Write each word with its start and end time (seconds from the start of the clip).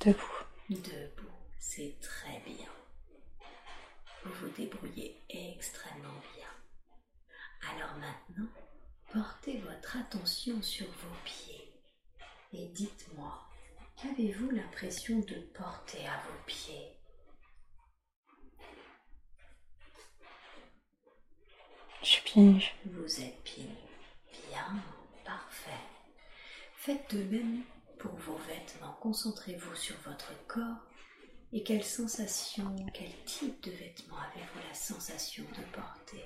Debout. 0.00 0.44
Debout, 0.68 1.30
c'est 1.60 1.94
très 2.00 2.40
bien. 2.40 2.68
Vous 4.24 4.32
vous 4.40 4.48
débrouillez 4.48 5.16
extrêmement 5.28 6.20
bien. 6.34 6.48
Alors 7.70 7.94
maintenant, 7.96 8.50
portez 9.12 9.58
votre 9.58 9.96
attention 9.96 10.60
sur 10.60 10.86
vos 10.86 11.16
pieds 11.24 11.72
et 12.52 12.66
dites-moi, 12.66 13.48
qu'avez-vous 13.96 14.50
l'impression 14.50 15.20
de 15.20 15.38
porter 15.54 16.04
à 16.06 16.20
vos 16.26 16.42
pieds? 16.46 16.93
Je 22.04 22.10
suis 22.10 22.22
pieds 22.22 22.42
nus. 22.42 22.74
Vous 22.84 23.20
êtes 23.22 23.42
pieds 23.44 23.64
nus. 23.64 24.38
Bien, 24.50 24.66
parfait. 25.24 25.70
Faites 26.76 27.14
de 27.14 27.22
même 27.22 27.62
pour 27.98 28.12
vos 28.16 28.36
vêtements. 28.46 28.92
Concentrez-vous 29.00 29.74
sur 29.74 29.96
votre 30.04 30.34
corps 30.46 30.84
et 31.54 31.62
quelle 31.62 31.82
sensation, 31.82 32.76
quel 32.92 33.10
type 33.24 33.62
de 33.62 33.70
vêtements 33.70 34.18
avez-vous 34.18 34.68
la 34.68 34.74
sensation 34.74 35.44
de 35.44 35.62
porter? 35.72 36.24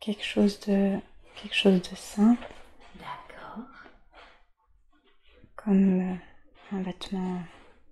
Quelque 0.00 0.24
chose 0.24 0.60
de 0.60 0.98
quelque 1.36 1.54
chose 1.54 1.80
de 1.80 1.96
simple, 1.96 2.46
D'accord. 2.96 3.64
comme 5.56 6.12
euh, 6.12 6.16
un 6.72 6.82
vêtement 6.82 7.42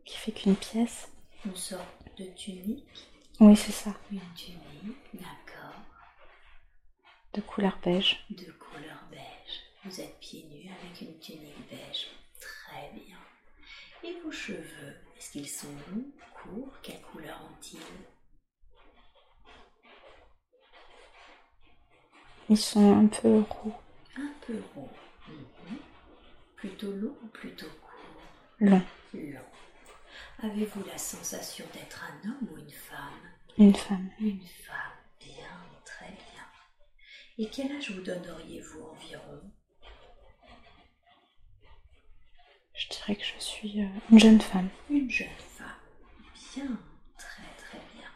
qui 0.04 0.18
fait 0.18 0.32
qu'une 0.32 0.56
pièce. 0.56 1.10
Une 1.44 1.56
sorte 1.56 1.95
de 2.16 2.24
tunique. 2.34 3.08
Oui, 3.40 3.56
c'est 3.56 3.72
ça. 3.72 3.94
Une 4.10 4.20
tunique, 4.34 4.96
d'accord. 5.14 5.80
De 7.34 7.40
couleur 7.42 7.78
beige. 7.84 8.24
De 8.30 8.50
couleur 8.52 9.04
beige. 9.10 9.62
Vous 9.84 10.00
êtes 10.00 10.18
pieds 10.20 10.44
nus 10.44 10.70
avec 10.70 11.00
une 11.02 11.18
tunique 11.18 11.68
beige. 11.70 12.06
Très 12.40 12.90
bien. 12.94 13.16
Et 14.02 14.18
vos 14.20 14.32
cheveux, 14.32 14.96
est-ce 15.16 15.32
qu'ils 15.32 15.48
sont 15.48 15.68
longs, 15.90 16.10
courts? 16.34 16.72
Quelle 16.82 17.00
couleur 17.02 17.40
ont-ils? 17.50 17.78
Ils 22.48 22.56
sont 22.58 22.92
un 22.98 23.06
peu 23.06 23.40
roux, 23.50 23.74
Un 24.16 24.30
peu 24.46 24.60
roux. 24.74 24.88
Mhm. 25.28 25.78
Plutôt 26.56 26.92
long 26.92 27.16
ou 27.22 27.26
plutôt 27.26 27.66
court 27.66 28.22
longs. 28.60 28.82
Long. 29.12 29.40
Avez-vous 30.42 30.84
la 30.84 30.98
sensation 30.98 31.64
d'être 31.72 32.04
un 32.04 32.28
homme 32.28 32.48
ou 32.52 32.58
une 32.58 32.70
femme? 32.70 33.32
Une 33.56 33.74
femme. 33.74 34.10
Une 34.20 34.46
femme. 34.46 34.92
Bien, 35.18 35.64
très 35.84 36.10
bien. 36.10 36.44
Et 37.38 37.48
quel 37.48 37.74
âge 37.74 37.90
vous 37.90 38.02
donneriez-vous 38.02 38.82
environ? 38.82 39.50
Je 42.74 42.88
dirais 42.88 43.16
que 43.16 43.24
je 43.24 43.42
suis 43.42 43.82
euh, 43.82 43.88
une 44.10 44.18
jeune 44.18 44.40
femme. 44.40 44.68
Une 44.90 45.10
jeune 45.10 45.28
femme. 45.38 45.66
Bien, 46.54 46.78
très 47.16 47.48
très 47.56 47.78
bien. 47.94 48.10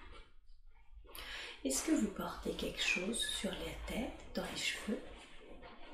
Est-ce 1.64 1.84
que 1.86 1.92
vous 1.92 2.10
portez 2.10 2.52
quelque 2.52 2.82
chose 2.82 3.18
sur 3.18 3.50
la 3.50 3.92
tête, 3.94 4.20
dans 4.34 4.44
les 4.44 4.60
cheveux? 4.60 5.00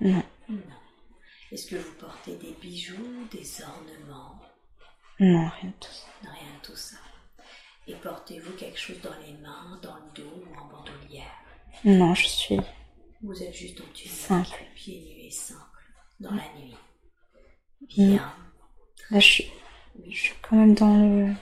Non. 0.00 0.24
Non. 0.48 0.60
Est-ce 1.52 1.68
que 1.70 1.76
vous 1.76 1.94
portez 1.94 2.34
des 2.36 2.52
bijoux, 2.60 3.28
des 3.30 3.62
ornements? 3.62 4.42
Non, 5.20 5.48
rien 5.60 5.70
de 5.70 5.76
tout 5.80 5.92
ça. 5.92 6.06
Rien 6.30 6.52
de 6.60 6.66
tout 6.66 6.76
ça. 6.76 6.96
Et 7.88 7.94
portez-vous 7.94 8.52
quelque 8.54 8.78
chose 8.78 9.00
dans 9.00 9.16
les 9.26 9.32
mains, 9.34 9.78
dans 9.82 9.94
le 9.96 10.10
dos 10.14 10.44
ou 10.46 10.58
en 10.58 10.64
bandoulière? 10.66 11.30
Non, 11.84 12.14
je 12.14 12.26
suis 12.26 12.60
Vous 13.22 13.42
êtes 13.42 13.54
juste 13.54 13.80
en 13.80 13.84
tunique, 13.94 14.12
Simple. 14.16 14.64
pieds 14.74 15.00
nus 15.00 15.26
et 15.26 15.30
simple, 15.30 15.60
dans 16.20 16.30
la 16.32 16.42
nuit. 16.58 16.74
Bien. 17.88 18.34
là 19.10 19.20
je 19.20 19.24
suis 19.26 19.52
je 20.08 20.16
suis 20.16 20.34
quand 20.42 20.56
même 20.56 20.74
dans 20.74 20.96
le 20.96 21.32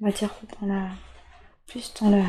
on 0.00 0.04
va 0.06 0.12
dire 0.12 0.30
dans 0.60 0.66
la 0.66 0.88
plus 1.66 1.92
dans 2.00 2.10
la 2.10 2.24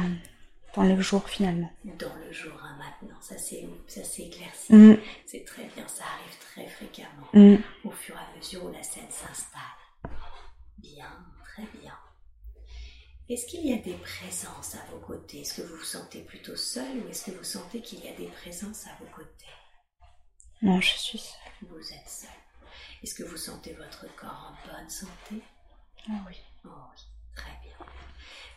dans 0.73 0.83
le 0.83 0.99
jour 1.01 1.27
finalement. 1.29 1.71
Dans 1.85 2.13
le 2.15 2.31
jour, 2.33 2.53
hein, 2.63 2.77
maintenant, 2.77 3.17
ça 3.21 3.37
c'est 3.37 3.65
ça 3.87 4.01
éclairci. 4.21 4.73
Mm, 4.73 4.97
C'est 5.25 5.45
très 5.45 5.63
bien, 5.75 5.87
ça 5.87 6.03
arrive 6.05 6.37
très 6.39 6.67
fréquemment. 6.67 7.27
mm. 7.33 7.57
au 7.85 7.91
fur 7.91 8.15
et 8.15 8.17
à 8.19 8.37
mesure 8.37 8.65
où 8.65 8.71
la 8.71 8.83
scène 8.83 9.09
s'installe. 9.09 9.61
Bien, 10.77 11.25
très 11.43 11.65
bien. 11.81 11.97
Est-ce 13.27 13.47
qu'il 13.47 13.65
y 13.65 13.73
a 13.73 13.77
des 13.77 13.95
présences 13.95 14.75
à 14.75 14.85
vos 14.91 14.99
côtés? 14.99 15.41
Est-ce 15.41 15.55
que 15.55 15.67
vous 15.67 15.77
vous 15.77 15.83
sentez 15.83 16.21
plutôt 16.21 16.55
seul 16.55 16.99
ou 16.99 17.09
est-ce 17.09 17.31
que 17.31 17.37
vous 17.37 17.43
sentez 17.43 17.81
qu'il 17.81 18.03
y 18.05 18.07
a 18.07 18.15
des 18.15 18.27
présences 18.27 18.85
à 18.85 18.95
vos 18.99 19.09
côtés? 19.15 19.45
Non, 20.61 20.79
je 20.79 20.95
suis 20.95 21.17
seule. 21.17 21.69
Vous 21.69 21.93
êtes 21.93 22.09
seul. 22.09 22.29
Est-ce 23.01 23.15
que 23.15 23.23
vous 23.23 23.37
sentez 23.37 23.73
votre 23.73 24.05
corps 24.15 24.53
en 24.53 24.67
bonne 24.67 24.89
santé? 24.89 25.41
Ah 26.07 26.23
oui. 26.27 26.35
Oh 26.65 26.69
oui, 26.69 27.01
très 27.35 27.51
bien. 27.63 27.87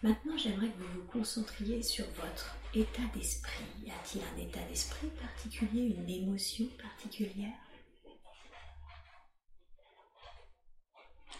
Maintenant, 0.02 0.36
j'aimerais 0.36 0.68
que 0.68 0.78
vous 0.78 1.00
vous 1.00 1.06
concentriez 1.08 1.82
sur 1.82 2.04
votre 2.10 2.54
état 2.74 3.02
d'esprit. 3.14 3.64
Y 3.84 3.90
a-t-il 3.90 4.22
un 4.22 4.36
état 4.38 4.62
d'esprit 4.68 5.08
particulier, 5.20 5.96
une 5.96 6.08
émotion 6.08 6.66
particulière? 6.80 7.56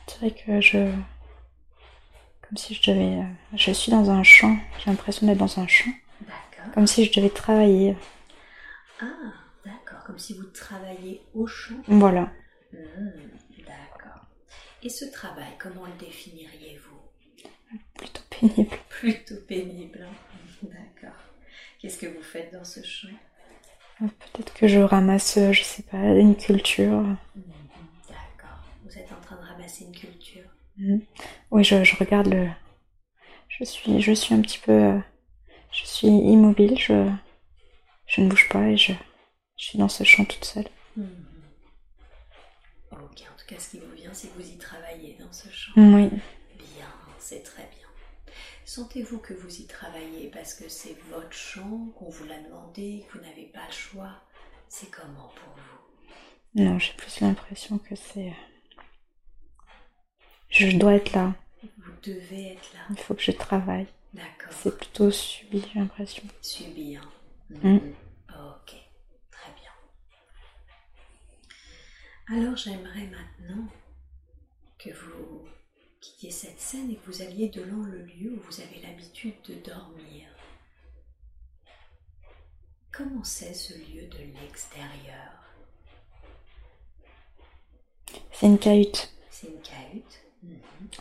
C'est 0.07 0.19
vrai 0.19 0.31
que 0.31 0.61
je. 0.61 0.91
Comme 2.43 2.57
si 2.57 2.75
je 2.75 2.91
devais. 2.91 3.19
euh, 3.21 3.57
Je 3.57 3.73
suis 3.73 3.91
dans 3.93 4.11
un 4.11 4.23
champ. 4.23 4.57
J'ai 4.79 4.91
l'impression 4.91 5.27
d'être 5.27 5.39
dans 5.39 5.59
un 5.61 5.67
champ. 5.67 5.91
D'accord. 6.21 6.73
Comme 6.75 6.87
si 6.87 7.05
je 7.05 7.13
devais 7.13 7.31
travailler. 7.31 7.97
Ah, 9.01 9.07
d'accord, 9.65 10.03
comme 10.05 10.19
si 10.19 10.35
vous 10.35 10.45
travailliez 10.47 11.23
au 11.35 11.47
champ. 11.47 11.75
Voilà. 11.87 12.33
Hmm, 12.73 13.11
d'accord. 13.67 14.25
Et 14.83 14.89
ce 14.89 15.05
travail, 15.07 15.53
comment 15.59 15.87
le 15.87 15.93
définiriez-vous? 16.05 16.97
Plutôt 17.95 18.23
pénible. 18.31 18.77
Plutôt 18.89 19.37
pénible. 19.47 20.07
hein 20.09 20.15
D'accord. 20.63 21.17
Qu'est-ce 21.79 21.99
que 21.99 22.07
vous 22.07 22.23
faites 22.23 22.53
dans 22.53 22.65
ce 22.65 22.83
champ? 22.83 23.09
Euh, 24.03 24.07
Peut-être 24.33 24.55
que 24.55 24.67
je 24.69 24.81
ramasse, 24.81 25.37
euh, 25.37 25.53
je 25.53 25.63
sais 25.63 25.83
pas, 25.83 25.99
une 25.99 26.37
culture. 26.37 27.03
Hmm. 27.03 27.43
Vous 28.89 28.99
êtes 28.99 29.13
en 29.13 29.21
train 29.21 29.37
de 29.37 29.47
ramasser 29.47 29.85
une 29.85 29.93
culture. 29.93 30.49
Mm. 30.79 30.99
Oui, 31.51 31.63
je, 31.65 31.85
je 31.85 31.97
regarde 31.97 32.29
le. 32.29 32.49
Je 33.49 33.65
suis, 33.65 34.01
je 34.01 34.13
suis 34.13 34.35
un 34.35 34.41
petit 34.41 34.59
peu. 34.59 34.73
euh, 34.73 34.99
je 35.73 35.85
suis 35.85 36.09
immobile, 36.09 36.79
je, 36.79 37.11
je 38.07 38.21
ne 38.23 38.29
bouge 38.29 38.49
pas 38.49 38.69
et 38.69 38.77
je, 38.77 38.93
je 39.59 39.65
suis 39.65 39.79
dans 39.79 39.89
ce 39.89 40.05
champ 40.05 40.25
toute 40.25 40.45
seule. 40.45 40.69
Mhm. 40.97 41.25
Ok, 42.93 42.99
en 42.99 43.37
tout 43.39 43.47
cas, 43.47 43.59
ce 43.59 43.71
qui 43.71 43.79
vous 43.79 43.93
vient, 43.95 44.13
c'est 44.15 44.29
que 44.29 44.41
vous 44.41 44.49
y 44.49 44.57
travaillez 44.57 45.17
dans 45.21 45.33
ce 45.33 45.49
champ. 45.51 45.73
Oui. 45.77 46.09
Bien, 46.57 46.89
c'est 47.19 47.43
très 47.43 47.65
bien. 47.65 48.35
Sentez-vous 48.65 49.19
que 49.19 49.35
vous 49.35 49.61
y 49.61 49.67
travaillez 49.67 50.31
parce 50.31 50.55
que 50.55 50.69
c'est 50.69 50.97
votre 51.11 51.33
champ, 51.33 51.89
qu'on 51.99 52.09
vous 52.11 52.25
l'a 52.25 52.39
demandé, 52.41 53.05
que 53.09 53.19
vous 53.19 53.25
n'avez 53.25 53.47
pas 53.47 53.67
le 53.67 53.73
choix 53.73 54.23
C'est 54.69 54.91
comment 54.91 55.31
pour 55.35 55.55
vous? 55.57 56.63
Non, 56.63 56.79
j'ai 56.79 56.93
plus 56.95 57.21
l'impression 57.21 57.79
que 57.79 57.95
c'est. 57.97 58.33
Je 60.49 60.77
dois 60.77 60.95
être 60.95 61.13
là. 61.13 61.35
Vous 61.63 61.93
devez 62.03 62.53
être 62.53 62.73
là. 62.75 62.81
Il 62.91 62.97
faut 62.99 63.15
que 63.15 63.23
je 63.23 63.33
travaille. 63.33 63.87
D'accord. 64.15 64.53
C'est 64.53 64.77
plutôt 64.77 65.11
subi, 65.11 65.63
j'ai 65.73 65.79
l'impression. 65.79 66.23
Subir. 66.41 67.09
Mm. 67.51 67.69
Mhm. 67.69 67.95
Ok, 68.31 68.75
très 69.31 69.53
bien. 69.53 69.73
Alors 72.37 72.57
j'aimerais 72.57 73.07
maintenant 73.07 73.69
que 74.79 74.91
vous 74.91 75.47
quittiez 76.01 76.31
cette 76.31 76.61
scène 76.61 76.91
et 76.91 76.97
que 76.97 77.11
vous 77.11 77.23
alliez 77.23 77.49
devant 77.49 77.85
le 77.85 78.03
lieu 78.03 78.33
où 78.33 78.41
vous 78.41 78.61
avez 78.61 78.81
l'habitude 78.81 79.35
de 79.49 79.55
dormir. 79.55 80.29
Comment 82.93 83.25
c'est 83.25 83.55
ce 83.55 83.75
lieu 83.75 84.07
de 84.09 84.19
l'extérieur? 84.41 85.33
C'est 88.33 88.47
une 88.47 88.59
cahute 88.59 89.13
C'est 89.31 89.49
une 89.49 89.61
cahute 89.61 90.21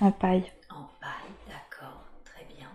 En 0.01 0.11
paille. 0.11 0.51
En 0.69 0.83
paille, 0.99 1.33
d'accord, 1.47 2.03
très 2.25 2.43
bien. 2.45 2.69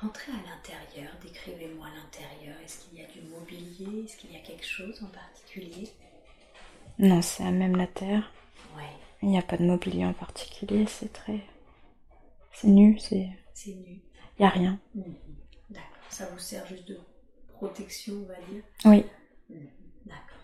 Rentrez 0.00 0.32
à 0.32 0.36
l'intérieur, 0.48 1.12
décrivez-moi 1.22 1.86
l'intérieur. 1.96 2.56
Est-ce 2.64 2.84
qu'il 2.84 2.98
y 2.98 3.04
a 3.04 3.08
du 3.08 3.20
mobilier? 3.22 4.04
Est-ce 4.04 4.16
qu'il 4.16 4.32
y 4.32 4.36
a 4.36 4.40
quelque 4.40 4.64
chose 4.66 5.02
en 5.02 5.08
particulier? 5.08 5.90
Non, 6.98 7.20
c'est 7.22 7.44
à 7.44 7.50
même 7.50 7.76
la 7.76 7.86
terre. 7.86 8.32
Oui, 8.76 8.82
Il 9.22 9.28
n'y 9.30 9.38
a 9.38 9.42
pas 9.42 9.56
de 9.56 9.64
mobilier 9.64 10.04
en 10.04 10.12
particulier, 10.12 10.86
c'est 10.86 11.12
très. 11.12 11.40
C'est 12.52 12.68
nu, 12.68 12.98
c'est. 12.98 13.28
c'est 13.54 13.74
nu. 13.74 14.00
Il 14.38 14.42
n'y 14.42 14.46
a 14.46 14.50
rien. 14.50 14.78
Mhm. 14.94 15.14
D'accord, 15.70 16.10
ça 16.10 16.26
vous 16.26 16.38
sert 16.38 16.66
juste 16.66 16.88
de 16.88 16.98
protection, 17.48 18.14
on 18.14 18.26
va 18.26 18.40
dire? 18.52 18.62
Oui. 18.84 19.04
Mhm. 19.48 19.68
D'accord. 20.06 20.38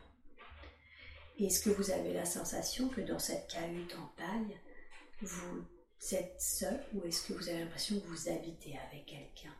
Est-ce 1.38 1.60
que 1.62 1.70
vous 1.70 1.90
avez 1.90 2.12
la 2.12 2.24
sensation 2.24 2.88
que 2.88 3.00
dans 3.00 3.18
cette 3.18 3.48
cahute 3.48 3.96
en 4.00 4.06
paille, 4.16 4.56
vous 5.22 5.64
êtes 6.12 6.40
seul 6.40 6.80
ou 6.94 7.02
est-ce 7.04 7.26
que 7.26 7.32
vous 7.32 7.48
avez 7.48 7.60
l'impression 7.60 7.98
que 8.00 8.06
vous 8.06 8.28
habitez 8.28 8.76
avec 8.90 9.06
quelqu'un? 9.06 9.54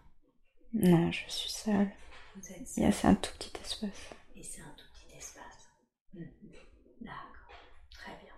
Non, 0.73 1.11
je 1.13 1.23
suis 1.29 1.51
seule. 1.51 1.89
Vous 2.37 2.47
êtes 2.53 2.61
Il 2.61 2.63
y 2.63 2.67
seul 2.67 2.85
a- 2.87 2.93
C'est 2.93 3.07
un 3.09 3.15
tout 3.15 3.33
petit 3.39 3.53
espace. 3.63 4.11
et 4.37 4.43
c'est 4.43 4.61
un 4.63 4.75
tout 4.77 4.85
petit 4.95 5.17
espace. 5.17 5.69
Mhm. 6.15 6.27
D'accord, 7.01 7.53
très 7.91 8.13
bien. 8.23 8.35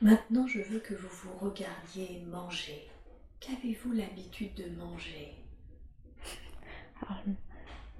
Maintenant, 0.00 0.46
je 0.48 0.60
veux 0.60 0.80
que 0.80 0.94
vous 0.94 1.08
vous 1.08 1.38
regardiez 1.38 2.20
manger. 2.26 2.88
Qu'avez-vous 3.40 3.92
l'habitude 3.92 4.54
de 4.54 4.68
manger? 4.70 5.34
Alors, 7.08 7.22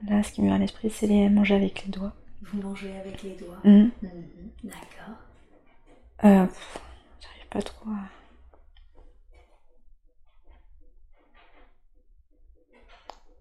là, 0.09 0.23
ce 0.23 0.33
qui 0.33 0.43
me 0.43 0.47
vient 0.47 0.57
à 0.57 0.59
l'esprit, 0.59 0.91
c'est 0.91 1.07
les 1.07 1.29
manger 1.29 1.55
avec 1.55 1.85
les 1.85 1.91
doigts. 1.93 2.15
Vous 2.43 2.61
mangez 2.61 2.97
avec 2.97 3.23
les 3.23 3.37
doigts? 3.37 3.61
Mhm. 3.65 3.91
Mhm. 4.03 4.51
D'accord. 4.65 5.17
Euh, 6.25 6.47
J'arrive 7.21 7.47
pas 7.51 7.63
trop 7.63 7.91
à. 7.91 8.09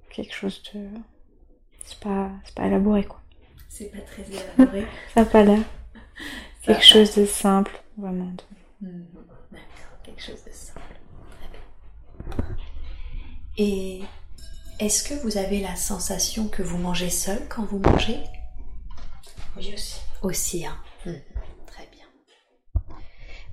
Quelque 0.10 0.33
chose 0.33 0.62
de. 0.74 0.88
C'est 1.86 2.00
pas, 2.00 2.30
c'est 2.45 2.54
pas 2.56 2.68
élaboré 2.68 3.04
quoi. 3.06 3.22
C'est 3.69 3.86
pas 3.92 4.01
très 4.01 4.24
élaboré. 4.30 4.86
Ça 5.13 5.22
n'a 5.22 5.25
pas 5.25 5.44
l'air. 5.44 5.63
Quelque 6.62 6.83
chose 6.83 7.16
de 7.16 7.25
simple, 7.25 7.72
vraiment. 7.98 8.25
de- 8.31 8.44
Mhm. 8.88 9.06
D'accord, 9.51 10.01
quelque 10.04 10.22
chose 10.22 10.44
de 10.44 10.51
simple. 10.51 10.80
Et 13.57 14.01
est-ce 14.80 15.04
que 15.07 15.13
vous 15.22 15.38
avez 15.38 15.62
la 15.62 15.75
sensation 15.75 16.48
que 16.48 16.63
vous 16.63 16.78
mangez 16.80 17.12
seul 17.12 17.48
quand 17.48 17.63
vous 17.63 17.78
mangez? 17.80 18.19
Oui, 19.56 19.72
aussi. 19.75 20.00
Aussi, 20.24 20.66
hein. 20.66 20.78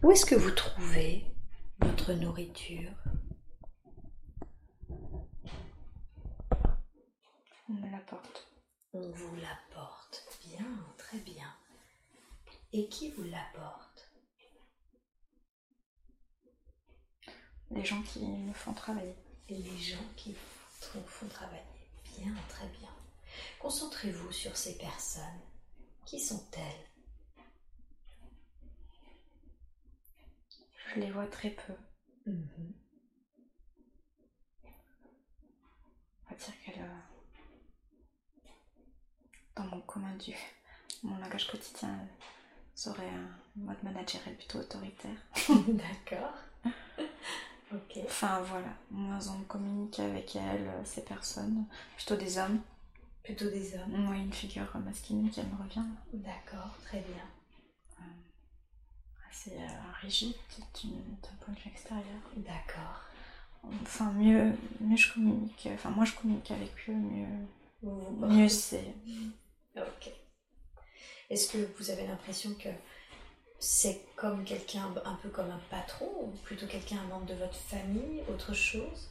Où 0.00 0.12
est-ce 0.12 0.27
que 0.27 0.37
vous 0.37 0.53
trouvez 0.53 1.27
votre 1.81 2.12
nourriture? 2.12 2.93
On 7.69 7.73
me 7.73 7.91
l'apporte. 7.91 8.49
On 8.93 9.11
vous 9.11 9.37
l'apporte. 9.37 10.25
Bien, 10.45 10.67
très 10.97 11.19
bien. 11.19 11.53
Et 12.73 12.89
qui 12.89 13.11
vous 13.11 13.25
l'apporte 13.25 14.12
Les 17.71 17.85
gens 17.85 18.03
qui 18.03 18.25
me 18.25 18.53
font 18.53 18.73
travailler. 18.75 19.17
Les 19.49 19.79
gens 19.79 19.97
qui 20.17 20.33
vous 20.33 21.03
font 21.06 21.27
travailler. 21.27 21.61
Bien, 22.17 22.33
très 22.49 22.69
bien. 22.69 22.91
Concentrez-vous 23.59 24.31
sur 24.31 24.56
ces 24.56 24.79
personnes. 24.79 25.43
Qui 26.06 26.21
sont-elles? 26.21 26.88
Je 30.94 31.00
les 31.00 31.11
vois 31.11 31.26
très 31.26 31.50
peu. 31.50 31.73
Mhm. 32.26 32.73
On 36.26 36.31
va 36.31 36.37
dire 36.37 36.55
qu'elle. 36.64 36.82
euh, 36.82 36.99
Dans 39.56 39.64
mon 39.64 39.81
commun 39.82 40.14
du. 40.17 40.35
Mon 41.02 41.17
langage 41.19 41.46
quotidien, 41.46 41.88
elles 42.76 42.90
auraient 42.90 43.08
un 43.08 43.31
mode 43.56 43.82
managérial 43.85 44.35
plutôt 44.37 44.58
autoritaire. 44.58 45.17
D'accord. 45.69 46.35
ok. 47.73 47.99
Enfin 48.05 48.41
voilà, 48.43 48.75
moi 48.91 49.19
on 49.31 49.43
communique 49.44 50.00
avec 50.00 50.34
elles, 50.37 50.67
euh, 50.69 50.84
ces 50.84 51.02
personnes, 51.05 51.67
plutôt 51.96 52.17
des 52.17 52.38
hommes. 52.38 52.61
Plutôt 53.23 53.49
des 53.50 53.75
hommes. 53.76 53.91
Moi 54.05 54.17
une 54.17 54.32
figure 54.32 54.67
masculine 54.84 55.31
qui 55.31 55.41
elle 55.41 55.46
me 55.49 55.62
revient, 55.62 55.87
D'accord, 56.12 56.76
très 56.84 57.00
bien. 57.00 57.25
Assez 59.31 59.53
euh, 59.53 59.67
rigide 60.01 60.35
d'un 60.55 61.37
point 61.41 61.55
de 61.55 61.59
vue 61.61 61.71
extérieur. 61.71 62.21
D'accord. 62.37 63.03
Enfin 63.83 64.13
mieux, 64.13 64.53
mieux 64.81 64.97
je 64.97 65.13
communique, 65.13 65.69
enfin 65.75 65.91
moi 65.91 66.05
je 66.05 66.15
communique 66.15 66.51
avec 66.51 66.73
eux, 66.89 66.93
mieux, 66.93 67.27
Vous 67.82 68.27
mieux 68.27 68.49
c'est. 68.49 68.94
Ok. 69.77 70.11
Est-ce 71.29 71.53
que 71.53 71.58
vous 71.79 71.91
avez 71.91 72.06
l'impression 72.06 72.55
que 72.55 72.69
c'est 73.58 74.01
comme 74.17 74.44
quelqu'un, 74.44 74.94
un 75.05 75.15
peu 75.17 75.29
comme 75.29 75.51
un 75.51 75.61
patron, 75.70 76.08
ou 76.23 76.31
plutôt 76.44 76.67
quelqu'un, 76.67 76.99
un 77.05 77.08
membre 77.08 77.27
de 77.27 77.35
votre 77.35 77.56
famille, 77.56 78.23
autre 78.29 78.55
chose? 78.55 79.11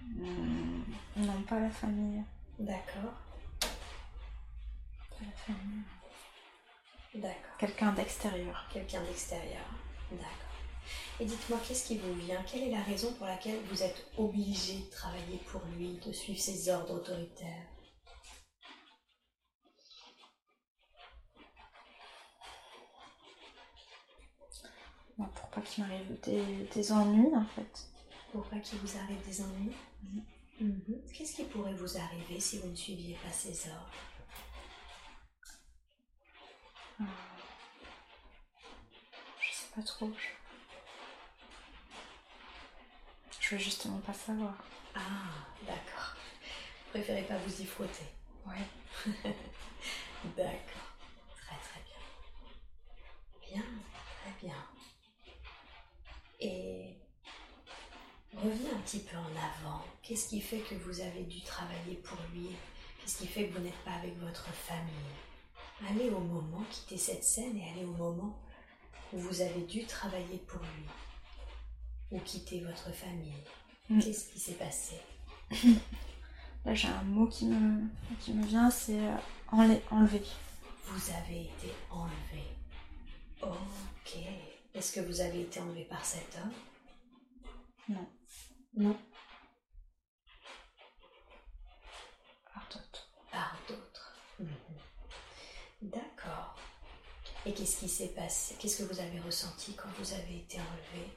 Hmm, 0.00 0.82
non 1.16 1.42
pas 1.42 1.58
la 1.60 1.70
famille, 1.70 2.22
D'accord. 2.58 3.12
pas 3.60 5.24
la 5.24 5.32
famille. 5.32 5.82
D'accord. 7.20 7.56
Quelqu'un 7.58 7.92
d'extérieur. 7.92 8.68
Quelqu'un 8.72 9.02
d'extérieur. 9.02 9.64
D'accord. 10.12 10.32
Et 11.20 11.24
dites-moi, 11.24 11.58
qu'est-ce 11.66 11.86
qui 11.86 11.98
vous 11.98 12.14
vient? 12.14 12.40
Quelle 12.44 12.62
est 12.62 12.70
la 12.70 12.82
raison 12.82 13.12
pour 13.14 13.26
laquelle 13.26 13.60
vous 13.64 13.82
êtes 13.82 14.06
obligé 14.16 14.78
de 14.78 14.90
travailler 14.90 15.38
pour 15.50 15.60
lui, 15.76 15.98
de 15.98 16.12
suivre 16.12 16.38
ses 16.40 16.68
ordres 16.68 16.94
autoritaires? 16.94 17.66
Bon, 25.16 25.26
pour 25.34 25.48
pas 25.48 25.60
qu'il 25.62 25.82
m'arrive 25.82 26.20
des, 26.20 26.68
des 26.72 26.92
ennuis 26.92 27.34
en 27.34 27.44
fait. 27.46 27.88
Pour 28.30 28.44
pas 28.44 28.60
qu'il 28.60 28.78
vous 28.78 28.96
arrive 28.96 29.26
des 29.26 29.40
ennuis? 29.40 29.74
Mhm. 30.60 31.02
Qu'est-ce 31.12 31.34
qui 31.34 31.44
pourrait 31.44 31.74
vous 31.74 31.96
arriver 31.98 32.38
si 32.38 32.58
vous 32.58 32.68
ne 32.68 32.76
suiviez 32.76 33.16
pas 33.24 33.32
ses 33.32 33.68
ordres? 33.70 33.90
Je 37.00 37.04
sais 39.52 39.66
pas 39.74 39.82
trop. 39.82 40.10
Je, 40.18 40.28
je 43.40 43.54
veux 43.54 43.60
justement 43.60 43.98
pas 43.98 44.12
savoir. 44.14 44.54
Ah, 44.94 45.00
d'accord. 45.66 46.14
Vous 46.84 46.90
préférez 46.90 47.22
pas 47.22 47.36
vous 47.38 47.60
y 47.62 47.66
frotter 47.66 48.06
Ouais. 48.46 48.66
D'accord. 50.36 50.88
Très 51.36 51.56
très 51.56 51.80
bien. 51.84 52.00
Bien, 53.48 53.64
très 54.22 54.46
bien. 54.46 54.56
Et 56.40 56.96
revenez 58.34 58.70
un 58.70 58.80
petit 58.80 59.00
peu 59.00 59.16
en 59.16 59.30
avant. 59.36 59.84
Qu'est-ce 60.02 60.28
qui 60.28 60.40
fait 60.40 60.60
que 60.60 60.74
vous 60.74 61.00
avez 61.00 61.22
dû 61.24 61.40
travailler 61.42 61.96
pour 61.96 62.18
lui? 62.32 62.48
Qu'est-ce 63.00 63.18
qui 63.18 63.26
fait 63.26 63.48
que 63.48 63.54
vous 63.54 63.64
n'êtes 63.64 63.84
pas 63.84 63.92
avec 63.92 64.16
votre 64.18 64.46
famille? 64.52 65.14
Allez 65.86 66.10
au 66.10 66.18
moment, 66.18 66.64
quittez 66.70 66.98
cette 66.98 67.22
scène 67.22 67.56
et 67.56 67.70
allez 67.70 67.84
au 67.84 67.92
moment 67.92 68.36
où 69.12 69.18
vous 69.18 69.40
avez 69.40 69.62
dû 69.62 69.84
travailler 69.86 70.38
pour 70.46 70.60
lui. 70.60 70.86
Ou 72.10 72.18
quitter 72.20 72.60
votre 72.60 72.92
famille. 72.92 73.42
Mm. 73.88 74.00
Qu'est-ce 74.00 74.32
qui 74.32 74.40
s'est 74.40 74.54
passé 74.54 74.96
Là, 76.64 76.74
j'ai 76.74 76.88
un 76.88 77.02
mot 77.02 77.26
qui 77.26 77.46
me, 77.46 77.82
qui 78.20 78.32
me 78.32 78.44
vient, 78.44 78.70
c'est 78.70 78.98
euh, 78.98 79.16
enlever. 79.50 80.22
Vous 80.84 81.10
avez 81.10 81.42
été 81.42 81.72
enlevé. 81.90 82.44
Ok. 83.42 84.16
Est-ce 84.74 84.92
que 84.92 85.00
vous 85.00 85.20
avez 85.20 85.42
été 85.42 85.60
enlevé 85.60 85.84
par 85.84 86.04
cet 86.04 86.36
homme 86.36 86.52
Non. 87.88 88.08
Non. 88.74 88.96
Par 92.52 92.68
d'autres. 92.68 93.08
Par 93.30 93.56
d'autres. 93.68 93.77
D'accord. 95.80 96.56
Et 97.46 97.54
qu'est-ce 97.54 97.78
qui 97.78 97.88
s'est 97.88 98.08
passé? 98.08 98.56
Qu'est-ce 98.58 98.82
que 98.82 98.92
vous 98.92 99.00
avez 99.00 99.20
ressenti 99.20 99.74
quand 99.74 99.88
vous 99.98 100.12
avez 100.12 100.38
été 100.38 100.58
enlevé? 100.60 101.16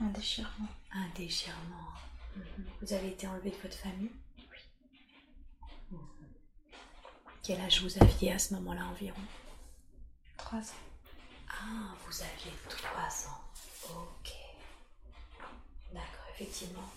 Un 0.00 0.08
déchirement. 0.08 0.68
Un 0.92 1.08
déchirement. 1.16 1.92
Mhm. 2.36 2.66
Vous 2.82 2.92
avez 2.92 3.08
été 3.08 3.26
enlevé 3.26 3.50
de 3.50 3.56
votre 3.56 3.76
famille? 3.76 4.12
Oui. 4.38 5.98
Quel 7.42 7.60
âge 7.60 7.82
vous 7.82 8.02
aviez 8.02 8.32
à 8.32 8.38
ce 8.38 8.54
moment-là 8.54 8.84
environ? 8.86 9.20
Trois 10.36 10.58
ans. 10.58 10.84
Ah, 11.48 11.94
vous 12.06 12.22
aviez 12.22 12.52
trois 12.68 13.28
ans. 13.28 13.40
Ok. 13.90 14.32
D'accord, 15.92 16.26
effectivement. 16.34 16.88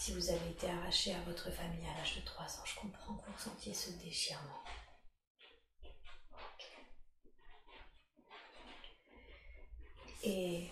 Si 0.00 0.14
vous 0.14 0.30
avez 0.30 0.48
été 0.48 0.66
arraché 0.66 1.14
à 1.14 1.20
votre 1.24 1.50
famille 1.50 1.86
à 1.86 1.98
l'âge 1.98 2.16
de 2.16 2.22
trois 2.22 2.46
ans, 2.46 2.64
je 2.64 2.74
comprends 2.74 3.16
que 3.16 3.26
vous 3.26 3.32
ressentiez 3.36 3.74
ce 3.74 3.90
déchirement. 4.02 4.62
Et 10.22 10.70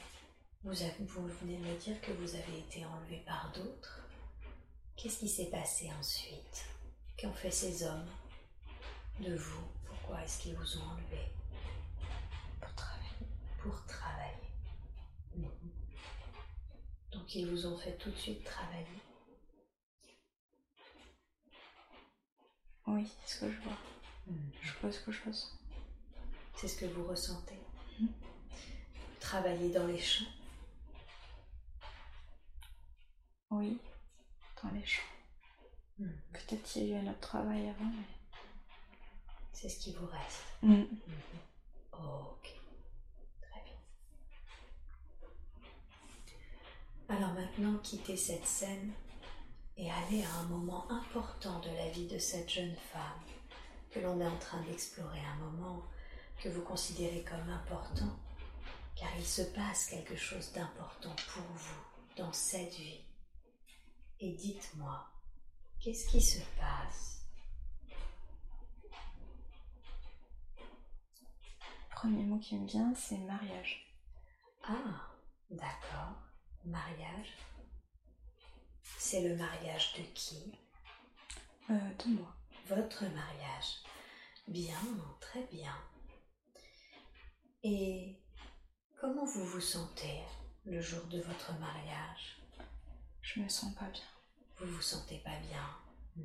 vous, 0.62 0.72
vous 0.72 1.28
venez 1.42 1.58
de 1.58 1.66
me 1.66 1.76
dire 1.76 2.00
que 2.00 2.10
vous 2.12 2.34
avez 2.34 2.58
été 2.58 2.86
enlevé 2.86 3.18
par 3.26 3.52
d'autres. 3.52 4.00
Qu'est-ce 4.96 5.18
qui 5.18 5.28
s'est 5.28 5.50
passé 5.50 5.92
ensuite? 6.00 6.64
Qu'ont 7.18 7.34
fait 7.34 7.50
ces 7.50 7.82
hommes 7.82 8.08
de 9.20 9.36
vous? 9.36 9.68
Pourquoi 9.84 10.24
est-ce 10.24 10.40
qu'ils 10.40 10.56
vous 10.56 10.78
ont 10.78 10.84
enlevé? 10.84 11.34
Pour 12.62 12.74
travailler. 12.74 13.28
Pour 13.60 13.84
travailler. 13.84 14.48
Donc 17.12 17.34
ils 17.34 17.46
vous 17.46 17.66
ont 17.66 17.76
fait 17.76 17.98
tout 17.98 18.10
de 18.10 18.16
suite 18.16 18.42
travailler. 18.42 18.86
Oui, 22.88 23.06
c'est 23.24 23.34
ce 23.34 23.40
que 23.40 23.52
je 23.52 23.60
vois. 23.60 23.76
Mhm. 24.26 24.50
Je 24.62 24.72
vois 24.80 24.92
ce 24.92 25.00
que 25.00 25.12
je 25.12 25.24
ressens. 25.26 25.58
C'est 26.56 26.68
ce 26.68 26.80
que 26.80 26.86
vous 26.86 27.04
ressentez. 27.04 27.58
Mhm. 28.00 28.08
Travailler 29.20 29.70
dans 29.70 29.86
les 29.86 29.98
champs 30.00 30.24
Oui, 33.50 33.78
dans 34.62 34.70
les 34.70 34.84
champs. 34.84 35.02
Hmm. 35.98 36.10
Peut-être 36.32 36.62
qu'il 36.62 36.84
y 36.84 36.92
a 36.92 36.96
eu 36.96 37.00
un 37.00 37.10
autre 37.10 37.20
travail 37.20 37.68
avant, 37.68 37.86
mais. 37.86 38.04
C'est 39.52 39.68
ce 39.68 39.80
qui 39.80 39.92
vous 39.92 40.06
reste. 40.06 40.44
Hmm. 40.62 40.84
ok. 41.92 42.54
Très 43.40 43.62
bien. 43.64 43.74
Alors 47.08 47.32
maintenant, 47.32 47.78
quittez 47.78 48.16
cette 48.16 48.46
scène 48.46 48.92
et 49.78 49.90
allez 49.90 50.24
à 50.24 50.34
un 50.40 50.48
moment 50.48 50.90
important 50.90 51.60
de 51.60 51.70
la 51.70 51.88
vie 51.90 52.08
de 52.08 52.18
cette 52.18 52.50
jeune 52.50 52.74
femme 52.92 53.22
que 53.90 54.00
l'on 54.00 54.20
est 54.20 54.26
en 54.26 54.38
train 54.38 54.60
d'explorer, 54.62 55.20
un 55.20 55.36
moment 55.36 55.82
que 56.42 56.48
vous 56.48 56.62
considérez 56.62 57.24
comme 57.24 57.48
important 57.48 58.18
car 58.96 59.08
il 59.16 59.24
se 59.24 59.42
passe 59.42 59.86
quelque 59.86 60.16
chose 60.16 60.52
d'important 60.52 61.14
pour 61.32 61.42
vous 61.42 61.84
dans 62.16 62.32
cette 62.32 62.74
vie. 62.74 63.04
Et 64.18 64.32
dites-moi, 64.32 65.06
qu'est-ce 65.78 66.08
qui 66.08 66.20
se 66.20 66.40
passe? 66.58 67.24
Premier 71.90 72.24
mot 72.24 72.38
qui 72.38 72.56
me 72.56 72.66
vient, 72.66 72.92
c'est 72.96 73.18
mariage. 73.18 73.94
Ah, 74.64 75.12
d'accord. 75.50 76.14
Mariage. 76.64 77.36
C'est 78.98 79.22
le 79.28 79.36
mariage 79.36 79.94
de 79.98 80.02
qui 80.14 80.52
euh, 81.70 81.94
De 82.04 82.10
moi. 82.10 82.34
Votre 82.66 83.04
mariage. 83.04 83.82
Bien, 84.46 84.78
très 85.20 85.42
bien. 85.44 85.74
Et 87.62 88.16
Comment 89.00 89.24
vous 89.24 89.44
vous 89.44 89.60
sentez 89.60 90.22
le 90.64 90.80
jour 90.80 91.04
de 91.06 91.20
votre 91.20 91.52
mariage? 91.60 92.42
Je 93.22 93.40
me 93.40 93.48
sens 93.48 93.72
pas 93.76 93.88
bien. 93.90 94.02
Vous 94.58 94.66
vous 94.66 94.82
sentez 94.82 95.18
pas 95.18 95.38
bien? 95.38 96.24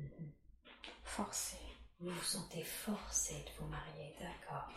Forcé. 1.04 1.56
Vous 2.00 2.10
vous 2.10 2.22
sentez 2.24 2.64
forcé 2.64 3.34
de 3.44 3.50
vous 3.62 3.68
marier, 3.68 4.16
d'accord. 4.18 4.72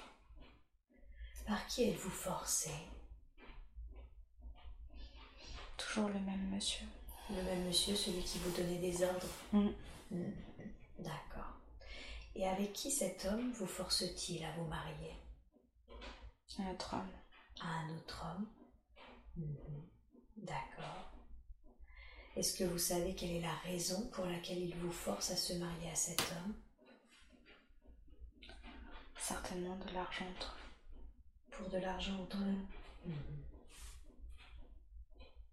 Par 1.48 1.66
qui 1.66 1.90
êtes-vous 1.90 2.12
forcé 2.12 2.70
Toujours 5.78 6.10
le 6.10 6.20
même 6.20 6.50
monsieur. 6.54 6.86
Le 7.30 7.44
même 7.44 7.66
monsieur, 7.66 7.96
celui 7.96 8.24
qui 8.24 8.40
vous 8.40 8.52
donnait 8.52 8.80
des 8.80 9.04
ordres 9.04 9.28
mm. 9.52 9.70
Mm. 10.12 10.32
D'accord. 11.00 11.54
Et 12.36 12.48
avec 12.48 12.74
qui 12.74 12.92
cet 12.92 13.26
homme 13.26 13.52
vous 13.54 13.68
force-t-il 13.68 14.44
à 14.46 14.52
vous 14.54 14.66
marier? 14.66 15.14
Un 16.60 16.72
autre 16.72 16.94
homme 16.94 17.12
à 17.62 17.68
un 17.68 17.90
autre 17.96 18.24
homme? 18.26 18.48
Mhm. 19.36 19.88
D'accord. 20.38 21.12
Est-ce 22.36 22.58
que 22.58 22.64
vous 22.64 22.78
savez 22.78 23.16
quelle 23.16 23.32
est 23.32 23.42
la 23.42 23.56
raison 23.64 24.08
pour 24.10 24.26
laquelle 24.26 24.60
il 24.60 24.76
vous 24.76 24.92
force 24.92 25.32
à 25.32 25.36
se 25.36 25.54
marier 25.54 25.90
à 25.90 25.96
cet 25.96 26.22
homme? 26.22 26.56
Certainement 29.18 29.78
de 29.78 29.94
l'argent 29.94 30.26
Pour 31.52 31.70
de 31.70 31.78
l'argent 31.78 32.22
entre 32.22 32.38
eux? 32.38 32.58
Mhm. 33.06 33.44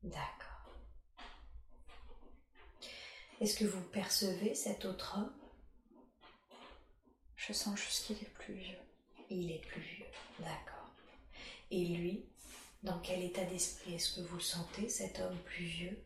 D'accord. 0.04 0.53
Est-ce 3.44 3.58
que 3.58 3.66
vous 3.66 3.82
percevez 3.82 4.54
cet 4.54 4.86
autre 4.86 5.18
homme? 5.18 5.30
Je 7.36 7.52
sens 7.52 7.78
juste 7.78 8.06
qu'il 8.06 8.16
est 8.16 8.32
plus 8.32 8.54
vieux. 8.54 8.78
Il 9.28 9.52
est 9.52 9.60
plus 9.66 9.82
vieux, 9.82 10.06
d'accord. 10.38 10.88
Et 11.70 11.84
lui, 11.84 12.24
dans 12.82 12.98
quel 13.00 13.22
état 13.22 13.44
d'esprit 13.44 13.96
est-ce 13.96 14.14
que 14.14 14.26
vous 14.26 14.40
sentez, 14.40 14.88
cet 14.88 15.20
homme 15.20 15.36
plus 15.40 15.66
vieux? 15.66 16.02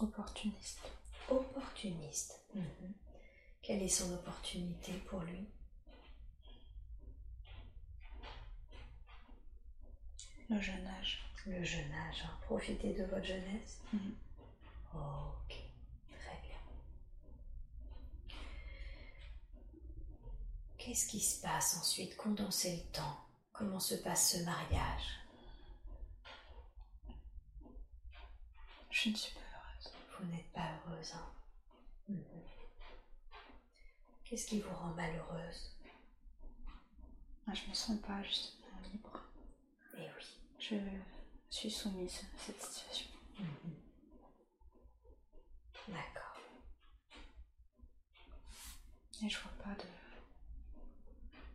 Opportuniste. 0.00 0.82
Opportuniste. 1.30 2.44
Mhm. 2.54 2.92
Quelle 3.62 3.82
est 3.82 3.88
son 3.88 4.12
opportunité 4.12 4.92
pour 5.08 5.20
lui? 5.20 5.48
Le 10.50 10.60
jeune 10.60 10.86
âge. 10.86 11.24
Le 11.46 11.64
jeune 11.64 11.90
âge. 11.90 12.22
Hein. 12.22 12.38
Profitez 12.42 12.92
de 12.92 13.04
votre 13.04 13.24
jeunesse. 13.24 13.80
Mhm. 13.94 14.14
Ok, 14.96 15.54
très 16.10 16.40
bien. 16.42 16.58
Qu'est-ce 20.78 21.08
qui 21.08 21.20
se 21.20 21.40
passe 21.42 21.76
ensuite 21.78 22.16
Condensez 22.16 22.76
le 22.76 22.92
temps? 22.92 23.18
Comment 23.52 23.80
se 23.80 23.94
passe 23.96 24.32
ce 24.32 24.44
mariage? 24.44 25.20
Je 28.90 29.10
ne 29.10 29.14
suis 29.14 29.34
pas 29.34 29.40
heureuse. 29.40 29.92
Vous 30.18 30.26
n'êtes 30.32 30.52
pas 30.52 30.70
heureuse, 30.86 31.12
hein? 31.14 31.30
Mhm. 32.08 32.24
Qu'est-ce 34.24 34.46
qui 34.46 34.60
vous 34.60 34.74
rend 34.74 34.94
malheureuse? 34.94 35.76
Ah, 37.46 37.54
Je 37.54 37.62
ne 37.64 37.68
me 37.68 37.74
sens 37.74 38.00
pas 38.00 38.22
justement 38.22 38.78
libre. 38.92 39.20
Eh 39.96 40.00
oui. 40.00 40.24
Je 40.58 41.56
suis 41.56 41.70
soumise 41.70 42.20
à 42.34 42.38
cette 42.38 42.60
situation. 42.62 43.08
Mhm. 43.38 43.74
D'accord. 45.88 46.40
Et 49.24 49.28
je 49.28 49.38
vois 49.38 49.64
pas 49.64 49.74
de 49.82 49.88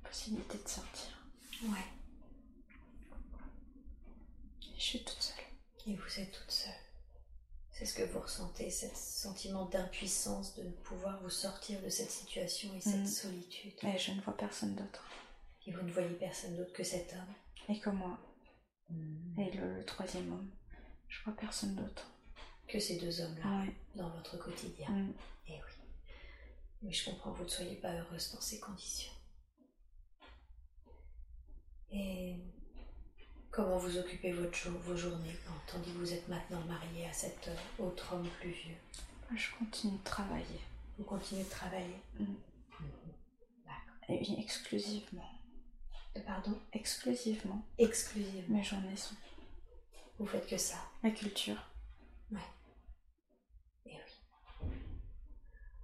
possibilité 0.08 0.58
de 0.58 0.68
sortir. 0.68 1.12
Ouais. 1.64 1.86
Je 4.78 4.82
suis 4.82 5.04
toute 5.04 5.22
seule. 5.22 5.46
Et 5.88 5.96
vous 5.96 6.20
êtes 6.20 6.32
toute 6.32 6.52
seule. 6.52 6.74
C'est 7.72 7.86
ce 7.86 7.94
que 7.96 8.04
vous 8.04 8.20
ressentez, 8.20 8.70
ce 8.70 8.88
sentiment 8.94 9.66
d'impuissance 9.66 10.56
de 10.56 10.64
ne 10.64 10.72
pouvoir 10.72 11.20
vous 11.24 11.30
sortir 11.30 11.82
de 11.82 11.90
cette 11.90 12.12
situation 12.12 12.74
et 12.76 12.82
cette 12.82 13.02
mm. 13.02 13.06
solitude. 13.08 13.74
Mais 13.84 13.98
je 13.98 14.12
ne 14.12 14.22
vois 14.22 14.38
personne 14.38 14.76
d'autre. 14.76 15.04
Et 15.66 15.72
vous 15.72 15.82
ne 15.82 15.92
voyez 15.92 16.14
personne 16.16 16.56
d'autre 16.58 16.74
que 16.74 16.84
cet 16.84 17.14
homme 17.14 17.34
Et 17.70 17.80
que 17.80 17.90
moi. 17.90 18.20
Mm. 18.90 19.40
Et 19.40 19.52
le, 19.52 19.84
troisième 19.86 20.32
homme. 20.32 20.52
Je 21.08 21.24
vois 21.24 21.36
personne 21.36 21.76
d'autre. 21.76 22.11
Que 22.72 22.80
ces 22.80 22.98
deux 22.98 23.20
hommes-là 23.20 23.66
dans 23.96 24.10
votre 24.10 24.38
quotidien. 24.38 24.90
Mm. 24.90 25.14
Et 25.48 25.54
eh 25.56 25.60
oui. 25.60 26.14
Mais 26.84 26.92
je 26.94 27.10
comprends 27.10 27.34
que 27.34 27.40
vous 27.40 27.44
ne 27.44 27.50
soyez 27.50 27.76
pas 27.76 27.94
heureuse 27.94 28.32
dans 28.34 28.40
ces 28.40 28.60
conditions. 28.60 29.12
Et 31.92 32.38
Comment 33.52 33.78
vous 33.78 33.98
occupez 33.98 34.32
votre 34.32 34.56
jour, 34.56 34.80
vos 34.80 34.96
journées 34.96 35.36
quand, 35.46 35.74
tandis 35.74 35.92
que 35.92 35.98
vous 35.98 36.14
êtes 36.14 36.26
maintenant 36.30 36.62
marié 36.62 37.06
à 37.06 37.12
cet 37.12 37.50
euh, 37.50 37.84
autre 37.84 38.14
homme 38.14 38.30
plus 38.40 38.52
vieux? 38.52 38.78
Je 39.36 39.48
continue 39.60 39.98
de 39.98 40.04
travailler. 40.06 40.62
Vous 40.98 41.04
continuez 41.04 41.44
de 41.44 41.50
travailler? 41.50 42.00
Mm. 42.18 42.26
Et 44.08 44.20
oui, 44.20 44.36
exclusivement. 44.40 45.30
Pardon? 46.26 46.58
Exclusivement. 46.72 47.62
Exclusivement. 47.78 48.58
Mes 48.58 48.64
journées 48.64 48.96
sont 48.96 49.16
Vous 50.18 50.26
faites 50.26 50.48
que 50.48 50.58
ça? 50.58 50.78
la 51.04 51.12
culture. 51.12 51.62
Eh 53.86 53.90
oui. 53.90 54.68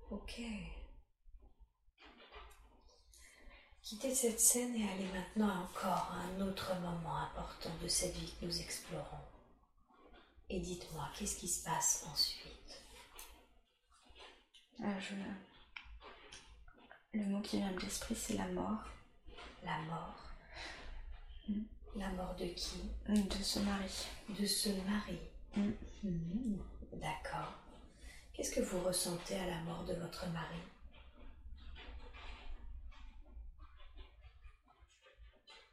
Ok. 0.09 0.41
Quittez 3.81 4.15
cette 4.15 4.39
scène 4.39 4.75
et 4.75 4.89
allez 4.89 5.07
maintenant 5.13 5.63
encore 5.63 6.11
à 6.11 6.21
un 6.21 6.41
autre 6.41 6.73
moment 6.79 7.17
important 7.17 7.71
de 7.81 7.87
cette 7.87 8.15
vie 8.15 8.33
que 8.39 8.45
nous 8.45 8.59
explorons. 8.61 9.23
Et 10.49 10.59
dites-moi, 10.59 11.09
qu'est-ce 11.17 11.37
qui 11.37 11.47
se 11.47 11.63
passe 11.65 12.05
ensuite? 12.09 12.81
Ah, 14.81 14.99
je... 14.99 15.15
Le 17.13 17.25
mot 17.25 17.41
qui 17.41 17.57
vient 17.57 17.71
de 17.71 17.79
l'esprit, 17.79 18.15
c'est 18.15 18.35
la 18.35 18.47
mort 18.47 18.83
La 19.63 19.79
mort. 19.81 20.23
Mm. 21.49 21.63
La 21.95 22.09
mort 22.09 22.35
de 22.35 22.45
qui? 22.45 22.79
De 23.09 23.43
ce 23.43 23.59
mari. 23.59 24.07
De 24.29 24.45
ce 24.45 24.69
mari. 24.69 25.19
Mm. 25.55 25.71
Mhm. 26.03 26.63
D'accord. 26.93 27.66
Qu'est-ce 28.37 28.51
que 28.51 28.61
vous 28.61 28.79
ressentez 28.81 29.33
à 29.39 29.47
la 29.47 29.57
mort 29.61 29.83
de 29.85 29.95
votre 29.95 30.27
mari? 30.27 30.59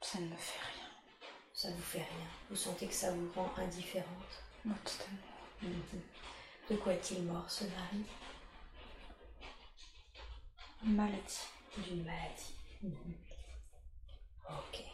Ça 0.00 0.18
ne 0.18 0.28
me 0.28 0.36
fait 0.36 0.58
rien. 0.58 0.88
Ça 1.52 1.68
ne 1.68 1.74
vous 1.74 1.82
fait 1.82 1.98
rien. 1.98 2.26
Vous 2.48 2.56
sentez 2.56 2.86
que 2.86 2.94
ça 2.94 3.12
vous 3.12 3.30
rend 3.32 3.52
indifférente? 3.58 4.42
Non, 4.64 4.74
totalement. 4.82 5.18
Mhm. 5.60 6.00
De 6.70 6.76
quoi 6.76 6.94
est-il 6.94 7.24
mort, 7.24 7.50
ce 7.50 7.64
mari? 7.64 8.02
Une 10.84 10.94
maladie. 10.94 11.40
D'une 11.76 12.02
maladie. 12.02 12.54
Mhm. 12.82 13.14
Ok. 14.48 14.84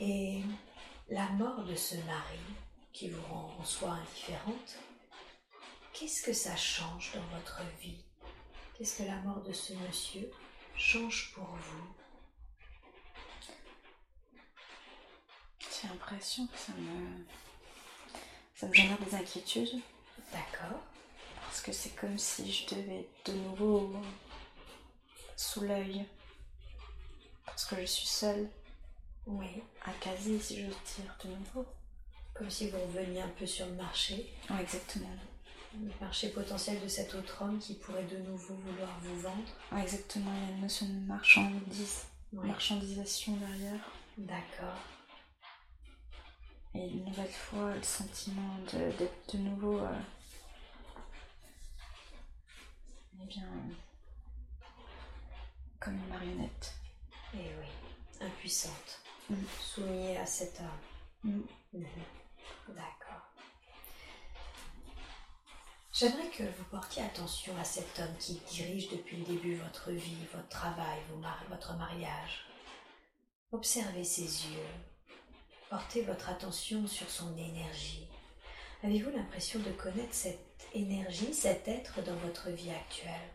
Et 0.00 0.42
la 1.10 1.28
mort 1.32 1.64
de 1.64 1.74
ce 1.74 1.96
mari, 1.96 2.38
qui 2.94 3.10
vous 3.10 3.22
rend 3.24 3.54
en 3.58 3.64
soi 3.64 3.90
indifférente, 3.90 4.78
qu'est-ce 5.92 6.22
que 6.22 6.32
ça 6.32 6.56
change 6.56 7.12
dans 7.14 7.36
votre 7.38 7.60
vie? 7.80 8.04
Qu'est-ce 8.76 8.98
que 8.98 9.02
la 9.08 9.16
mort 9.16 9.42
de 9.42 9.52
ce 9.52 9.72
monsieur 9.74 10.30
change 10.76 11.32
pour 11.34 11.44
vous? 11.44 11.94
J'ai 15.60 15.88
l'impression 15.88 16.46
que 16.46 16.58
ça 16.58 16.72
me... 16.72 17.24
Ça 18.54 18.66
me 18.66 18.74
génère 18.74 18.98
des 18.98 19.14
inquiétudes. 19.14 19.80
D'accord. 20.32 20.80
Parce 21.42 21.60
que 21.60 21.72
c'est 21.72 21.90
comme 21.94 22.18
si 22.18 22.52
je 22.52 22.74
devais 22.74 23.00
être 23.00 23.30
de 23.32 23.38
nouveau 23.38 23.92
sous 25.36 25.60
l'œil. 25.60 26.04
Parce 27.46 27.64
que 27.64 27.76
je 27.80 27.86
suis 27.86 28.06
seule 28.06 28.50
Oui. 29.26 29.62
à 29.84 29.92
caser, 29.92 30.40
si 30.40 30.60
j'ose 30.60 30.74
dire, 30.96 31.16
de 31.24 31.28
nouveau. 31.30 31.66
Comme 32.34 32.50
si 32.50 32.68
vous 32.70 32.78
reveniez 32.80 33.22
un 33.22 33.28
peu 33.28 33.46
sur 33.46 33.66
le 33.66 33.72
marché, 33.72 34.32
Ouais, 34.50 34.60
exactement. 34.62 35.08
Le 35.74 35.90
marché 36.00 36.30
potentiel 36.30 36.80
de 36.82 36.88
cet 36.88 37.14
autre 37.14 37.42
homme 37.42 37.58
qui 37.58 37.74
pourrait 37.74 38.04
de 38.04 38.18
nouveau 38.18 38.54
vouloir 38.54 38.98
vous 39.02 39.20
vendre. 39.20 39.42
Ouais, 39.72 39.82
exactement. 39.82 40.30
Il 40.34 40.42
y 40.42 40.46
a 40.52 40.54
une 40.56 40.60
notion 40.62 40.86
de 40.86 41.06
marchandise, 41.06 42.06
Oui. 42.32 42.48
marchandisation 42.48 43.36
derrière. 43.36 43.80
D'accord. 44.16 44.78
Et 46.74 46.86
une 46.88 47.04
nouvelle 47.04 47.30
fois, 47.30 47.74
le 47.74 47.82
sentiment 47.82 48.56
de- 48.72 48.92
d'être 48.98 49.34
de, 49.34 49.38
nouveau. 49.38 49.78
euh, 49.78 49.98
eh 53.22 53.26
bien. 53.26 53.46
comme 55.80 55.94
une 55.94 56.08
marionnette. 56.08 56.74
Et 57.34 57.38
Eh 57.38 57.54
oui, 57.60 58.26
impuissante, 58.26 59.00
Mm. 59.30 59.34
soumise 59.60 60.16
à 60.16 60.26
cet 60.26 60.60
homme. 60.60 60.66
Mm. 61.32 61.40
Mhm. 61.74 61.86
D'accord. 62.68 63.27
J'aimerais 65.98 66.28
que 66.30 66.44
vous 66.44 66.64
portiez 66.70 67.02
attention 67.02 67.52
à 67.58 67.64
cet 67.64 67.98
homme 67.98 68.16
qui 68.20 68.34
dirige 68.48 68.88
depuis 68.88 69.16
le 69.16 69.24
début 69.24 69.56
votre 69.56 69.90
vie, 69.90 70.24
votre 70.32 70.48
travail, 70.48 71.00
votre 71.50 71.76
mariage. 71.76 72.46
Observez 73.50 74.04
ses 74.04 74.22
yeux. 74.22 74.68
Portez 75.68 76.02
votre 76.02 76.28
attention 76.28 76.86
sur 76.86 77.10
son 77.10 77.36
énergie. 77.36 78.06
Avez-vous 78.84 79.10
l'impression 79.10 79.58
de 79.58 79.72
connaître 79.72 80.14
cette 80.14 80.68
énergie, 80.72 81.34
cet 81.34 81.66
être 81.66 82.00
dans 82.04 82.16
votre 82.18 82.50
vie 82.50 82.70
actuelle? 82.70 83.32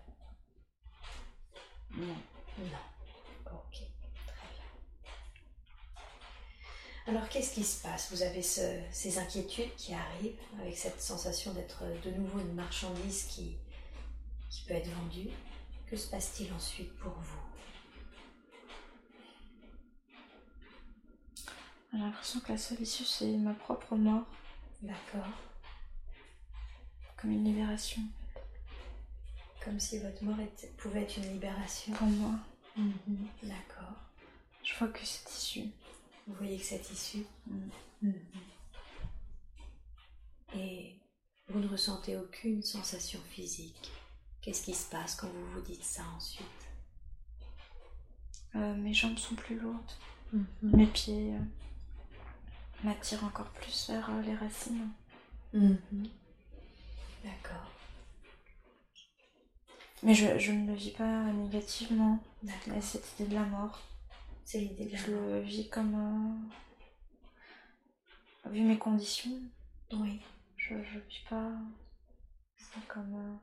Non. 1.92 2.16
non. 2.60 3.52
Ok, 3.52 3.74
très 3.74 4.48
bien. 4.54 4.64
Alors, 7.08 7.28
qu'est-ce 7.28 7.54
qui 7.54 7.64
se 7.64 7.82
passe? 7.82 8.12
Vous 8.12 8.22
avez 8.24 8.42
ce- 8.42 8.80
ces 8.92 9.18
inquiétudes 9.18 9.76
qui 9.76 9.94
arrivent 9.94 10.38
avec 10.62 10.78
cette 10.78 11.02
sensation 11.02 11.54
d'être 11.54 11.84
de 12.04 12.12
nouveau 12.12 12.40
une 12.40 12.54
marchandise 12.54 13.24
qui, 13.24 13.58
qui 14.50 14.64
peut 14.66 14.74
être 14.76 14.90
vendue. 14.90 15.30
Que 15.90 15.98
se 15.98 16.10
passe-t-il 16.10 16.52
ensuite 16.54 16.96
pour 16.98 17.12
vous? 17.12 17.40
J'ai 21.92 22.00
l'impression 22.00 22.40
que 22.40 22.52
la 22.54 22.58
seule 22.58 22.82
issue, 22.82 23.06
c'est 23.06 23.28
ma 23.38 23.54
propre 23.54 23.96
mort, 23.96 24.26
D'accord 24.82 25.26
comme 27.18 27.32
une 27.32 27.46
libération 27.46 28.02
Comme 29.64 29.80
si 29.80 29.98
votre 30.00 30.22
mort 30.26 30.38
était- 30.42 30.68
pouvait 30.76 31.04
être 31.04 31.16
une 31.18 31.32
libération. 31.32 31.94
pour 31.94 32.08
moi. 32.08 32.32
Mhm, 32.76 33.28
D'accord. 33.44 33.94
Je 34.62 34.76
vois 34.76 34.90
que 34.90 35.06
cette 35.06 35.32
issue. 35.34 35.70
Vous 36.28 36.34
voyez 36.36 36.58
que 36.58 36.66
cette 36.66 36.90
issue 36.92 37.26
Mm. 38.04 38.12
Et 40.56 40.96
vous 41.48 41.60
ne 41.60 41.68
ressentez 41.68 42.18
aucune 42.18 42.62
sensation 42.62 43.20
physique. 43.30 43.92
Qu'est-ce 44.42 44.64
qui 44.64 44.74
se 44.74 44.90
passe 44.90 45.16
quand 45.16 45.28
vous 45.28 45.52
vous 45.54 45.62
dites 45.62 45.84
ça 45.84 46.04
ensuite? 46.16 46.46
Euh, 48.56 48.76
mes 48.76 48.94
jambes 48.94 49.18
sont 49.18 49.36
plus 49.36 49.58
lourdes. 49.58 49.92
Mhm. 50.34 50.46
Mes 50.62 50.86
pieds 50.88 51.34
euh, 51.34 51.40
m'attirent 52.84 53.24
encore 53.24 53.50
plus 53.52 53.90
vers 53.90 54.10
euh, 54.10 54.22
les 54.22 54.36
racines. 54.36 54.90
Mhm. 55.54 55.78
D'accord. 57.24 57.72
Mais 60.04 60.14
je, 60.14 60.38
je 60.38 60.52
ne 60.52 60.68
le 60.68 60.74
vis 60.74 60.92
pas 60.92 61.24
négativement. 61.32 62.20
Cette 62.82 63.18
idée 63.18 63.30
de 63.30 63.36
la 63.36 63.46
mort, 63.46 63.82
C'est 64.46 64.60
l'idée 64.60 64.92
je 64.96 65.12
le 65.12 65.40
vis 65.42 65.70
comme. 65.70 66.40
euh, 68.46 68.50
vu 68.50 68.62
mes 68.62 68.78
conditions, 68.78 69.42
Oui, 69.92 70.22
je 70.58 70.76
ne 70.76 70.82
vis 70.84 71.24
pas 71.30 71.52
ça 72.58 72.80
comme. 72.88 73.16
euh, 73.16 73.36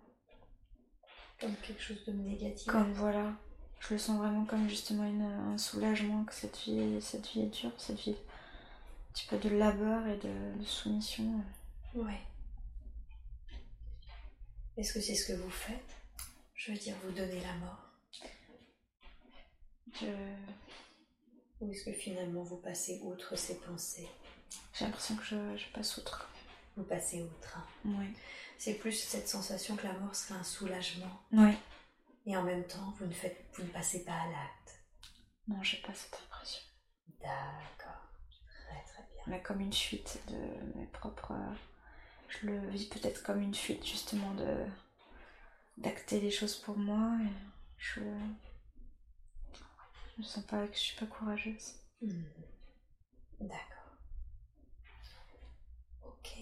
comme 1.40 1.56
quelque 1.56 1.82
chose 1.82 2.04
de 2.04 2.12
négatif. 2.12 2.66
Comme 2.68 2.92
voilà, 2.92 3.32
je 3.80 3.94
le 3.94 3.98
sens 3.98 4.18
vraiment 4.18 4.44
comme 4.44 4.68
justement 4.68 5.04
une- 5.04 5.22
un 5.22 5.56
soulagement 5.58 6.24
que 6.24 6.34
cette 6.34 6.58
vie, 6.58 7.00
cette 7.00 7.26
vie 7.28 7.40
est 7.42 7.46
dure, 7.60 7.72
cette 7.78 7.98
vie 8.00 8.10
un 8.14 9.12
petit 9.14 9.26
peu 9.26 9.38
de 9.38 9.48
labeur 9.48 10.06
et 10.06 10.18
de, 10.18 10.58
de 10.58 10.64
soumission. 10.64 11.42
Oui. 11.94 12.12
Est-ce 14.76 14.92
que 14.94 15.00
c'est 15.00 15.14
ce 15.14 15.32
que 15.32 15.38
vous 15.38 15.50
faites? 15.50 15.96
Je 16.54 16.72
veux 16.72 16.78
dire, 16.78 16.94
vous 17.04 17.10
donnez 17.12 17.40
la 17.40 17.54
mort? 17.54 17.86
Je- 19.94 20.06
Ou 21.61 21.70
est-ce 21.70 21.85
que 21.85 21.92
finalement 21.92 22.42
vous 22.42 22.57
passez 22.57 23.01
outre 23.03 23.37
ces 23.37 23.59
pensées? 23.61 24.09
J'ai 24.75 24.85
l'impression 24.85 25.16
que 25.16 25.25
je, 25.25 25.57
je 25.57 25.66
passe 25.73 25.96
outre. 25.99 26.29
Vous 26.77 26.85
passez 26.85 27.23
outre. 27.23 27.59
hein. 27.59 27.90
Ouais. 27.99 28.11
C'est 28.59 28.75
plus 28.75 28.92
cette 28.92 29.29
sensation 29.29 29.77
que 29.77 29.87
la 29.87 29.92
mort 29.94 30.14
serait 30.14 30.38
un 30.38 30.44
soulagement. 30.44 31.20
Ouais. 31.33 31.57
Et 32.27 32.37
en 32.37 32.42
même 32.42 32.64
temps, 32.64 32.94
vous 32.99 33.07
ne, 33.07 33.12
faites, 33.12 33.44
vous 33.55 33.62
ne 33.64 33.68
passez 33.68 34.05
pas 34.05 34.12
à 34.12 34.27
l'acte. 34.27 34.81
Non, 35.49 35.62
j'ai 35.62 35.79
pas 35.79 35.92
cette 35.94 36.14
impression. 36.25 36.61
D'accord. 37.20 38.03
Très 38.66 38.83
très 38.92 39.03
bien. 39.12 39.23
Mais 39.27 39.42
comme 39.42 39.61
une 39.61 39.73
fuite 39.73 40.20
de 40.29 40.79
mes 40.79 40.87
propres. 40.87 41.33
Je 42.29 42.46
le 42.46 42.68
vis 42.70 42.87
peut-être 42.87 43.23
comme 43.25 43.40
une 43.42 43.55
fuite 43.55 43.85
justement 43.85 44.33
de 44.35 44.64
d'acter 45.79 46.20
les 46.20 46.31
choses 46.31 46.57
pour 46.57 46.77
moi 46.79 47.11
et 47.25 47.33
je. 47.79 48.01
Je 50.20 50.26
sens 50.26 50.44
pas 50.44 50.66
que 50.66 50.74
je 50.74 50.80
suis 50.80 50.96
pas 50.96 51.06
courageuse. 51.06 51.74
Mhm. 52.02 52.24
D'accord. 53.40 53.96
Ok. 56.04 56.37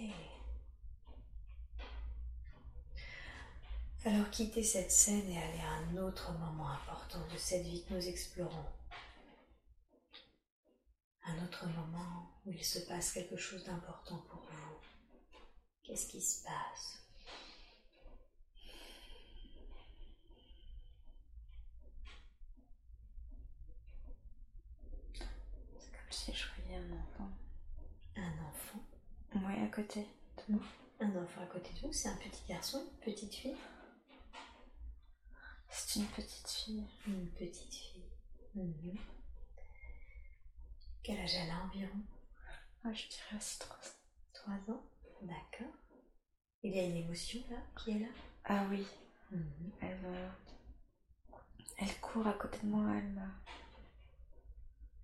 Alors 4.04 4.30
quittez 4.30 4.62
cette 4.64 4.90
scène 4.90 5.30
et 5.30 5.38
allez 5.38 5.60
à 5.60 5.70
un 5.70 5.96
autre 5.98 6.32
moment 6.32 6.70
important 6.70 7.24
de 7.32 7.36
cette 7.38 7.64
vie 7.66 7.84
que 7.84 7.94
nous 7.94 8.08
explorons. 8.08 8.66
Un 11.24 11.36
votre 11.36 11.66
moment 11.66 12.30
où 12.46 12.52
il 12.52 12.64
se 12.64 12.80
passe 12.80 13.12
quelque 13.12 13.36
chose 13.36 13.64
d'important 13.64 14.18
pour 14.28 14.40
vous. 14.40 14.78
Qu'est-ce 15.84 16.08
qui 16.08 16.20
se 16.22 16.42
passe 16.42 16.98
C'est 25.78 25.90
comme 25.92 26.12
si 26.28 26.34
je 26.34 26.62
voyais 26.62 26.76
un 26.78 26.92
enfant. 26.92 27.30
Un 28.16 28.32
enfant? 28.46 28.80
Oui, 29.34 29.62
à 29.64 29.68
côté 29.68 30.06
de 30.48 30.54
moi. 30.54 30.62
Un 31.00 31.14
enfant 31.16 31.42
à 31.42 31.46
côté 31.46 31.72
de 31.74 31.86
vous, 31.86 31.92
c'est 31.92 32.08
un 32.08 32.16
petit 32.16 32.42
garçon, 32.48 32.84
une 32.84 33.12
petite 33.14 33.34
fille? 33.34 33.56
C'est 35.70 36.00
une 36.00 36.06
petite 36.06 36.48
fille. 36.48 36.86
Une 37.06 37.30
petite 37.30 37.74
fille. 37.74 38.10
Mhm. 38.54 38.98
Quel 41.02 41.18
âge 41.20 41.34
elle 41.34 41.50
a 41.50 41.62
environ? 41.64 42.00
Ah, 42.84 42.92
je 42.92 43.08
dirais 43.08 43.36
aussi 43.36 43.58
trois 43.58 43.76
ans. 43.76 44.32
Trois 44.32 44.74
ans 44.74 44.82
D'accord. 45.22 45.74
Il 46.62 46.74
y 46.74 46.80
a 46.80 46.84
une 46.84 46.96
émotion 46.96 47.40
là 47.50 47.58
qui 47.76 47.92
est 47.92 47.98
là? 48.00 48.08
Ah 48.44 48.66
oui, 48.70 48.86
Mhm. 49.30 49.70
elle 49.80 49.98
me... 50.00 50.28
Elle 51.78 52.00
court 52.00 52.26
à 52.26 52.32
côté 52.32 52.58
de 52.58 52.66
moi, 52.66 52.84
elle 52.96 53.08
me... 53.10 53.22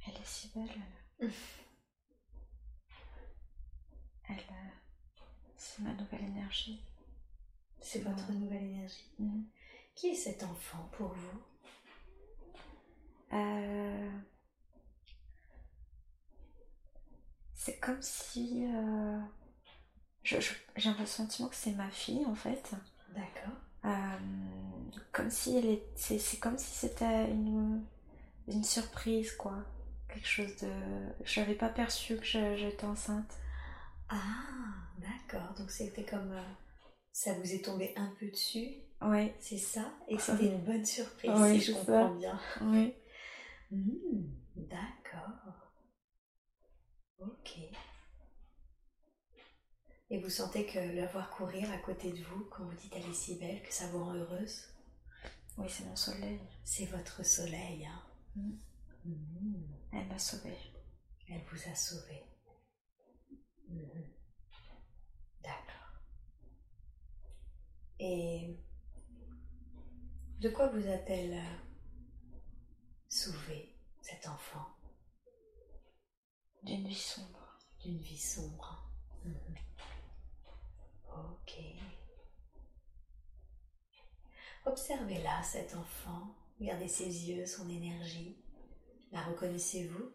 Elle 0.07 0.15
est 0.17 0.25
si 0.27 0.49
belle, 0.55 0.69
elle. 0.75 1.04
Elle... 1.21 1.31
euh, 4.39 4.71
C'est 5.57 5.83
ma 5.83 5.93
nouvelle 5.95 6.25
énergie. 6.25 6.81
C'est 7.81 8.01
votre 8.01 8.31
nouvelle 8.33 8.65
énergie. 8.65 9.11
Mhm. 9.19 9.45
Qui 9.95 10.09
est 10.09 10.15
cet 10.15 10.43
enfant 10.43 10.89
pour 10.93 11.09
vous? 11.09 11.41
Euh, 13.33 14.11
C'est 17.55 17.79
comme 17.81 18.01
si... 18.03 18.65
euh, 18.67 19.19
je- 20.23 20.41
je- 20.41 20.55
J'ai 20.77 20.91
un 20.91 21.07
sentiment 21.07 21.49
que 21.49 21.55
c'est 21.57 21.73
ma 21.73 21.91
fille, 21.91 22.25
en 22.27 22.35
fait. 22.35 22.71
D'accord. 23.15 23.55
Euh, 23.85 24.19
comme 25.13 25.31
si 25.31 25.57
elle 25.57 25.67
est, 25.67 25.83
c'est, 25.95 26.19
c'est 26.19 26.39
comme 26.39 26.59
si 26.59 26.71
c'était 26.73 27.31
une, 27.31 27.85
une 28.49 28.65
surprise 28.65 29.33
quoi, 29.33 29.59
quelque 30.15 30.29
chose 30.29 30.57
de, 30.63 30.71
je 31.25 31.41
n'avais 31.41 31.55
pas 31.55 31.69
perçu 31.69 32.17
que 32.17 32.25
j'étais 32.25 32.85
enceinte. 32.85 33.33
Ah, 34.09 34.17
d'accord. 34.99 35.55
Donc 35.59 35.71
c'était 35.71 36.05
comme 36.05 36.33
euh, 36.33 36.43
ça 37.13 37.35
vous 37.35 37.53
est 37.53 37.65
tombé 37.65 37.93
un 37.97 38.13
peu 38.19 38.27
dessus, 38.31 38.75
Oui, 39.03 39.33
c'est 39.41 39.59
ça 39.59 39.93
Et 40.09 40.19
c'était 40.19 40.47
une 40.47 40.65
bonne 40.65 40.85
surprise, 40.87 41.31
Oui, 41.37 41.61
si 41.61 41.73
je 41.73 41.73
comprends 41.79 42.15
ça. 42.15 42.19
bien. 42.19 42.41
oui. 42.63 42.95
Hmm, 43.71 44.25
d'accord. 44.57 45.73
Ok. 47.19 47.59
Et 50.11 50.19
vous 50.21 50.31
sentez 50.31 50.67
que 50.67 50.79
la 50.79 51.07
voir 51.07 51.31
courir 51.31 51.71
à 51.73 51.79
côté 51.79 52.13
de 52.13 52.23
vous, 52.23 52.45
quand 52.51 52.65
vous 52.65 52.75
dites 52.77 52.93
elle 52.95 53.09
est 53.11 53.15
si 53.15 53.37
belle, 53.39 53.63
que 53.63 53.73
ça 53.73 53.87
vous 53.89 54.05
rend 54.05 54.15
heureuse? 54.15 54.63
Oui, 55.59 55.67
c'est 55.69 55.85
mon 55.85 55.97
soleil. 55.97 56.41
C'est 56.65 56.87
votre 56.87 57.25
soleil, 57.25 57.87
hein 57.87 58.01
Mm. 58.37 58.51
Hmm, 59.05 59.74
Elle 59.95 60.09
m'a 60.09 60.19
sauvée. 60.19 60.59
Elle 61.29 61.43
vous 61.45 61.69
a 61.71 61.75
sauvé. 61.75 62.25
Mhm. 63.69 64.05
D'accord. 65.43 66.01
Et 68.01 68.57
de 70.41 70.49
quoi 70.51 70.69
vous 70.69 70.87
a-t-elle 70.89 71.35
euh, 71.35 72.37
sauvé, 73.09 73.75
cet 74.01 74.27
enfant? 74.27 74.67
D'une 76.65 76.87
vie 76.89 76.95
sombre. 76.95 77.59
D'une 77.81 77.99
vie 77.99 78.19
sombre. 78.19 78.91
Mhm. 79.25 79.55
Ok. 81.17 81.55
Observez-la, 84.67 85.43
cet 85.45 85.75
enfant. 85.77 86.35
Regardez 86.59 86.89
ses 86.89 87.31
yeux, 87.31 87.47
son 87.47 87.69
énergie. 87.69 88.44
La 89.15 89.23
reconnaissez-vous 89.23 90.11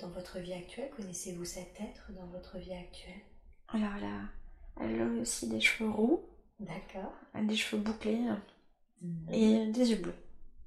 dans 0.00 0.08
votre 0.10 0.38
vie 0.38 0.52
actuelle? 0.52 0.88
Connaissez-vous 0.96 1.44
cet 1.44 1.78
être 1.80 2.12
dans 2.12 2.26
votre 2.28 2.56
vie 2.58 2.72
actuelle? 2.72 3.20
Alors 3.68 3.90
elle 3.96 4.04
a, 4.04 4.28
elle 4.80 5.00
a 5.02 5.06
aussi 5.20 5.48
des 5.48 5.60
cheveux 5.60 5.90
roux, 5.90 6.24
D'accord. 6.60 7.12
elle 7.34 7.44
a 7.44 7.48
des 7.48 7.56
cheveux 7.56 7.82
bouclés 7.82 8.20
Et, 9.32 9.52
et 9.54 9.66
des 9.66 9.90
yeux 9.90 9.96
bleus. 9.96 10.14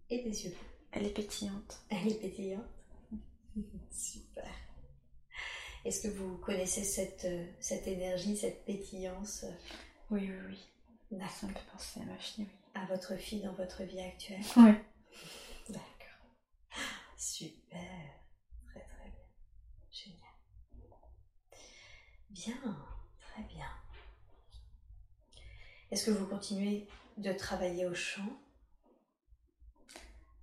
et 0.10 0.21
des 0.23 0.43
yeux 0.45 0.50
bleus. 0.50 0.60
Elle 0.91 1.06
est 1.06 1.13
pétillante. 1.13 1.80
Elle 1.89 2.10
est 2.10 2.19
pétillante. 2.19 2.65
Super. 3.91 4.50
Est-ce 5.86 6.02
que 6.02 6.08
vous 6.10 6.38
connaissez 6.39 6.84
cette, 6.84 7.23
euh, 7.26 7.45
cette 7.62 7.88
énergie, 7.88 8.36
cette 8.36 8.65
pétillance? 8.65 9.45
Oui, 10.12 10.30
oui, 10.30 10.38
oui. 10.50 10.58
d'accord, 11.12 11.32
Ça 11.32 11.47
me 11.47 11.54
fait 11.54 11.71
penser 11.71 12.02
à 12.02 12.06
ma 12.06 12.17
fille, 12.17 12.47
à 12.73 12.86
votre 12.88 13.15
fille 13.15 13.41
dans 13.43 13.54
votre 13.54 13.84
vie 13.84 14.02
actuelle? 14.02 14.41
Oui. 14.58 14.71
D'accord. 15.69 15.84
Super. 17.17 17.66
Très 18.69 18.79
très 18.81 19.09
bien. 19.09 19.23
Génial. 19.91 20.19
Bien, 22.29 22.75
très 23.19 23.43
bien. 23.43 23.65
Est-ce 25.91 26.05
que 26.05 26.11
vous 26.11 26.25
continuez 26.27 26.87
de 27.17 27.31
travailler 27.33 27.85
au 27.85 27.93
champ 27.95 28.27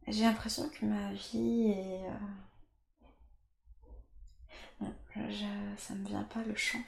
J'ai 0.08 0.24
l'impression 0.24 0.68
que 0.68 0.84
ma 0.86 1.12
vie 1.12 1.70
est. 1.70 2.06
euh, 2.08 2.10
Bon, 4.80 4.92
je- 5.16 5.76
ça 5.82 5.94
me 5.94 6.06
vient 6.06 6.24
pas 6.24 6.42
le 6.42 6.54
chant. 6.56 6.82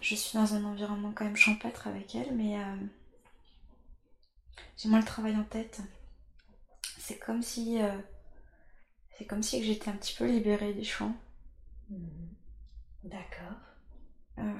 Je 0.00 0.14
suis 0.14 0.38
dans 0.38 0.54
un 0.54 0.64
environnement 0.64 1.12
quand 1.12 1.24
même 1.24 1.36
champêtre 1.36 1.86
avec 1.86 2.14
elle, 2.14 2.34
mais 2.34 2.58
euh, 2.58 2.76
j'ai 4.76 4.88
moins 4.88 4.98
le 5.00 5.04
travail 5.04 5.36
en 5.36 5.44
tête. 5.44 5.80
C'est 6.98 7.18
comme 7.18 7.42
si. 7.42 7.80
euh, 7.82 7.92
c'est 9.20 9.26
comme 9.26 9.42
si 9.42 9.62
j'étais 9.62 9.90
un 9.90 9.96
petit 9.96 10.14
peu 10.16 10.26
libérée 10.26 10.72
des 10.72 10.82
champs. 10.82 11.14
Mhm. 11.90 12.34
D'accord. 13.04 13.58
Euh, 14.38 14.58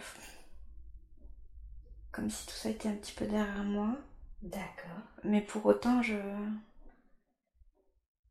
comme 2.12 2.30
si 2.30 2.46
tout 2.46 2.52
ça 2.54 2.70
était 2.70 2.88
un 2.88 2.96
petit 2.96 3.12
peu 3.12 3.26
derrière 3.26 3.64
moi. 3.64 3.96
D'accord. 4.42 5.02
Mais 5.24 5.40
pour 5.40 5.64
autant, 5.66 6.02
je. 6.02 6.16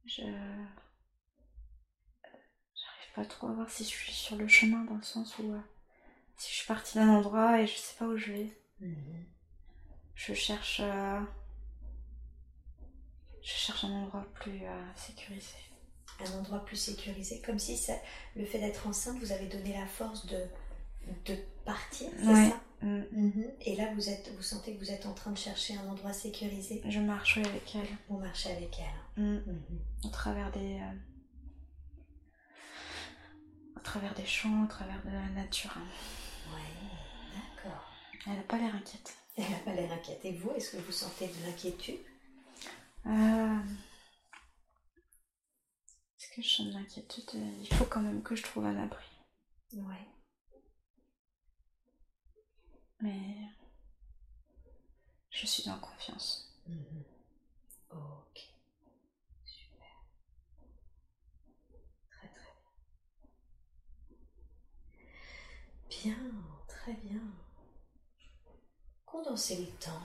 Je. 0.05 0.23
J'arrive 2.73 3.13
pas 3.15 3.25
trop 3.25 3.47
à 3.47 3.53
voir 3.53 3.69
si 3.69 3.83
je 3.83 3.89
suis 3.89 4.11
sur 4.11 4.35
le 4.35 4.47
chemin 4.47 4.83
dans 4.85 4.95
le 4.95 5.01
sens 5.03 5.37
où. 5.39 5.53
euh, 5.53 5.59
si 6.37 6.51
je 6.51 6.57
suis 6.57 6.67
partie 6.67 6.95
d'un 6.97 7.09
endroit 7.09 7.61
et 7.61 7.67
je 7.67 7.75
sais 7.77 7.95
pas 7.97 8.07
où 8.07 8.17
je 8.17 8.31
vais. 8.33 8.57
Mhm. 8.81 9.25
Je 10.15 10.33
cherche. 10.33 10.79
euh, 10.81 11.21
Je 13.41 13.51
cherche 13.51 13.83
un 13.83 13.91
endroit 13.91 14.25
plus 14.35 14.61
sécurisé. 14.95 15.55
Un 16.27 16.37
endroit 16.39 16.65
plus 16.65 16.75
sécurisé, 16.77 17.41
comme 17.45 17.59
si 17.59 17.77
ça, 17.77 17.93
le 18.35 18.45
fait 18.45 18.59
d'être 18.59 18.87
enceinte 18.87 19.17
vous 19.19 19.31
avez 19.31 19.47
donné 19.47 19.73
la 19.73 19.85
force 19.85 20.25
de, 20.25 20.41
de 21.25 21.35
partir, 21.65 22.09
c'est 22.19 22.27
Ouais. 22.27 22.49
ça 22.49 22.59
Mm. 22.81 23.01
Mhm. 23.11 23.43
Et 23.65 23.75
là, 23.75 23.91
vous, 23.93 24.07
êtes, 24.09 24.31
vous 24.37 24.41
sentez 24.41 24.73
que 24.73 24.79
vous 24.79 24.89
êtes 24.89 25.05
en 25.05 25.11
train 25.13 25.31
de 25.31 25.37
chercher 25.37 25.75
un 25.75 25.85
endroit 25.89 26.13
sécurisé 26.13 26.81
Je 26.87 27.01
marche 27.01 27.35
oui, 27.35 27.43
avec 27.45 27.75
elle. 27.75 27.87
Vous 28.07 28.17
marchez 28.19 28.51
avec 28.53 28.73
elle. 28.79 29.21
Mm. 29.21 29.35
Mhm. 29.35 29.79
Au 30.05 30.07
travers 30.07 30.49
des. 30.53 30.79
euh, 30.79 30.93
Au 33.75 33.79
travers 33.81 34.13
des 34.15 34.25
champs, 34.25 34.63
au 34.63 34.67
travers 34.67 35.01
de 35.03 35.09
la 35.11 35.27
nature. 35.41 35.75
Ouais, 36.53 36.61
d'accord. 37.33 37.83
Elle 38.27 38.39
a 38.39 38.43
pas 38.43 38.57
l'air 38.57 38.73
inquiète. 38.73 39.13
Elle 39.37 39.49
n'a 39.49 39.57
pas 39.65 39.73
l'air 39.73 39.91
inquiète. 39.91 40.23
Et 40.23 40.31
vous, 40.33 40.51
est-ce 40.51 40.71
que 40.77 40.81
vous 40.81 40.91
sentez 40.93 41.27
de 41.27 41.45
l'inquiétude? 41.45 41.99
Euh, 43.07 43.57
que 46.39 46.45
je 46.45 46.55
sens 46.55 46.67
de 46.67 46.73
l'inquiétude 46.73 47.29
Il 47.61 47.73
faut 47.75 47.85
quand 47.85 48.01
même 48.01 48.23
que 48.23 48.35
je 48.35 48.43
trouve 48.43 48.65
un 48.65 48.81
abri. 48.83 49.05
Ouais. 49.73 50.07
Mais 53.01 53.35
je 55.29 55.45
suis 55.45 55.69
en 55.69 55.79
confiance. 55.79 56.57
Mhm. 56.67 57.03
Ok. 57.91 58.53
Super. 59.45 59.87
Très 62.09 62.27
très 62.29 62.53
bien. 65.99 66.15
Bien, 66.15 66.31
très 66.67 66.93
bien. 66.93 67.21
Condensez 69.05 69.57
le 69.57 69.71
temps. 69.79 70.03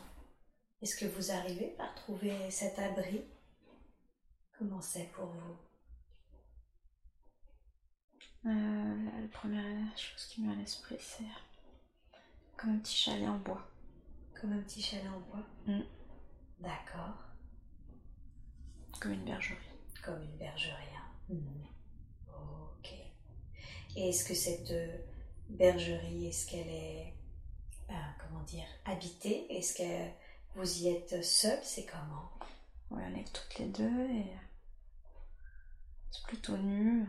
Est-ce 0.82 0.96
que 0.96 1.06
vous 1.06 1.30
arrivez 1.30 1.68
par 1.68 1.94
trouver 1.94 2.50
cet 2.50 2.78
abri? 2.78 3.24
Comment 4.58 4.80
c'est 4.80 5.10
pour 5.12 5.26
vous? 5.26 5.56
Euh, 8.46 8.50
la, 8.50 9.20
la 9.22 9.28
première 9.28 9.96
chose 9.98 10.26
qui 10.26 10.42
me 10.42 10.46
vient 10.48 10.56
à 10.56 10.60
l'esprit, 10.60 10.96
c'est 11.00 11.24
comme 12.56 12.74
un 12.74 12.78
petit 12.78 12.94
chalet 12.96 13.28
en 13.28 13.38
bois. 13.38 13.66
Comme 14.40 14.52
un 14.52 14.62
petit 14.62 14.82
chalet 14.82 15.08
en 15.08 15.20
bois 15.20 15.46
Mm. 15.66 15.80
D'accord. 16.60 17.14
Comme 19.00 19.12
une 19.12 19.24
bergerie. 19.24 19.56
Comme 20.04 20.22
une 20.22 20.36
bergerie. 20.36 20.72
hein. 20.96 21.34
Mhm. 21.34 21.66
Ok. 22.28 22.92
Et 23.96 24.08
est-ce 24.10 24.24
que 24.24 24.34
cette 24.34 24.70
euh, 24.72 24.98
bergerie, 25.48 26.26
est-ce 26.26 26.46
qu'elle 26.50 26.68
est, 26.68 27.14
euh, 27.90 27.94
comment 28.18 28.42
dire, 28.42 28.66
habitée? 28.84 29.46
Est-ce 29.56 29.74
que 29.74 30.10
vous 30.58 30.82
y 30.82 30.88
êtes 30.88 31.22
seul? 31.24 31.58
C'est 31.62 31.86
comment? 31.86 32.30
Oui, 32.90 33.02
on 33.10 33.14
est 33.18 33.32
toutes 33.32 33.58
les 33.58 33.66
deux 33.68 34.10
et 34.10 34.26
c'est 36.10 36.22
plutôt 36.24 36.56
nu. 36.58 37.06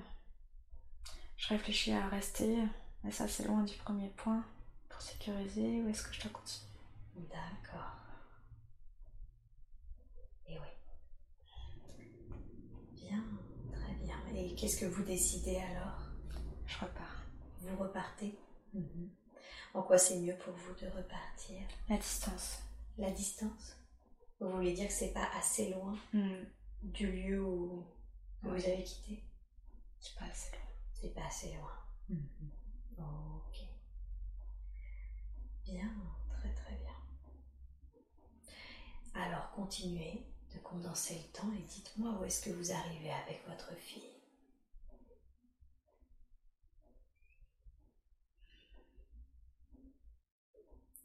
Je 1.38 1.50
réfléchis 1.50 1.92
à 1.92 2.08
rester, 2.08 2.58
mais 3.04 3.12
ça 3.12 3.28
c'est 3.28 3.44
loin 3.46 3.64
du 3.64 3.76
premier 3.78 4.10
point 4.10 4.44
pour 4.90 5.02
sécuriser. 5.02 5.82
Ou 5.82 5.90
est-ce 5.90 6.04
que 6.08 6.14
je 6.14 6.22
dois 6.22 6.32
continuer? 6.32 6.70
D'accord. 7.30 7.96
Et 10.48 10.58
oui. 10.60 10.68
Bien, 12.94 13.24
très 13.74 13.94
bien. 13.96 14.18
Et 14.36 14.56
qu'est-ce 14.56 14.80
que 14.80 14.86
vous 14.86 15.04
décidez 15.04 15.58
alors? 15.58 16.00
Je 16.66 16.78
repars. 16.80 17.24
Vous 17.60 17.78
repartez? 17.78 18.38
Mhm. 18.74 19.10
En 19.74 19.82
quoi 19.84 19.98
c'est 19.98 20.20
mieux 20.20 20.38
pour 20.38 20.54
vous 20.54 20.74
de 20.76 20.88
repartir? 20.88 21.62
La 21.90 21.98
distance. 21.98 22.60
La 22.98 23.12
distance? 23.12 23.76
Vous 24.40 24.50
voulez 24.52 24.74
dire 24.74 24.88
que 24.88 24.94
c'est 24.94 25.14
pas 25.14 25.28
assez 25.38 25.70
loin 25.74 25.98
Hmm. 26.14 26.44
du 26.84 27.12
lieu 27.12 27.42
où 27.44 27.86
Oui. 28.44 28.52
vous 28.60 28.66
avez 28.70 28.84
quitté? 28.84 29.24
C'est 30.00 30.16
pas 30.18 30.26
assez 30.26 30.52
loin. 30.52 30.65
C'est 31.00 31.14
pas 31.14 31.26
assez 31.26 31.54
loin. 31.54 31.72
Ok. 32.98 33.60
Bien, 35.66 35.92
très 36.30 36.54
très 36.54 36.76
bien. 36.76 36.96
Alors 39.14 39.52
continuez 39.52 40.26
de 40.54 40.60
condenser 40.60 41.16
le 41.16 41.40
temps 41.40 41.52
et 41.54 41.62
dites-moi 41.64 42.12
où 42.20 42.24
est-ce 42.24 42.46
que 42.46 42.56
vous 42.56 42.72
arrivez 42.72 43.12
avec 43.12 43.46
votre 43.48 43.76
fille. 43.76 44.02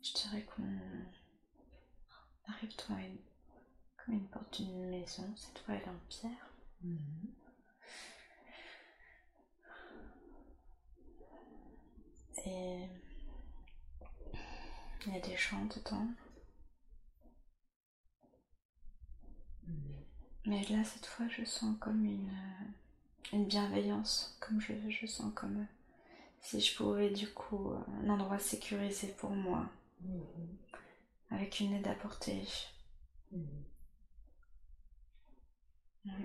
Je 0.03 0.13
dirais 0.15 0.45
qu'on 0.45 0.79
arrive 2.47 2.77
devant 2.77 2.99
une, 2.99 3.19
comme 3.97 4.15
une 4.15 4.29
porte 4.29 4.61
d'une 4.61 4.89
maison. 4.89 5.35
Cette 5.37 5.59
fois, 5.61 5.75
elle 5.75 5.83
est 5.83 5.89
en 5.89 5.99
pierre. 6.09 6.51
Et 12.47 12.89
il 15.07 15.13
y 15.13 15.17
a 15.17 15.21
des 15.21 15.37
champs 15.37 15.65
dedans. 15.67 16.07
Mais 20.47 20.63
là, 20.69 20.83
cette 20.85 21.07
fois, 21.07 21.27
je 21.29 21.45
sens 21.45 21.77
comme 21.81 22.05
une, 22.05 22.33
une 23.33 23.47
bienveillance, 23.47 24.37
comme 24.41 24.61
je, 24.61 24.73
je 24.89 25.07
sens 25.07 25.33
comme 25.35 25.67
si 26.41 26.61
je 26.61 26.77
pouvais 26.77 27.11
du 27.11 27.29
coup 27.33 27.73
un 28.03 28.09
endroit 28.09 28.39
sécurisé 28.39 29.09
pour 29.19 29.31
moi, 29.31 29.69
Mhm. 30.03 30.57
avec 31.31 31.61
une 31.61 31.75
aide 31.75 31.87
apportée. 31.87 32.43
Mhm. 33.33 33.65
Oui. 36.07 36.25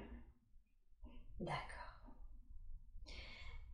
D'accord. 1.42 1.62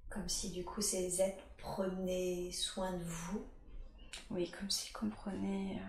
Comme 0.09 0.27
si 0.27 0.49
du 0.51 0.63
coup 0.65 0.81
ces 0.81 1.21
êtres 1.21 1.43
prenaient 1.61 2.51
soin 2.51 2.91
de 2.93 3.03
vous. 3.03 3.45
Oui, 4.29 4.51
comme 4.51 4.69
s'ils 4.69 4.91
comprenaient 4.93 5.81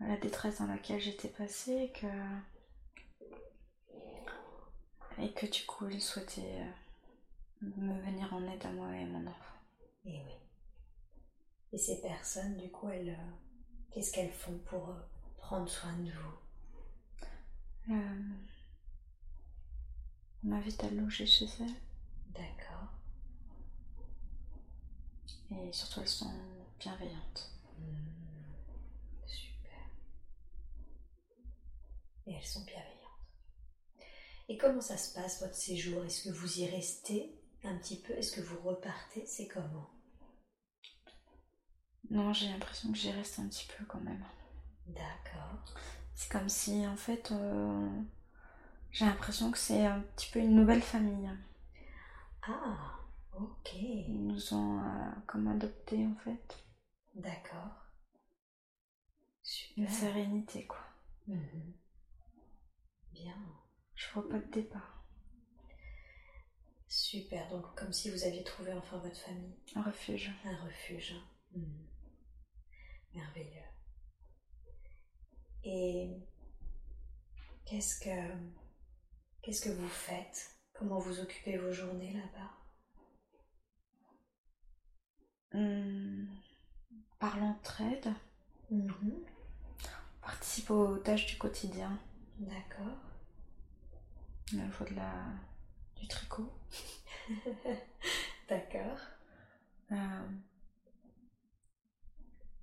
euh, 0.00 0.06
la 0.06 0.16
détresse 0.16 0.58
dans 0.58 0.66
laquelle 0.66 1.00
j'étais 1.00 1.28
passée 1.28 1.72
et 1.72 1.92
que, 1.92 2.06
et 5.20 5.32
que 5.32 5.46
du 5.46 5.64
coup 5.66 5.88
ils 5.88 6.00
souhaitaient 6.00 6.62
euh, 6.62 7.66
me 7.76 8.00
venir 8.00 8.32
en 8.32 8.42
aide 8.48 8.64
à 8.64 8.70
moi 8.70 8.94
et 8.94 9.02
à 9.02 9.06
mon 9.06 9.26
enfant. 9.26 9.56
Et 10.06 10.20
oui. 10.20 10.32
Et 11.72 11.78
ces 11.78 12.00
personnes, 12.00 12.56
du 12.56 12.70
coup, 12.70 12.88
elles, 12.88 13.10
euh, 13.10 13.30
qu'est-ce 13.90 14.12
qu'elles 14.12 14.32
font 14.32 14.58
pour 14.64 14.94
prendre 15.36 15.68
soin 15.68 15.92
de 15.98 16.10
vous? 16.10 16.38
On 20.44 20.48
m'invite 20.48 20.82
à 20.84 20.90
loger 20.90 21.26
chez 21.26 21.46
elles 21.60 21.74
D'accord. 22.32 22.92
Et 25.50 25.72
surtout 25.72 26.00
elles 26.00 26.08
sont 26.08 26.32
bienveillantes. 26.78 27.52
Hmm. 27.78 27.94
Super. 29.26 29.78
Et 32.26 32.34
elles 32.34 32.44
sont 32.44 32.64
bienveillantes. 32.64 32.94
Et 34.48 34.56
comment 34.56 34.80
ça 34.80 34.96
se 34.96 35.14
passe 35.14 35.42
votre 35.42 35.54
séjour? 35.54 36.04
Est-ce 36.04 36.28
que 36.28 36.34
vous 36.34 36.60
y 36.60 36.66
restez 36.66 37.38
un 37.64 37.76
petit 37.76 38.00
peu? 38.00 38.14
Est-ce 38.14 38.32
que 38.32 38.40
vous 38.40 38.60
repartez? 38.60 39.26
C'est 39.26 39.46
comment? 39.46 39.90
Non, 42.10 42.32
j'ai 42.32 42.48
l'impression 42.48 42.90
que 42.90 42.96
j'y 42.96 43.10
reste 43.10 43.38
un 43.38 43.48
petit 43.48 43.66
peu 43.76 43.84
quand 43.84 44.00
même. 44.00 44.24
D'accord. 44.86 45.74
C'est 46.14 46.32
comme 46.32 46.48
si 46.48 46.86
en 46.86 46.96
fait 46.96 47.30
euh, 47.32 48.02
j'ai 48.90 49.04
l'impression 49.04 49.50
que 49.50 49.58
c'est 49.58 49.84
un 49.84 50.00
petit 50.00 50.30
peu 50.30 50.38
une 50.38 50.54
nouvelle 50.54 50.82
famille. 50.82 51.30
Ah, 52.42 52.97
ok. 53.40 53.72
Ils 53.74 54.26
nous 54.26 54.54
ont 54.54 54.80
euh, 54.80 55.10
comme 55.26 55.46
adoptés 55.48 56.06
en 56.06 56.16
fait. 56.16 56.64
D'accord. 57.14 57.84
Une 59.76 59.88
Super. 59.88 59.90
sérénité 59.90 60.66
quoi. 60.66 60.84
Mhm. 61.26 61.72
Bien. 63.12 63.36
Je 63.94 64.06
vois 64.12 64.28
pas 64.28 64.38
de 64.38 64.50
départ. 64.50 65.04
Super. 66.86 67.48
Donc, 67.50 67.74
comme 67.74 67.92
si 67.92 68.10
vous 68.10 68.24
aviez 68.24 68.42
trouvé 68.44 68.72
enfin 68.72 68.98
votre 68.98 69.18
famille. 69.20 69.56
Un 69.74 69.82
refuge. 69.82 70.30
Un 70.44 70.56
refuge. 70.64 71.14
Mhm. 71.54 71.86
Merveilleux. 73.14 73.62
Et 75.64 76.10
qu'est-ce 77.64 78.00
que 78.00 78.32
qu'est-ce 79.42 79.62
que 79.62 79.74
vous 79.74 79.88
faites? 79.88 80.56
Comment 80.72 80.98
vous 80.98 81.20
occupez 81.20 81.56
vos 81.58 81.72
journées 81.72 82.12
là-bas? 82.12 82.57
Hum, 85.54 86.26
par 87.18 87.38
l'entraide, 87.38 88.12
Mhm. 88.70 89.24
on 90.22 90.26
participe 90.26 90.70
aux 90.70 90.98
tâches 90.98 91.26
du 91.26 91.38
quotidien. 91.38 91.98
D'accord. 92.38 92.98
Au 94.52 94.56
niveau 94.56 94.84
de 94.84 94.94
la, 94.94 95.12
du 95.96 96.06
tricot. 96.08 96.52
D'accord. 98.48 98.98
Euh, 99.92 100.28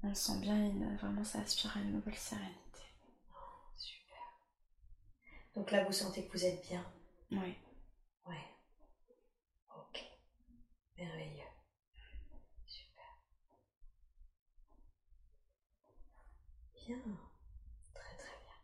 on 0.04 0.14
sent 0.16 0.40
bien 0.40 0.56
une, 0.56 0.96
vraiment 0.98 1.24
ça 1.24 1.40
aspire 1.40 1.76
à 1.78 1.82
une 1.82 1.94
nouvelle 1.94 2.16
sérénité. 2.16 2.82
Super. 3.76 4.18
Donc 5.56 5.72
là, 5.72 5.84
vous 5.86 5.92
sentez 5.94 6.26
que 6.26 6.32
vous 6.38 6.46
êtes 6.46 6.66
bien? 6.68 6.86
Oui. 7.32 7.56
Ouais. 8.28 8.46
Ok. 9.76 10.04
Merveilleux. 10.98 11.44
Super. 12.66 13.04
Bien. 16.86 16.98
Très 17.94 18.18
très 18.18 18.38
bien. 18.44 18.56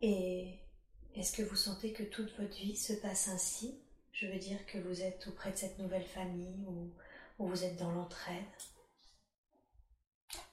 Et 0.00 0.58
est-ce 1.14 1.36
que 1.36 1.42
vous 1.42 1.56
sentez 1.56 1.92
que 1.92 2.02
toute 2.02 2.30
votre 2.38 2.56
vie 2.56 2.76
se 2.76 2.92
passe 2.94 3.28
ainsi? 3.28 3.80
Je 4.12 4.26
veux 4.26 4.38
dire 4.38 4.64
que 4.66 4.78
vous 4.78 5.00
êtes 5.02 5.26
auprès 5.28 5.52
de 5.52 5.56
cette 5.56 5.78
nouvelle 5.78 6.06
famille 6.06 6.64
ou, 6.66 6.92
ou 7.38 7.48
vous 7.48 7.64
êtes 7.64 7.76
dans 7.76 7.92
l'entraide? 7.92 8.44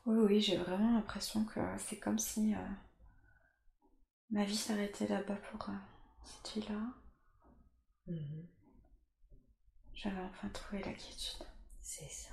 Oui, 0.05 0.17
oui, 0.17 0.41
j'ai 0.41 0.57
vraiment 0.57 0.93
l'impression 0.93 1.43
que 1.45 1.59
c'est 1.79 1.99
comme 1.99 2.19
si 2.19 2.53
euh, 2.53 2.57
ma 4.29 4.45
vie 4.45 4.55
s'arrêtait 4.55 5.07
là-bas 5.07 5.35
pour 5.35 5.69
euh, 5.69 5.73
cette 6.23 6.53
vie-là. 6.53 6.79
J'avais 9.93 10.21
enfin 10.21 10.49
trouvé 10.49 10.83
la 10.83 10.93
quiétude. 10.93 11.45
C'est 11.81 12.09
ça. 12.09 12.29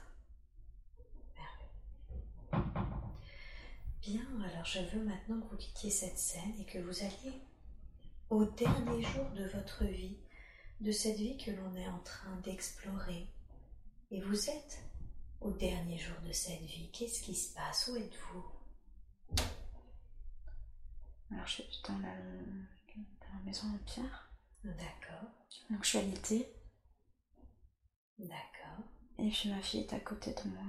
Merveilleux. 1.35 2.83
Bien, 4.03 4.27
alors 4.45 4.65
je 4.65 4.81
veux 4.81 5.05
maintenant 5.05 5.41
que 5.41 5.47
vous 5.51 5.57
quittiez 5.57 5.91
cette 5.91 6.19
scène 6.19 6.59
et 6.61 6.65
que 6.65 6.79
vous 6.79 7.03
alliez 7.05 7.41
au 8.31 8.45
dernier 8.45 9.03
jour 9.03 9.31
de 9.31 9.45
votre 9.45 9.85
vie, 9.85 10.19
de 10.81 10.91
cette 10.91 11.17
vie 11.19 11.37
que 11.37 11.53
l'on 11.53 11.75
est 11.77 11.87
en 11.87 12.01
train 12.01 12.35
d'explorer. 12.41 13.29
Et 14.11 14.21
vous 14.21 14.51
êtes 14.51 14.83
au 15.41 15.53
dernier 15.53 15.99
jour 15.99 16.17
de 16.27 16.33
cette 16.33 16.61
vie. 16.63 16.91
Qu'est-ce 16.93 17.23
qui 17.23 17.35
se 17.37 17.55
passe? 17.55 17.89
Où 17.89 17.97
êtes-vous? 17.97 18.45
Alors 21.31 21.47
je 21.47 21.63
suis 21.63 21.83
dans 21.87 21.99
la, 21.99 22.15
dans 22.17 23.35
la 23.39 23.45
maison 23.45 23.69
en 23.69 23.79
pierre. 23.87 24.31
D'accord, 24.65 25.29
Donc 25.71 25.83
je 25.85 25.89
suis 25.89 25.99
alitée 25.99 26.49
d'accord. 28.19 28.85
et 29.19 29.29
puis 29.29 29.49
ma 29.51 29.61
fille 29.61 29.81
est 29.81 29.93
à 29.93 29.99
côté 30.01 30.33
de 30.35 30.49
moi. 30.51 30.65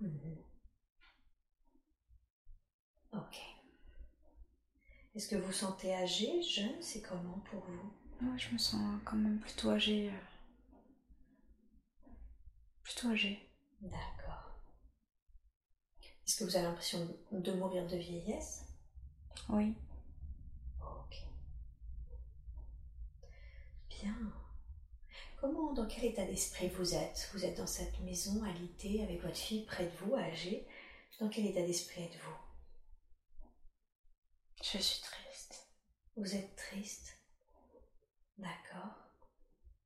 Mhm. 0.00 0.47
Ok. 3.12 3.38
Est-ce 5.14 5.28
que 5.28 5.36
vous 5.36 5.52
sentez 5.52 5.94
âgé, 5.94 6.42
jeune? 6.42 6.80
C'est 6.82 7.02
comment 7.02 7.40
pour 7.50 7.60
vous? 7.60 7.92
Je 8.36 8.52
me 8.52 8.58
sens 8.58 9.00
quand 9.04 9.16
même 9.16 9.38
plutôt 9.40 9.70
âgée. 9.70 10.10
euh, 10.10 10.18
Plutôt 12.82 13.08
âgée. 13.08 13.38
D'accord. 13.80 14.58
Est-ce 16.26 16.36
que 16.38 16.44
vous 16.44 16.56
avez 16.56 16.66
l'impression 16.66 17.04
de- 17.32 17.40
de 17.40 17.52
mourir 17.52 17.86
de 17.86 17.96
vieillesse? 17.96 18.64
Oui. 19.48 19.74
Ok. 20.80 21.16
Bien. 23.90 24.14
Comment, 25.40 25.72
dans 25.72 25.86
quel 25.86 26.04
état 26.06 26.24
d'esprit 26.26 26.68
vous 26.68 26.94
êtes? 26.94 27.30
Vous 27.32 27.44
êtes 27.44 27.56
dans 27.58 27.66
cette 27.66 27.98
maison 28.00 28.42
alitée 28.44 29.02
avec 29.04 29.22
votre 29.22 29.36
fille 29.36 29.64
près 29.64 29.86
de 29.86 29.96
vous, 29.98 30.14
âgée. 30.16 30.66
Dans 31.20 31.28
quel 31.28 31.46
état 31.46 31.62
d'esprit 31.62 32.02
êtes-vous? 32.02 32.47
Je 34.62 34.78
suis 34.78 35.00
triste. 35.00 35.68
Vous 36.16 36.34
êtes 36.34 36.56
triste 36.56 37.16
D'accord. 38.36 38.94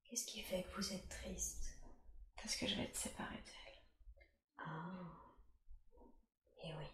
Qu'est-ce 0.04 0.26
qui 0.26 0.42
fait 0.42 0.64
que 0.64 0.76
vous 0.80 0.92
êtes 0.92 1.08
triste? 1.08 1.78
Parce 2.36 2.56
que 2.56 2.66
je 2.66 2.74
vais 2.74 2.84
être 2.84 2.96
séparée 2.96 3.36
d'elle. 3.36 4.24
Ah. 4.58 5.34
Et 6.64 6.74
oui. 6.74 6.86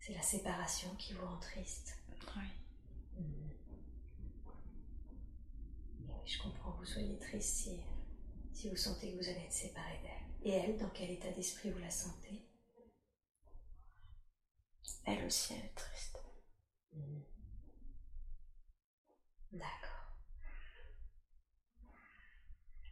C'est 0.00 0.14
la 0.14 0.22
séparation 0.22 0.94
qui 0.96 1.14
vous 1.14 1.26
rend 1.26 1.38
triste. 1.38 1.96
Oui. 2.36 3.22
Mhm. 3.22 3.50
Et 6.00 6.12
oui, 6.12 6.26
je 6.26 6.42
comprends 6.42 6.72
que 6.72 6.78
vous 6.78 6.84
soyez 6.84 7.18
triste 7.18 7.56
si, 7.56 7.80
si 8.52 8.68
vous 8.68 8.76
sentez 8.76 9.12
que 9.12 9.16
vous 9.16 9.28
allez 9.28 9.44
être 9.44 9.52
séparé 9.52 9.98
d'elle. 10.02 10.28
Et 10.42 10.50
elle, 10.50 10.76
dans 10.78 10.90
quel 10.90 11.10
état 11.10 11.30
d'esprit 11.32 11.70
vous 11.70 11.78
la 11.78 11.90
sentez? 11.90 12.47
Elle 15.06 15.24
aussi, 15.24 15.54
elle 15.54 15.64
est 15.64 15.74
triste. 15.74 16.18
D'accord. 19.52 20.12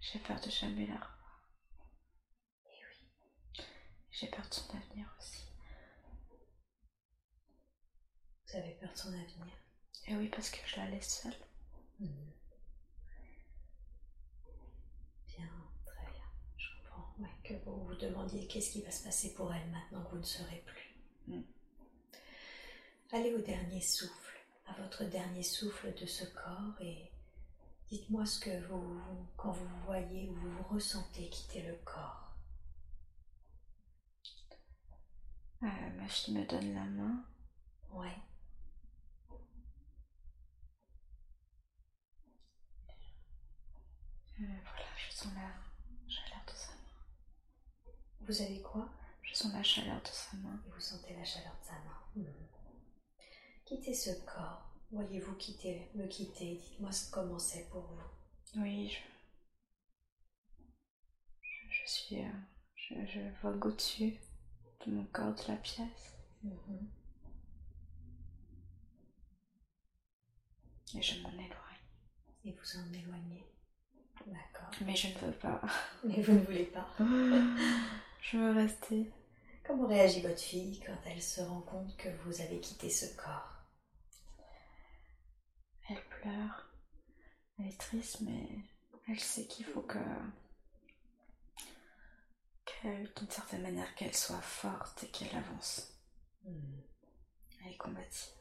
J'ai 0.00 0.18
peur 0.20 0.40
de 0.40 0.50
jamais 0.50 0.86
la 0.86 0.94
revoir. 0.94 1.50
Et 2.64 2.80
oui. 2.88 3.64
J'ai 4.10 4.28
peur 4.28 4.48
de 4.48 4.54
son 4.54 4.76
avenir 4.76 5.14
aussi. 5.18 5.46
Vous 8.46 8.56
avez 8.56 8.74
peur 8.74 8.92
de 8.92 8.98
son 8.98 9.08
avenir? 9.08 9.46
Et 10.06 10.16
oui, 10.16 10.28
parce 10.28 10.50
que 10.50 10.58
je 10.66 10.76
la 10.76 10.88
laisse 10.88 11.20
seule. 11.22 11.36
Mhm. 11.98 12.32
Bien, 15.26 15.50
très 15.84 16.06
bien. 16.12 16.24
Je 16.56 16.68
comprends. 16.82 17.14
Ouais, 17.18 17.28
que 17.44 17.54
vous 17.64 17.84
vous 17.84 17.94
demandiez 17.96 18.46
qu'est-ce 18.46 18.70
qui 18.70 18.82
va 18.82 18.90
se 18.90 19.04
passer 19.04 19.34
pour 19.34 19.52
elle 19.52 19.68
maintenant 19.70 20.04
que 20.04 20.10
vous 20.10 20.18
ne 20.18 20.22
serez 20.22 20.62
plus. 20.64 20.94
Mm. 21.26 21.42
Allez 23.12 23.32
au 23.34 23.40
dernier 23.40 23.80
souffle, 23.80 24.36
à 24.66 24.72
votre 24.80 25.04
dernier 25.04 25.42
souffle 25.42 25.94
de 25.94 26.06
ce 26.06 26.24
corps 26.24 26.74
et 26.80 27.10
dites-moi 27.88 28.26
ce 28.26 28.40
que 28.40 28.66
vous, 28.66 29.00
quand 29.36 29.52
vous 29.52 29.68
voyez 29.84 30.28
ou 30.28 30.34
vous 30.34 30.62
ressentez 30.64 31.28
quitter 31.30 31.62
le 31.62 31.76
corps. 31.84 32.34
Euh, 35.62 35.66
ma 35.96 36.08
fille 36.08 36.34
me 36.34 36.44
donne 36.46 36.74
la 36.74 36.84
main. 36.84 37.24
Ouais. 37.92 38.16
Euh, 44.40 44.44
voilà, 44.62 44.86
je 44.96 45.14
sens 45.14 45.32
la 45.34 45.50
chaleur 46.08 46.44
de 46.46 46.52
sa 46.52 46.72
main. 46.72 47.92
Vous 48.20 48.42
avez 48.42 48.60
quoi? 48.60 48.88
Je 49.22 49.34
sens 49.34 49.52
la 49.52 49.62
chaleur 49.62 50.02
de 50.02 50.08
sa 50.08 50.36
main. 50.38 50.60
Et 50.66 50.70
vous 50.70 50.80
sentez 50.80 51.14
la 51.16 51.24
chaleur 51.24 51.54
de 51.60 51.66
sa 51.66 51.72
main. 51.72 52.00
Mhm. 52.16 52.55
Quittez 53.66 53.94
ce 53.94 54.10
corps. 54.24 54.62
Voyez-vous 54.92 55.34
quitter, 55.34 55.90
me 55.94 56.06
quitter. 56.06 56.54
Dites-moi 56.56 56.92
ce- 56.92 57.10
comment 57.10 57.38
c'est 57.38 57.68
pour 57.68 57.82
vous. 57.82 58.60
Oui, 58.62 58.88
je. 58.88 58.98
Je, 61.42 61.82
je 61.84 61.90
suis. 61.90 62.20
euh, 62.24 62.30
je, 62.76 62.94
je 63.06 63.20
vogue 63.42 63.66
au-dessus 63.66 64.14
de 64.86 64.92
mon 64.92 65.04
corps, 65.06 65.34
de 65.34 65.42
la 65.48 65.56
pièce. 65.56 66.14
Mhm. 66.42 66.88
Et 70.94 71.02
je 71.02 71.20
m'en 71.22 71.30
éloigne. 71.32 71.50
Et 72.44 72.52
vous 72.52 72.78
en 72.78 72.92
éloignez. 72.92 73.44
D'accord. 74.26 74.70
Mais 74.82 74.94
je 74.96 75.08
ne 75.08 75.14
veux 75.26 75.32
pas. 75.32 75.60
Mais 76.04 76.22
vous 76.22 76.32
ne 76.34 76.38
voulez 76.44 76.66
pas. 76.66 76.88
Je 78.22 78.38
veux 78.38 78.52
rester. 78.52 79.10
Comment 79.64 79.86
réagit 79.86 80.20
votre 80.20 80.40
fille 80.40 80.80
quand 80.84 80.96
elle 81.06 81.22
se 81.22 81.40
rend 81.42 81.60
compte 81.60 81.96
que 81.96 82.08
vous 82.24 82.40
avez 82.40 82.58
quitté 82.60 82.90
ce 82.90 83.06
corps? 83.16 83.55
Elle 87.58 87.66
est 87.68 87.80
triste, 87.80 88.20
mais 88.22 88.48
elle 89.08 89.20
sait 89.20 89.46
qu'il 89.46 89.64
faut 89.64 89.82
que. 89.82 89.98
qu'elle, 92.64 93.12
d'une 93.14 93.30
certaine 93.30 93.62
manière, 93.62 93.94
qu'elle 93.94 94.14
soit 94.14 94.40
forte 94.40 95.04
et 95.04 95.08
qu'elle 95.08 95.34
avance. 95.36 95.94
Mhm. 96.44 96.82
Elle 97.64 97.72
est 97.72 97.76
combative. 97.76 98.32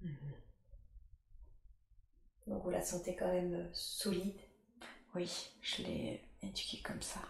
Mhm. 0.00 0.34
Donc 2.46 2.62
vous 2.64 2.70
la 2.70 2.82
sentez 2.82 3.16
quand 3.16 3.32
même 3.32 3.54
euh, 3.54 3.70
solide? 3.72 4.40
Oui, 5.14 5.30
je 5.60 5.82
l'ai 5.82 6.28
éduquée 6.42 6.82
comme 6.82 7.02
ça. 7.02 7.20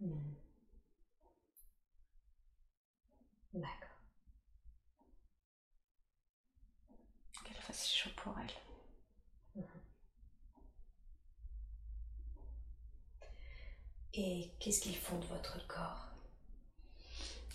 Mhm. 0.00 0.34
D'accord. 3.54 3.88
Qu'elle 7.44 7.56
fasse 7.56 7.88
chaud 7.88 8.10
pour 8.16 8.38
elle. 8.38 8.59
Et 14.14 14.50
qu'est-ce 14.58 14.80
qu'ils 14.82 14.96
font 14.96 15.18
de 15.18 15.26
votre 15.26 15.66
corps? 15.66 16.08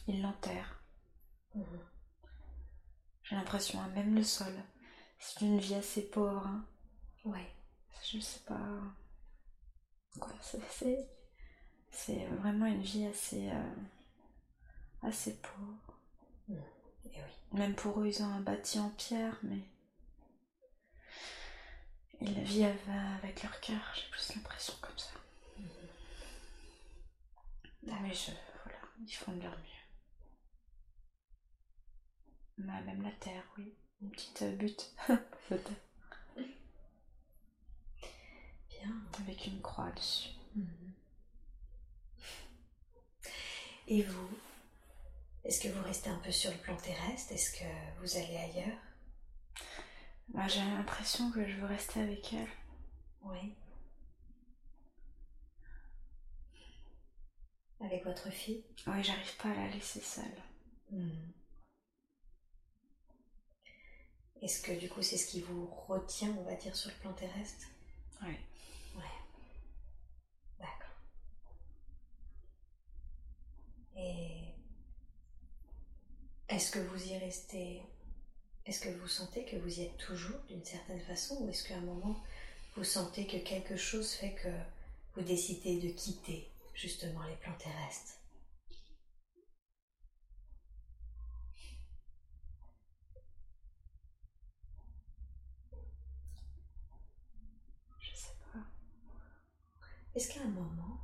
Il 0.08 0.22
l'enterre. 0.22 0.82
Mhm. 1.54 1.65
J'ai 3.24 3.36
l'impression, 3.36 3.80
hein, 3.82 3.88
même 3.89 4.15
le 4.15 4.24
sol. 4.24 4.54
C'est 5.20 5.41
une 5.41 5.60
vie 5.60 5.76
assez 5.76 6.04
pauvre. 6.10 6.46
hein. 6.46 6.65
Ouais. 7.26 7.52
Je 8.04 8.20
sais 8.20 8.39
pas. 8.41 8.60
Quoi, 10.20 10.32
c'est, 10.41 12.26
vraiment 12.28 12.65
une 12.68 12.82
vie 12.84 13.06
assez. 13.06 13.50
euh, 13.50 13.74
assez 15.02 15.36
pauvre. 15.41 16.00
Et 16.50 17.22
oui. 17.22 17.32
Même 17.60 17.76
pour 17.76 18.00
eux, 18.00 18.08
ils 18.08 18.22
ont 18.24 18.32
un 18.32 18.41
bâti 18.41 18.80
en 18.80 18.89
pierre, 18.91 19.38
mais. 19.44 19.60
Ils 22.22 22.41
vivent 22.44 22.89
avec 23.22 23.44
leur 23.44 23.60
cœur, 23.60 23.82
j'ai 23.96 24.10
plus 24.10 24.36
l'impression 24.36 24.74
comme 24.82 24.98
ça. 24.98 25.12
Mais 27.86 28.13
je. 28.13 28.32
Voilà, 28.63 28.80
ils 29.06 29.12
font 29.13 29.32
de 29.34 29.41
leur 29.41 29.58
mieux. 29.58 29.86
Bah, 32.58 32.82
même 32.82 33.04
la 33.04 33.12
terre, 33.12 33.43
oui. 33.58 33.74
Une 34.02 34.10
petite 34.12 34.41
euh, 34.41 34.56
butte. 34.56 34.93
Bien. 38.69 38.91
Avec 39.19 39.45
une 39.48 39.62
croix 39.62 39.91
dessus. 39.91 40.30
Mhm. 40.56 40.93
Et 43.88 44.02
vous 44.04 44.30
Est-ce 45.43 45.62
que 45.62 45.67
vous 45.67 45.84
restez 45.84 46.10
un 46.10 46.17
peu 46.19 46.32
sur 46.32 46.52
le 46.52 46.58
plan 46.58 46.76
terrestre? 46.76 47.32
Est-ce 47.32 47.52
que 47.52 47.65
vous 48.02 48.17
allez 48.17 48.38
ailleurs? 48.38 48.78
Bah, 50.30 50.48
j'ai 50.48 50.60
l'impression 50.60 51.30
que 51.32 51.48
je 51.48 51.56
veux 51.58 51.67
rester 51.67 52.02
avec 52.02 52.34
elle. 52.34 52.50
Oui. 53.24 53.54
Avec 57.82 58.04
votre 58.06 58.30
fille 58.32 58.64
Oui, 58.88 59.04
j'arrive 59.04 59.36
pas 59.38 59.50
à 59.50 59.56
la 59.56 59.68
laisser 59.70 60.02
seule. 60.02 60.42
Mhm. 60.92 61.34
Est-ce 64.41 64.62
que 64.62 64.72
du 64.74 64.89
coup 64.89 65.02
c'est 65.02 65.18
ce 65.18 65.28
qui 65.28 65.41
vous 65.41 65.66
retient, 65.88 66.30
on 66.39 66.43
va 66.43 66.56
dire, 66.56 66.76
sur 66.76 66.89
le 66.91 66.95
plan 66.97 67.14
terrestre? 67.14 67.68
Oui. 68.22 68.36
Ouais. 68.95 69.04
D'accord. 70.60 70.95
Et 73.97 74.54
est-ce 76.49 76.72
que 76.72 76.80
vous 76.80 77.08
y 77.08 77.18
restez 77.18 77.82
Est-ce 78.66 78.82
que 78.82 78.89
vous 78.89 79.08
sentez 79.08 79.45
que 79.45 79.56
vous 79.58 79.80
y 79.80 79.84
êtes 79.84 79.97
toujours 79.97 80.39
d'une 80.47 80.64
certaine 80.64 81.02
façon 81.02 81.38
ou 81.41 81.49
est-ce 81.49 81.68
qu'à 81.68 81.78
un 81.78 81.82
moment 81.82 82.24
vous 82.76 82.84
sentez 82.84 83.26
que 83.26 83.38
quelque 83.38 83.78
chose 83.78 84.12
fait 84.14 84.34
que 84.34 84.49
vous 85.16 85.22
décidez 85.24 85.80
de 85.80 85.89
quitter? 85.89 86.49
Justement 86.76 87.23
les 87.23 87.38
plans 87.38 87.57
terrestres 87.57 88.19
Je 97.99 98.13
sais 98.13 98.36
pas. 98.53 98.59
Est-ce 100.13 100.34
qu'à 100.34 100.41
un 100.41 100.49
moment, 100.49 100.99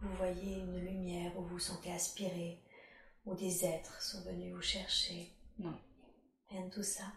vous 0.00 0.14
voyez 0.16 0.58
une 0.60 0.78
lumière 0.78 1.36
où 1.36 1.42
vous 1.42 1.48
vous 1.48 1.58
sentez 1.58 1.92
aspirer, 1.92 2.62
où 3.24 3.34
des 3.34 3.64
êtres 3.64 4.00
sont 4.00 4.22
venus 4.22 4.54
vous 4.54 4.62
chercher? 4.62 5.36
Non. 5.58 5.78
Rien 6.48 6.66
de 6.66 6.70
tout 6.70 6.82
ça? 6.82 7.12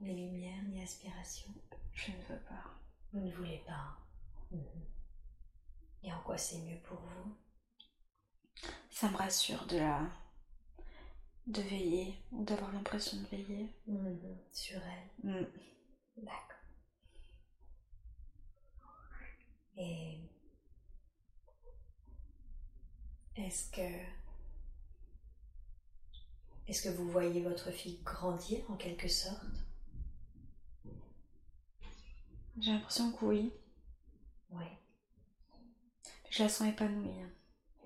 Ni 0.00 0.14
lumière, 0.14 0.62
ni 0.64 0.82
aspiration? 0.82 1.52
Je 1.92 2.12
ne 2.12 2.22
veux 2.28 2.40
pas. 2.48 2.64
Vous 3.12 3.20
ne 3.20 3.32
voulez 3.32 3.62
pas 3.66 3.98
mhm. 4.50 4.97
Et 6.02 6.12
en 6.12 6.20
quoi 6.22 6.36
c'est 6.38 6.58
mieux 6.58 6.78
pour 6.84 6.98
vous? 6.98 7.34
Ça 8.90 9.08
me 9.10 9.16
rassure 9.16 9.66
de 9.66 9.78
la. 9.78 10.00
de 11.46 11.62
veiller, 11.62 12.14
ou 12.32 12.44
d'avoir 12.44 12.72
l'impression 12.72 13.16
de 13.20 13.26
veiller. 13.26 13.68
Mhm. 13.86 14.38
Sur 14.52 14.80
elle 14.82 15.08
Mm. 15.30 15.46
D'accord. 16.18 16.56
Et 19.76 20.18
est-ce 23.36 23.70
que 23.70 23.80
est-ce 26.68 26.82
que 26.82 26.88
vous 26.94 27.10
voyez 27.10 27.42
votre 27.42 27.70
fille 27.72 27.98
grandir 28.04 28.60
en 28.70 28.76
quelque 28.76 29.08
sorte? 29.08 29.44
J'ai 32.58 32.72
l'impression 32.72 33.10
que 33.12 33.24
oui. 33.24 33.52
Oui. 34.50 34.64
Je 36.30 36.42
la 36.42 36.48
sens 36.48 36.68
épanouie. 36.68 37.20
hein. 37.20 37.30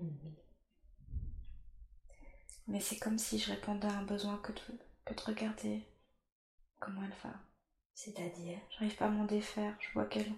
Mhm. 0.01 0.37
Mais 2.67 2.81
c'est 2.81 2.99
comme 2.99 3.19
si 3.21 3.39
je 3.39 3.53
répondais 3.53 3.87
à 3.87 3.93
un 3.99 4.03
besoin 4.03 4.37
que 4.39 4.51
de, 4.51 4.59
que 5.05 5.15
de 5.15 5.21
regarder 5.21 5.83
comment 6.81 7.03
elle 7.05 7.15
va. 7.25 7.35
C'est-à-dire? 7.95 8.59
J'arrive 8.71 8.97
pas 8.97 9.07
à 9.07 9.11
m'en 9.11 9.25
défaire. 9.27 9.77
Je 9.81 9.93
vois 9.95 10.07
qu'elle, 10.07 10.33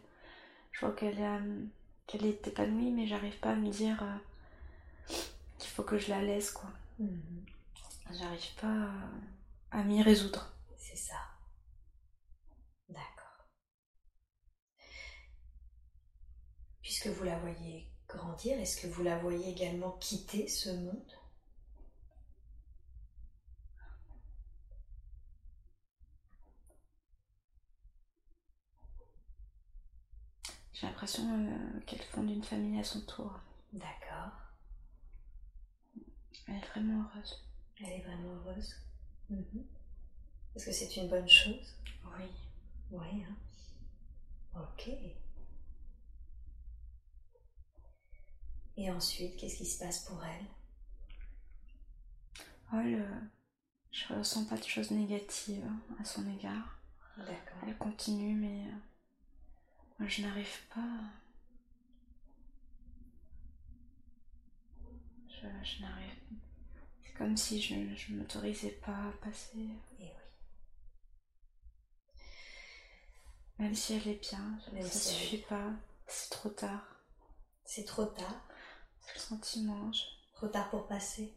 je 0.73 0.81
vois 0.87 0.95
qu'elle, 0.95 1.23
euh, 1.23 1.65
qu'elle 2.07 2.27
est 2.27 2.47
épanouie, 2.49 2.93
mais 2.93 3.07
j'arrive 3.07 3.39
pas 3.41 3.53
à 3.53 3.57
me 3.57 3.71
dire 3.71 4.03
euh, 4.03 4.17
qu'il 5.59 5.71
faut 5.71 5.83
que 5.83 5.99
je 5.99 6.11
la 6.11 6.23
laisse, 6.23 6.51
quoi. 6.51 6.71
Mhm. 6.99 7.45
J'arrive 8.13 8.55
pas 8.61 8.69
à, 9.73 9.81
à 9.81 9.83
m'y 9.85 10.03
résoudre. 10.03 10.53
C'est 10.77 10.97
ça. 10.97 11.17
D'accord. 12.89 13.45
Puisque 16.83 17.09
vous 17.09 17.25
la 17.25 17.37
voyez 17.41 17.89
grandir, 18.17 18.59
est-ce 18.61 18.81
que 18.81 18.87
vous 18.87 19.03
la 19.03 19.19
voyez 19.19 19.51
également 19.51 19.93
quitter 20.01 20.49
ce 20.49 20.71
monde? 20.71 21.13
J'ai 30.73 30.87
l'impression 30.87 31.23
euh, 31.25 31.81
qu'elle 31.87 32.03
fonde 32.03 32.31
une 32.31 32.43
famille 32.45 32.79
à 32.81 32.85
son 32.85 33.01
tour. 33.03 33.39
D'accord. 33.73 34.33
Elle 36.47 36.57
est 36.57 36.67
vraiment 36.73 37.05
heureuse. 37.15 37.45
Elle 37.81 37.93
est 37.93 38.03
vraiment 38.03 38.35
heureuse. 38.35 38.75
Mhm. 39.31 39.65
Est-ce 40.55 40.67
que 40.67 40.73
c'est 40.73 40.97
une 40.97 41.09
bonne 41.09 41.29
chose? 41.29 41.75
Oui. 42.19 42.25
Oui. 42.91 43.25
Hein? 43.25 43.37
Ok. 44.61 44.91
Et 48.77 48.91
ensuite, 48.91 49.37
qu'est-ce 49.37 49.59
qui 49.59 49.67
se 49.67 49.79
passe 49.79 50.01
pour 50.01 50.23
elle? 50.25 50.47
Elle, 52.73 53.01
euh, 53.01 53.21
je 53.93 54.13
ressens 54.13 54.47
pas 54.47 54.57
de 54.57 54.65
choses 54.65 54.91
négatives 54.91 55.71
à 56.01 56.05
son 56.05 56.29
égard. 56.29 56.81
D'accord. 57.17 57.59
Elle 57.67 57.79
continue, 57.79 58.35
mais 58.35 58.67
euh, 58.67 58.77
moi, 59.99 60.09
je 60.09 60.23
n'arrive 60.23 60.67
pas. 60.75 60.99
Je, 65.29 65.47
je 65.63 65.83
n'arrive. 65.83 66.15
C'est 67.05 67.13
comme 67.13 67.37
si 67.37 67.63
je 67.63 67.75
ne 67.75 68.19
m'autorisais 68.19 68.73
pas 68.85 69.09
à 69.09 69.13
passer. 69.23 69.69
Et 70.01 70.05
oui. 70.05 70.11
Même 73.61 73.75
si 73.77 73.95
elle 73.95 74.09
est 74.09 74.21
bien, 74.31 74.59
Même 74.73 74.83
ça 74.83 74.99
si 74.99 75.09
elle 75.11 75.21
suffit 75.21 75.43
pas. 75.43 75.71
C'est 76.09 76.31
trop 76.31 76.49
tard. 76.49 76.97
C'est 77.65 77.85
trop 77.85 78.07
tard. 78.07 78.49
Sentiment. 79.17 79.93
je- 79.93 80.03
Trop 80.35 80.49
tard 80.49 80.69
pour 80.71 80.87
passer. 80.87 81.33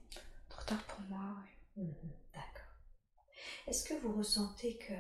Trop 0.49 0.63
tard 0.63 0.83
pour 0.85 0.99
moi, 1.09 1.35
oui. 1.77 1.83
Mhm, 1.83 2.11
D'accord. 2.33 2.73
Est-ce 3.67 3.83
que 3.83 3.93
vous 4.01 4.13
ressentez 4.17 4.77
que 4.77 4.93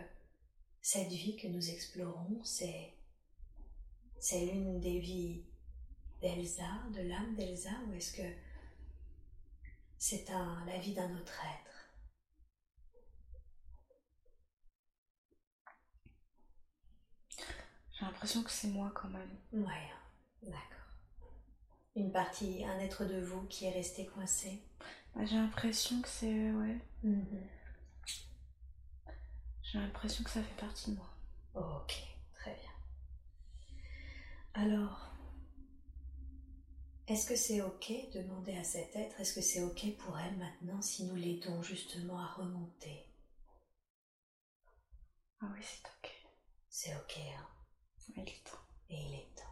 cette 0.81 1.09
vie 1.09 1.35
que 1.37 1.47
nous 1.47 1.69
explorons, 1.69 2.41
c'est 2.43 2.93
c'est 4.19 4.45
l'une 4.45 4.79
des 4.79 4.99
vies 4.99 5.43
d'Elsa, 6.21 6.83
de 6.93 7.01
l'âme 7.01 7.35
d'Elsa, 7.35 7.71
ou 7.87 7.93
est-ce 7.93 8.13
que 8.13 8.27
c'est 9.99 10.29
un, 10.31 10.65
la 10.65 10.77
vie 10.79 10.93
d'un 10.93 11.15
autre 11.17 11.39
être? 11.43 11.91
J'ai 17.91 18.05
l'impression 18.05 18.43
que 18.43 18.51
c'est 18.51 18.67
moi 18.69 18.91
quand 18.95 19.09
même. 19.09 19.37
Ouais, 19.51 19.89
d'accord. 20.43 20.76
Une 21.97 22.11
partie, 22.11 22.63
un 22.63 22.79
être 22.79 23.05
de 23.05 23.19
vous 23.19 23.41
qui 23.47 23.65
est 23.65 23.71
resté 23.71 24.05
coincé 24.05 24.61
Bah, 25.15 25.25
J'ai 25.25 25.35
l'impression 25.35 25.99
que 26.01 26.07
c'est. 26.07 26.51
Ouais. 26.51 26.77
Mhm. 27.03 27.41
J'ai 29.63 29.79
l'impression 29.79 30.23
que 30.23 30.29
ça 30.29 30.43
fait 30.43 30.61
partie 30.61 30.91
de 30.91 30.95
moi. 30.95 31.09
Ok, 31.55 31.95
très 32.35 32.53
bien. 32.53 32.71
Alors, 34.53 35.11
est-ce 37.07 37.27
que 37.27 37.35
c'est 37.35 37.61
ok 37.61 37.91
de 38.13 38.21
demander 38.21 38.55
à 38.55 38.63
cet 38.63 38.95
être, 38.95 39.19
est-ce 39.19 39.33
que 39.33 39.41
c'est 39.41 39.63
ok 39.63 39.97
pour 39.97 40.19
elle 40.19 40.37
maintenant 40.37 40.81
si 40.81 41.05
nous 41.05 41.15
l'aidons 41.15 41.63
justement 41.63 42.19
à 42.19 42.27
remonter? 42.27 43.05
Ah 45.41 45.47
oui, 45.51 45.61
c'est 45.63 45.81
ok. 45.87 46.11
C'est 46.69 46.95
ok, 46.95 47.17
hein 47.37 47.47
il 48.15 48.21
est 48.29 48.43
temps. 48.43 48.57
Et 48.89 49.01
il 49.03 49.13
est 49.15 49.35
temps. 49.35 49.43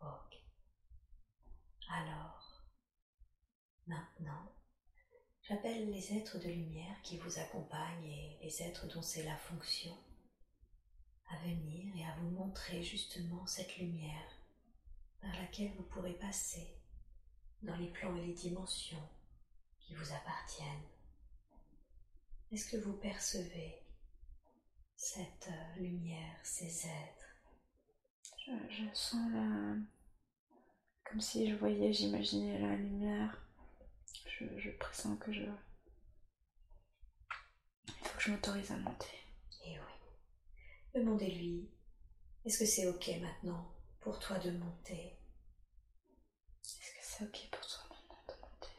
Ok. 0.00 0.40
Alors, 1.96 2.64
maintenant, 3.86 4.52
j'appelle 5.42 5.92
les 5.92 6.12
êtres 6.16 6.38
de 6.38 6.48
lumière 6.48 7.00
qui 7.02 7.18
vous 7.18 7.38
accompagnent 7.38 8.04
et 8.04 8.38
les 8.42 8.62
êtres 8.62 8.88
dont 8.92 9.02
c'est 9.02 9.22
la 9.22 9.36
fonction 9.36 9.96
à 11.30 11.36
venir 11.38 11.94
et 11.96 12.04
à 12.04 12.16
vous 12.16 12.30
montrer 12.30 12.82
justement 12.82 13.46
cette 13.46 13.76
lumière 13.78 14.28
par 15.20 15.32
laquelle 15.36 15.72
vous 15.76 15.84
pourrez 15.84 16.14
passer 16.14 16.68
dans 17.62 17.76
les 17.76 17.92
plans 17.92 18.16
et 18.16 18.26
les 18.26 18.34
dimensions 18.34 19.08
qui 19.78 19.94
vous 19.94 20.12
appartiennent. 20.12 20.88
Est-ce 22.50 22.70
que 22.72 22.82
vous 22.84 22.94
percevez 22.94 23.80
cette 24.96 25.48
euh, 25.48 25.76
lumière, 25.76 26.38
ces 26.42 26.88
êtres? 26.88 27.36
Je, 28.38 28.52
je 28.68 28.94
sens 28.94 29.30
la. 29.32 29.76
Comme 31.04 31.20
si 31.20 31.48
je 31.48 31.54
voyais, 31.54 31.92
j'imaginais 31.92 32.58
la 32.58 32.74
lumière. 32.76 33.40
Je, 34.26 34.44
je 34.58 34.70
pressens 34.70 35.16
que 35.16 35.32
je. 35.32 35.42
Il 37.88 37.94
faut 38.06 38.16
que 38.16 38.22
je 38.24 38.30
m'autorise 38.32 38.70
à 38.72 38.76
monter. 38.76 39.06
Eh 39.66 39.78
oui. 39.78 39.94
Demandez-lui, 40.94 41.68
est-ce 42.44 42.58
que 42.58 42.66
c'est 42.66 42.86
ok 42.88 43.10
maintenant 43.20 43.70
pour 44.00 44.18
toi 44.18 44.38
de 44.38 44.50
monter? 44.50 45.16
Est-ce 46.62 46.90
que 46.92 47.00
c'est 47.02 47.24
ok 47.24 47.48
pour 47.50 47.66
toi 47.66 47.82
maintenant 47.90 48.24
de 48.28 48.34
monter 48.40 48.76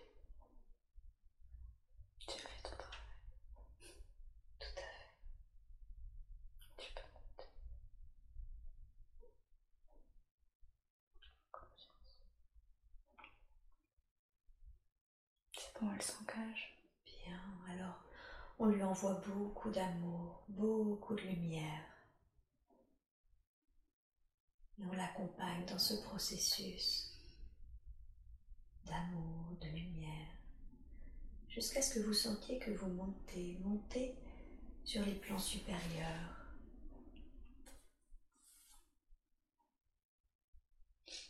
Tu 2.19 2.33
as 2.33 2.47
fait 2.49 2.63
ton 2.63 2.75
travail. 2.77 2.97
Tout 4.59 4.65
à 4.77 4.81
fait. 4.81 5.15
Tu 6.77 6.91
peux 6.93 7.01
monter. 7.13 7.49
Confiance. 11.51 12.19
C'est 15.57 15.73
bon, 15.81 15.84
elle 15.95 16.01
s'engage. 16.01 16.77
Bien, 17.05 17.41
alors 17.69 18.03
on 18.59 18.67
lui 18.67 18.83
envoie 18.83 19.21
beaucoup 19.25 19.69
d'amour, 19.69 20.43
beaucoup 20.49 21.15
de 21.15 21.21
lumière. 21.21 21.83
Et 24.79 24.85
on 24.85 24.91
l'accompagne 24.91 25.65
dans 25.65 25.79
ce 25.79 25.93
processus 26.03 27.11
d'amour, 28.85 29.57
de 29.61 29.67
lumière, 29.67 30.27
jusqu'à 31.47 31.81
ce 31.81 31.95
que 31.95 32.05
vous 32.05 32.13
sentiez 32.13 32.59
que 32.59 32.71
vous 32.71 32.89
montez, 32.89 33.57
montez 33.61 34.15
sur 34.83 35.03
les 35.05 35.15
plans 35.15 35.39
supérieurs. 35.39 36.31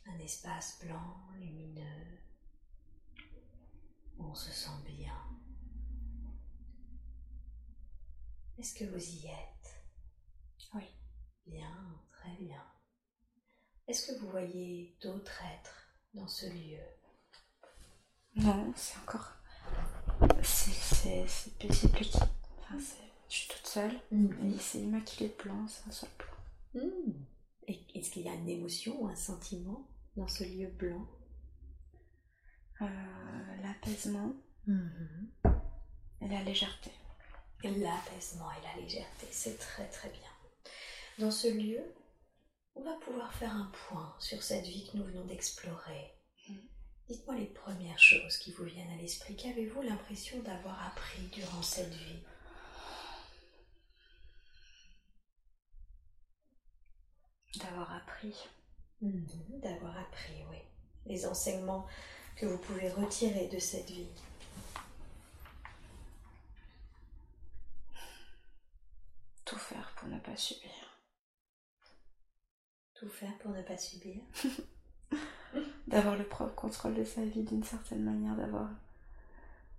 Un 0.07 0.19
espace 0.19 0.83
blanc, 0.83 1.17
lumineux, 1.35 2.19
on 4.19 4.33
se 4.33 4.51
sent 4.51 4.69
bien. 4.85 5.13
Est-ce 8.57 8.73
que 8.73 8.85
vous 8.85 9.03
y 9.03 9.27
êtes? 9.27 9.83
Oui. 10.73 10.83
Bien, 11.45 12.01
très 12.11 12.35
bien. 12.37 12.63
Est-ce 13.87 14.11
que 14.11 14.19
vous 14.19 14.29
voyez 14.29 14.97
d'autres 15.01 15.41
êtres 15.43 15.87
dans 16.13 16.27
ce 16.27 16.47
lieu? 16.47 16.81
Non, 18.35 18.73
c'est 18.75 18.97
encore. 18.99 19.33
C'est 20.41 21.57
petit, 21.57 21.87
petit. 21.89 22.17
Enfin. 22.59 22.77
Je 23.27 23.35
suis 23.35 23.47
toute 23.49 23.67
seule. 23.67 23.99
Mhm. 24.11 24.53
Et 24.53 24.59
c'est 24.59 24.79
immaculé 24.79 25.29
de 25.29 25.43
blanc, 25.43 25.67
c'est 25.67 25.87
un 25.87 25.91
seul 25.91 26.09
blanc. 26.17 26.83
Mm. 26.83 27.13
Et 27.67 27.79
est-ce 27.95 28.11
qu'il 28.11 28.23
y 28.23 28.29
a 28.29 28.33
une 28.33 28.49
émotion 28.49 29.01
ou 29.01 29.07
un 29.07 29.15
sentiment 29.15 29.87
dans 30.15 30.27
ce 30.27 30.43
lieu 30.43 30.67
blanc? 30.67 31.07
Euh, 32.81 32.85
L'apaisement 33.63 34.33
et 34.67 36.27
la 36.27 36.43
légèreté. 36.43 36.91
L'apaisement 37.63 38.51
et 38.51 38.63
la 38.63 38.81
légèreté, 38.81 39.27
c'est 39.31 39.57
très 39.57 39.87
très 39.89 40.09
bien. 40.09 40.29
Dans 41.19 41.31
ce 41.31 41.47
lieu, 41.47 41.81
on 42.75 42.83
va 42.83 42.93
pouvoir 42.97 43.33
faire 43.33 43.55
un 43.55 43.71
point 43.87 44.13
sur 44.19 44.41
cette 44.43 44.65
vie 44.65 44.87
que 44.91 44.97
nous 44.97 45.05
venons 45.05 45.25
d'explorer. 45.25 46.13
Mm. 46.49 46.53
Dites-moi 47.09 47.35
les 47.35 47.45
premières 47.45 47.99
choses 47.99 48.37
qui 48.37 48.51
vous 48.51 48.65
viennent 48.65 48.91
à 48.91 48.97
l'esprit. 48.97 49.35
Qu'avez-vous 49.35 49.81
l'impression 49.81 50.39
d'avoir 50.43 50.85
appris 50.87 51.21
durant 51.31 51.61
cette 51.61 51.93
vie? 51.93 52.19
D'avoir 57.59 57.93
appris. 57.95 58.35
Mhm, 59.01 59.59
D'avoir 59.61 59.97
appris, 59.97 60.43
oui. 60.49 60.57
Les 61.05 61.25
enseignements 61.25 61.85
que 62.35 62.45
vous 62.45 62.57
pouvez 62.57 62.89
retirer 62.89 63.47
de 63.47 63.59
cette 63.59 63.89
vie. 63.89 64.07
Tout 69.45 69.57
faire 69.57 69.93
pour 69.95 70.09
ne 70.09 70.19
pas 70.19 70.35
subir. 70.35 70.71
Tout 72.95 73.09
faire 73.09 73.37
pour 73.39 73.51
ne 73.51 73.61
pas 73.61 73.77
subir. 73.77 74.21
D'avoir 75.87 76.17
le 76.17 76.27
propre 76.27 76.55
contrôle 76.55 76.95
de 76.95 77.03
sa 77.05 77.23
vie 77.23 77.43
d'une 77.43 77.63
certaine 77.63 78.03
manière, 78.03 78.35
d'avoir. 78.35 78.69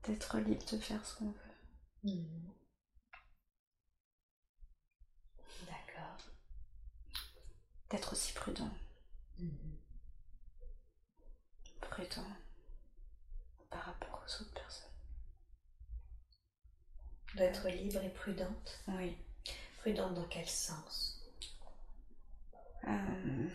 d'être 0.05 0.39
libre 0.39 0.65
de 0.71 0.79
faire 0.79 1.05
ce 1.05 1.17
qu'on 1.17 1.31
veut. 1.31 1.55
Mhm. 2.05 2.53
D'accord. 5.67 6.17
D'être 7.91 8.13
aussi 8.13 8.33
prudent. 8.33 8.71
Mhm. 9.39 9.77
Prudent 11.81 12.37
par 13.77 13.85
rapport 13.85 14.23
aux 14.27 14.43
autres 14.43 14.55
personnes. 14.55 14.89
D'être 17.35 17.69
libre 17.69 18.03
et 18.03 18.09
prudente. 18.11 18.81
Oui. 18.89 19.17
Prudente 19.79 20.15
dans 20.15 20.25
quel 20.29 20.49
sens? 20.49 21.21
Euh, 22.85 23.49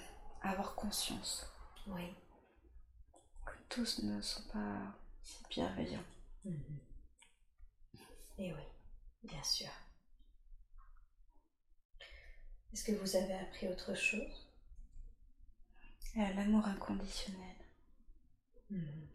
avoir 0.44 0.76
conscience 0.76 1.46
Oui. 1.88 2.14
que 3.46 3.54
tous 3.70 4.04
ne 4.04 4.22
sont 4.22 4.44
pas 4.50 4.94
si 5.24 5.44
bienveillants. 5.50 6.04
Mhm. 6.46 6.80
Et 8.38 8.54
oui, 8.54 8.64
bien 9.24 9.44
sûr. 9.44 9.70
Est-ce 12.74 12.84
que 12.84 12.92
vous 12.94 13.16
avez 13.16 13.34
appris 13.34 13.68
autre 13.68 13.96
chose? 13.96 14.48
Euh, 16.18 16.34
L'amour 16.34 16.66
inconditionnel. 16.68 17.56
Mhm. 18.70 19.08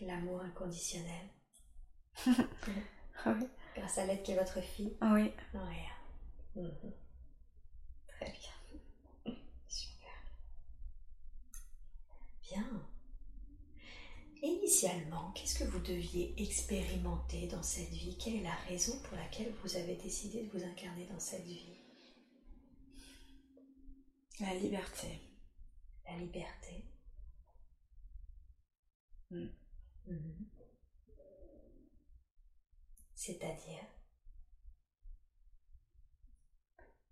L'amour 0.00 0.40
inconditionnel. 0.42 1.28
Oui. 3.26 3.46
Grâce 3.76 3.98
à 3.98 4.06
l'aide 4.06 4.22
qui 4.22 4.32
est 4.32 4.38
votre 4.38 4.62
fille 4.62 4.96
Oui. 5.02 5.30
Oui. 5.52 5.76
Mhm. 6.56 6.92
Très 8.08 8.32
bien. 8.32 9.34
Super. 9.68 10.08
Bien. 12.42 12.64
Initialement, 14.42 15.32
qu'est-ce 15.32 15.58
que 15.58 15.64
vous 15.68 15.80
deviez 15.80 16.34
expérimenter 16.42 17.46
dans 17.48 17.62
cette 17.62 17.90
vie? 17.90 18.16
Quelle 18.16 18.36
est 18.36 18.42
la 18.42 18.54
raison 18.68 18.98
pour 19.02 19.18
laquelle 19.18 19.52
vous 19.62 19.76
avez 19.76 19.96
décidé 19.96 20.44
de 20.44 20.58
vous 20.58 20.64
incarner 20.64 21.04
dans 21.04 21.20
cette 21.20 21.44
vie? 21.44 21.76
La 24.40 24.54
liberté. 24.54 25.20
La 26.06 26.16
liberté. 26.16 26.84
Mm. 29.30 29.46
Mhm. 30.06 30.46
C'est-à-dire? 33.14 33.84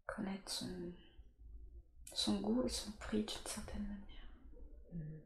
Connaître 0.07 0.51
son, 0.51 0.93
son 2.13 2.41
goût 2.41 2.63
et 2.65 2.69
son 2.69 2.91
prix 2.93 3.25
d'une 3.25 3.47
certaine 3.47 3.83
manière. 3.83 4.29
Mhm. 4.93 5.21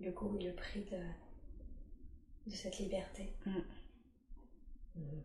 le 0.00 0.10
goût 0.12 0.36
et 0.38 0.44
le 0.44 0.54
prix 0.54 0.84
de, 0.84 1.00
de 2.46 2.54
cette 2.54 2.78
liberté. 2.78 3.32
Mm. 3.46 3.58
Mhm. 4.94 5.22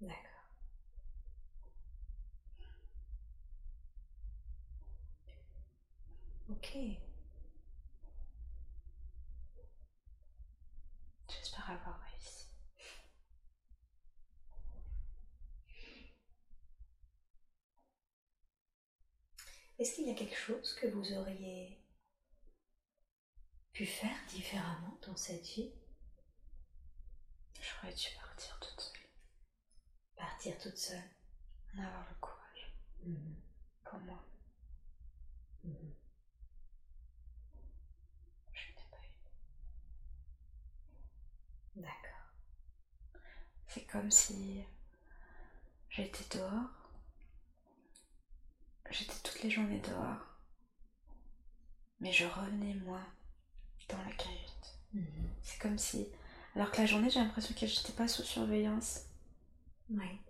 D'accord. 0.00 0.37
Ok. 6.50 6.98
J'espère 11.28 11.70
avoir 11.70 12.00
réussi. 12.10 12.46
Est-ce 19.78 19.94
qu'il 19.94 20.06
y 20.06 20.10
a 20.10 20.14
quelque 20.14 20.36
chose 20.36 20.74
que 20.74 20.86
vous 20.88 21.12
auriez 21.14 21.78
pu 23.72 23.86
faire 23.86 24.16
différemment 24.28 24.98
dans 25.06 25.16
cette 25.16 25.46
vie? 25.46 25.72
J'aurais 27.60 27.94
dû 27.94 28.08
partir 28.20 28.58
toute 28.60 28.80
seule. 28.80 29.02
Partir 30.16 30.58
toute 30.58 30.76
seule 30.76 31.10
En 31.76 31.82
avoir 31.82 32.06
le 32.08 32.14
courage. 32.20 32.72
Pour 33.84 33.98
moi, 34.00 34.22
Mhm. 35.64 35.94
je 38.52 38.68
n'ai 38.68 38.86
pas 38.90 38.98
eu. 41.76 41.80
D'accord. 41.82 42.34
C'est 43.78 43.84
comme 43.86 44.10
si 44.10 44.64
j'étais 45.90 46.24
dehors. 46.36 46.70
J'étais 48.90 49.14
toutes 49.22 49.40
les 49.44 49.50
journées 49.50 49.78
dehors. 49.86 50.16
Mais 52.00 52.12
je 52.12 52.24
revenais 52.26 52.74
moi 52.84 53.00
dans 53.88 53.98
la 53.98 54.12
cahute. 54.12 54.78
Mhm. 54.94 55.04
C'est 55.42 55.60
comme 55.60 55.78
si. 55.78 56.08
Alors 56.54 56.70
que 56.70 56.78
la 56.78 56.86
journée, 56.86 57.10
j'ai 57.10 57.20
l'impression 57.20 57.54
que 57.58 57.66
j'étais 57.66 57.92
pas 57.92 58.08
sous 58.08 58.22
surveillance. 58.22 59.02
Oui. 59.90 60.20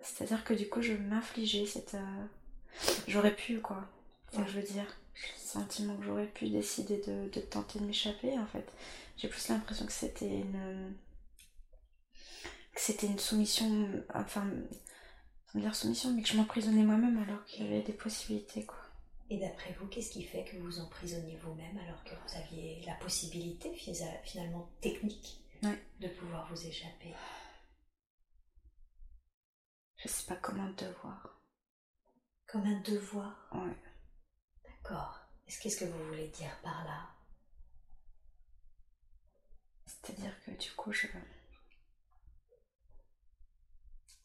C'est-à-dire 0.00 0.44
que 0.44 0.54
du 0.54 0.68
coup, 0.68 0.82
je 0.82 0.94
m'infligeais 0.94 1.66
cette. 1.66 1.94
euh, 1.94 2.26
J'aurais 3.08 3.34
pu, 3.36 3.60
quoi. 3.60 3.88
Ce 4.32 4.38
que 4.38 4.46
je 4.46 4.60
veux 4.60 4.66
dire. 4.66 4.86
Le 5.14 5.40
sentiment 5.40 5.96
que 5.96 6.04
j'aurais 6.04 6.26
pu 6.28 6.50
décider 6.50 6.98
de, 7.06 7.28
de 7.30 7.40
tenter 7.40 7.78
de 7.80 7.86
m'échapper, 7.86 8.38
en 8.38 8.46
fait. 8.46 8.72
J'ai 9.16 9.28
plus 9.28 9.48
l'impression 9.48 9.86
que 9.86 9.92
c'était 9.92 10.40
une. 10.40 10.94
Que 12.74 12.80
c'était 12.80 13.06
une 13.06 13.18
soumission. 13.18 14.04
Enfin. 14.14 14.50
Sans 15.52 15.60
dire 15.60 15.74
soumission, 15.74 16.12
mais 16.12 16.22
que 16.22 16.28
je 16.28 16.36
m'emprisonnais 16.36 16.82
moi-même 16.82 17.22
alors 17.22 17.44
qu'il 17.44 17.64
y 17.64 17.68
avait 17.68 17.82
des 17.82 17.92
possibilités, 17.92 18.64
quoi. 18.66 18.78
Et 19.30 19.38
d'après 19.38 19.72
vous, 19.78 19.86
qu'est-ce 19.86 20.10
qui 20.10 20.24
fait 20.24 20.44
que 20.44 20.56
vous 20.56 20.80
emprisonniez 20.80 21.36
vous-même 21.36 21.78
alors 21.78 22.02
que 22.04 22.10
vous 22.10 22.36
aviez 22.36 22.82
la 22.86 22.94
possibilité 22.94 23.72
finalement 24.24 24.68
technique 24.80 25.40
Ouais. 25.62 25.80
de 26.00 26.08
pouvoir 26.08 26.46
vous 26.52 26.66
échapper? 26.66 27.14
Je 29.96 30.08
sais 30.08 30.26
pas 30.26 30.36
comment 30.36 30.72
te 30.74 30.84
voir. 31.02 31.40
Comme 32.46 32.66
un 32.66 32.80
devoir? 32.80 33.48
Ouais. 33.54 33.76
D'accord. 34.64 35.20
Est-ce 35.46 35.60
qu'est-ce 35.60 35.78
que 35.78 35.84
vous 35.86 36.04
voulez 36.08 36.28
dire 36.28 36.58
par 36.62 36.84
là? 36.84 37.08
C'est-à-dire 39.86 40.34
que 40.44 40.50
du 40.50 40.70
coup, 40.72 40.92
je. 40.92 41.06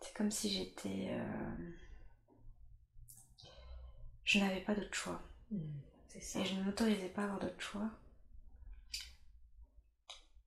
C'est 0.02 0.14
comme 0.14 0.32
si 0.32 0.50
j'étais. 0.52 1.08
euh, 1.12 1.72
Je 4.24 4.40
n'avais 4.40 4.62
pas 4.62 4.76
d'autre 4.76 4.94
choix. 4.96 5.22
Ça. 6.22 6.40
Et 6.40 6.46
je 6.46 6.56
ne 6.56 6.64
m'autorisais 6.64 7.10
pas 7.10 7.22
à 7.22 7.26
avoir 7.26 7.40
d'autre 7.40 7.62
choix. 7.62 7.90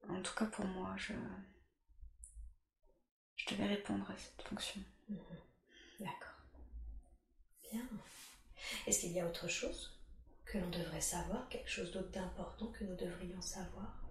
En 0.08 0.20
tout 0.22 0.34
cas, 0.34 0.46
pour 0.46 0.64
moi, 0.66 0.94
je. 0.96 1.14
Je 3.36 3.54
devais 3.54 3.66
répondre 3.66 4.08
à 4.10 4.16
cette 4.16 4.42
fonction. 4.46 4.80
Mhm. 5.08 5.18
D'accord. 6.00 6.38
Bien. 7.70 7.82
Est-ce 8.86 9.00
qu'il 9.00 9.12
y 9.12 9.20
a 9.20 9.26
autre 9.26 9.48
chose 9.48 9.98
que 10.44 10.58
l'on 10.58 10.70
devrait 10.70 11.00
savoir, 11.00 11.48
quelque 11.48 11.70
chose 11.70 11.90
d'autre 11.92 12.10
d'important 12.10 12.66
que 12.72 12.84
nous 12.84 12.96
devrions 12.96 13.40
savoir 13.40 14.02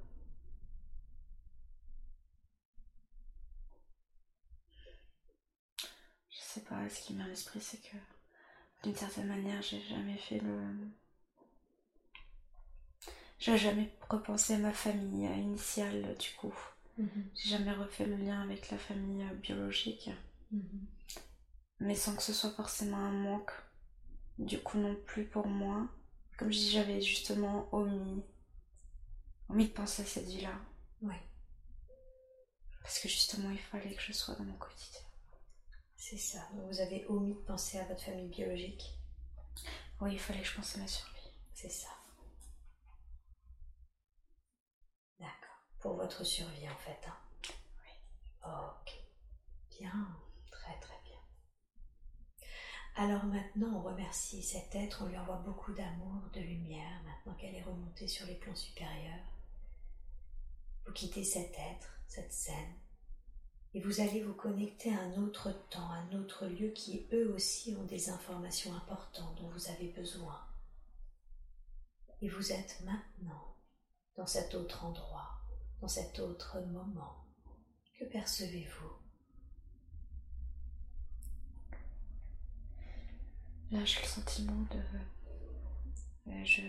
Je 6.29 6.40
sais 6.53 6.61
pas, 6.61 6.89
ce 6.89 7.01
qui 7.01 7.13
me 7.13 7.17
vient 7.17 7.25
à 7.27 7.29
l'esprit, 7.29 7.61
c'est 7.61 7.81
que 7.81 7.97
d'une 8.83 8.95
certaine 8.95 9.27
manière, 9.27 9.61
j'ai 9.61 9.81
jamais 9.81 10.17
fait 10.17 10.39
le. 10.39 10.59
j'ai 13.39 13.57
jamais 13.57 13.93
repensé 14.09 14.55
à 14.55 14.57
ma 14.57 14.73
famille 14.73 15.25
initiale 15.25 16.15
du 16.17 16.29
coup. 16.37 16.53
J'ai 17.35 17.49
jamais 17.49 17.71
refait 17.71 18.05
le 18.05 18.15
lien 18.15 18.41
avec 18.41 18.69
la 18.69 18.77
famille 18.77 19.23
euh, 19.23 19.33
biologique. 19.35 20.09
Mais 21.79 21.95
sans 21.95 22.15
que 22.15 22.21
ce 22.21 22.33
soit 22.33 22.51
forcément 22.51 22.97
un 22.97 23.11
manque. 23.11 23.51
Du 24.37 24.59
coup 24.59 24.77
non 24.77 24.95
plus 24.95 25.25
pour 25.25 25.47
moi. 25.47 25.87
Comme 26.37 26.51
je 26.51 26.57
dis, 26.57 26.71
j'avais 26.71 27.01
justement 27.01 27.69
omis, 27.71 28.23
omis 29.49 29.67
de 29.67 29.73
penser 29.73 30.01
à 30.01 30.05
cette 30.05 30.27
vie-là. 30.27 30.53
Oui. 31.01 31.15
Parce 32.81 32.99
que 32.99 33.07
justement, 33.07 33.51
il 33.51 33.59
fallait 33.59 33.93
que 33.93 34.01
je 34.01 34.13
sois 34.13 34.35
dans 34.35 34.43
mon 34.43 34.57
quotidien. 34.57 35.01
C'est 36.03 36.17
ça. 36.17 36.39
Vous 36.67 36.79
avez 36.79 37.05
omis 37.09 37.35
de 37.35 37.41
penser 37.41 37.77
à 37.77 37.85
votre 37.85 38.01
famille 38.01 38.27
biologique. 38.27 38.97
Oui, 40.01 40.13
il 40.13 40.19
fallait 40.19 40.39
que 40.41 40.47
je 40.47 40.55
pense 40.55 40.75
à 40.75 40.79
ma 40.79 40.87
survie. 40.87 41.29
C'est 41.53 41.69
ça. 41.69 41.89
D'accord. 45.19 45.59
Pour 45.79 45.93
votre 45.93 46.23
survie, 46.23 46.67
en 46.67 46.75
fait. 46.77 47.07
Hein. 47.07 47.17
Oui. 47.83 47.91
ok. 48.47 48.99
Bien. 49.79 50.17
Très, 50.49 50.79
très 50.79 50.99
bien. 51.03 51.19
Alors 52.95 53.23
maintenant, 53.25 53.77
on 53.77 53.83
remercie 53.83 54.41
cet 54.41 54.73
être, 54.73 55.03
on 55.03 55.07
lui 55.07 55.19
envoie 55.19 55.37
beaucoup 55.37 55.71
d'amour, 55.71 56.31
de 56.33 56.41
lumière, 56.41 57.03
maintenant 57.03 57.35
qu'elle 57.35 57.53
est 57.53 57.61
remontée 57.61 58.07
sur 58.07 58.25
les 58.25 58.39
plans 58.39 58.55
supérieurs. 58.55 59.27
Vous 60.83 60.93
quittez 60.93 61.23
cet 61.23 61.53
être, 61.59 61.93
cette 62.07 62.33
scène, 62.33 62.73
et 63.73 63.81
vous 63.81 64.01
allez 64.01 64.21
vous 64.21 64.33
connecter 64.33 64.93
à 64.93 64.99
un 64.99 65.13
autre 65.23 65.51
temps, 65.69 65.89
un 65.91 66.19
autre 66.19 66.45
lieu 66.45 66.69
qui 66.69 67.07
eux 67.13 67.33
aussi 67.33 67.75
ont 67.75 67.85
des 67.85 68.09
informations 68.09 68.73
importantes 68.75 69.37
dont 69.37 69.49
vous 69.49 69.69
avez 69.69 69.87
besoin. 69.89 70.39
Et 72.21 72.27
vous 72.27 72.51
êtes 72.51 72.81
maintenant 72.83 73.55
dans 74.17 74.27
cet 74.27 74.55
autre 74.55 74.83
endroit, 74.83 75.41
dans 75.79 75.87
cet 75.87 76.19
autre 76.19 76.59
moment. 76.67 77.25
Que 77.97 78.05
percevez-vous? 78.05 78.91
Là, 83.71 83.85
j'ai 83.85 84.01
le 84.01 84.07
sentiment 84.07 84.65
de. 84.69 86.31
Euh, 86.31 86.43
je. 86.43 86.61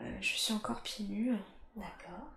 Euh, 0.00 0.20
je 0.20 0.36
suis 0.36 0.52
encore 0.52 0.82
pieds 0.82 1.06
nus. 1.06 1.36
D'accord. 1.76 2.28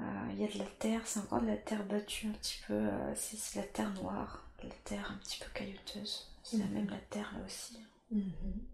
Euh, 0.00 0.28
il 0.32 0.40
y 0.40 0.44
a 0.44 0.48
de 0.52 0.58
la 0.58 0.66
terre, 0.78 1.06
c'est 1.06 1.20
encore 1.20 1.40
de 1.40 1.46
la 1.46 1.56
terre 1.56 1.84
battue 1.86 2.26
un 2.28 2.32
petit 2.32 2.58
peu. 2.66 2.90
c'est 3.14 3.58
la 3.60 3.66
terre 3.66 3.92
noire, 3.94 4.46
la 4.62 4.74
terre 4.84 5.10
un 5.10 5.16
petit 5.18 5.38
peu 5.38 5.50
caillouteuse. 5.54 6.30
C'est 6.42 6.58
la 6.58 6.66
même 6.66 6.88
la 6.90 6.98
terre 6.98 7.32
là 7.36 7.44
aussi. 7.44 7.78
Mhm. 8.10 8.66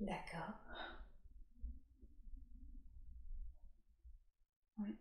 D'accord. 0.00 0.54
Oui. 4.78 4.96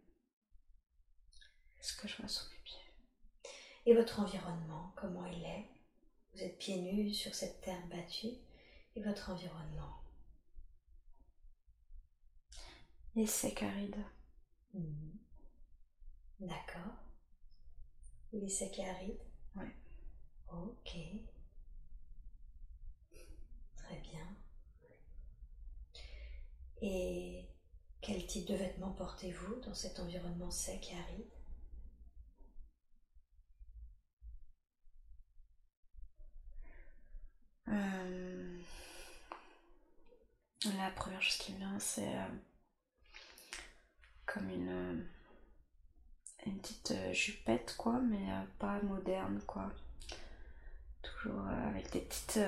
Ce 1.79 1.95
que 1.95 2.07
je 2.07 2.17
vois 2.17 2.27
sous 2.27 2.49
mes 2.51 2.59
pieds. 2.63 3.51
Et 3.85 3.93
votre 3.95 4.19
environnement, 4.19 4.93
comment 4.95 5.25
il 5.25 5.43
est? 5.43 5.69
Vous 6.33 6.43
êtes 6.43 6.57
pieds 6.57 6.81
nus 6.81 7.13
sur 7.13 7.33
cette 7.33 7.61
terre 7.61 7.85
battue 7.87 8.37
et 8.95 9.01
votre 9.01 9.29
environnement? 9.31 10.01
Et 13.15 13.25
sec 13.25 13.63
aride. 13.63 13.95
Mhm. 14.77 15.17
D'accord. 16.39 16.93
Il 18.31 18.43
est 18.43 18.49
sec 18.49 18.79
et 18.79 18.87
aride 18.87 19.19
Oui. 19.55 19.65
Ok. 20.51 20.97
Très 23.75 23.99
bien. 24.01 24.27
Et 26.81 27.45
quel 28.01 28.25
type 28.27 28.47
de 28.47 28.55
vêtements 28.55 28.91
portez-vous 28.93 29.59
dans 29.61 29.73
cet 29.73 29.99
environnement 29.99 30.51
sec 30.51 30.91
et 30.91 30.97
aride? 30.97 31.31
Euh, 37.69 38.57
la 40.77 40.91
première 40.91 41.21
chose 41.21 41.37
qui 41.37 41.53
me 41.53 41.57
vient, 41.59 41.79
c'est 41.79 42.07
euh, 42.07 42.27
comme 44.27 44.49
une, 44.49 44.69
euh, 44.69 44.93
une 46.45 46.59
petite 46.59 46.93
jupette, 47.11 47.75
quoi, 47.77 47.99
mais 47.99 48.27
pas 48.59 48.79
moderne, 48.83 49.41
quoi. 49.47 49.71
Toujours 51.01 51.47
avec 51.47 51.91
des 51.91 52.01
petites 52.01 52.39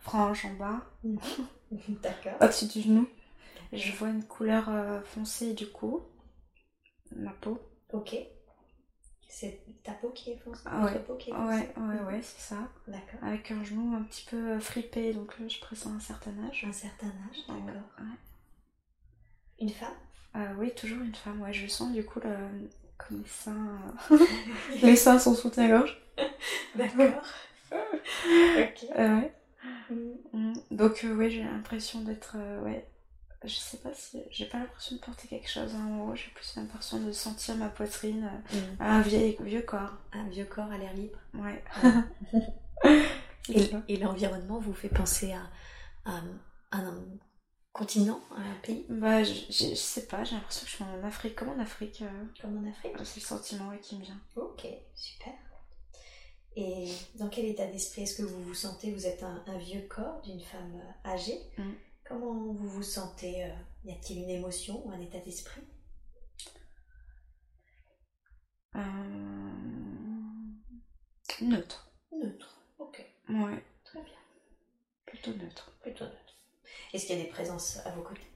franges 0.00 0.46
en 0.46 0.54
bas. 0.54 0.82
D'accord. 2.02 2.34
Au-dessus 2.40 2.66
du 2.66 2.80
genou. 2.80 3.08
Je 3.72 3.92
vois 3.92 4.08
une 4.08 4.24
couleur 4.24 4.70
foncée, 5.04 5.54
du 5.54 5.68
coup, 5.68 6.02
ma 7.16 7.32
peau. 7.32 7.60
Ok. 7.92 8.16
C'est 9.28 9.60
ta 9.82 9.92
peau 9.92 10.10
qui 10.10 10.30
est 10.30 10.36
foncée? 10.36 10.62
Ah 10.64 10.84
ouais. 10.84 10.98
Peau 11.00 11.16
qui 11.16 11.30
est 11.30 11.32
ouais, 11.32 11.74
ouais, 11.76 12.00
ouais, 12.06 12.22
c'est 12.22 12.40
ça. 12.54 12.68
D'accord. 12.86 13.18
Avec 13.22 13.50
un 13.50 13.64
genou 13.64 13.96
un 13.96 14.02
petit 14.04 14.24
peu 14.26 14.60
fripé, 14.60 15.12
donc 15.12 15.34
je 15.48 15.60
pressens 15.60 15.90
un 15.90 16.00
certain 16.00 16.32
âge. 16.48 16.64
Un 16.68 16.72
certain 16.72 17.08
âge, 17.08 17.46
d'accord. 17.48 17.82
Ouais. 17.98 18.16
Une 19.60 19.70
femme? 19.70 19.94
Euh, 20.36 20.54
Oui, 20.58 20.72
toujours 20.74 21.02
une 21.02 21.14
femme, 21.14 21.40
ouais. 21.42 21.52
Je 21.52 21.66
sens 21.66 21.92
du 21.92 22.04
coup 22.04 22.20
le... 22.20 22.34
comme 22.98 23.18
les 23.18 23.28
seins. 23.28 23.78
Euh, 24.10 24.18
les 24.82 24.96
seins 24.96 25.18
sont 25.18 25.34
sous 25.34 25.50
ta 25.50 25.68
gorge. 25.68 26.00
D'accord. 26.74 27.22
ok. 27.72 28.86
Euh, 28.98 29.20
ouais. 29.20 29.32
Mm. 29.90 30.12
Mm. 30.32 30.54
Donc, 30.70 31.04
oui, 31.04 31.30
j'ai 31.30 31.42
l'impression 31.42 32.00
d'être. 32.00 32.36
ouais, 32.64 32.86
je 33.46 33.54
sais 33.54 33.76
pas 33.78 33.92
si 33.92 34.22
j'ai 34.30 34.46
pas 34.46 34.58
l'impression 34.58 34.96
de 34.96 35.00
porter 35.00 35.28
quelque 35.28 35.50
chose 35.50 35.74
en 35.74 36.00
haut, 36.00 36.14
j'ai 36.14 36.30
plus 36.34 36.56
l'impression 36.56 36.98
de 37.00 37.12
sentir 37.12 37.56
ma 37.56 37.68
poitrine, 37.68 38.30
euh, 38.54 38.56
mm. 38.56 38.76
un 38.80 39.00
vieil, 39.02 39.36
vieux 39.40 39.62
corps. 39.62 39.96
Un 40.12 40.28
vieux 40.28 40.44
corps 40.44 40.70
à 40.70 40.78
l'air 40.78 40.94
libre. 40.94 41.18
Ouais. 41.34 41.62
et, 43.88 43.96
l'environnement 43.98 44.58
vous 44.58 44.72
fait 44.72 44.88
penser 44.88 45.32
à, 45.32 46.12
un 46.72 46.94
continent, 47.74 48.20
un 48.30 48.54
pays 48.62 48.86
Bah, 48.88 49.22
je, 49.24 49.34
je, 49.50 49.74
sais 49.74 50.06
pas, 50.06 50.24
j'ai 50.24 50.36
l'impression 50.36 50.64
que 50.64 50.70
je 50.70 50.76
suis 50.76 50.84
en 50.84 51.04
Afrique. 51.04 51.34
Comme 51.34 51.50
en 51.50 51.58
Afrique 51.58 52.00
euh, 52.02 52.24
Comme 52.40 52.56
en 52.64 52.70
Afrique 52.70 52.92
C'est 53.04 53.20
le 53.20 53.26
sentiment 53.26 53.76
qui 53.82 53.96
me 53.96 54.04
vient. 54.04 54.20
Ok, 54.36 54.66
super. 54.94 55.34
Et 56.56 56.88
dans 57.16 57.28
quel 57.28 57.46
état 57.46 57.66
d'esprit 57.66 58.02
est-ce 58.02 58.16
que 58.16 58.22
vous 58.22 58.42
vous 58.42 58.54
sentez? 58.54 58.92
Vous 58.92 59.06
êtes 59.06 59.24
un, 59.24 59.58
vieux 59.58 59.82
corps 59.88 60.22
d'une 60.22 60.40
femme 60.40 60.80
euh, 60.80 61.10
âgée 61.10 61.40
mm. 61.58 61.72
Comment 62.08 62.32
vous 62.32 62.54
vous 62.54 62.82
sentez 62.82 63.44
euh, 63.44 63.54
Y 63.84 63.90
a-t-il 63.90 64.22
une 64.22 64.30
émotion 64.30 64.86
ou 64.86 64.92
un 64.92 65.00
état 65.00 65.18
d'esprit? 65.18 65.62
Euh... 68.76 68.80
Neutre. 71.40 71.92
Neutre, 72.12 72.56
ok. 72.78 73.04
Ouais. 73.28 73.64
Très 73.84 74.02
bien. 74.02 74.14
Plutôt 75.06 75.32
neutre. 75.32 75.72
Plutôt 75.82 76.04
neutre. 76.04 76.23
Est-ce 76.92 77.06
qu'il 77.06 77.16
y 77.16 77.20
a 77.20 77.24
des 77.24 77.30
présences 77.30 77.78
à 77.84 77.90
vos 77.90 78.02
côtés? 78.02 78.30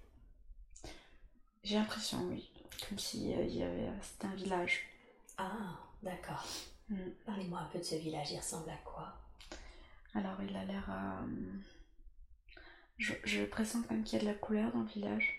J'ai 1.63 1.77
l'impression, 1.77 2.23
oui. 2.29 2.51
Comme 2.89 2.99
si 2.99 3.35
euh, 3.35 3.45
y 3.45 3.63
avait... 3.63 3.91
c'était 4.03 4.27
un 4.27 4.35
village. 4.35 4.81
Ah, 5.37 5.79
d'accord. 6.03 6.45
Mm. 6.89 7.11
Parlez-moi 7.27 7.61
un 7.61 7.67
peu 7.67 7.79
de 7.79 7.85
ce 7.85 7.97
village, 7.97 8.31
il 8.33 8.39
ressemble 8.39 8.71
à 8.71 8.77
quoi? 8.85 9.15
Alors, 10.15 10.43
il 10.43 10.57
a 10.57 10.65
l'air... 10.65 10.89
Euh, 10.91 11.27
je, 12.97 13.45
pressens 13.45 13.83
quand 13.83 13.93
même 13.95 14.05
qu'il 14.05 14.19
y 14.19 14.23
a 14.23 14.25
de 14.25 14.31
la 14.31 14.39
couleur 14.39 14.73
dans 14.73 14.81
le 14.81 14.89
village. 14.89 15.35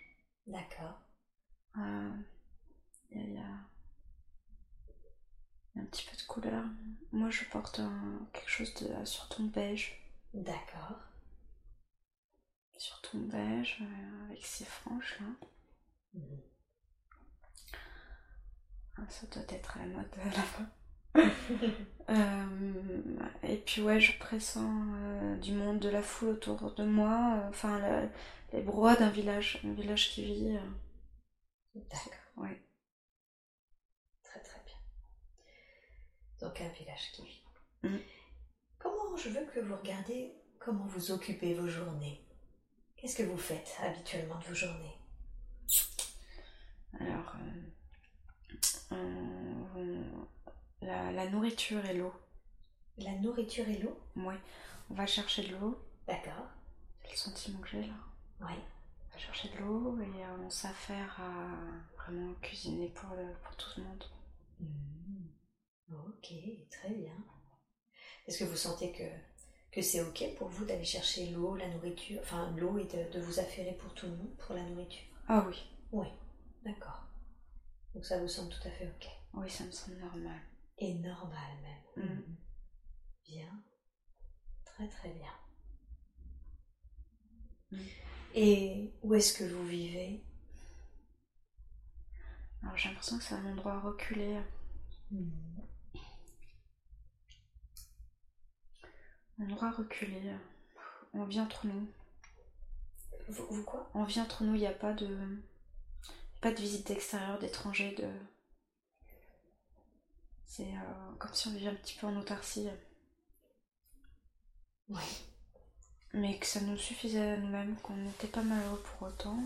D'accord. 0.48 1.00
Euh, 1.78 2.12
il 3.12 3.34
y, 3.34 3.38
a, 3.38 3.42
un 5.76 5.86
petit 5.86 6.06
peu 6.10 6.16
de 6.16 6.24
couleur. 6.28 6.64
Moi, 7.12 7.30
je 7.30 7.44
porte 7.46 7.82
quelque 8.34 8.50
chose 8.50 8.74
de 8.76 9.06
sur 9.06 9.28
ton 9.30 9.44
beige. 9.44 10.00
D'accord. 10.34 11.09
Sur 12.80 13.02
ton 13.02 13.18
beige, 13.20 13.80
euh, 13.82 14.26
avec 14.30 14.46
ces 14.46 14.64
franges 14.64 15.18
là. 15.20 16.22
Ah, 18.98 19.02
ça 19.10 19.28
doit 19.28 19.44
être 19.50 19.78
à 19.78 19.82
la 19.82 19.86
mode 19.88 20.10
là-bas. 20.16 21.26
Euh, 22.10 23.20
et 23.44 23.58
puis 23.58 23.82
ouais, 23.82 24.00
je 24.00 24.18
pressens 24.18 24.84
euh, 24.96 25.36
du 25.36 25.52
monde, 25.52 25.80
de 25.80 25.90
la 25.90 26.02
foule 26.02 26.30
autour 26.30 26.74
de 26.74 26.86
moi, 26.86 27.36
euh, 27.36 27.50
enfin 27.50 28.10
les 28.54 28.62
brouhahs 28.62 28.96
d'un 28.96 29.10
village, 29.10 29.62
un 29.66 29.74
village 29.74 30.10
qui 30.12 30.24
vit. 30.24 30.58
D'accord. 31.76 32.14
Ouais. 32.38 32.64
Très 34.24 34.40
très 34.40 34.62
bien. 34.66 34.78
Donc 36.40 36.62
un 36.62 36.70
village 36.70 37.12
qui 37.12 37.26
vit. 37.26 37.44
Mm. 37.84 37.98
Comment 38.80 39.18
je 39.18 39.30
veux 39.30 39.46
que 39.54 39.60
vous 39.60 39.76
regardiez 39.76 40.34
comment 40.60 40.88
vous 40.88 41.12
occupez 41.12 41.54
vos 41.54 41.68
journées? 41.68 42.26
Qu'est-ce 43.00 43.16
que 43.18 43.24
vous 43.24 43.38
faites 43.38 43.76
habituellement 43.82 44.38
de 44.40 44.44
vos 44.46 44.54
journées? 44.56 44.96
Alors, 47.00 47.36
la, 50.82 51.30
nourriture 51.30 51.86
et 51.86 51.94
l'eau. 51.94 52.14
La 52.98 53.12
nourriture 53.20 53.68
et 53.70 53.78
l'eau? 53.78 53.98
Oui. 54.16 54.36
On 54.90 54.94
va 54.96 55.06
chercher 55.06 55.44
de 55.48 55.56
l'eau. 55.56 55.78
D'accord. 56.08 56.48
le 57.10 57.16
sentiment 57.16 57.60
que 57.60 57.70
j'ai 57.70 57.84
là. 57.84 57.94
Oui. 58.42 58.54
On 59.10 59.14
va 59.14 59.18
chercher 59.18 59.50
de 59.50 59.58
l'eau 59.60 59.98
et 60.02 60.24
euh, 60.24 60.38
on 60.46 60.50
s'affaire 60.50 61.20
à 61.22 61.58
vraiment 61.98 62.34
cuisiner 62.42 62.90
pour, 62.90 63.10
le- 63.16 63.34
pour 63.44 63.56
tout 63.56 63.70
le 63.78 63.84
monde. 63.84 64.04
Mhm. 64.60 65.30
Ok, 65.92 66.34
très 66.70 66.90
bien. 66.90 67.16
Est-ce 68.28 68.40
que 68.40 68.44
vous 68.50 68.58
sentez 68.58 68.92
que, 68.92 69.04
que 69.72 69.82
c'est 69.82 70.02
ok 70.02 70.36
pour 70.38 70.50
vous 70.50 70.66
d'aller 70.66 70.86
chercher 70.86 71.28
l'eau, 71.32 71.56
la 71.56 71.68
nourriture, 71.70 72.20
enfin 72.22 72.52
l'eau 72.58 72.78
et 72.78 72.86
de, 72.86 73.12
de 73.14 73.20
vous 73.22 73.40
affairer 73.40 73.74
pour 73.74 73.94
tout 73.94 74.06
le 74.08 74.14
monde, 74.16 74.36
pour 74.38 74.56
la 74.56 74.64
nourriture? 74.64 75.04
Ah 75.28 75.46
oui, 75.48 75.56
Oui, 75.92 76.08
d'accord. 76.64 77.04
Donc 77.94 78.06
ça 78.06 78.20
vous 78.20 78.28
semble 78.28 78.50
tout 78.52 78.68
à 78.68 78.72
fait 78.72 78.88
ok? 78.88 79.08
oui, 79.34 79.50
ça 79.50 79.64
me 79.64 79.72
semble 79.72 79.98
normal. 79.98 80.40
Et 80.78 80.94
normal 80.96 81.58
même. 81.64 82.06
Mhm. 82.06 82.36
Bien. 83.26 83.64
Très 84.66 84.88
très 84.88 85.10
bien. 85.10 85.34
Mhm. 87.72 87.90
Et 88.34 88.92
où 89.04 89.14
est-ce 89.16 89.34
que 89.34 89.44
vous 89.44 89.66
vivez? 89.68 90.22
Alors 92.64 92.78
j'ai 92.78 92.88
l'impression 92.90 93.18
que 93.18 93.24
c'est 93.26 93.36
un 93.36 93.52
endroit 93.52 93.80
reculé. 93.82 94.38
Un 99.40 99.46
endroit 99.46 99.72
reculé. 99.72 100.22
On 101.14 101.24
vit 101.26 101.40
entre 101.40 101.68
nous. 101.68 101.88
vous, 103.30 103.46
vous 103.50 103.64
quoi? 103.64 103.90
On 103.94 104.04
vit 104.04 104.20
entre 104.20 104.44
nous, 104.44 104.56
il 104.56 104.62
n'y 104.62 104.68
a 104.68 104.72
pas 104.72 104.94
de. 104.94 105.08
Pas 106.42 106.52
de 106.52 106.60
visite 106.60 106.90
extérieure 106.92 107.40
d'étrangers, 107.40 107.96
de. 107.96 108.08
C'est 110.46 110.64
euh, 110.64 111.16
comme 111.20 111.34
si 111.34 111.48
on 111.48 111.52
vivait 111.52 111.70
un 111.70 111.76
petit 111.76 111.98
peu 111.98 112.08
en 112.08 112.16
autarcie. 112.18 112.68
Oui. 114.90 115.04
Mais 116.14 116.40
que 116.40 116.46
ça 116.46 116.62
nous 116.62 116.78
suffisait 116.78 117.34
à 117.34 117.38
nous-mêmes, 117.38 117.76
qu'on 117.78 117.96
n'était 117.96 118.28
pas 118.28 118.42
malheureux 118.42 118.82
pour 118.82 119.08
autant. 119.10 119.38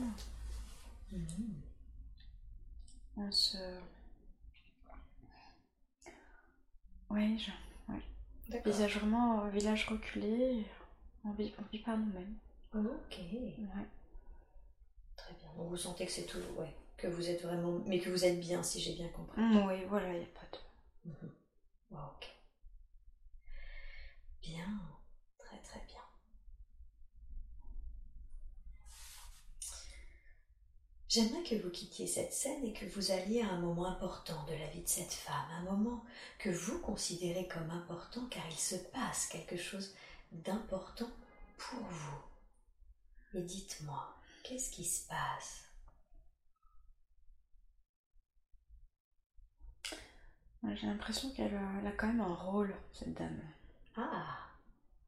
Mhm. 1.12 1.62
On 3.18 3.32
se. 3.32 3.58
Oui, 7.10 7.38
je... 7.38 7.52
Visage 8.66 8.98
vraiment 8.98 9.46
euh, 9.46 9.50
village 9.50 9.88
reculé, 9.88 10.66
on 11.26 11.32
vit, 11.32 11.54
on 11.60 11.64
vit 11.72 11.80
par 11.80 11.98
nous-mêmes. 11.98 12.36
Ok. 12.74 13.18
Ouais. 13.20 13.88
Très 15.16 15.34
bien. 15.34 15.50
Donc 15.58 15.70
vous 15.70 15.78
sentez 15.78 16.06
que 16.06 16.12
c'est 16.12 16.26
tout, 16.26 16.40
ouais, 16.58 16.74
que 16.98 17.08
vous 17.08 17.30
êtes 17.30 17.42
vraiment, 17.44 17.80
mais 17.86 18.00
que 18.00 18.10
vous 18.10 18.26
êtes 18.26 18.40
bien, 18.40 18.62
si 18.64 18.80
j'ai 18.82 18.94
bien 18.94 19.08
compris. 19.10 19.42
Mm, 19.42 19.68
oui, 19.68 19.86
voilà, 19.88 20.14
il 20.14 20.20
n'y 20.20 20.26
a 20.26 20.28
pas 20.28 20.48
de. 20.52 21.10
Mhm. 21.10 21.32
Ouais, 21.92 21.98
ok. 22.18 22.30
Bien, 24.42 24.80
très 25.40 25.58
très 25.60 25.80
bien. 25.88 26.02
J'aimerais 31.14 31.44
que 31.44 31.62
vous 31.62 31.70
quittiez 31.70 32.08
cette 32.08 32.34
scène 32.34 32.66
et 32.66 32.74
que 32.74 32.88
vous 32.88 33.12
alliez 33.12 33.44
à 33.44 33.50
un 33.50 33.60
moment 33.60 33.86
important 33.86 34.44
de 34.46 34.54
la 34.54 34.66
vie 34.70 34.82
de 34.82 34.88
cette 34.88 35.14
femme, 35.14 35.46
un 35.60 35.62
moment 35.62 36.04
que 36.40 36.50
vous 36.50 36.80
considérez 36.80 37.48
comme 37.48 37.70
important 37.70 38.26
car 38.32 38.42
il 38.50 38.58
se 38.58 38.78
passe 38.78 39.28
quelque 39.28 39.56
chose 39.56 39.94
d'important 40.32 41.12
pour 41.60 41.82
vous. 41.82 42.18
Et 43.36 43.44
dites-moi, 43.44 44.12
qu'est-ce 44.42 44.72
qui 44.72 44.84
se 44.84 45.08
passe? 45.08 45.66
J'ai 50.64 50.88
l'impression 50.88 51.30
qu'elle 51.30 51.54
a, 51.54 51.80
elle 51.80 51.86
a 51.86 51.92
quand 51.92 52.08
même 52.08 52.22
un 52.22 52.34
rôle, 52.34 52.74
cette 52.92 53.14
dame. 53.14 53.40
Ah, 53.96 54.40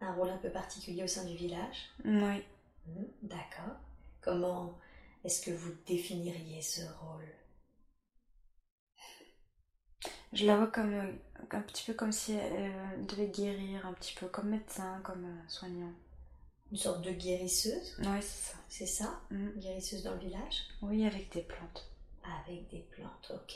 un 0.02 0.14
rôle 0.14 0.30
un 0.30 0.38
peu 0.38 0.52
particulier 0.52 1.04
au 1.04 1.08
sein 1.08 1.26
du 1.26 1.36
village? 1.36 1.90
Oui. 2.04 2.44
Hmm, 2.86 3.06
D'accord. 3.24 3.80
Comment 4.22 4.78
est-ce 5.26 5.42
que 5.42 5.52
vous 5.52 5.74
définiriez 5.86 6.62
ce 6.62 6.82
rôle? 7.00 7.28
Je 10.34 10.46
la 10.46 10.58
vois 10.58 10.68
comme 10.68 10.94
un 11.52 11.62
petit 11.62 11.86
peu 11.86 11.94
comme 11.94 12.12
si 12.12 12.34
elle 12.34 12.72
euh, 12.72 13.04
devait 13.04 13.30
guérir, 13.30 13.86
un 13.86 13.94
petit 13.94 14.14
peu 14.14 14.28
comme 14.28 14.50
médecin, 14.50 15.02
comme 15.04 15.26
euh, 15.26 15.50
soignant. 15.50 15.94
Une 16.72 16.78
sorte 16.78 17.02
de 17.04 17.12
guérisseuse, 17.12 17.96
Oui, 18.00 18.22
c'est 18.22 18.52
ça. 18.52 18.58
c'est 18.68 18.86
ça? 18.86 19.22
Mm. 19.32 19.60
Guérisseuse 19.60 20.04
dans 20.04 20.14
le 20.14 20.20
village? 20.20 20.68
Oui, 20.82 21.06
avec 21.06 21.32
des 21.34 21.42
plantes. 21.42 21.90
Avec 22.44 22.68
des 22.70 22.86
plantes, 22.92 23.32
ok. 23.34 23.56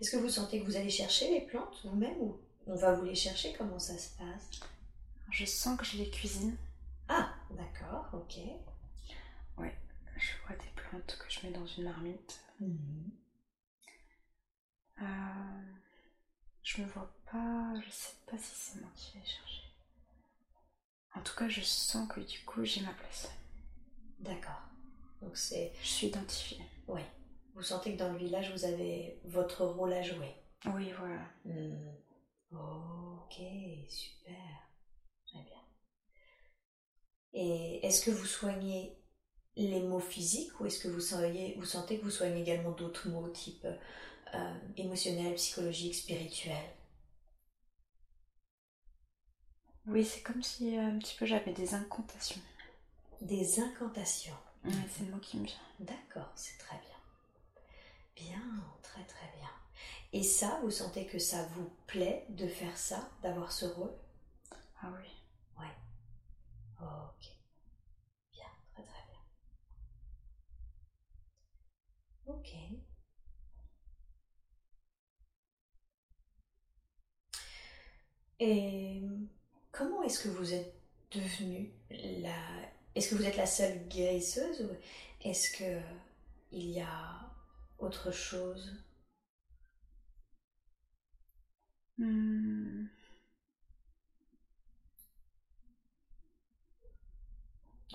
Est-ce 0.00 0.10
que 0.10 0.16
vous 0.18 0.28
sentez 0.28 0.60
que 0.60 0.66
vous 0.66 0.76
allez 0.76 0.90
chercher 0.90 1.30
les 1.30 1.46
plantes 1.46 1.80
vous-même 1.84 2.18
ou 2.20 2.40
on 2.66 2.74
va 2.76 2.92
vous 2.94 3.04
les 3.04 3.14
chercher? 3.14 3.54
Comment 3.56 3.78
ça 3.78 3.96
se 3.96 4.16
passe? 4.18 4.60
Je 5.30 5.46
sens 5.46 5.78
que 5.78 5.84
je 5.84 5.96
les 5.96 6.10
cuisine. 6.10 6.56
Ah, 7.08 7.32
d'accord, 7.50 8.08
ok. 8.12 8.38
Je 10.16 10.46
vois 10.46 10.56
des 10.56 10.71
que 11.00 11.30
je 11.30 11.46
mets 11.46 11.52
dans 11.52 11.66
une 11.66 11.84
marmite. 11.84 12.40
Mhm. 12.60 13.10
Euh, 15.00 15.74
je 16.62 16.82
me 16.82 16.86
vois 16.86 17.12
pas, 17.30 17.74
je 17.84 17.90
sais 17.90 18.16
pas 18.30 18.38
si 18.38 18.54
c'est 18.54 18.80
moi 18.80 18.90
qui 18.94 19.18
vais 19.18 19.24
chercher. 19.24 19.62
En 21.14 21.20
tout 21.22 21.34
cas, 21.34 21.48
je 21.48 21.60
sens 21.60 22.08
que 22.08 22.20
du 22.20 22.40
coup, 22.44 22.64
j'ai 22.64 22.82
ma 22.82 22.92
place. 22.92 23.30
D'accord. 24.20 24.62
Donc 25.20 25.36
c'est... 25.36 25.72
Je 25.82 25.86
suis 25.88 26.06
identifiée. 26.08 26.64
Oui. 26.88 27.00
Vous 27.54 27.62
sentez 27.62 27.92
que 27.94 27.98
dans 27.98 28.12
le 28.12 28.18
village, 28.18 28.50
vous 28.52 28.64
avez 28.64 29.20
votre 29.24 29.64
rôle 29.64 29.92
à 29.92 30.02
jouer 30.02 30.34
Oui, 30.66 30.90
voilà. 30.98 31.20
Hmm. 31.44 31.96
Ok, 32.52 33.40
super. 33.88 34.34
Très 35.26 35.42
bien. 35.42 35.60
Et 37.34 37.86
est-ce 37.86 38.04
que 38.04 38.10
vous 38.10 38.26
soignez 38.26 39.01
les 39.56 39.80
mots 39.80 40.00
physiques 40.00 40.58
ou 40.60 40.66
est-ce 40.66 40.80
que 40.80 40.88
vous, 40.88 41.00
vous 41.58 41.66
sentez 41.66 41.98
que 41.98 42.04
vous 42.04 42.10
soignez 42.10 42.40
également 42.42 42.70
d'autres 42.72 43.08
mots 43.08 43.28
type 43.28 43.66
euh, 44.34 44.54
émotionnel, 44.76 45.34
psychologique, 45.34 45.94
spirituel? 45.94 46.56
Oui, 49.86 50.04
c'est 50.04 50.22
comme 50.22 50.42
si 50.42 50.76
euh, 50.76 50.82
un 50.88 50.98
petit 50.98 51.14
peu 51.16 51.24
j'avais 51.24 51.52
des 51.52 51.74
incantations. 51.74 52.40
Des 53.22 53.60
incantations. 53.60 54.36
Ouais, 54.64 54.72
c'est 54.90 55.04
le 55.06 55.12
mot 55.12 55.18
qui 55.20 55.38
me 55.38 55.46
vient. 55.46 55.56
D'accord, 55.80 56.32
c'est 56.36 56.58
très 56.58 56.78
bien. 56.78 56.96
Bien, 58.16 58.42
très 58.82 59.04
très 59.04 59.26
bien. 59.38 59.50
Et 60.12 60.22
ça, 60.22 60.60
vous 60.62 60.70
sentez 60.70 61.06
que 61.06 61.18
ça 61.18 61.44
vous 61.54 61.70
plaît 61.86 62.24
de 62.30 62.46
faire 62.46 62.76
ça, 62.78 63.08
d'avoir 63.22 63.52
ce 63.52 63.66
rôle? 63.66 63.92
Ah 64.82 64.90
oui. 64.92 65.08
Ok. 66.80 67.22
Bien, 68.32 68.50
très 68.74 68.82
très 68.82 69.02
bien. 69.08 69.20
Ok. 72.32 72.54
Et 78.40 79.00
comment 79.70 80.02
est-ce 80.02 80.24
que 80.24 80.28
vous 80.28 80.52
êtes 80.54 80.74
devenue 81.12 81.70
la... 81.90 82.34
Est-ce 82.94 83.10
que 83.10 83.14
vous 83.16 83.24
êtes 83.24 83.36
la 83.36 83.46
seule 83.46 83.86
guérisseuse 83.88 84.62
ou 84.62 84.70
est-ce 85.22 85.50
que 85.56 85.80
il 86.52 86.70
y 86.70 86.80
a 86.80 87.30
autre 87.78 88.10
chose? 88.12 88.72
Hmm. 91.98 92.86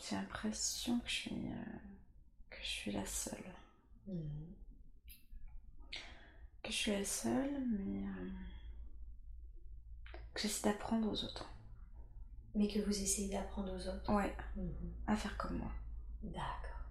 J'ai 0.02 0.16
l'impression 0.16 1.00
que 1.00 1.30
euh, 1.30 1.80
que 2.50 2.58
je 2.62 2.68
suis 2.68 2.92
la 2.92 3.06
seule. 3.06 3.54
Que 6.64 6.72
je 6.72 6.78
suis 6.78 6.92
la 6.92 7.04
seule, 7.06 7.62
mais 7.68 8.04
euh, 8.08 8.30
que 10.34 10.42
j'essaie 10.42 10.70
d'apprendre 10.70 11.10
aux 11.12 11.24
autres. 11.24 11.50
Mais 12.56 12.68
que 12.68 12.80
vous 12.80 13.02
essayez 13.02 13.30
d'apprendre 13.30 13.74
aux 13.74 13.88
autres 13.88 14.14
Ouais, 14.14 14.36
Mhm. 14.56 14.94
à 15.08 15.16
faire 15.16 15.38
comme 15.38 15.58
moi. 15.58 15.72
D'accord. 16.24 16.82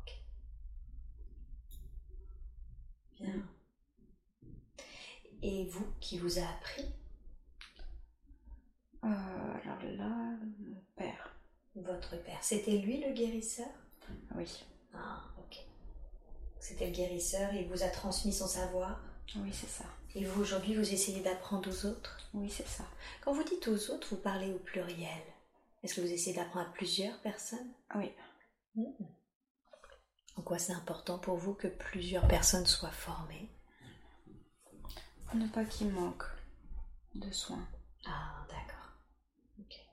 Ok. 0.00 0.12
Bien. 3.20 3.42
Et 5.42 5.66
vous, 5.66 5.86
qui 6.00 6.18
vous 6.18 6.38
a 6.38 6.42
appris? 6.42 6.84
Euh, 9.04 9.54
alors 9.62 9.82
là, 9.82 10.36
mon 10.58 10.82
père. 10.96 11.36
Votre 11.76 12.16
père, 12.24 12.42
c'était 12.42 12.78
lui 12.78 13.00
le 13.04 13.12
guérisseur? 13.12 13.68
Oui, 14.34 14.64
Ah. 14.94 15.22
C'était 16.66 16.86
le 16.86 16.92
guérisseur 16.92 17.54
et 17.54 17.60
il 17.60 17.68
vous 17.68 17.84
a 17.84 17.88
transmis 17.88 18.32
son 18.32 18.48
savoir. 18.48 19.00
oui, 19.36 19.52
c'est 19.52 19.68
ça. 19.68 19.84
Et 20.16 20.24
vous, 20.24 20.40
aujourd'hui, 20.42 20.74
vous 20.74 20.92
essayez 20.92 21.22
d'apprendre 21.22 21.70
aux 21.70 21.86
autres? 21.86 22.18
Oui, 22.34 22.50
c'est 22.50 22.66
ça. 22.66 22.82
Quand 23.20 23.32
vous 23.32 23.44
dites 23.44 23.68
aux 23.68 23.90
autres, 23.92 24.08
vous 24.10 24.20
parlez 24.20 24.52
au 24.52 24.58
pluriel. 24.58 25.22
Est-ce 25.84 25.94
que 25.94 26.00
vous 26.00 26.10
essayez 26.12 26.34
d'apprendre 26.34 26.66
à 26.68 26.72
plusieurs 26.72 27.20
personnes? 27.20 27.72
Oui. 27.94 28.10
Mhm. 28.74 28.94
En 30.36 30.42
quoi 30.42 30.58
c'est 30.58 30.72
important 30.72 31.20
pour 31.20 31.36
vous 31.36 31.54
que 31.54 31.68
plusieurs 31.68 32.26
personnes 32.26 32.66
soient 32.66 32.90
formées? 32.90 33.48
Pour 35.26 35.36
ne 35.36 35.46
pas 35.46 35.64
qu'il 35.64 35.90
manque 35.90 36.24
de 37.14 37.30
soins. 37.30 37.68
Ah, 38.06 38.44
d'accord. 38.48 38.90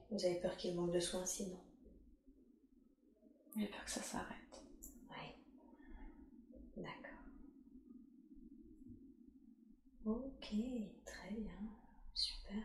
Vous 0.10 0.26
avez 0.26 0.40
peur 0.42 0.58
qu'il 0.58 0.76
manque 0.76 0.92
de 0.92 1.00
soins 1.00 1.26
sinon? 1.28 1.60
J'ai 3.58 3.68
peur 3.68 3.86
que 3.86 3.92
ça 3.92 4.02
s'arrête. 4.02 4.64
Oui. 5.12 5.44
D'accord. 6.78 7.00
Ok, 10.06 10.54
très 11.06 11.32
bien. 11.32 11.70
Super. 12.14 12.64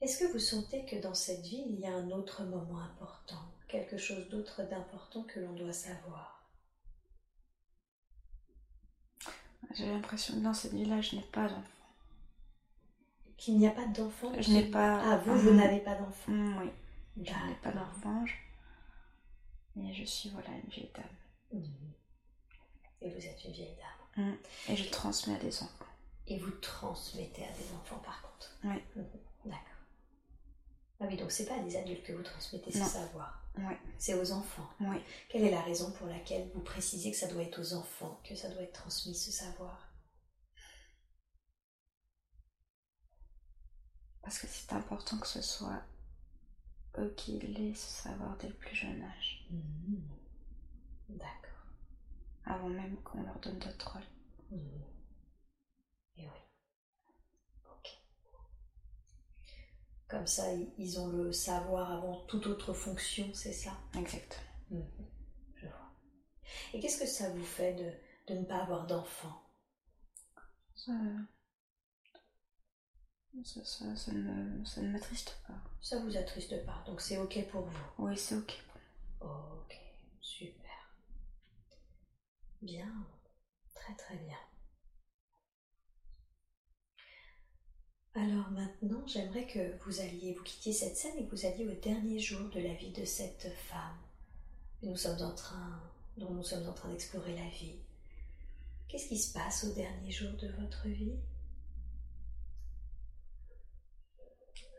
Est-ce 0.00 0.18
que 0.18 0.32
vous 0.32 0.38
sentez 0.38 0.84
que 0.84 0.96
dans 0.96 1.14
cette 1.14 1.42
vie, 1.46 1.64
il 1.68 1.80
y 1.80 1.86
a 1.86 1.94
un 1.94 2.10
autre 2.10 2.44
moment 2.44 2.80
important, 2.80 3.42
quelque 3.68 3.96
chose 3.96 4.28
d'autre 4.28 4.62
d'important 4.68 5.22
que 5.24 5.40
l'on 5.40 5.52
doit 5.54 5.72
savoir? 5.72 6.50
J'ai 9.74 9.86
l'impression 9.86 10.34
que 10.34 10.40
dans 10.40 10.54
cette 10.54 10.74
vie-là, 10.74 11.00
je 11.00 11.16
n'ai 11.16 11.22
pas 11.22 11.48
d'enfant. 11.48 11.62
Qu'il 13.38 13.58
n'y 13.58 13.66
a 13.66 13.70
pas 13.70 13.86
d'enfant 13.86 14.32
Je 14.40 14.50
n'ai 14.52 14.66
pas. 14.70 15.00
Ah, 15.02 15.16
vous, 15.18 15.36
vous 15.36 15.52
n'avez 15.54 15.80
pas 15.80 15.94
d'enfant 15.96 16.30
Mm, 16.30 16.58
Oui, 16.58 16.70
je 17.16 17.20
n'ai 17.46 17.54
pas 17.62 17.72
d'enfant. 17.72 18.24
je- 18.26 18.34
Mais 19.76 19.94
je 19.94 20.04
suis, 20.04 20.30
voilà, 20.30 20.50
une 20.50 20.68
vieille 20.70 20.90
dame. 20.94 21.60
Mhm. 21.60 21.92
Et 23.02 23.10
vous 23.10 23.26
êtes 23.26 23.44
une 23.44 23.52
vieille 23.52 23.76
dame. 24.16 24.36
Et 24.68 24.76
je 24.76 24.88
transmets 24.90 25.36
à 25.36 25.38
des 25.38 25.62
enfants. 25.62 25.84
Et 26.26 26.38
vous 26.38 26.50
transmettez 26.52 27.44
à 27.44 27.52
des 27.52 27.72
enfants 27.74 27.98
par 28.04 28.22
contre. 28.22 28.56
Oui. 28.64 28.80
Mhm. 28.96 29.04
D'accord. 29.46 29.58
Ah 31.00 31.04
oui, 31.08 31.16
donc 31.16 31.32
c'est 31.32 31.46
pas 31.46 31.56
à 31.56 31.60
des 31.60 31.76
adultes 31.76 32.04
que 32.04 32.12
vous 32.12 32.22
transmettez 32.22 32.70
ce 32.70 32.78
Non. 32.78 32.84
savoir. 32.86 33.42
Oui, 33.58 33.74
C'est 33.98 34.14
aux 34.14 34.32
enfants. 34.32 34.68
oui. 34.80 34.96
Quelle 35.28 35.42
est 35.44 35.50
la 35.50 35.60
raison 35.62 35.90
pour 35.92 36.06
laquelle 36.06 36.48
vous 36.54 36.60
précisez 36.62 37.10
que 37.10 37.16
ça 37.16 37.26
doit 37.26 37.42
être 37.42 37.60
aux 37.60 37.74
enfants, 37.74 38.20
que 38.24 38.34
ça 38.36 38.48
doit 38.48 38.62
être 38.62 38.72
transmis 38.72 39.14
ce 39.14 39.30
savoir? 39.32 39.88
Parce 44.22 44.38
que 44.38 44.46
c'est 44.46 44.72
important 44.72 45.18
que 45.18 45.26
ce 45.26 45.42
soit 45.42 45.82
eux 46.98 47.12
qui 47.16 47.38
l'aient 47.40 47.74
ce 47.74 48.02
savoir 48.02 48.36
dès 48.38 48.48
le 48.48 48.54
plus 48.54 48.74
jeune 48.76 49.02
âge. 49.02 49.46
Mhm. 49.50 50.02
D'accord. 51.10 51.51
Avant 52.46 52.68
même 52.68 52.96
qu'on 53.04 53.22
leur 53.22 53.38
donne 53.40 53.58
d'autres 53.58 53.92
rôles. 53.92 54.02
Mhm. 54.50 54.82
Et 56.16 56.22
oui. 56.22 56.40
Ok. 57.64 57.88
Comme 60.06 60.28
ça, 60.28 60.44
ils 60.78 61.00
ont 61.00 61.08
le 61.08 61.32
savoir 61.32 61.90
avant 61.90 62.20
toute 62.28 62.46
autre 62.46 62.72
fonction, 62.72 63.28
c'est 63.32 63.52
ça? 63.52 63.72
Exactement. 63.98 64.42
Mhm. 64.70 64.84
Je 65.56 65.66
vois. 65.66 65.92
Et 66.74 66.80
qu'est-ce 66.80 67.00
que 67.00 67.06
ça 67.06 67.30
vous 67.30 67.44
fait 67.44 67.74
de, 67.74 67.92
de 68.34 68.40
ne 68.40 68.44
pas 68.44 68.58
avoir 68.62 68.86
d'enfants? 68.86 69.42
Ça, 70.74 70.92
ça, 73.44 73.60
ça, 73.64 73.94
ça 73.96 74.12
ne 74.12 74.64
ça 74.64 74.80
ne 74.80 74.88
m'attriste 74.88 75.36
pas. 75.46 75.54
Ça 75.82 75.98
vous 75.98 76.16
attriste 76.16 76.64
pas, 76.64 76.82
donc 76.86 77.00
c'est 77.02 77.18
ok 77.18 77.46
pour 77.50 77.62
vous? 77.62 77.84
Oui, 77.98 78.16
c'est 78.16 78.36
ok. 78.36 78.58
Ok, 79.20 79.74
super. 79.74 79.81
Bien, 82.62 83.06
très 83.74 83.94
très 83.94 84.16
bien. 84.16 84.38
Alors 88.14 88.50
maintenant, 88.50 89.06
j'aimerais 89.06 89.46
que 89.46 89.76
vous 89.84 90.00
alliez, 90.00 90.34
vous 90.34 90.44
quittiez 90.44 90.72
cette 90.72 90.96
scène 90.96 91.16
et 91.18 91.26
que 91.26 91.34
vous 91.34 91.46
alliez 91.46 91.66
au 91.66 91.74
dernier 91.80 92.18
jour 92.18 92.48
de 92.50 92.60
la 92.60 92.74
vie 92.74 92.92
de 92.92 93.04
cette 93.04 93.52
femme 93.68 93.98
nous 94.82 94.96
sommes 94.96 95.22
en 95.22 95.34
train, 95.34 95.80
dont 96.16 96.30
nous 96.30 96.42
sommes 96.42 96.68
en 96.68 96.72
train 96.72 96.88
d'explorer 96.88 97.34
la 97.34 97.48
vie. 97.50 97.76
Qu'est-ce 98.88 99.08
qui 99.08 99.18
se 99.18 99.32
passe 99.32 99.64
au 99.64 99.72
dernier 99.72 100.10
jour 100.10 100.32
de 100.32 100.48
votre 100.60 100.88
vie? 100.88 101.16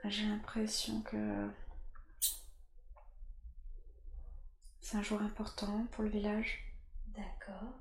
J'ai 0.06 0.26
l'impression 0.26 1.02
que 1.04 1.50
c'est 4.82 4.98
un 4.98 5.02
jour 5.02 5.22
important 5.22 5.88
pour 5.92 6.04
le 6.04 6.10
village. 6.10 6.73
D'accord. 7.16 7.74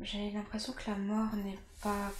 J'ai 0.00 0.30
l'impression 0.30 0.72
que 0.72 0.90
la 0.90 0.96
mort 0.96 1.34
n'est 1.36 1.58
pas 1.82 2.10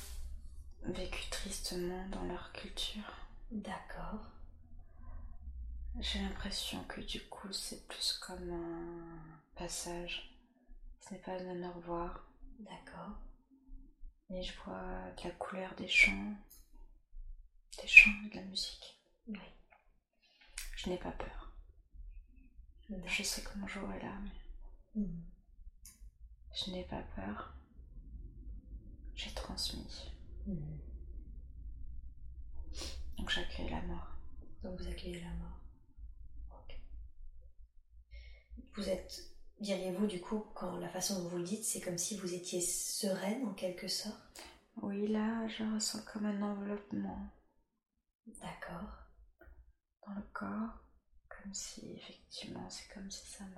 vécue 0.83 1.29
tristement 1.31 2.07
dans 2.09 2.25
leur 2.25 2.53
culture. 2.53 3.17
D'accord. 3.51 4.21
J'ai 6.01 6.21
l'impression 6.21 6.83
que 6.85 7.01
du 7.01 7.21
coup 7.29 7.53
c'est 7.53 7.87
plus 7.87 8.13
comme 8.15 8.51
un 8.51 9.57
passage. 9.57 10.39
Ce 11.01 11.13
n'est 11.13 11.21
pas 11.21 11.33
un 11.33 11.69
au 11.69 11.73
revoir. 11.73 12.27
D'accord. 12.61 13.19
Mais 14.31 14.43
je 14.43 14.53
vois 14.65 15.11
de 15.17 15.29
la 15.29 15.35
couleur 15.35 15.75
des 15.75 15.89
chants, 15.89 16.35
des 17.81 17.89
chants 17.89 18.11
et 18.27 18.31
de 18.31 18.37
la 18.37 18.43
musique. 18.43 18.99
Oui. 19.29 19.39
Je 20.77 20.89
n'ai 20.89 20.99
pas 20.99 21.13
peur. 21.13 21.42
Je 23.07 23.23
sais 23.23 23.43
que 23.43 23.59
mon 23.59 23.67
jour 23.67 23.91
est 23.93 24.03
là, 24.03 24.13
mais 24.23 25.03
Mhm. 25.03 25.25
je 26.55 26.71
n'ai 26.71 26.85
pas 26.85 27.03
peur. 27.17 27.55
J'ai 29.15 29.33
transmis. 29.35 30.11
Mhm. 30.47 30.79
Donc 33.19 33.31
j'accueille 33.31 33.71
la 33.71 33.83
mort. 33.83 34.09
Donc 34.63 34.79
vous 34.81 34.89
accueillez 34.89 35.21
la 35.23 35.33
mort. 35.35 35.61
Ok. 36.51 36.77
Vous 38.75 38.89
êtes, 38.89 39.23
diriez-vous 39.61 40.07
du 40.07 40.21
coup, 40.21 40.41
quand 40.55 40.77
la 40.79 40.89
façon 40.89 41.23
dont 41.23 41.29
vous 41.29 41.39
le 41.39 41.45
dites, 41.45 41.65
c'est 41.65 41.81
comme 41.81 41.99
si 41.99 42.17
vous 42.19 42.35
étiez 42.35 42.61
sereine 42.61 43.47
en 43.47 43.55
quelque 43.55 43.89
sorte? 43.89 44.43
Oui, 44.83 45.07
là, 45.09 45.47
je 45.49 45.65
ressens 45.75 46.03
comme 46.05 46.25
un 46.27 46.43
enveloppement 46.43 47.31
D'accord. 48.41 49.07
dans 50.07 50.15
le 50.15 50.23
corps. 50.33 50.79
Comme 51.43 51.55
si, 51.55 51.93
effectivement, 51.97 52.69
c'est 52.71 52.93
comme 52.95 53.11
si 53.11 53.27
ça 53.27 53.45
me. 53.45 53.57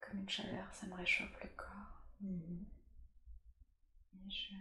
Comme 0.00 0.20
une 0.20 0.28
chaleur, 0.28 0.72
ça 0.72 0.86
me 0.86 0.94
réchauffe 0.94 1.42
le 1.42 1.50
corps. 1.50 2.02
Mhm. 2.20 2.66
Et 4.14 4.30
je. 4.30 4.54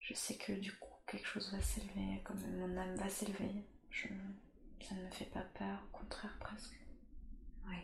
Je 0.00 0.14
sais 0.14 0.36
que 0.36 0.52
du 0.52 0.72
coup, 0.76 0.94
quelque 1.06 1.26
chose 1.26 1.52
va 1.52 1.60
s'élever, 1.60 2.22
comme 2.24 2.40
mon 2.58 2.76
âme 2.76 2.96
va 2.96 3.08
s'élever. 3.08 3.66
Je... 3.90 4.08
Ça 4.80 4.94
ne 4.94 5.04
me 5.04 5.10
fait 5.10 5.26
pas 5.26 5.42
peur, 5.42 5.82
au 5.84 5.96
contraire, 5.96 6.36
presque. 6.38 6.78
Oui. 7.66 7.76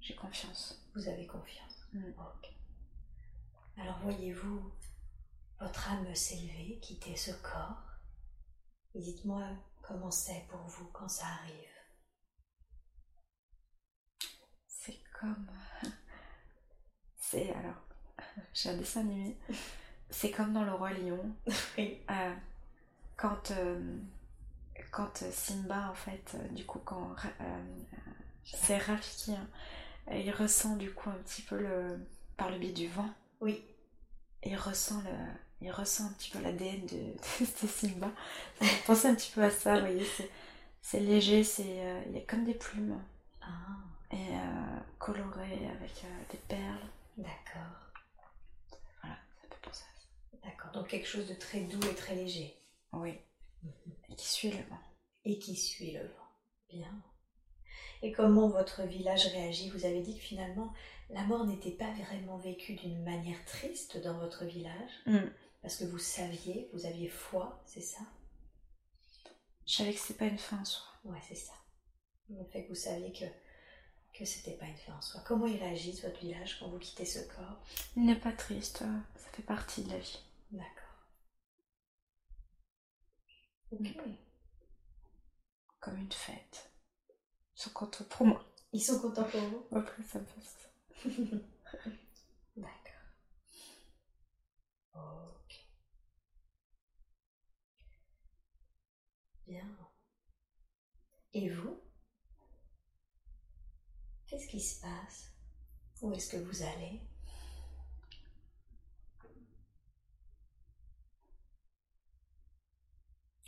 J'ai 0.00 0.14
confiance. 0.14 0.88
Vous 0.94 1.08
avez 1.08 1.26
confiance. 1.26 1.88
Mm. 1.92 2.10
Ok. 2.18 2.50
Alors 3.76 3.98
voyez-vous 4.00 4.72
votre 5.60 5.90
âme 5.90 6.14
s'élever, 6.14 6.78
quitter 6.80 7.16
ce 7.16 7.32
corps? 7.32 7.82
Et 8.94 9.00
dites-moi 9.00 9.46
comment 9.82 10.10
c'est 10.10 10.46
pour 10.48 10.60
vous 10.60 10.86
quand 10.92 11.08
ça 11.08 11.26
arrive? 11.26 11.54
C'est 14.66 14.98
comme. 15.18 15.50
C'est 17.18 17.52
alors. 17.52 17.82
J'ai 18.54 18.70
un 18.70 18.76
dessin 18.76 19.00
animé. 19.00 19.36
C'est 20.10 20.30
comme 20.30 20.52
dans 20.52 20.64
Le 20.64 20.72
Roi 20.72 20.92
Lion. 20.92 21.34
Oui. 21.78 22.00
Euh, 22.10 22.34
quand, 23.16 23.50
euh, 23.52 23.98
quand 24.90 25.16
Simba, 25.30 25.90
en 25.90 25.94
fait, 25.94 26.34
euh, 26.34 26.48
du 26.48 26.64
coup, 26.66 26.80
quand. 26.84 27.14
Euh, 27.40 27.80
c'est 28.44 28.78
Rafiki, 28.78 29.34
hein, 29.34 29.48
il 30.12 30.30
ressent 30.32 30.76
du 30.76 30.92
coup 30.92 31.10
un 31.10 31.18
petit 31.24 31.42
peu 31.42 31.58
le. 31.58 32.04
par 32.36 32.50
le 32.50 32.58
biais 32.58 32.72
du 32.72 32.88
vent. 32.88 33.08
Oui. 33.40 33.62
Il 34.42 34.56
ressent 34.56 35.00
le. 35.02 35.10
Il 35.62 35.70
ressent 35.70 36.06
un 36.06 36.12
petit 36.12 36.30
peu 36.30 36.40
l'ADN 36.40 36.86
de, 36.86 36.96
de 37.62 37.68
Simba. 37.68 38.10
Ça 38.58 38.64
me 38.64 38.86
penser 38.86 39.08
un 39.08 39.14
petit 39.14 39.32
peu 39.32 39.42
à 39.42 39.50
ça, 39.50 39.74
vous 39.74 39.86
voyez. 39.86 40.06
C'est, 40.80 41.00
léger, 41.00 41.44
c'est, 41.44 41.84
euh, 41.84 42.02
il 42.06 42.16
y 42.16 42.18
a 42.18 42.22
comme 42.22 42.44
des 42.44 42.54
plumes. 42.54 42.98
Ah, 43.42 43.46
et 44.10 44.16
euh, 44.16 44.78
coloré 44.98 45.68
avec 45.68 46.04
euh, 46.04 46.22
des 46.32 46.38
perles. 46.48 46.88
d'accord. 47.18 47.92
Voilà, 49.02 49.16
ça 49.40 49.48
peut 49.48 49.56
penser 49.62 49.84
à 49.84 50.00
ça. 50.00 50.48
D'accord. 50.48 50.72
Donc 50.72 50.88
quelque 50.88 51.06
chose 51.06 51.28
de 51.28 51.34
très 51.34 51.60
doux 51.60 51.86
et 51.90 51.94
très 51.94 52.14
léger. 52.14 52.56
Oui. 52.92 53.14
Et 54.08 54.14
qui 54.16 54.28
suit 54.28 54.50
le 54.50 54.62
vent. 54.68 54.80
et 55.26 55.38
qui 55.38 55.54
suit 55.54 55.92
le 55.92 56.00
vent. 56.00 56.28
Bien. 56.70 57.02
Et 58.02 58.12
comment 58.12 58.48
votre 58.48 58.82
village 58.82 59.26
réagit? 59.26 59.68
Vous 59.70 59.84
avez 59.84 60.00
dit 60.00 60.16
que 60.16 60.22
finalement, 60.22 60.72
la 61.10 61.22
mort 61.24 61.44
n'était 61.44 61.70
pas 61.72 61.92
vraiment 62.06 62.38
vécue 62.38 62.74
d'une 62.74 63.02
manière 63.02 63.44
triste 63.44 64.00
dans 64.02 64.18
votre 64.18 64.44
village, 64.44 64.90
parce 65.62 65.76
que 65.76 65.84
vous 65.84 65.98
saviez, 65.98 66.70
vous 66.72 66.86
aviez 66.86 67.08
foi, 67.08 67.62
c'est 67.66 67.80
ça? 67.80 68.00
Je 69.66 69.74
savais 69.76 69.92
que 69.94 70.00
c'est 70.00 70.16
pas 70.16 70.26
une 70.26 70.38
fin 70.38 70.58
en 70.58 70.64
soi. 70.64 70.84
Ouais, 71.04 71.20
c'est 71.28 71.34
ça. 71.34 71.52
Le 72.28 72.44
fait 72.44 72.64
que 72.64 72.68
vous 72.70 72.74
saviez 72.74 73.12
que 73.12 73.24
que 74.12 74.24
c'était 74.24 74.56
pas 74.56 74.66
une 74.66 74.76
fin 74.76 74.94
en 74.94 75.00
soi. 75.00 75.22
Comment 75.26 75.46
il 75.46 75.56
réagit 75.56 75.92
votre 76.02 76.18
village 76.20 76.58
quand 76.58 76.68
vous 76.68 76.78
quittez 76.78 77.04
ce 77.04 77.20
corps? 77.20 77.60
Il 77.96 78.04
n'est 78.06 78.18
pas 78.18 78.32
triste, 78.32 78.82
euh, 78.82 78.98
ça 79.16 79.30
fait 79.30 79.42
partie 79.42 79.82
de 79.84 79.90
la 79.90 79.98
vie. 79.98 80.18
D'accord. 80.50 81.06
Ok. 83.72 83.96
Comme 85.80 85.98
une 85.98 86.12
fête. 86.12 86.70
Ils 87.56 87.62
sont 87.62 87.70
contents 87.70 88.04
pour 88.04 88.26
moi. 88.26 88.44
Ils 88.72 88.80
sont 88.82 89.00
contents 89.00 89.24
pour 89.24 89.40
vous? 89.40 89.66
Après, 89.72 90.02
ça 90.02 90.18
me 90.18 90.26
fait 90.26 90.40
ça. 90.42 91.08
D'accord. 92.56 92.92
Ok. 94.94 95.29
Bien. 99.50 99.66
Et 101.34 101.48
vous? 101.48 101.80
Qu'est-ce 104.28 104.46
qui 104.46 104.60
se 104.60 104.80
passe? 104.80 105.32
Où 106.00 106.12
est-ce 106.12 106.30
que 106.30 106.36
vous 106.36 106.62
allez? 106.62 107.00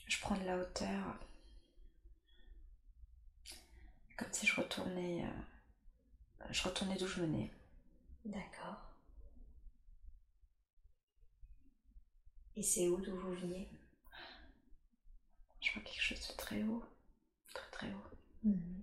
Je 0.09 0.21
prends 0.21 0.37
de 0.37 0.43
la 0.43 0.59
hauteur. 0.59 1.21
Comme 4.17 4.33
si 4.33 4.45
je 4.45 4.61
retournais. 4.61 5.25
euh, 5.25 6.45
je 6.51 6.65
retournais 6.65 6.97
d'où 6.97 7.07
je 7.07 7.21
venais. 7.21 7.53
D'accord. 8.25 8.97
Et 12.57 12.63
c'est 12.65 12.89
où 12.89 13.01
d'où 13.01 13.17
vous 13.17 13.35
veniez? 13.35 13.69
Je 15.63 15.73
vois 15.73 15.83
quelque 15.83 16.03
chose 16.03 16.29
de 16.29 16.35
très 16.37 16.63
haut. 16.65 16.85
Très 17.55 17.71
très 17.71 17.87
haut. 17.93 18.11
Mhm. 18.45 18.83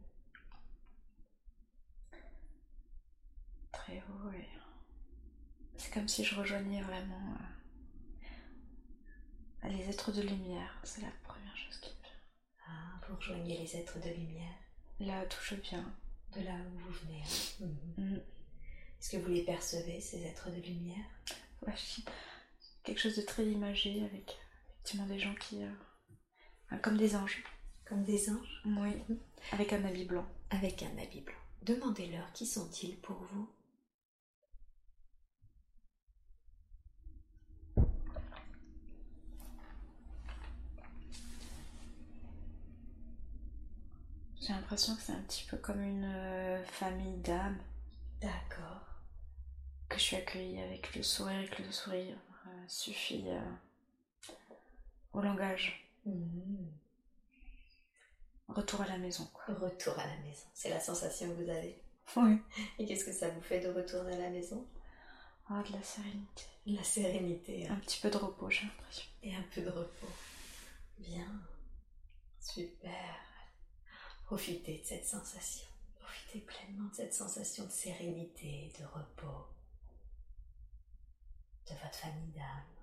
Très 3.71 4.01
haut 4.09 4.32
et. 4.32 4.47
C'est 5.77 5.93
comme 5.93 6.07
si 6.07 6.23
je 6.25 6.36
rejoignais 6.36 6.82
vraiment 6.82 7.34
euh, 9.63 9.69
les 9.69 9.89
êtres 9.89 10.11
de 10.11 10.21
lumière. 10.21 10.80
C'est 10.84 11.01
la 11.01 11.11
première 11.23 11.55
chose 11.55 11.77
qui 11.80 11.89
me 11.95 12.01
vient. 12.01 12.11
Ah, 12.67 12.99
vous 13.07 13.15
rejoignez 13.15 13.57
les 13.57 13.75
êtres 13.77 13.99
de 13.99 14.09
lumière 14.09 14.53
Là 14.99 15.25
d'où 15.25 15.38
je 15.41 15.55
viens. 15.55 15.93
de 16.36 16.41
là 16.41 16.53
où 16.55 16.77
vous 16.80 16.91
venez. 16.91 17.21
hein. 17.23 17.65
Mhm. 17.97 18.11
Mm. 18.15 18.17
Est-ce 18.99 19.11
que 19.11 19.17
vous 19.17 19.30
les 19.30 19.43
percevez, 19.45 20.01
ces 20.01 20.23
êtres 20.23 20.49
de 20.51 20.59
lumière? 20.61 21.05
Ouais, 21.65 21.73
quelque 22.84 22.99
chose 22.99 23.15
de 23.15 23.21
très 23.21 23.45
imagé 23.45 24.03
avec 24.03 24.38
effectivement 24.73 25.05
des 25.07 25.19
gens 25.19 25.36
qui. 25.36 25.63
euh, 25.63 25.71
comme 26.78 26.97
des 26.97 27.15
anges. 27.15 27.43
Comme 27.86 28.03
des 28.03 28.30
anges 28.30 28.61
Oui. 28.65 28.93
Avec 29.51 29.74
un 29.74 29.84
habit 29.86 30.05
blanc. 30.05 30.26
Avec 30.51 30.84
un 30.84 30.97
habit 31.01 31.22
blanc. 31.22 31.36
Demandez-leur 31.63 32.32
qui 32.34 32.45
sont-ils 32.45 32.97
pour 32.97 33.17
vous 33.32 33.49
J'ai 44.41 44.53
l'impression 44.53 44.95
que 44.95 45.01
c'est 45.01 45.11
un 45.11 45.22
petit 45.22 45.45
peu 45.49 45.57
comme 45.57 45.82
une 45.82 46.05
euh, 46.05 46.63
famille 46.63 47.17
d'âmes 47.17 47.59
D'accord. 48.22 48.82
que 49.89 49.97
je 49.97 50.03
suis 50.03 50.15
accueillie 50.15 50.59
avec 50.61 50.95
le 50.95 51.03
sourire 51.03 51.39
et 51.41 51.47
que 51.47 51.61
le 51.61 51.72
sourire 51.72 52.17
euh, 52.47 52.63
suffit 52.67 53.26
euh, 53.28 54.34
au 55.13 55.22
langage. 55.22 55.88
Mhm. 56.06 56.72
Retour 58.47 58.82
à 58.82 58.88
la 58.88 58.97
maison, 58.97 59.30
quoi. 59.34 59.54
Retour 59.56 59.97
à 60.00 60.06
la 60.08 60.18
maison. 60.18 60.45
C'est 60.54 60.70
la 60.70 60.80
sensation 60.80 61.28
que 61.30 61.43
vous 61.43 61.50
avez. 61.50 61.82
Oui. 62.16 62.38
Et 62.80 62.86
qu'est-ce 62.86 63.06
que 63.06 63.14
ça 63.14 63.30
vous 63.30 63.41
fait 63.41 63.60
de 63.60 63.70
retourner 63.70 64.14
à 64.16 64.20
la 64.20 64.30
maison? 64.30 64.66
Ah, 65.47 65.62
de 65.68 65.74
la 65.74 65.84
sérénité. 65.84 66.43
La 66.66 66.84
sérénité 66.84 67.68
hein. 67.68 67.74
Un 67.76 67.80
petit 67.80 68.00
peu 68.00 68.10
de 68.10 68.18
repos, 68.18 68.50
j'ai 68.50 68.64
l'impression. 68.66 69.06
et 69.24 69.36
un 69.36 69.43
peu 69.54 69.62
de 69.62 69.70
repos. 69.70 70.08
Bien. 70.97 71.28
Super. 72.39 73.16
Profitez 74.26 74.80
de 74.80 74.86
cette 74.86 75.08
sensation. 75.08 75.68
Profitez 76.00 76.39
pleinement 76.39 76.89
de 76.89 76.95
cette 76.95 77.14
sensation 77.14 77.66
de 77.66 77.72
sérénité, 77.72 78.72
de 78.80 78.86
repos, 78.86 79.45
de 81.68 81.74
votre 81.76 81.95
famille 81.95 82.32
d'âme. 82.32 82.78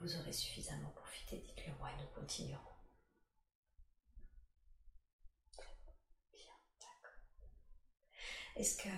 Vous 0.00 0.16
aurez 0.16 0.32
suffisamment 0.32 0.90
profité, 0.90 1.38
dites-le 1.38 1.72
moi 1.78 1.90
et 1.90 2.00
nous 2.02 2.08
continuerons. 2.20 2.62
Bien, 6.32 6.54
d'accord. 6.80 7.18
Est-ce 8.56 8.76
que 8.82 8.88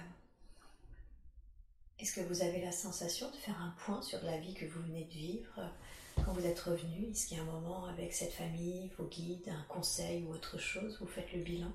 est-ce 1.98 2.14
que 2.14 2.20
vous 2.22 2.42
avez 2.42 2.62
la 2.64 2.72
sensation 2.72 3.30
de 3.30 3.36
faire 3.36 3.61
un 3.61 3.74
point 3.84 4.01
sur 4.01 4.22
la 4.22 4.38
vie 4.38 4.55
que 4.55 4.64
vous 4.64 4.80
venez 4.82 5.05
de 5.05 5.11
vivre 5.12 5.61
quand 6.24 6.32
vous 6.32 6.46
êtes 6.46 6.61
revenu? 6.61 7.11
Est-ce 7.11 7.26
qu'il 7.26 7.36
y 7.36 7.40
a 7.40 7.42
un 7.42 7.46
moment 7.46 7.84
avec 7.86 8.14
cette 8.14 8.32
famille, 8.32 8.88
vos 8.96 9.07
guides, 9.07 9.48
un 9.51 9.62
conseil 9.64 10.24
ou 10.24 10.32
autre 10.32 10.57
chose 10.59 10.98
Vous 11.01 11.07
faites 11.07 11.30
le 11.32 11.42
bilan? 11.42 11.72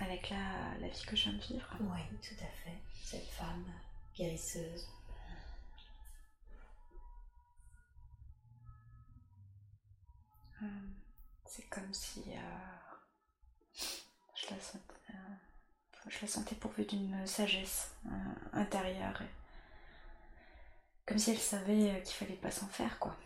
Avec 0.00 0.28
la, 0.30 0.76
la 0.80 0.88
vie 0.88 1.02
que 1.06 1.16
je 1.16 1.24
viens 1.30 1.38
de 1.38 1.42
vivre. 1.42 1.76
Oui, 1.80 2.00
tout 2.20 2.44
à 2.44 2.48
fait. 2.64 2.76
Cette 3.12 3.28
femme 3.28 3.66
guérisseuse. 4.16 4.88
Euh, 10.62 10.66
C'est 11.44 11.68
comme 11.68 11.92
si 11.92 12.22
euh, 12.28 13.82
je, 14.34 14.54
la 14.54 14.60
sentais, 14.60 14.94
euh, 15.10 15.34
je 16.08 16.18
la 16.22 16.26
sentais 16.28 16.54
pourvue 16.54 16.84
d'une 16.86 17.26
sagesse 17.26 17.94
euh, 18.06 18.10
intérieure. 18.52 19.20
et- 19.22 19.30
comme 21.04 21.18
si 21.18 21.32
elle 21.32 21.38
savait 21.38 22.00
qu'il 22.04 22.14
fallait 22.14 22.36
pas 22.40 22.50
s'en 22.52 22.68
faire, 22.68 22.98
quoi. 22.98 23.16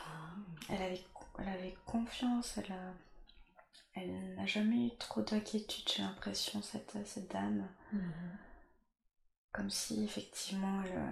Ah, 0.00 0.30
Elle 0.68 0.82
avait, 0.82 1.04
elle 1.38 1.48
avait 1.48 1.76
confiance, 1.86 2.58
elle, 2.58 2.72
a- 2.72 2.94
elle 3.94 4.34
n'a 4.36 4.46
jamais 4.46 4.86
eu 4.88 4.96
trop 4.98 5.22
d'inquiétude, 5.22 5.88
j'ai 5.88 6.02
l'impression, 6.02 6.62
cette, 6.62 6.96
cette 7.06 7.30
dame. 7.32 7.66
mhm. 7.92 8.38
Comme 9.58 9.70
si 9.70 10.04
effectivement 10.04 10.82
elle, 10.84 11.02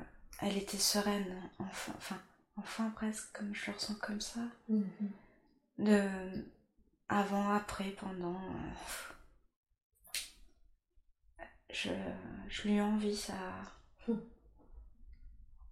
elle 0.40 0.56
était 0.56 0.78
sereine, 0.78 1.50
enfin, 1.58 1.92
enfin, 1.98 2.22
enfin 2.56 2.90
presque, 2.96 3.30
comme 3.32 3.54
je 3.54 3.66
le 3.70 3.76
ressens 3.76 3.96
comme 3.96 4.22
ça. 4.22 4.40
Mhm. 4.68 5.10
De 5.78 6.08
avant, 7.08 7.50
après, 7.50 7.90
pendant. 7.90 8.34
euh, 8.36 8.74
je, 11.70 11.90
je 12.48 12.68
lui 12.68 12.80
envie 12.80 13.16
sa, 13.16 13.34
Hmm. 14.06 14.18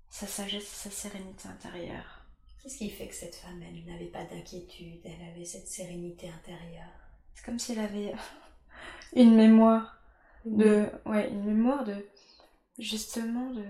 sa 0.09 0.27
sagesse 0.27 0.67
sa 0.69 0.91
sérénité 0.91 1.49
intérieure. 1.49 2.23
Qu'est-ce 2.63 2.79
qui 2.79 2.91
fait 2.91 3.09
que 3.09 3.15
cette 3.15 3.35
femme, 3.37 3.63
elle 3.63 3.85
n'avait 3.85 4.07
pas 4.07 4.25
d'inquiétude, 4.25 5.01
elle 5.05 5.29
avait 5.31 5.45
cette 5.45 5.69
sérénité 5.69 6.29
intérieure? 6.31 6.89
C'est 7.35 7.45
comme 7.45 7.59
si 7.59 7.73
elle 7.73 7.81
avait 7.81 8.15
une 9.17 9.37
mémoire 9.37 10.01
de. 10.45 10.89
Ouais, 11.07 11.29
une 11.31 11.45
mémoire 11.45 11.85
de. 11.85 12.05
Justement 12.79 13.51
de. 13.53 13.65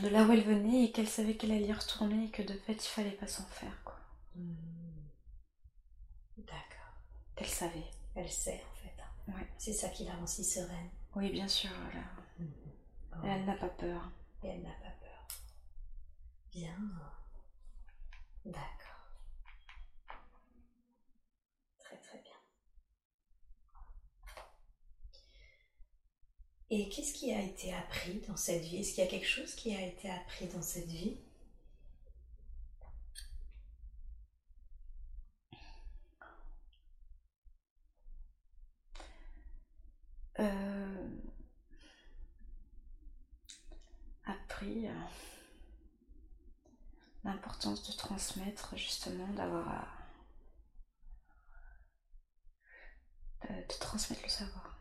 De 0.00 0.08
là 0.08 0.24
où 0.24 0.32
elle 0.32 0.42
venait 0.44 0.84
et 0.84 0.92
qu'elle 0.92 1.08
savait 1.08 1.36
qu'elle 1.36 1.52
allait 1.52 1.66
y 1.66 1.72
retourner 1.72 2.24
et 2.26 2.30
que 2.30 2.42
de 2.42 2.54
fait 2.54 2.72
il 2.72 2.88
fallait 2.88 3.10
pas 3.12 3.26
s'en 3.26 3.44
faire 3.46 3.82
quoi. 3.84 3.98
Mhm. 4.36 4.56
D'accord. 6.38 6.94
Elle 7.36 7.46
savait. 7.46 7.90
Elle 8.14 8.30
sait 8.30 8.62
en 8.70 8.74
fait. 8.76 9.02
hein. 9.02 9.32
Ouais. 9.34 9.46
C'est 9.58 9.72
ça 9.74 9.88
qui 9.90 10.04
la 10.04 10.14
rend 10.14 10.26
si 10.26 10.44
sereine. 10.44 10.90
Oui 11.14 11.30
bien 11.30 11.46
sûr. 11.48 11.70
Oh. 12.40 13.16
Elle 13.24 13.44
n'a 13.44 13.54
pas 13.56 13.68
peur. 13.68 14.10
Et 14.42 14.48
elle 14.48 14.62
n'a 14.62 14.70
pas 14.70 14.90
peur. 15.00 15.28
Bien. 16.52 16.76
D'accord. 18.46 19.06
Très 21.78 21.96
très 21.98 22.18
bien. 22.22 22.32
Et 26.72 26.88
qu'est-ce 26.88 27.12
qui 27.14 27.32
a 27.32 27.40
été 27.40 27.72
appris 27.72 28.20
dans 28.26 28.36
cette 28.36 28.62
vie? 28.64 28.78
Est-ce 28.78 28.94
qu'il 28.94 29.04
y 29.04 29.06
a 29.06 29.10
quelque 29.10 29.28
chose 29.28 29.54
qui 29.54 29.76
a 29.76 29.86
été 29.86 30.10
appris 30.10 30.48
dans 30.48 30.60
cette 30.62 30.88
vie? 30.88 31.16
Euh, 40.40 41.08
appris 44.26 44.88
euh, 44.88 44.92
l'importance 47.24 47.82
de 47.88 47.92
transmettre, 47.96 48.76
justement, 48.76 49.28
d'avoir 49.34 49.68
à- 49.68 49.88
de, 53.48 53.54
de 53.54 53.78
transmettre 53.78 54.22
le 54.22 54.28
savoir. 54.28 54.78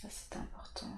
Ça, 0.00 0.08
c'est 0.10 0.36
important. 0.36 0.96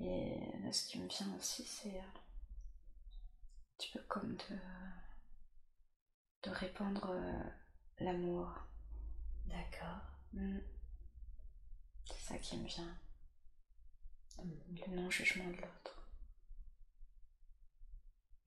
Et 0.00 0.38
là, 0.62 0.72
ce 0.72 0.86
qui 0.86 0.98
me 0.98 1.08
vient 1.08 1.34
aussi, 1.36 1.64
c'est 1.64 1.94
euh, 1.96 2.00
un 2.00 3.76
petit 3.78 3.90
peu 3.92 4.00
comme 4.08 4.34
de, 4.36 4.58
de 6.44 6.50
répandre 6.50 7.10
euh, 7.10 7.42
l'amour. 8.00 8.48
D'accord. 9.46 10.00
Mm. 10.32 10.58
C'est 12.06 12.20
ça 12.34 12.38
qui 12.38 12.56
me 12.58 12.66
vient, 12.66 12.96
Mhm. 14.38 14.78
le 14.86 14.96
non-jugement 14.96 15.46
de 15.50 15.56
l'autre. 15.56 16.02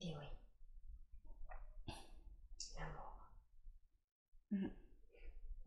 Et 0.00 0.14
oui. 0.16 0.26
L'amour. 2.78 3.18
Mhm. 4.52 4.70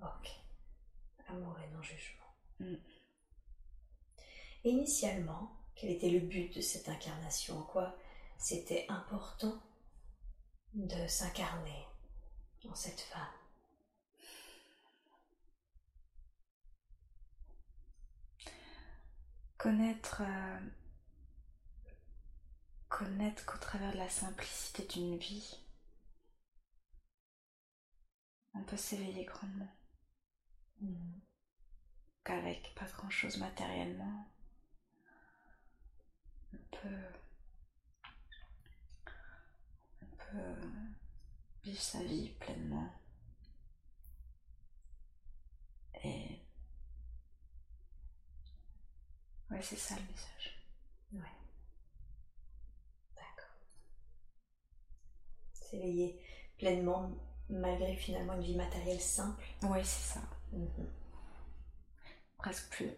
Ok. 0.01 0.29
Amour 1.27 1.59
et 1.59 1.67
non-jugement. 1.71 2.22
Mm. 2.59 2.75
Initialement, 4.65 5.51
quel 5.75 5.91
était 5.91 6.09
le 6.09 6.19
but 6.19 6.55
de 6.55 6.61
cette 6.61 6.89
incarnation? 6.89 7.59
En 7.59 7.63
quoi 7.63 7.95
c'était 8.37 8.85
important 8.89 9.61
de 10.73 11.07
s'incarner 11.07 11.85
en 12.69 12.75
cette 12.75 13.01
femme? 13.01 13.21
Connaître, 19.57 20.21
euh, 20.21 20.59
connaître 22.89 23.45
qu'au 23.45 23.57
travers 23.57 23.93
de 23.93 23.97
la 23.97 24.09
simplicité 24.09 24.83
d'une 24.85 25.17
vie, 25.17 25.57
on 28.53 28.63
peut 28.63 28.77
s'éveiller 28.77 29.25
grandement. 29.25 29.71
Mm. 30.81 31.19
Qu'avec 32.23 32.73
pas 32.75 32.85
grand 32.85 33.09
chose 33.09 33.37
matériellement, 33.37 34.25
on 36.53 36.57
peut, 36.71 36.87
on 40.01 40.05
peut 40.17 40.67
vivre 41.63 41.81
sa 41.81 42.01
vie 42.03 42.29
pleinement. 42.39 42.89
Et 46.03 46.39
ouais, 49.51 49.61
c'est 49.61 49.77
ça 49.77 49.95
le 49.95 50.01
message. 50.01 50.65
Ouais. 51.13 51.19
D'accord. 53.15 53.55
S'éveiller 55.53 56.19
pleinement 56.57 57.11
malgré 57.49 57.95
finalement 57.95 58.33
une 58.33 58.43
vie 58.43 58.55
matérielle 58.55 59.01
simple. 59.01 59.43
Ouais, 59.63 59.83
c'est 59.83 60.13
ça. 60.13 60.21
Mhm. 60.51 61.02
Presque 62.43 62.69
plus. 62.69 62.91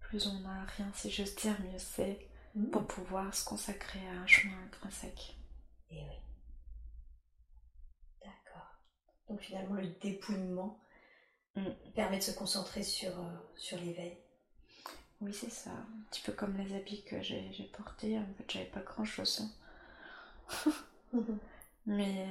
Plus 0.00 0.26
on 0.26 0.44
a 0.46 0.64
rien, 0.76 0.90
si 0.94 1.10
j'ose 1.10 1.34
dire, 1.36 1.58
mieux 1.62 1.78
c'est 1.78 2.28
Mhm. 2.54 2.70
pour 2.70 2.86
pouvoir 2.86 3.32
se 3.34 3.44
consacrer 3.44 4.00
à 4.08 4.12
un 4.22 4.26
chemin 4.26 4.58
intrinsèque. 4.66 5.36
Et 5.90 6.02
oui. 6.02 6.16
D'accord. 8.22 8.74
Donc 9.28 9.40
finalement, 9.40 9.76
le 9.76 9.88
dépouillement 10.02 10.80
Mm. 11.56 11.70
permet 11.94 12.18
de 12.18 12.22
se 12.24 12.32
concentrer 12.32 12.82
sur, 12.82 13.10
euh, 13.18 13.36
sur 13.56 13.78
l'éveil. 13.78 14.18
Oui, 15.20 15.34
c'est 15.34 15.50
ça. 15.50 15.70
Un 15.70 16.02
petit 16.10 16.22
peu 16.22 16.32
comme 16.32 16.56
les 16.56 16.74
habits 16.74 17.04
que 17.04 17.22
j'ai 17.22 17.70
portés. 17.76 18.18
En 18.18 18.26
fait, 18.36 18.50
j'avais 18.50 18.66
pas 18.66 18.80
grand 18.82 19.04
chose. 19.04 19.48
Mais 21.86 22.26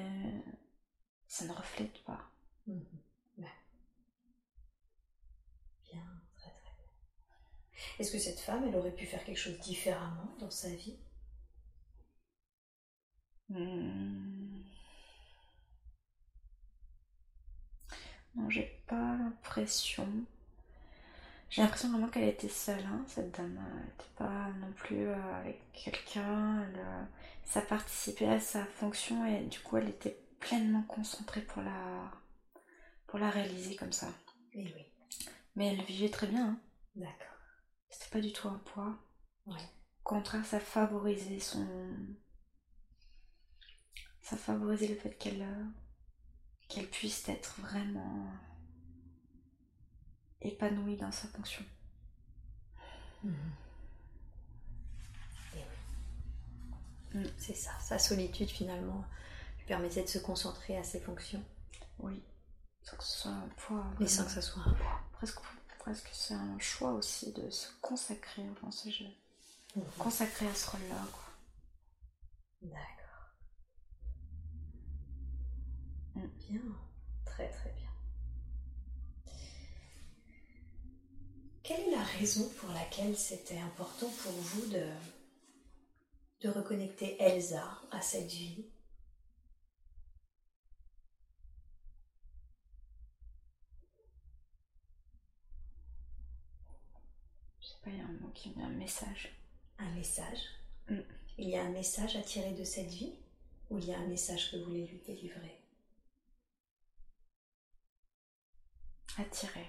ça 1.27 1.45
ne 1.45 1.53
reflète 1.53 2.03
pas. 2.03 2.19
Mhm. 2.67 2.83
Ouais. 3.39 3.47
Bien, 5.91 6.03
très 6.37 6.51
très 6.51 6.71
bien. 6.77 6.91
Est-ce 7.99 8.11
que 8.11 8.19
cette 8.19 8.39
femme, 8.39 8.65
elle 8.67 8.75
aurait 8.75 8.91
pu 8.95 9.05
faire 9.05 9.23
quelque 9.23 9.37
chose 9.37 9.59
différemment 9.59 10.35
dans 10.39 10.49
sa 10.51 10.69
vie? 10.69 10.97
Hmm. 13.49 14.63
Non, 18.35 18.49
j'ai 18.49 18.81
pas 18.87 19.15
l'impression. 19.17 20.07
J'ai 21.49 21.61
l'impression 21.61 21.89
vraiment 21.91 22.07
qu'elle 22.09 22.27
était 22.29 22.47
seule, 22.49 22.83
hein, 22.85 23.03
cette 23.07 23.35
dame. 23.35 23.59
Elle 23.71 23.85
n'était 23.85 24.15
pas 24.17 24.49
non 24.59 24.71
plus 24.75 25.07
euh, 25.07 25.35
avec 25.39 25.59
quelqu'un. 25.73 26.63
Elle, 26.63 26.79
euh, 26.79 27.03
Ça 27.45 27.61
participait 27.61 28.27
à 28.27 28.39
sa 28.39 28.65
fonction 28.65 29.25
et 29.25 29.41
du 29.45 29.59
coup, 29.59 29.77
elle 29.77 29.89
était 29.89 30.17
pleinement 30.39 30.83
concentrée 30.83 31.41
pour 31.41 31.61
la, 31.63 32.11
pour 33.07 33.19
la 33.19 33.29
réaliser 33.29 33.75
comme 33.75 33.91
ça. 33.91 34.07
Oui, 34.55 34.71
oui. 34.75 34.85
Mais 35.55 35.67
elle 35.73 35.83
vivait 35.83 36.09
très 36.09 36.27
bien. 36.27 36.47
hein. 36.47 36.59
D'accord. 36.95 37.28
C'était 37.89 38.09
pas 38.11 38.21
du 38.21 38.31
tout 38.33 38.47
un 38.47 38.59
poids. 38.59 38.97
Ouais. 39.45 39.55
Au 39.55 40.03
contraire, 40.03 40.45
ça 40.45 40.59
favorisait 40.59 41.39
son. 41.39 41.67
Ça 44.21 44.37
favorisait 44.37 44.87
le 44.87 44.95
fait 44.95 45.15
qu'elle 45.17 45.41
euh, 45.41 45.65
qu'elle 46.67 46.87
puisse 46.87 47.27
être 47.29 47.59
vraiment 47.61 48.27
épanouie 50.41 50.97
dans 50.97 51.11
sa 51.11 51.27
fonction. 51.29 51.65
Et 53.25 53.27
oui. 57.13 57.21
Mm. 57.21 57.27
C'est 57.37 57.55
ça, 57.55 57.71
sa 57.79 57.97
solitude 57.99 58.49
finalement 58.49 59.03
lui 59.57 59.65
permettait 59.65 60.03
de 60.03 60.07
se 60.07 60.19
concentrer 60.19 60.77
à 60.77 60.83
ses 60.83 60.99
fonctions, 60.99 61.43
Oui. 61.99 62.23
Sans 62.83 62.95
que 62.97 63.03
ce 63.03 63.17
soit 63.19 63.31
un 63.31 63.49
poids. 63.57 63.85
mais 63.99 64.07
sans 64.07 64.23
que 64.25 64.31
ça 64.31 64.41
soit 64.41 64.63
un 64.65 64.73
poids. 64.73 65.01
Presque, 65.13 65.39
presque 65.79 66.09
c'est 66.13 66.33
un 66.35 66.59
choix 66.59 66.91
aussi 66.91 67.31
de 67.33 67.49
se 67.49 67.67
consacrer, 67.81 68.43
enfin, 68.51 68.69
c'est 68.71 68.91
je- 68.91 69.03
Mhm. 69.75 69.83
consacrer 69.97 70.47
à 70.47 70.53
ce 70.55 70.69
rôle-là. 70.71 71.05
quoi. 71.11 71.23
D'accord. 72.61 73.29
Mm. 76.15 76.27
Bien, 76.49 76.61
très 77.25 77.49
très 77.49 77.69
bien. 77.71 77.89
Quelle 81.63 81.81
est 81.81 81.91
la 81.91 82.03
raison 82.03 82.49
pour 82.59 82.71
laquelle 82.71 83.15
c'était 83.17 83.59
important 83.59 84.07
pour 84.23 84.31
vous 84.31 84.65
de, 84.67 84.87
de 86.41 86.49
reconnecter 86.49 87.21
Elsa 87.21 87.79
à 87.91 88.01
cette 88.01 88.31
vie? 88.31 88.65
Pas, 97.81 97.89
il 97.91 97.97
y 97.97 98.01
a 98.01 98.03
un 98.05 98.11
mot 98.21 98.29
qui 98.33 98.49
vient, 98.51 98.65
un 98.65 98.69
message. 98.69 99.29
Un 99.79 99.89
message 99.93 100.39
Mm. 100.89 101.01
Il 101.37 101.49
y 101.49 101.55
a 101.55 101.63
un 101.63 101.69
message 101.69 102.15
à 102.15 102.21
tirer 102.21 102.53
de 102.53 102.63
cette 102.63 102.87
vie 102.89 103.13
Ou 103.69 103.77
il 103.79 103.85
y 103.85 103.93
a 103.93 103.99
un 103.99 104.07
message 104.07 104.51
que 104.51 104.57
vous 104.57 104.65
voulez 104.65 104.87
lui 104.87 104.99
délivrer? 105.05 105.55
Attirer. 109.17 109.67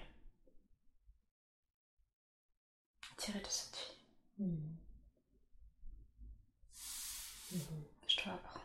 Attirer 3.13 3.41
de 3.41 3.47
cette 3.49 3.77
vie. 4.39 4.45
Mhm. 4.45 4.77
Mhm. 7.53 7.85
Je 8.09 8.17
dois 8.25 8.33
apprendre. 8.35 8.65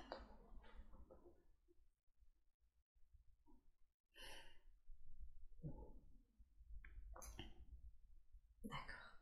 D'accord. 8.64 9.16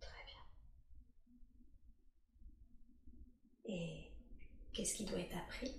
Très 0.00 0.24
bien. 0.26 0.44
Et 3.64 4.12
qu'est-ce 4.72 4.94
qui 4.94 5.04
doit 5.06 5.18
être 5.20 5.36
appris? 5.36 5.72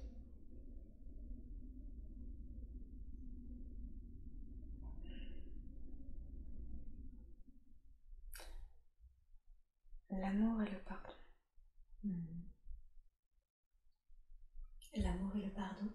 L'amour 10.10 10.61
et 10.64 10.70
le 10.70 10.78
pardon. 10.80 11.14
Mhm. 12.03 12.44
L'amour 14.95 15.36
et 15.36 15.41
le 15.45 15.52
pardon 15.52 15.93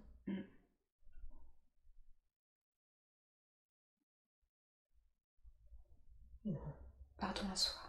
Pardon 7.19 7.51
à 7.51 7.57
soi. 7.57 7.81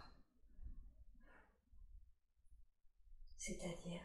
C'est-à-dire? 3.36 4.02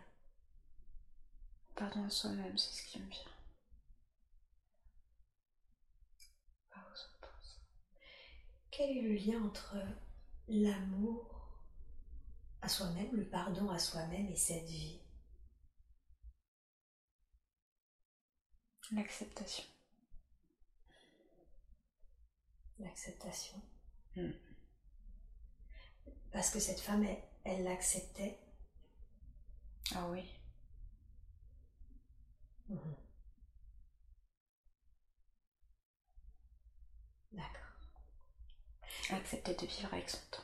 Pardon 1.75 2.05
à 2.05 2.09
soi-même, 2.09 2.57
c'est 2.57 2.81
ce 2.81 2.87
qui 2.87 2.99
me 2.99 3.09
vient. 3.09 3.35
Quel 8.77 8.89
est 8.97 9.01
le 9.03 9.13
lien 9.13 9.41
entre 9.41 9.77
l'amour 10.49 11.57
à 12.61 12.67
soi-même, 12.67 13.15
le 13.15 13.23
pardon 13.23 13.69
à 13.69 13.79
soi-même 13.79 14.27
et 14.27 14.35
cette 14.35 14.65
vie? 14.65 14.99
L'acceptation. 18.91 19.63
L'acceptation. 22.79 23.61
Mm. 24.17 24.31
Parce 26.35 26.49
que 26.49 26.59
cette 26.59 26.81
femme, 26.81 27.05
elle- 27.45 27.63
l'acceptait. 27.63 28.37
Ah 29.95 30.05
oui. 30.09 30.21
Mhm. 32.67 32.95
D'accord. 37.31 37.79
Accepter 39.11 39.55
de 39.55 39.65
vivre 39.65 39.93
avec 39.93 40.09
son 40.09 40.17
temps. 40.29 40.43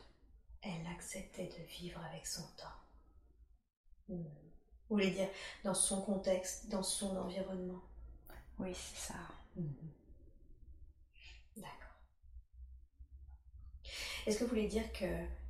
Elle 0.62 0.88
acceptait 0.88 1.48
de 1.50 1.64
vivre 1.66 2.00
avec 2.06 2.26
son 2.26 2.44
temps. 2.56 2.80
Vous 4.08 4.24
voulez 4.90 5.12
dire 5.12 5.28
dans 5.66 5.74
son 5.74 6.02
contexte, 6.04 6.70
dans 6.70 6.84
son 6.84 7.18
environnement 7.18 7.82
Oui, 8.60 8.74
c'est 8.74 9.12
ça. 9.12 9.20
D'accord. 11.58 11.98
Est-ce 14.26 14.38
que 14.40 14.44
vous 14.46 14.52
voulez 14.52 14.70
dire 14.70 14.90
que 14.94 15.41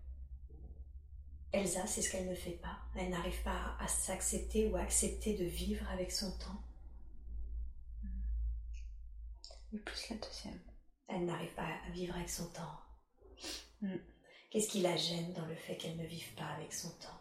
Elsa, 1.54 1.86
c'est 1.86 2.02
ce 2.02 2.10
qu'elle 2.12 2.30
ne 2.30 2.36
fait 2.36 2.52
pas 2.52 2.80
Elle 2.96 3.10
n'arrive 3.10 3.42
pas 3.44 3.76
à 3.80 3.88
s'accepter 3.88 4.68
ou 4.70 4.76
à 4.78 4.82
accepter 4.82 5.38
de 5.38 5.44
vivre 5.44 5.88
avec 5.90 6.12
son 6.12 6.32
temps 6.38 6.62
Et 9.74 9.80
plus 9.80 10.10
la 10.10 10.18
deuxième. 10.18 10.60
Elle 11.08 11.26
n'arrive 11.26 11.54
pas 11.54 11.68
à 11.88 11.90
vivre 11.92 12.16
avec 12.16 12.30
son 12.30 12.50
temps. 12.52 12.80
Mm. 13.82 13.96
Qu'est-ce 14.50 14.70
qui 14.70 14.82
la 14.82 14.98
gêne 14.98 15.34
dans 15.34 15.46
le 15.46 15.56
fait 15.56 15.78
qu'elle 15.78 15.96
ne 15.96 16.06
vive 16.06 16.34
pas 16.36 16.48
avec 16.48 16.74
son 16.74 16.90
temps? 16.98 17.20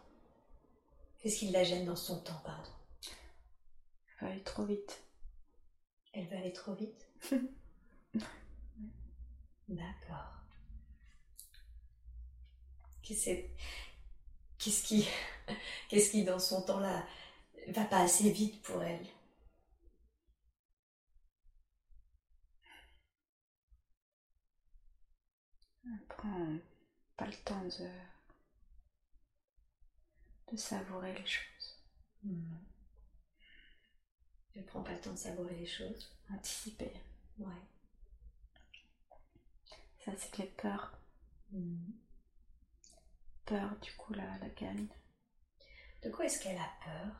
Qu'est-ce 1.19 1.39
qui 1.39 1.49
la 1.51 1.63
gêne 1.63 1.85
dans 1.85 1.95
son 1.95 2.21
temps, 2.21 2.41
pardon? 2.43 2.71
Elle 4.19 4.27
va 4.27 4.33
aller 4.33 4.43
trop 4.43 4.65
vite. 4.65 5.01
Elle 6.13 6.27
veut 6.27 6.37
aller 6.37 6.51
trop 6.51 6.73
vite? 6.73 7.07
D'accord. 9.69 10.41
Qu'est-ce 14.61 14.83
qui, 14.83 15.07
qu'est-ce 15.89 16.11
qui 16.11 16.23
dans 16.23 16.37
son 16.39 16.61
temps 16.61 16.79
là 16.79 17.03
va 17.69 17.83
pas 17.85 18.01
assez 18.01 18.31
vite 18.31 18.61
pour 18.61 18.83
elle? 18.83 19.07
Elle 25.83 26.05
prend 26.07 26.47
pas 27.17 27.25
le 27.25 27.33
temps 27.43 27.63
de, 27.63 27.89
de 30.51 30.57
savourer 30.57 31.13
les 31.13 31.25
choses. 31.25 31.81
Hmm. 32.23 32.57
Elle 34.55 34.65
prend 34.65 34.83
pas 34.83 34.93
le 34.93 35.01
temps 35.01 35.13
de 35.13 35.17
savourer 35.17 35.55
les 35.55 35.65
choses. 35.65 36.15
Anticiper. 36.29 36.93
Ouais. 37.39 37.47
Ça, 40.05 40.11
c'est 40.17 40.31
que 40.31 40.43
les 40.43 40.49
peurs. 40.49 40.99
Hmm. 41.51 41.93
Peur, 43.45 43.79
du 43.81 43.91
coup, 43.93 44.13
la, 44.13 44.37
la 44.37 44.49
gagne. 44.49 44.87
De 46.03 46.09
quoi 46.09 46.25
est-ce 46.25 46.41
qu'elle 46.41 46.57
a 46.57 46.69
peur? 46.83 47.15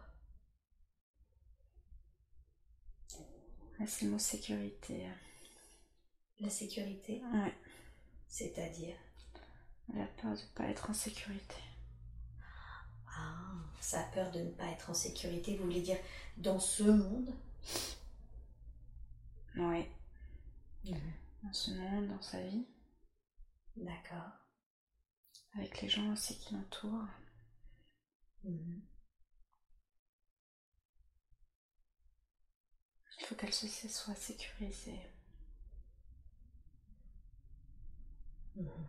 Ah, 3.80 3.88
c'est 3.88 4.06
le 4.06 4.12
mot 4.12 4.20
sécurité. 4.20 5.08
La 6.40 6.50
sécurité? 6.50 7.22
Ouais. 7.34 7.54
C'est-à-dire? 8.28 8.96
Elle 9.94 10.02
a 10.02 10.08
peur 10.08 10.34
de 10.34 10.42
pas 10.56 10.66
être 10.66 10.90
en 10.90 10.94
sécurité. 10.94 11.62
Ah, 13.08 13.36
ça 13.82 14.02
a 14.02 14.12
peur 14.12 14.32
de 14.32 14.40
ne 14.40 14.52
pas 14.52 14.72
être 14.72 14.90
en 14.90 14.94
sécurité. 14.94 15.58
Vous 15.58 15.66
voulez 15.66 15.82
dire 15.82 16.00
dans 16.38 16.60
ce 16.60 16.84
monde? 16.84 17.36
Ouais. 19.58 19.92
Dans 21.44 21.54
ce 21.54 21.72
monde, 21.72 22.08
dans 22.08 22.22
sa 22.22 22.42
vie. 22.42 22.66
D'accord. 23.76 24.41
Avec 25.54 25.82
les 25.82 25.90
gens 25.90 26.12
aussi 26.14 26.38
qui 26.40 26.54
l'entourent. 26.54 27.08
Mhm. 28.44 28.82
Il 33.20 33.26
faut 33.26 33.36
qu'elle 33.36 33.54
se 33.54 33.68
soit 33.88 34.16
sécurisée. 34.16 35.00
Mhm. 38.56 38.88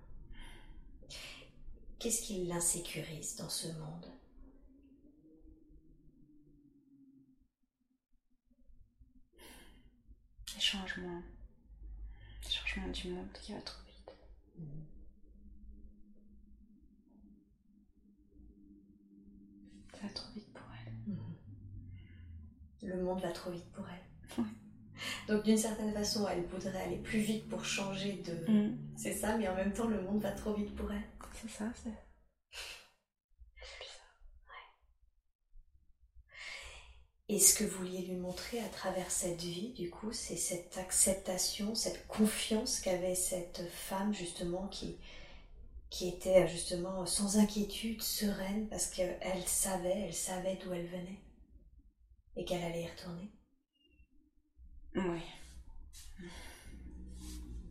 Qu'est-ce 1.98 2.22
qui 2.22 2.44
l'insécurise 2.46 3.36
dans 3.36 3.48
ce 3.48 3.68
monde? 3.68 4.06
Les 10.54 10.60
changements. 10.60 11.22
Les 12.44 12.50
changements 12.50 12.88
du 12.88 13.08
monde 13.08 13.32
qui 13.40 13.52
va 13.52 13.62
trop 13.62 13.82
vite. 13.84 14.12
Mhm. 14.58 14.86
Ça 19.91 19.91
va 20.02 20.08
trop 20.08 20.32
vite 20.34 20.52
pour 20.52 20.64
elle. 20.86 20.92
Mhm. 21.06 21.34
Le 22.82 23.02
monde 23.02 23.20
va 23.20 23.30
trop 23.30 23.50
vite 23.50 23.70
pour 23.72 23.84
elle. 23.88 24.44
Donc 25.28 25.44
d'une 25.44 25.58
certaine 25.58 25.92
façon, 25.92 26.26
elle 26.28 26.44
voudrait 26.46 26.82
aller 26.82 26.98
plus 26.98 27.20
vite 27.20 27.48
pour 27.48 27.64
changer 27.64 28.22
de... 28.24 28.50
Mm. 28.50 28.78
C'est 28.96 29.14
ça, 29.14 29.36
mais 29.36 29.48
en 29.48 29.54
même 29.54 29.72
temps, 29.72 29.88
le 29.88 30.00
monde 30.02 30.22
va 30.22 30.32
trop 30.32 30.54
vite 30.54 30.74
pour 30.74 30.90
elle. 30.92 31.02
C'est 31.40 31.50
ça, 31.50 31.64
c'est. 31.82 31.90
Et 37.28 37.38
ce 37.38 37.54
que 37.54 37.64
vous 37.64 37.78
vouliez 37.78 38.02
lui 38.02 38.16
montrer 38.16 38.60
à 38.60 38.68
travers 38.68 39.10
cette 39.10 39.40
vie, 39.40 39.72
du 39.72 39.88
coup, 39.88 40.12
c'est 40.12 40.36
cette 40.36 40.76
acceptation, 40.76 41.74
cette 41.74 42.06
confiance 42.06 42.78
qu'avait 42.80 43.14
cette 43.14 43.62
femme, 43.70 44.12
justement, 44.12 44.68
qui, 44.68 44.98
qui 45.92 46.08
était 46.08 46.48
justement 46.48 47.04
sans 47.04 47.36
inquiétude, 47.36 48.00
sereine, 48.00 48.66
parce 48.70 48.86
qu'elle 48.86 49.46
savait, 49.46 50.06
elle 50.06 50.14
savait 50.14 50.56
d'où 50.56 50.72
elle 50.72 50.86
venait 50.86 51.20
et 52.34 52.46
qu'elle 52.46 52.64
allait 52.64 52.84
y 52.84 52.88
retourner. 52.88 53.30
Oui. 54.94 55.20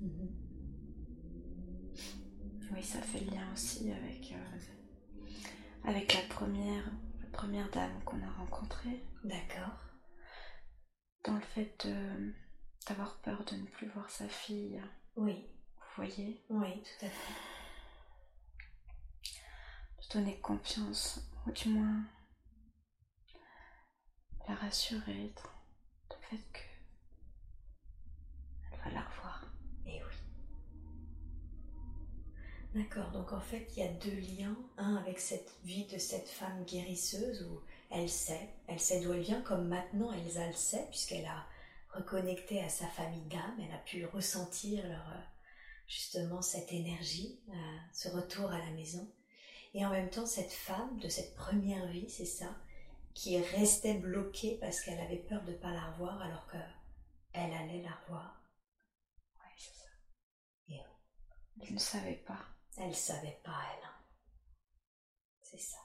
Mhm. 0.02 0.30
Oui, 2.72 2.84
ça 2.84 3.02
fait 3.02 3.22
le 3.22 3.31
lien 3.31 3.52
aussi 3.53 3.91
avec, 3.91 4.34
euh, 4.34 5.89
avec 5.89 6.14
la 6.14 6.22
première, 6.22 6.91
la 7.23 7.30
première 7.31 7.72
dame 7.72 8.03
qu'on 8.06 8.22
a 8.22 8.31
rencontrée. 8.38 9.03
D'accord. 9.23 9.80
Dans 11.23 11.34
le 11.35 11.41
fait 11.56 11.88
d'avoir 12.88 13.19
peur 13.22 13.43
de 13.45 13.56
ne 13.56 13.65
plus 13.65 13.88
voir 13.88 14.07
sa 14.11 14.27
fille. 14.27 14.80
Oui, 15.15 15.48
Vous 15.76 16.03
voyez? 16.03 16.45
Oui, 16.49 16.84
tout 16.84 17.06
à 17.07 17.10
fait. 17.10 17.61
Donner 20.14 20.38
confiance, 20.42 21.22
ou 21.48 21.52
du 21.52 21.70
moins 21.70 22.04
la 24.46 24.56
rassurer 24.56 25.34
dans 26.10 26.16
le 26.18 26.38
fait 26.38 26.44
que 26.52 26.60
elle 28.74 28.80
va 28.80 28.92
la 28.92 29.02
revoir. 29.08 29.46
Et 29.86 30.02
oui. 30.04 30.16
D'accord, 32.76 33.12
donc 33.12 33.32
en 33.32 33.40
fait, 33.40 33.66
il 33.72 33.84
y 33.84 33.88
a 33.88 33.94
deux 33.94 34.20
liens. 34.20 34.58
Un 34.78 34.98
avec 34.98 35.18
cette 35.18 35.54
vie 35.64 35.86
de 35.86 35.98
cette 35.98 36.28
femme 36.28 36.66
guérisseuse 36.66 37.44
où 37.44 37.62
elle 37.90 38.10
sait, 38.10 38.50
elle 38.68 38.82
sait 38.82 39.00
d'où 39.00 39.14
elle 39.14 39.22
vient, 39.22 39.42
comme 39.42 39.70
maintenant 39.70 40.12
Elsa 40.12 40.46
le 40.46 40.54
sait, 40.54 40.88
puisqu'elle 40.90 41.26
a 41.26 41.46
reconnecté 41.94 42.62
à 42.62 42.68
sa 42.68 42.88
famille 42.88 43.30
d'âme, 43.30 43.60
elle 43.62 43.74
a 43.74 43.78
pu 43.78 44.06
ressentir 44.06 44.84
euh, 44.84 45.22
justement 45.88 46.42
cette 46.42 46.74
énergie, 46.74 47.40
euh, 47.48 47.78
ce 47.94 48.10
retour 48.10 48.52
à 48.52 48.60
la 48.60 48.72
maison. 48.72 49.10
Et 49.73 49.85
en 49.85 49.89
même 49.89 50.10
temps, 50.10 50.26
cette 50.26 50.52
femme 50.52 50.99
de 50.99 51.07
cette 51.07 51.35
première 51.35 51.88
vie, 51.88 52.10
c'est 52.10 52.26
ça, 52.26 52.56
qui 53.14 53.39
restait 53.39 53.93
bloquée 53.93 54.57
parce 54.60 54.81
qu'elle 54.81 54.99
avait 54.99 55.18
peur 55.18 55.43
de 55.43 55.52
ne 55.52 55.57
pas 55.57 55.72
la 55.72 55.91
revoir 55.91 56.22
alors 56.22 56.45
que 56.48 56.57
elle 57.34 57.53
allait 57.53 57.81
la 57.81 57.93
revoir. 58.06 58.41
Oui, 59.39 59.52
c'est 59.57 59.73
ça. 59.73 59.89
Et 60.69 60.81
Elle 61.61 61.73
ne 61.73 61.80
savait 61.80 62.23
pas. 62.26 62.45
Elle 62.77 62.95
savait 62.95 63.39
pas, 63.43 63.60
elle. 63.73 63.89
C'est 65.41 65.60
ça. 65.60 65.77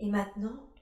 Et 0.00 0.08
maintenant 0.08 0.72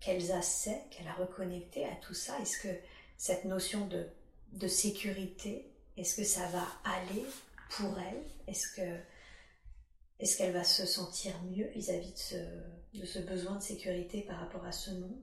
qu'Elsa 0.00 0.42
sait, 0.42 0.84
qu'elle 0.90 1.08
a 1.08 1.14
reconnecté 1.14 1.84
à 1.84 1.96
tout 1.96 2.14
ça, 2.14 2.38
est-ce 2.40 2.58
que 2.60 2.80
cette 3.16 3.44
notion 3.44 3.86
de, 3.86 4.08
de 4.52 4.68
sécurité, 4.68 5.70
est-ce 5.96 6.16
que 6.16 6.24
ça 6.24 6.46
va 6.48 6.66
aller 6.84 7.24
pour 7.70 7.98
elle? 7.98 8.24
Est-ce 8.46 8.68
que 8.74 9.00
est-ce 10.18 10.36
qu'elle 10.36 10.52
va 10.52 10.64
se 10.64 10.84
sentir 10.84 11.40
mieux 11.44 11.68
vis-à-vis 11.68 12.12
de 12.12 12.18
ce, 12.18 12.34
de 12.94 13.04
ce 13.04 13.20
besoin 13.20 13.56
de 13.56 13.62
sécurité 13.62 14.22
par 14.22 14.40
rapport 14.40 14.64
à 14.64 14.72
ce 14.72 14.90
monde 14.90 15.22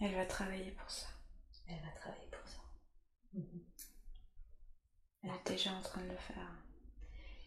Elle 0.00 0.14
va 0.14 0.24
travailler 0.24 0.70
pour 0.70 0.90
ça. 0.90 1.08
Elle 1.66 1.80
va 1.82 1.90
travailler 1.90 2.28
pour 2.30 2.48
ça. 2.48 2.60
Mhm. 3.34 3.64
Elle 5.22 5.30
est 5.30 5.50
déjà 5.50 5.72
en 5.72 5.82
train 5.82 6.02
de 6.02 6.08
le 6.10 6.16
faire. 6.16 6.50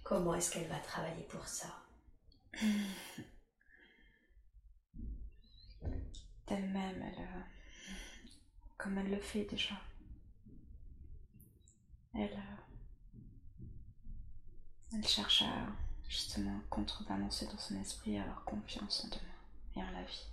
Comment 0.03 0.36
est-ce 0.36 0.52
qu'elle 0.52 0.68
va 0.68 0.80
travailler 0.80 1.23
pour 1.23 1.48
ça? 1.48 1.84
D'elle-même, 6.48 7.02
elle, 7.02 7.23
euh, 7.23 7.41
comme 8.78 8.98
elle 8.98 9.10
le 9.10 9.19
fait 9.19 9.45
déjà. 9.45 9.82
Elle, 12.14 12.34
euh, 12.34 12.70
elle 14.93 15.07
cherche 15.07 15.43
à 15.43 15.68
justement 16.07 16.59
contrebalancer 16.69 17.45
dans 17.47 17.57
son 17.57 17.80
esprit, 17.80 18.18
à 18.18 18.23
avoir 18.23 18.43
confiance 18.43 19.05
en 19.05 19.07
demain 19.07 19.19
et 19.76 19.80
en 19.84 19.91
la 19.91 20.03
vie. 20.03 20.27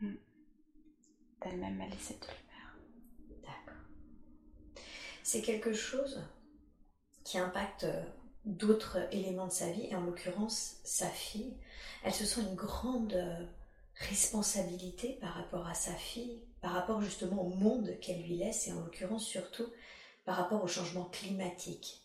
Mhm. 0.00 0.18
D'elle-même, 1.42 1.80
elle 1.80 1.94
essaie 1.94 2.14
de 2.14 2.20
le 2.20 2.26
faire. 2.26 2.76
D'accord. 3.42 3.82
C'est 5.22 5.42
quelque 5.42 5.74
chose 5.74 6.22
qui 7.24 7.38
impacte 7.38 7.84
euh, 7.84 8.04
d'autres 8.44 8.98
éléments 9.12 9.48
de 9.48 9.52
sa 9.52 9.70
vie, 9.70 9.86
et 9.86 9.96
en 9.96 10.00
l'occurrence 10.00 10.76
sa 10.84 11.08
fille. 11.08 11.56
Elle 12.04 12.14
se 12.14 12.24
sent 12.24 12.40
une 12.42 12.54
grande 12.54 13.14
euh, 13.14 13.46
responsabilité 13.96 15.18
par 15.20 15.34
rapport 15.34 15.66
à 15.66 15.74
sa 15.74 15.94
fille, 15.94 16.40
par 16.60 16.72
rapport 16.72 17.00
justement 17.00 17.42
au 17.42 17.50
monde 17.50 17.98
qu'elle 18.00 18.22
lui 18.22 18.36
laisse, 18.36 18.66
et 18.66 18.72
en 18.72 18.80
l'occurrence 18.80 19.26
surtout 19.26 19.66
par 20.24 20.36
rapport 20.36 20.62
au 20.62 20.68
changement 20.68 21.04
climatique. 21.06 22.02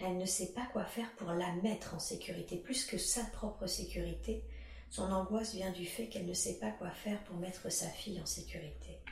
Elle 0.00 0.18
ne 0.18 0.26
sait 0.26 0.52
pas 0.52 0.66
quoi 0.66 0.84
faire 0.84 1.10
pour 1.16 1.32
la 1.32 1.52
mettre 1.56 1.94
en 1.94 1.98
sécurité, 1.98 2.56
plus 2.56 2.84
que 2.84 2.98
sa 2.98 3.24
propre 3.24 3.66
sécurité. 3.66 4.44
Son 4.90 5.10
angoisse 5.10 5.54
vient 5.54 5.72
du 5.72 5.86
fait 5.86 6.08
qu'elle 6.08 6.26
ne 6.26 6.34
sait 6.34 6.58
pas 6.58 6.70
quoi 6.70 6.90
faire 6.90 7.22
pour 7.24 7.36
mettre 7.36 7.70
sa 7.70 7.88
fille 7.88 8.20
en 8.20 8.26
sécurité. 8.26 9.02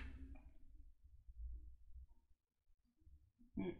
Mm. 3.56 3.70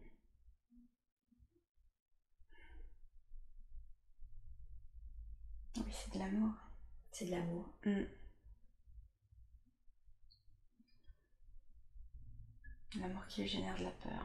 Oui, 5.77 5.91
c'est 5.91 6.13
de 6.13 6.19
l'amour. 6.19 6.53
C'est 7.11 7.25
de 7.25 7.31
l'amour. 7.31 7.65
Mm. 7.85 8.03
L'amour 12.95 13.25
qui 13.27 13.41
lui 13.41 13.47
génère 13.49 13.77
de 13.77 13.83
la 13.83 13.91
peur. 13.91 14.23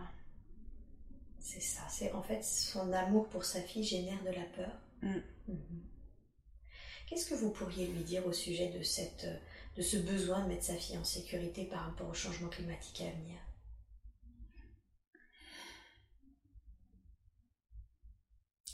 C'est 1.41 1.61
ça. 1.61 1.87
C'est 1.89 2.13
en 2.13 2.23
fait 2.23 2.43
son 2.43 2.93
amour 2.93 3.29
pour 3.29 3.45
sa 3.45 3.61
fille 3.61 3.85
génère 3.85 4.23
de 4.23 4.31
la 4.31 4.45
peur. 4.45 4.73
Mm. 5.03 5.19
Mhm. 5.49 5.89
Qu'est-ce 7.09 7.29
que 7.29 7.35
vous 7.35 7.51
pourriez 7.51 7.89
lui 7.89 8.05
dire 8.05 8.25
au 8.27 8.33
sujet 8.33 8.71
de 8.71 8.83
cette 8.83 9.27
de 9.77 9.83
ce 9.83 9.97
besoin 9.97 10.43
de 10.45 10.49
mettre 10.49 10.65
sa 10.65 10.77
fille 10.77 10.99
en 10.99 11.05
sécurité 11.05 11.65
par 11.65 11.85
rapport 11.85 12.09
au 12.09 12.15
changement 12.15 12.49
climatique 12.49 13.01
à 13.03 13.11
venir? 13.11 13.39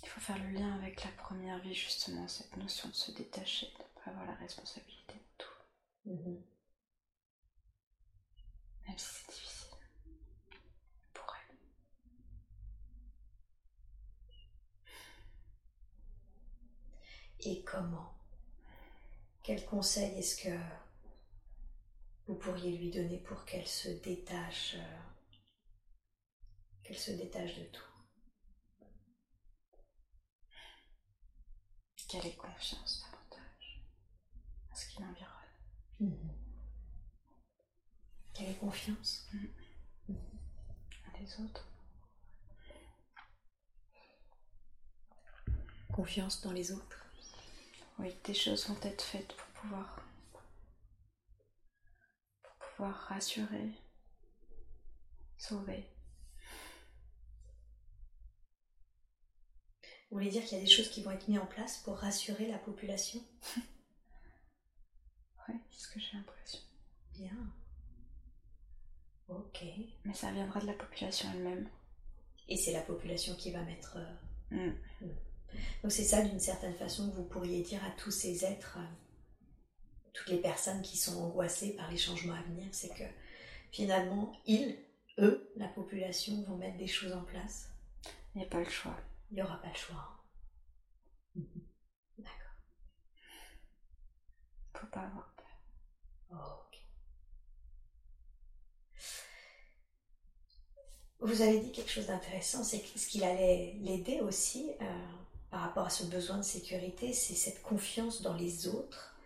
Il 0.02 0.09
faut 0.09 0.20
faire 0.20 0.39
le 0.43 0.51
lien 0.51 0.74
avec 0.77 1.05
la 1.05 1.10
première 1.12 1.59
vie, 1.60 1.74
justement, 1.74 2.27
cette 2.28 2.56
notion 2.56 2.89
de 2.89 2.94
se 2.94 3.12
détacher, 3.12 3.66
de 3.66 3.82
ne 3.82 4.05
pas 4.05 4.10
avoir 4.10 4.27
la 4.27 4.35
responsabilité 4.35 5.15
de 5.15 5.36
tout, 5.39 5.48
Mhm. 6.06 6.43
même 8.86 8.98
si 8.98 9.06
c'est 9.06 9.32
difficile 9.32 9.57
Et 17.40 17.62
comment? 17.62 18.12
Quel 19.43 19.65
conseil 19.65 20.19
est-ce 20.19 20.43
que 20.43 20.59
vous 22.27 22.35
pourriez 22.35 22.77
lui 22.77 22.90
donner 22.90 23.19
pour 23.19 23.44
qu'elle 23.44 23.66
se 23.66 23.89
détache 23.89 24.74
euh, 24.77 24.98
qu'elle 26.82 26.98
se 26.98 27.12
détache 27.12 27.56
de 27.56 27.65
tout? 27.65 27.82
Qu'elle 32.09 32.27
ait 32.27 32.36
confiance 32.36 33.02
davantage 33.02 33.82
à 34.73 34.74
ce 34.74 34.89
qui 34.89 35.02
l'environne. 35.02 35.28
Mhm. 36.01 36.31
Qu'elle 38.35 38.51
ait 38.51 38.55
confiance? 38.56 39.28
À 40.09 41.19
les 41.19 41.40
autres. 41.40 41.69
Confiance 45.93 46.40
dans 46.43 46.52
les 46.52 46.73
autres? 46.73 47.07
Oui, 47.98 48.16
des 48.24 48.32
choses 48.32 48.66
vont 48.66 48.80
être 48.82 49.02
faites 49.04 49.34
pour 49.34 49.46
pouvoir 49.48 50.00
pour 52.42 52.68
pouvoir 52.76 52.94
rassurer, 53.08 53.72
sauver. 55.38 55.84
Vous 60.10 60.18
voulez 60.18 60.28
dire 60.30 60.44
qu'il 60.44 60.58
y 60.58 60.60
a 60.60 60.64
des 60.64 60.70
choses 60.70 60.90
qui 60.90 61.02
vont 61.02 61.10
être 61.12 61.28
mises 61.28 61.38
en 61.38 61.46
place 61.46 61.78
pour 61.78 61.96
rassurer 61.98 62.46
la 62.48 62.58
population? 62.58 63.20
Oui, 65.48 65.54
c'est 65.70 65.80
ce 65.80 65.88
que 65.88 66.00
j'ai 66.00 66.16
l'impression. 66.16 66.60
Bien. 67.14 67.36
Ok. 69.28 69.64
Mais 70.04 70.14
ça 70.14 70.30
viendra 70.32 70.60
de 70.60 70.66
la 70.66 70.72
population 70.74 71.28
elle-même. 71.34 71.68
Et 72.48 72.56
c'est 72.56 72.72
la 72.72 72.82
population 72.82 73.34
qui 73.36 73.52
va 73.52 73.62
mettre... 73.62 73.96
euh, 73.98 74.14
Mm. 74.50 74.72
Donc 75.82 75.92
c'est 75.92 76.04
ça 76.04 76.22
d'une 76.22 76.40
certaine 76.40 76.74
façon 76.74 77.10
que 77.10 77.16
vous 77.16 77.24
pourriez 77.24 77.62
dire 77.62 77.84
à 77.84 77.90
tous 77.92 78.10
ces 78.10 78.44
êtres, 78.44 78.78
euh, 78.78 79.40
toutes 80.12 80.28
les 80.28 80.38
personnes 80.38 80.82
qui 80.82 80.96
sont 80.96 81.22
angoissées 81.22 81.74
par 81.76 81.90
les 81.90 81.96
changements 81.96 82.34
à 82.34 82.42
venir, 82.42 82.66
c'est 82.72 82.94
que 82.94 83.04
finalement, 83.70 84.32
ils, 84.46 84.76
eux, 85.18 85.52
la 85.56 85.68
population, 85.68 86.42
vont 86.42 86.56
mettre 86.56 86.78
des 86.78 86.86
choses 86.86 87.12
en 87.12 87.22
place. 87.22 87.70
Il 88.34 88.38
n'y 88.38 88.44
a 88.44 88.50
pas 88.50 88.60
le 88.60 88.68
choix. 88.68 88.96
Il 89.30 89.34
n'y 89.34 89.42
aura 89.42 89.60
pas 89.60 89.68
le 89.68 89.74
choix. 89.74 90.18
Mhm. 91.34 91.62
D'accord. 92.18 92.54
Faut 94.74 94.86
pas 94.88 95.00
avoir 95.00 95.34
peur. 95.36 95.46
Ok. 96.32 96.78
Vous 101.20 101.42
avez 101.42 101.60
dit 101.60 101.72
quelque 101.72 101.90
chose 101.90 102.06
d'intéressant, 102.06 102.62
c'est 102.62 102.80
que 102.80 102.98
ce 102.98 103.08
qu'il 103.08 103.24
allait 103.24 103.76
l'aider 103.80 104.20
aussi 104.20 104.70
euh, 104.80 105.08
par 105.50 105.60
rapport 105.60 105.86
à 105.86 105.90
ce 105.90 106.04
besoin 106.04 106.38
de 106.38 106.42
sécurité, 106.42 107.12
c'est 107.12 107.34
cette 107.34 107.62
confiance 107.62 108.22
dans 108.22 108.34
les 108.34 108.68
autres. 108.68 109.16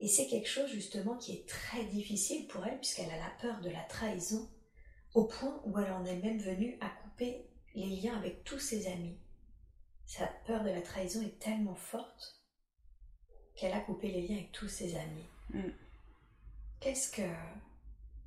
Et 0.00 0.08
c'est 0.08 0.26
quelque 0.26 0.48
chose 0.48 0.70
justement 0.70 1.16
qui 1.16 1.32
est 1.32 1.48
très 1.48 1.84
difficile 1.84 2.46
pour 2.46 2.64
elle 2.64 2.78
puisqu'elle 2.78 3.10
a 3.10 3.18
la 3.18 3.30
peur 3.40 3.60
de 3.60 3.70
la 3.70 3.82
trahison, 3.84 4.48
au 5.14 5.24
point 5.24 5.60
où 5.64 5.78
elle 5.78 5.92
en 5.92 6.04
est 6.04 6.16
même 6.16 6.38
venue 6.38 6.78
à 6.80 6.88
couper 6.88 7.46
les 7.74 7.86
liens 7.86 8.16
avec 8.16 8.44
tous 8.44 8.58
ses 8.58 8.86
amis. 8.86 9.18
Sa 10.06 10.26
peur 10.46 10.62
de 10.64 10.70
la 10.70 10.80
trahison 10.80 11.20
est 11.22 11.38
tellement 11.38 11.74
forte 11.74 12.42
qu'elle 13.56 13.72
a 13.72 13.80
coupé 13.80 14.08
les 14.08 14.26
liens 14.26 14.36
avec 14.36 14.52
tous 14.52 14.68
ses 14.68 14.96
amis. 14.96 15.26
Mm. 15.50 15.70
Qu'est-ce 16.80 17.10
que 17.10 17.28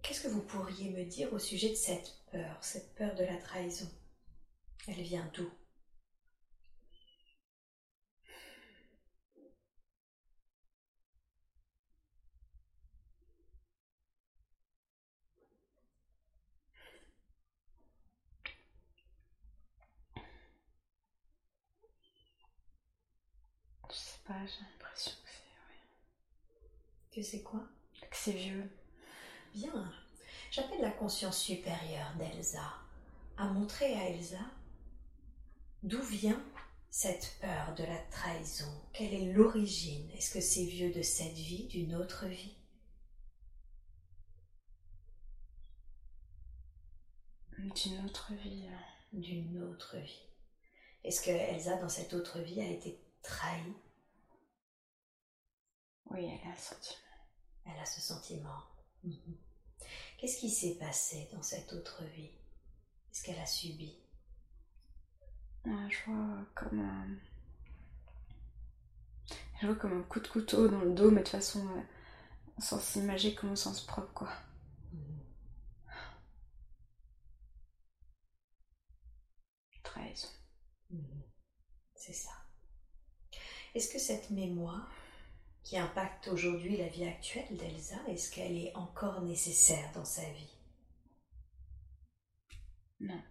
qu'est-ce 0.01 0.21
que 0.21 0.27
vous 0.27 0.41
pourriez 0.41 0.89
me 0.89 1.05
dire 1.05 1.31
au 1.33 1.39
sujet 1.39 1.69
de 1.69 1.75
cette 1.75 2.11
peur, 2.31 2.57
cette 2.61 2.93
peur 2.95 3.15
de 3.15 3.23
la 3.23 3.37
trahison? 3.37 3.89
Elle 4.87 5.01
vient 5.01 5.29
d'où 5.33 5.49
Je 23.91 23.97
sais 23.97 24.03
pas, 24.25 24.45
j'ai 24.45 24.63
l'impression 24.63 25.11
que 25.11 25.29
c'est 25.29 25.51
ouais. 25.67 27.15
Que 27.15 27.21
c'est 27.21 27.43
quoi? 27.43 27.61
Que 28.01 28.17
c'est 28.17 28.31
vieux. 28.33 28.69
Bien. 29.53 29.91
J'appelle 30.51 30.81
la 30.81 30.91
conscience 30.91 31.39
supérieure 31.41 32.13
d'Elsa 32.17 32.73
à 33.37 33.45
montrer 33.47 33.93
à 33.95 34.09
Elsa 34.09 34.39
d'où 35.83 36.01
vient 36.01 36.41
cette 36.89 37.37
peur 37.39 37.73
de 37.75 37.83
la 37.83 37.97
trahison. 38.11 38.71
Quelle 38.93 39.13
est 39.13 39.31
l'origine? 39.33 40.09
Est-ce 40.11 40.33
que 40.33 40.41
c'est 40.41 40.65
vieux 40.65 40.91
de 40.93 41.01
cette 41.01 41.33
vie, 41.33 41.67
d'une 41.67 41.95
autre 41.95 42.25
vie? 42.27 42.55
D'une 47.57 48.05
autre 48.05 48.33
vie. 48.33 48.67
euh. 48.67 48.77
D'une 49.13 49.61
autre 49.63 49.97
vie. 49.97 50.21
Est-ce 51.03 51.21
que 51.21 51.31
Elsa, 51.31 51.77
dans 51.77 51.89
cette 51.89 52.13
autre 52.13 52.39
vie, 52.39 52.61
a 52.61 52.67
été 52.69 52.99
trahie? 53.21 53.73
Oui, 56.11 56.25
elle 56.25 56.47
a 56.47 56.53
un 56.53 56.57
sentiment. 56.57 56.99
Elle 57.65 57.79
a 57.79 57.85
ce 57.85 58.01
sentiment. 58.01 58.63
Mhm. 59.03 59.35
Qu'est-ce 60.17 60.39
qui 60.39 60.49
s'est 60.51 60.75
passé 60.77 61.29
dans 61.33 61.41
cette 61.43 61.73
autre 61.73 62.03
vie? 62.15 62.31
Qu'est-ce 63.11 63.23
qu'elle 63.23 63.39
a 63.39 63.45
subi? 63.47 63.97
Ouais, 65.65 65.89
je 65.89 66.11
vois 66.11 66.45
comme 66.55 66.79
un. 66.79 67.07
Je 69.61 69.67
vois 69.67 69.75
comme 69.77 69.97
un 69.97 70.03
coup 70.03 70.19
de 70.19 70.27
couteau 70.27 70.67
dans 70.67 70.81
le 70.81 70.93
dos, 70.93 71.09
mais 71.09 71.23
de 71.23 71.27
façon. 71.29 71.65
euh, 71.65 71.81
sans 72.59 72.79
s'imager 72.79 73.35
comme 73.35 73.51
au 73.53 73.55
sens 73.57 73.81
propre, 73.81 74.13
quoi. 74.13 74.29
Trahison. 79.83 80.29
Mhm. 80.89 81.23
C'est 81.95 82.13
ça. 82.13 82.31
Est-ce 83.75 83.91
que 83.91 83.99
cette 83.99 84.29
mémoire 84.29 84.89
qui 85.71 85.77
impacte 85.77 86.27
aujourd'hui 86.27 86.75
la 86.75 86.89
vie 86.89 87.05
actuelle 87.05 87.55
d'Elsa, 87.55 87.95
est-ce 88.09 88.29
qu'elle 88.29 88.57
est 88.57 88.75
encore 88.75 89.21
nécessaire 89.21 89.89
dans 89.93 90.03
sa 90.03 90.29
vie? 90.33 90.57
Non. 92.99 93.23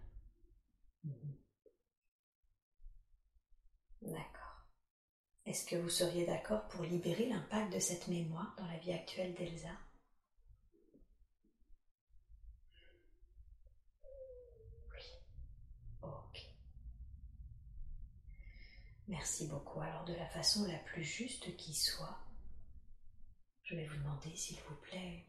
D'accord. 4.01 4.65
Est-ce 5.45 5.67
que 5.67 5.75
vous 5.75 5.89
seriez 5.89 6.25
d'accord 6.25 6.67
pour 6.69 6.83
libérer 6.83 7.29
l'impact 7.29 7.73
de 7.73 7.79
cette 7.79 8.07
mémoire 8.07 8.55
dans 8.57 8.65
la 8.65 8.79
vie 8.79 8.93
actuelle 8.93 9.35
d'Elsa? 9.35 9.77
Oui. 14.91 15.03
Ok. 16.01 16.41
Merci 19.07 19.47
beaucoup. 19.47 19.79
Alors 19.79 20.05
de 20.05 20.15
la 20.15 20.25
façon 20.25 20.65
la 20.65 20.79
plus 20.79 21.03
juste 21.03 21.55
qui 21.55 21.75
soit, 21.75 22.17
je 23.63 23.75
vais 23.75 23.85
vous 23.87 23.97
demander, 23.97 24.35
s'il 24.35 24.59
vous 24.61 24.75
plaît, 24.75 25.25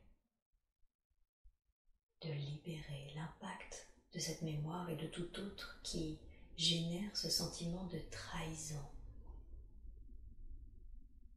de 2.22 2.32
libérer 2.32 3.12
l'impact 3.14 3.88
de 4.12 4.18
cette 4.18 4.42
mémoire 4.42 4.88
et 4.90 4.96
de 4.96 5.06
tout 5.06 5.38
autre 5.40 5.80
qui 5.82 6.18
génère 6.56 7.16
ce 7.16 7.30
sentiment 7.30 7.84
de 7.86 7.98
trahison 8.10 8.84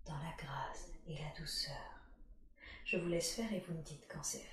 dans 0.05 0.17
la 0.17 0.34
grâce 0.38 0.89
et 1.07 1.15
la 1.17 1.39
douceur. 1.39 1.73
Je 2.85 2.97
vous 2.97 3.07
laisse 3.07 3.34
faire 3.35 3.51
et 3.51 3.59
vous 3.61 3.73
me 3.73 3.81
dites 3.84 4.05
quand 4.07 4.23
c'est 4.23 4.39
fait. 4.39 4.51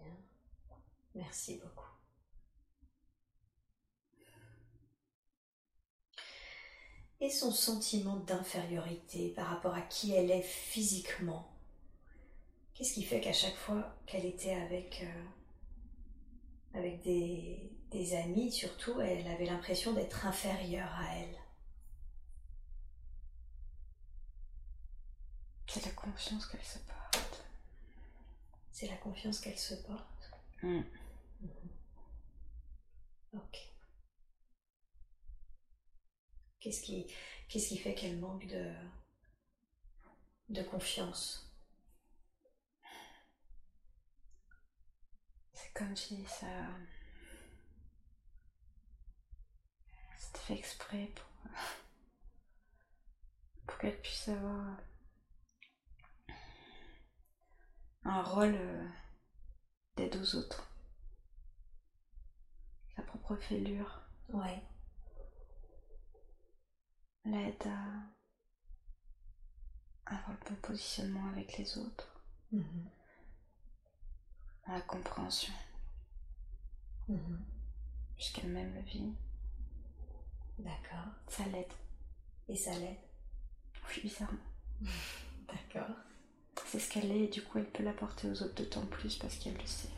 Bien. 0.00 0.16
Merci 1.14 1.58
beaucoup. 1.58 1.92
et 7.22 7.30
son 7.30 7.52
sentiment 7.52 8.16
d'infériorité 8.16 9.28
par 9.28 9.46
rapport 9.46 9.74
à 9.74 9.80
qui 9.82 10.12
elle 10.12 10.32
est 10.32 10.42
physiquement. 10.42 11.48
Qu'est-ce 12.74 12.94
qui 12.94 13.04
fait 13.04 13.20
qu'à 13.20 13.32
chaque 13.32 13.54
fois 13.54 13.94
qu'elle 14.06 14.26
était 14.26 14.54
avec, 14.54 15.04
euh, 15.04 15.24
avec 16.74 17.00
des, 17.02 17.70
des 17.92 18.16
amis, 18.16 18.50
surtout, 18.50 19.00
elle 19.00 19.28
avait 19.28 19.46
l'impression 19.46 19.92
d'être 19.92 20.26
inférieure 20.26 20.92
à 20.96 21.16
elle? 21.16 21.36
C'est 25.68 25.84
la 25.86 25.92
confiance 25.92 26.44
qu'elle 26.46 26.64
se 26.64 26.78
porte. 26.80 27.44
C'est 28.72 28.88
la 28.88 28.96
confiance 28.96 29.38
qu'elle 29.38 29.58
se 29.58 29.74
porte 29.74 30.12
Mm. 30.62 30.82
Ok. 33.34 33.58
Qu'est-ce 36.60 36.82
qui, 36.82 37.06
qu'est-ce 37.48 37.68
qui 37.68 37.78
fait 37.78 37.94
qu'elle 37.94 38.18
manque 38.18 38.46
de, 38.46 38.72
de 40.50 40.62
confiance? 40.62 41.50
C'est 45.54 45.72
comme 45.74 45.96
si 45.96 46.24
ça. 46.26 46.46
C'était 50.18 50.38
fait 50.40 50.54
exprès 50.54 51.10
pour. 51.14 51.50
pour 53.66 53.78
qu'elle 53.78 54.00
puisse 54.00 54.28
avoir. 54.28 54.76
un 58.04 58.22
rôle 58.22 58.54
euh, 58.54 58.88
d'aide 59.96 60.16
aux 60.16 60.36
autres. 60.36 60.71
Fêlure. 63.36 64.00
Ouais. 64.32 64.62
l'aide 67.24 67.54
à 67.66 68.10
avoir 70.14 70.30
le 70.32 70.48
bon 70.50 70.56
positionnement 70.60 71.28
avec 71.28 71.56
les 71.56 71.78
autres, 71.78 72.20
Mhm. 72.50 72.88
à 74.64 74.72
la 74.72 74.80
compréhension, 74.80 75.52
Mhm. 77.08 77.44
puisqu'elle-même 78.16 78.74
le 78.74 78.80
vit. 78.82 79.12
D'accord. 80.58 81.06
Ça 81.28 81.44
l'aide, 81.46 81.72
Et 82.48 82.56
ça 82.56 82.76
l'aide 82.78 82.98
oui, 83.88 84.00
bizarrement. 84.02 84.38
D'accord. 85.48 85.96
C'est 86.66 86.80
ce 86.80 86.90
qu'elle 86.90 87.10
est 87.12 87.24
et 87.24 87.28
du 87.28 87.42
coup 87.42 87.58
elle 87.58 87.70
peut 87.70 87.82
l'apporter 87.84 88.28
aux 88.28 88.42
autres 88.42 88.54
d'autant 88.54 88.84
plus 88.86 89.16
parce 89.16 89.36
qu'elle 89.38 89.56
le 89.56 89.66
sait. 89.66 89.88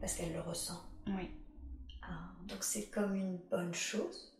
Parce 0.00 0.14
qu'elle 0.16 0.32
le 0.32 0.40
ressent. 0.40 0.82
Oui, 1.06 1.30
donc 2.42 2.64
c'est 2.64 2.88
comme 2.88 3.14
une 3.14 3.36
bonne 3.36 3.74
chose. 3.74 4.32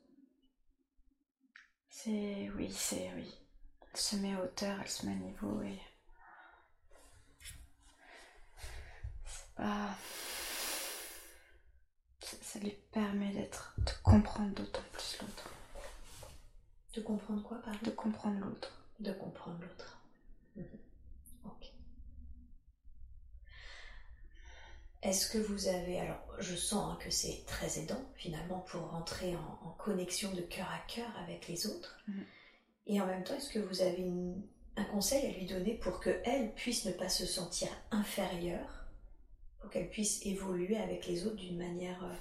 c'est. 1.91 2.51
Oui, 2.57 2.71
c'est. 2.73 3.13
Oui. 3.15 3.35
Elle 3.93 4.01
se 4.01 4.17
met 4.17 4.35
à 4.35 4.43
hauteur, 4.43 4.79
elle 4.81 4.89
se 4.89 5.07
met 5.07 5.13
à 5.13 5.17
niveau 5.17 5.63
et. 5.63 5.79
C'est 9.25 9.55
pas. 9.55 9.97
Ça, 12.21 12.37
ça 12.43 12.59
lui 12.61 12.73
permet 12.93 13.33
d'être. 13.33 13.75
de 13.79 13.91
comprendre 14.03 14.55
d'autant 14.55 14.83
plus 14.93 15.19
l'autre. 15.21 15.51
De 16.95 17.01
comprendre 17.03 17.43
quoi, 17.43 17.59
De 17.59 17.63
pardon 17.63 17.91
comprendre 17.93 18.41
l'autre. 18.41 18.73
De 19.01 19.13
comprendre 19.13 19.61
l'autre. 19.61 19.99
Mhm. 20.57 20.88
Est-ce 25.03 25.31
que 25.31 25.39
vous 25.39 25.69
avez, 25.69 26.01
alors 26.01 26.21
je 26.41 26.57
sens 26.57 26.93
hein, 26.95 26.99
que 27.01 27.11
c'est 27.11 27.45
très 27.47 27.79
aidant 27.79 28.03
finalement 28.17 28.61
pour 28.61 28.83
rentrer 28.91 29.37
en, 29.37 29.59
en 29.65 29.71
connexion 29.79 30.33
de 30.35 30.41
cœur 30.43 30.69
à 30.71 30.79
cœur 30.89 31.09
avec 31.19 31.47
les 31.49 31.67
autres. 31.69 31.99
Mhm. 32.09 32.27
Et 32.87 33.01
en 33.01 33.07
même 33.07 33.23
temps, 33.23 33.35
est-ce 33.37 33.51
que 33.53 33.59
vous 33.61 33.81
avez 33.83 34.03
une- 34.03 34.43
un 34.77 34.85
conseil 34.85 35.27
à 35.27 35.31
lui 35.39 35.47
donner 35.47 35.75
pour 35.75 36.01
qu'elle 36.01 36.53
puisse 36.55 36.85
ne 36.85 36.93
pas 36.93 37.09
se 37.09 37.27
sentir 37.27 37.69
inférieure, 37.91 38.87
pour 39.61 39.71
qu'elle 39.71 39.91
puisse 39.91 40.25
évoluer 40.27 40.77
avec 40.79 41.07
les 41.07 41.27
autres 41.27 41.37
d'une 41.37 41.59
manière 41.59 42.03
euh, 42.05 42.15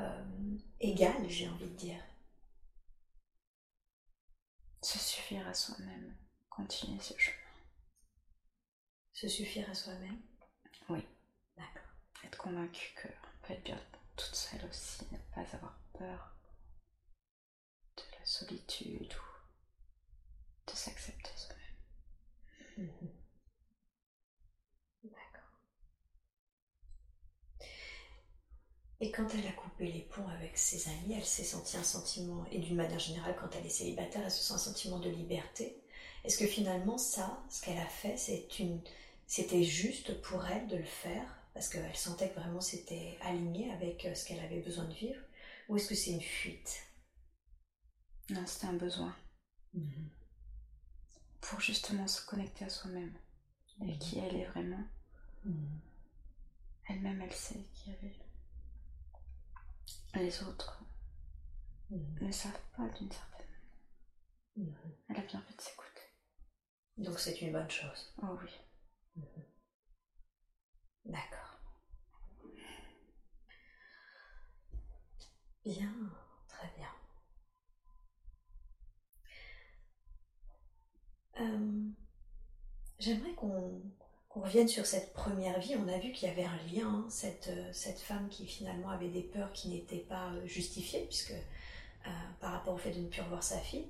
euh, 0.00 0.56
égale, 0.80 1.28
j'ai 1.28 1.48
envie 1.48 1.66
de 1.70 1.76
dire? 1.76 2.00
Se 4.82 4.98
suffire 4.98 5.46
à 5.48 5.54
soi-même. 5.54 6.14
Continuer 6.50 7.00
ce 7.00 7.14
chemin. 7.18 7.36
Se 9.12 9.28
suffire 9.28 9.68
à 9.70 9.74
soi-même? 9.74 10.20
Oui. 10.88 11.00
Être 12.24 12.38
convaincu 12.38 12.94
qu'on 13.00 13.08
peut 13.46 13.52
être 13.52 13.64
bien 13.64 13.80
toute 14.16 14.34
seule 14.34 14.64
aussi. 14.68 15.06
Ne 15.12 15.18
pas 15.34 15.56
avoir 15.56 15.78
peur 15.98 16.36
de 17.96 18.02
la 18.18 18.24
solitude 18.24 19.12
ou 19.12 20.70
de 20.70 20.76
s'accepter 20.76 21.30
soi-même. 21.36 22.88
Mhm. 22.88 23.10
D'accord. 25.04 25.50
Et 29.00 29.10
quand 29.10 29.28
elle 29.34 29.46
a 29.46 29.52
coupé 29.52 29.86
les 29.86 30.02
ponts 30.02 30.28
avec 30.28 30.56
ses 30.56 30.88
amis, 30.88 31.14
elle 31.14 31.24
s'est 31.24 31.44
sentie 31.44 31.76
un 31.76 31.84
sentiment, 31.84 32.46
et 32.50 32.58
d'une 32.58 32.76
manière 32.76 32.98
générale, 32.98 33.36
quand 33.38 33.54
elle 33.54 33.66
est 33.66 33.70
célibataire, 33.70 34.22
elle 34.24 34.30
se 34.30 34.42
sent 34.42 34.54
un 34.54 34.58
sentiment 34.58 34.98
de 34.98 35.10
liberté. 35.10 35.82
Est-ce 36.24 36.38
que 36.38 36.46
finalement, 36.46 36.96
ça, 36.96 37.44
ce 37.50 37.60
qu'elle 37.60 37.78
a 37.78 37.86
fait, 37.86 38.16
c'était 39.26 39.62
juste 39.62 40.20
pour 40.22 40.46
elle 40.46 40.66
de 40.68 40.76
le 40.76 40.84
faire, 40.84 41.43
parce 41.54 41.68
qu'elle 41.68 41.96
sentait 41.96 42.30
que 42.30 42.40
vraiment 42.40 42.60
c'était 42.60 43.16
aligné 43.22 43.72
avec 43.72 44.04
euh, 44.04 44.14
ce 44.14 44.26
qu'elle 44.26 44.40
avait 44.44 44.60
besoin 44.60 44.84
de 44.84 44.92
vivre, 44.94 45.20
ou 45.68 45.76
est-ce 45.76 45.88
que 45.88 45.94
c'est 45.94 46.10
une 46.10 46.20
fuite? 46.20 46.82
Non, 48.30 48.44
c'était 48.46 48.66
un 48.66 48.74
besoin 48.74 49.14
pour 51.40 51.60
justement 51.60 52.06
se 52.08 52.24
connecter 52.24 52.64
à 52.64 52.68
soi-même 52.70 53.12
et 53.82 53.86
Mhm. 53.92 53.98
qui 53.98 54.18
elle 54.18 54.36
est 54.36 54.44
vraiment. 54.46 54.84
Mhm. 55.44 55.80
Elle-même, 56.88 57.22
elle 57.22 57.32
sait 57.32 57.64
qui 57.74 57.90
elle 57.90 58.08
est. 58.10 58.20
Les 60.14 60.42
autres 60.42 60.82
Mhm. 61.90 62.18
ne 62.26 62.32
savent 62.32 62.60
pas 62.76 62.88
d'une 62.90 63.10
certaine 63.10 63.46
manière. 64.56 64.72
Mhm. 64.74 64.92
Elle 65.08 65.16
a 65.18 65.22
bien 65.22 65.40
fait 65.42 65.56
de 65.56 65.60
s'écouter. 65.60 66.02
Donc 66.98 67.18
c'est 67.18 67.40
une 67.40 67.52
bonne 67.52 67.70
chose. 67.70 68.14
Oh 68.22 68.38
oui. 68.42 68.50
D'accord. 71.06 71.58
Bien, 75.64 75.92
très 76.48 76.68
bien. 76.76 76.88
J'aimerais 82.98 83.32
qu'on 83.34 83.82
revienne 84.34 84.68
sur 84.68 84.86
cette 84.86 85.12
première 85.12 85.58
vie. 85.60 85.74
On 85.76 85.88
a 85.88 85.98
vu 85.98 86.12
qu'il 86.12 86.28
y 86.28 86.30
avait 86.30 86.44
un 86.44 86.56
lien, 86.72 86.88
hein, 86.88 87.06
cette, 87.10 87.48
euh, 87.48 87.70
cette 87.72 88.00
femme 88.00 88.28
qui 88.28 88.46
finalement 88.46 88.88
avait 88.88 89.08
des 89.08 89.22
peurs 89.22 89.52
qui 89.52 89.68
n'étaient 89.68 89.98
pas 89.98 90.32
euh, 90.32 90.46
justifiées, 90.46 91.04
puisque 91.06 91.32
euh, 91.32 92.10
par 92.40 92.52
rapport 92.52 92.74
au 92.74 92.78
fait 92.78 92.92
de 92.92 93.00
ne 93.00 93.08
plus 93.08 93.20
revoir 93.22 93.42
sa 93.42 93.58
fille. 93.58 93.86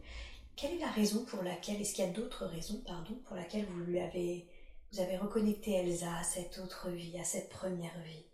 Quelle 0.56 0.72
est 0.74 0.80
la 0.80 0.90
raison 0.90 1.24
pour 1.24 1.42
laquelle, 1.42 1.80
est-ce 1.80 1.94
qu'il 1.94 2.04
y 2.04 2.08
a 2.08 2.12
d'autres 2.12 2.46
raisons, 2.46 2.80
pardon, 2.86 3.14
pour 3.26 3.36
laquelle 3.36 3.66
vous 3.66 3.80
lui 3.84 4.00
avez, 4.00 4.46
vous 4.94 5.00
avez 5.00 5.16
reconnecté 5.16 5.72
Elsa 5.72 6.18
à 6.18 6.22
cette 6.22 6.56
autre 6.58 6.88
vie, 6.90 7.18
à 7.18 7.24
cette 7.24 7.48
première 7.48 7.98
vie 8.04 8.24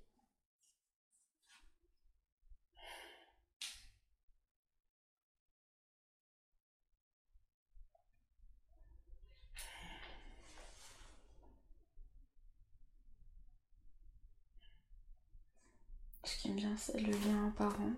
Ce 16.25 16.43
qui 16.43 16.51
me 16.51 16.59
vient, 16.59 16.77
c'est 16.77 17.01
le 17.01 17.11
lien 17.11 17.49
aux 17.49 17.53
parents. 17.53 17.93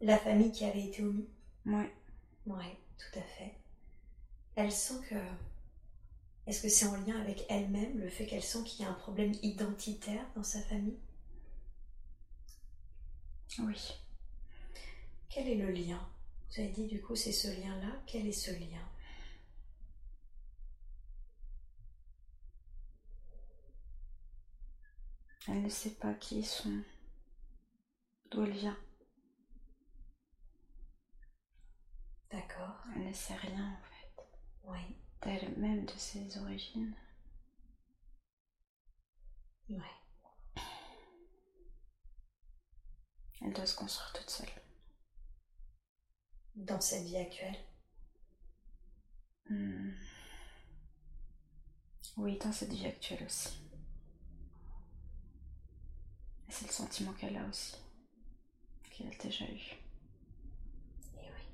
La 0.00 0.16
famille 0.16 0.52
qui 0.52 0.64
avait 0.64 0.86
été 0.86 1.02
omise 1.02 1.28
Ouais. 1.66 1.92
Ouais, 2.46 2.78
tout 2.96 3.18
à 3.18 3.22
fait. 3.22 3.58
Elle 4.56 4.72
sent 4.72 5.00
que. 5.10 5.53
Est-ce 6.46 6.62
que 6.62 6.68
c'est 6.68 6.86
en 6.86 6.96
lien 6.96 7.18
avec 7.20 7.46
elle-même, 7.48 7.98
le 7.98 8.10
fait 8.10 8.26
qu'elle 8.26 8.42
sent 8.42 8.64
qu'il 8.64 8.84
y 8.84 8.88
a 8.88 8.90
un 8.90 8.94
problème 8.94 9.32
identitaire 9.42 10.26
dans 10.34 10.42
sa 10.42 10.60
famille? 10.62 11.00
Oui. 13.60 13.92
Quel 15.30 15.48
est 15.48 15.54
le 15.54 15.70
lien? 15.70 16.06
Vous 16.50 16.60
avez 16.60 16.70
dit 16.70 16.86
du 16.86 17.00
coup 17.00 17.16
c'est 17.16 17.32
ce 17.32 17.48
lien-là. 17.48 18.02
Quel 18.06 18.26
est 18.26 18.32
ce 18.32 18.50
lien? 18.52 18.88
Elle 25.48 25.62
ne 25.62 25.68
sait 25.68 25.94
pas 25.94 26.14
qui 26.14 26.38
ils 26.38 26.46
sont, 26.46 26.82
d'où 28.30 28.44
elle 28.44 28.52
vient. 28.52 28.78
D'accord. 32.30 32.82
Elle 32.96 33.08
ne 33.08 33.12
sait 33.12 33.34
rien 33.34 33.72
en 33.72 33.82
fait. 33.82 34.22
Oui. 34.64 35.03
D'elle-même, 35.24 35.84
de 35.86 35.92
ses 35.96 36.38
origines. 36.38 36.94
Ouais. 39.68 39.78
Elle 43.40 43.52
doit 43.52 43.66
se 43.66 43.74
construire 43.76 44.12
toute 44.12 44.30
seule. 44.30 44.48
Dans 46.56 46.80
cette 46.80 47.04
vie 47.04 47.16
actuelle 47.16 47.56
Hmm. 49.48 49.90
Oui, 52.16 52.38
dans 52.38 52.52
cette 52.52 52.72
vie 52.72 52.86
actuelle 52.86 53.22
aussi. 53.26 53.50
C'est 56.48 56.66
le 56.66 56.72
sentiment 56.72 57.12
qu'elle 57.14 57.36
a 57.36 57.44
aussi. 57.46 57.74
Qu'elle 58.90 59.08
a 59.08 59.16
déjà 59.22 59.44
eu. 59.44 59.76
Eh 61.16 61.18
oui. 61.18 61.44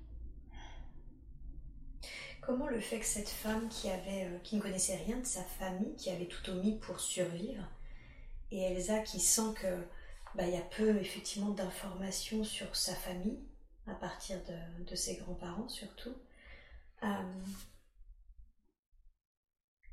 Comment 2.41 2.69
le 2.69 2.81
fait 2.81 2.99
que 2.99 3.07
cette 3.07 3.29
femme 3.29 3.69
euh, 3.85 4.39
qui 4.39 4.57
ne 4.57 4.61
connaissait 4.61 4.97
rien 4.97 5.19
de 5.19 5.27
sa 5.27 5.45
famille, 5.45 5.95
qui 5.97 6.11
avait 6.11 6.27
tout 6.27 6.51
omis 6.51 6.79
pour 6.79 6.99
survivre, 7.01 7.65
et 8.51 8.63
Elsa 8.63 9.01
qui 9.01 9.21
sent 9.21 9.55
que 9.57 9.87
bah, 10.35 10.47
il 10.47 10.55
y 10.55 10.57
a 10.57 10.63
peu 10.63 10.97
effectivement 10.99 11.51
d'informations 11.51 12.45
sur 12.45 12.75
sa 12.75 12.95
famille 12.95 13.39
à 13.87 13.95
partir 13.95 14.39
de, 14.87 14.95
ses 14.95 15.17
grands-parents 15.17 15.69
surtout. 15.69 16.15
euh, 17.03 17.43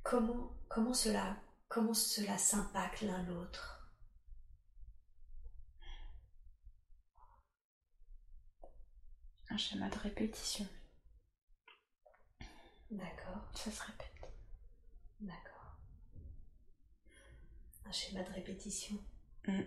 comment, 0.03 0.51
comment 0.69 0.93
cela, 0.93 1.37
comment 1.67 1.93
cela 1.93 2.37
s'impacte 2.37 3.01
l'un 3.01 3.23
l'autre? 3.23 3.73
Un 9.49 9.57
schéma 9.57 9.89
de 9.89 9.97
répétition. 9.97 10.67
D'accord, 12.91 13.41
Ça 13.53 13.71
se 13.71 13.81
répète. 13.83 14.31
d'accord. 15.19 15.77
Un 17.85 17.91
schéma 17.91 18.23
de 18.23 18.31
répétition. 18.33 18.97
Mm. 19.47 19.61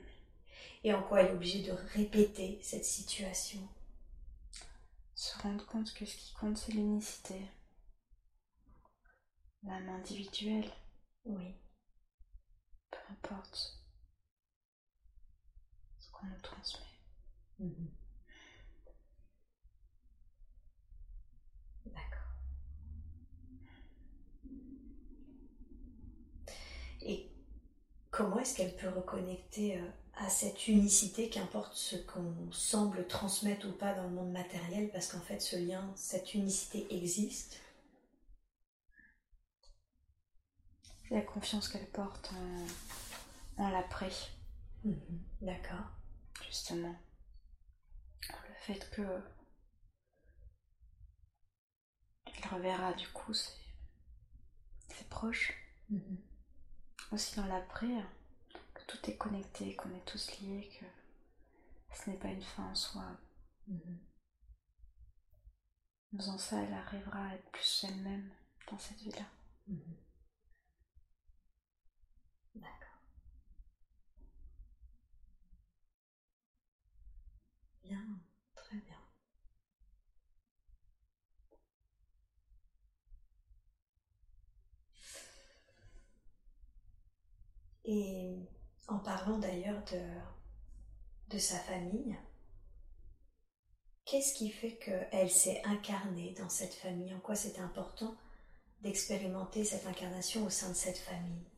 Et 0.85 0.93
en 0.95 1.03
quoi 1.03 1.21
elle 1.21 1.29
est 1.29 1.33
obligée 1.35 1.63
de 1.63 1.73
répéter 1.73 2.59
cette 2.63 2.85
situation? 2.85 3.61
Se 5.15 5.39
rendre 5.43 5.67
compte 5.67 5.93
que 5.93 6.07
ce 6.07 6.17
qui 6.17 6.33
compte, 6.35 6.57
c'est 6.57 6.73
l'unicité. 6.73 7.47
L'âme 9.63 9.89
individuelle, 9.91 10.71
Oui, 11.27 11.55
peu 12.91 12.99
importe 13.11 13.85
ce 15.99 16.11
qu'on 16.11 16.27
nous 16.27 16.41
transmet. 16.41 16.87
Mhm. 17.59 17.91
Comment 28.21 28.39
est-ce 28.39 28.55
qu'elle 28.55 28.77
peut 28.77 28.91
reconnecter 28.91 29.79
euh, 29.79 29.89
à 30.19 30.29
cette 30.29 30.69
unicité, 30.69 31.31
qu'importe 31.31 31.75
ce 31.75 31.97
qu'on 31.97 32.53
semble 32.53 33.07
transmettre 33.07 33.67
ou 33.67 33.73
pas 33.73 33.95
dans 33.95 34.03
le 34.03 34.11
monde 34.11 34.31
matériel, 34.31 34.91
parce 34.91 35.07
qu'en 35.11 35.21
fait 35.21 35.41
ce 35.41 35.57
lien, 35.57 35.91
cette 35.97 36.35
unicité 36.35 36.87
existe? 36.95 37.59
C'est 41.09 41.15
la 41.15 41.21
confiance 41.23 41.69
qu'elle 41.69 41.87
porte 41.91 42.33
en, 43.59 43.65
en 43.65 43.69
l'après, 43.71 44.11
Mhm. 44.85 45.21
D'accord. 45.43 45.87
justement. 46.47 46.95
Le 48.49 48.55
fait 48.75 48.91
que 48.91 49.03
elle 52.25 52.51
reverra 52.51 52.95
du 52.95 53.07
coup 53.09 53.35
ses, 53.35 53.53
ses 54.89 55.05
proches, 55.05 55.55
Mhm. 55.89 56.19
Aussi 57.13 57.37
dans 57.37 57.47
l'après, 57.47 58.05
que 58.75 58.83
tout 58.87 59.11
est 59.11 59.17
connecté, 59.17 59.75
qu'on 59.77 59.95
est 59.95 60.05
tous 60.07 60.41
liés, 60.41 60.71
que 60.81 60.87
ce 61.97 62.11
n'est 62.11 62.17
pas 62.17 62.29
une 62.29 62.43
fin 62.43 62.65
en 62.65 62.75
soi. 62.75 63.05
Mhm. 63.69 63.99
En 66.13 66.17
faisant 66.19 66.39
ça, 66.39 66.63
elle 66.63 66.75
arrivera 66.75 67.27
à 67.27 67.35
être 67.35 67.51
plus 67.53 67.85
elle-même 67.89 68.31
dans 68.71 68.79
cette 68.79 68.99
vie-là. 68.99 69.27
Mhm. 69.69 69.97
D'accord. 72.55 73.03
Bien. 77.83 78.30
Et 87.93 88.39
en 88.87 89.01
parlant 89.01 89.39
d'ailleurs 89.39 89.83
de, 89.87 90.01
de 91.35 91.39
sa 91.41 91.59
famille, 91.59 92.17
qu'est-ce 94.05 94.33
qui 94.33 94.49
fait 94.49 94.77
qu'elle 94.77 95.29
s'est 95.29 95.61
incarnée 95.65 96.33
dans 96.39 96.49
cette 96.49 96.75
famille? 96.75 97.13
En 97.13 97.19
quoi 97.19 97.35
c'était 97.35 97.59
important 97.61 98.15
d'expérimenter 98.83 99.65
cette 99.65 99.89
incarnation 99.89 100.45
au 100.47 100.51
sein 100.51 100.69
de 100.69 100.75
cette 100.75 100.99
famille? 100.99 101.49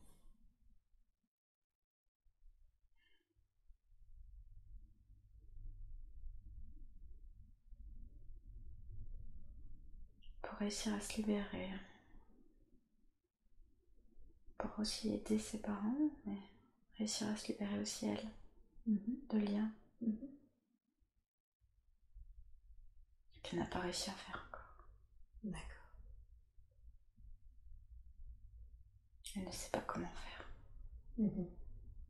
Pour 10.41 10.57
réussir 10.57 10.95
à 10.95 10.99
se 10.99 11.17
libérer. 11.17 11.69
Pour 14.63 14.79
aussi 14.79 15.09
aider 15.13 15.37
ses 15.39 15.59
parents, 15.59 16.09
mais 16.25 16.37
réussir 16.97 17.27
à 17.27 17.35
se 17.35 17.47
libérer 17.51 17.79
aussi 17.79 18.05
elle 18.07 18.29
de 18.85 19.37
liens 19.37 19.71
qu'elle 23.41 23.59
n'a 23.59 23.65
pas 23.65 23.79
réussi 23.79 24.09
à 24.09 24.13
faire 24.13 24.45
encore. 24.47 24.87
D'accord. 25.43 25.69
Elle 29.35 29.43
ne 29.45 29.51
sait 29.51 29.69
pas 29.69 29.81
comment 29.81 30.07
faire 30.09 30.47
Mhm. 31.17 31.49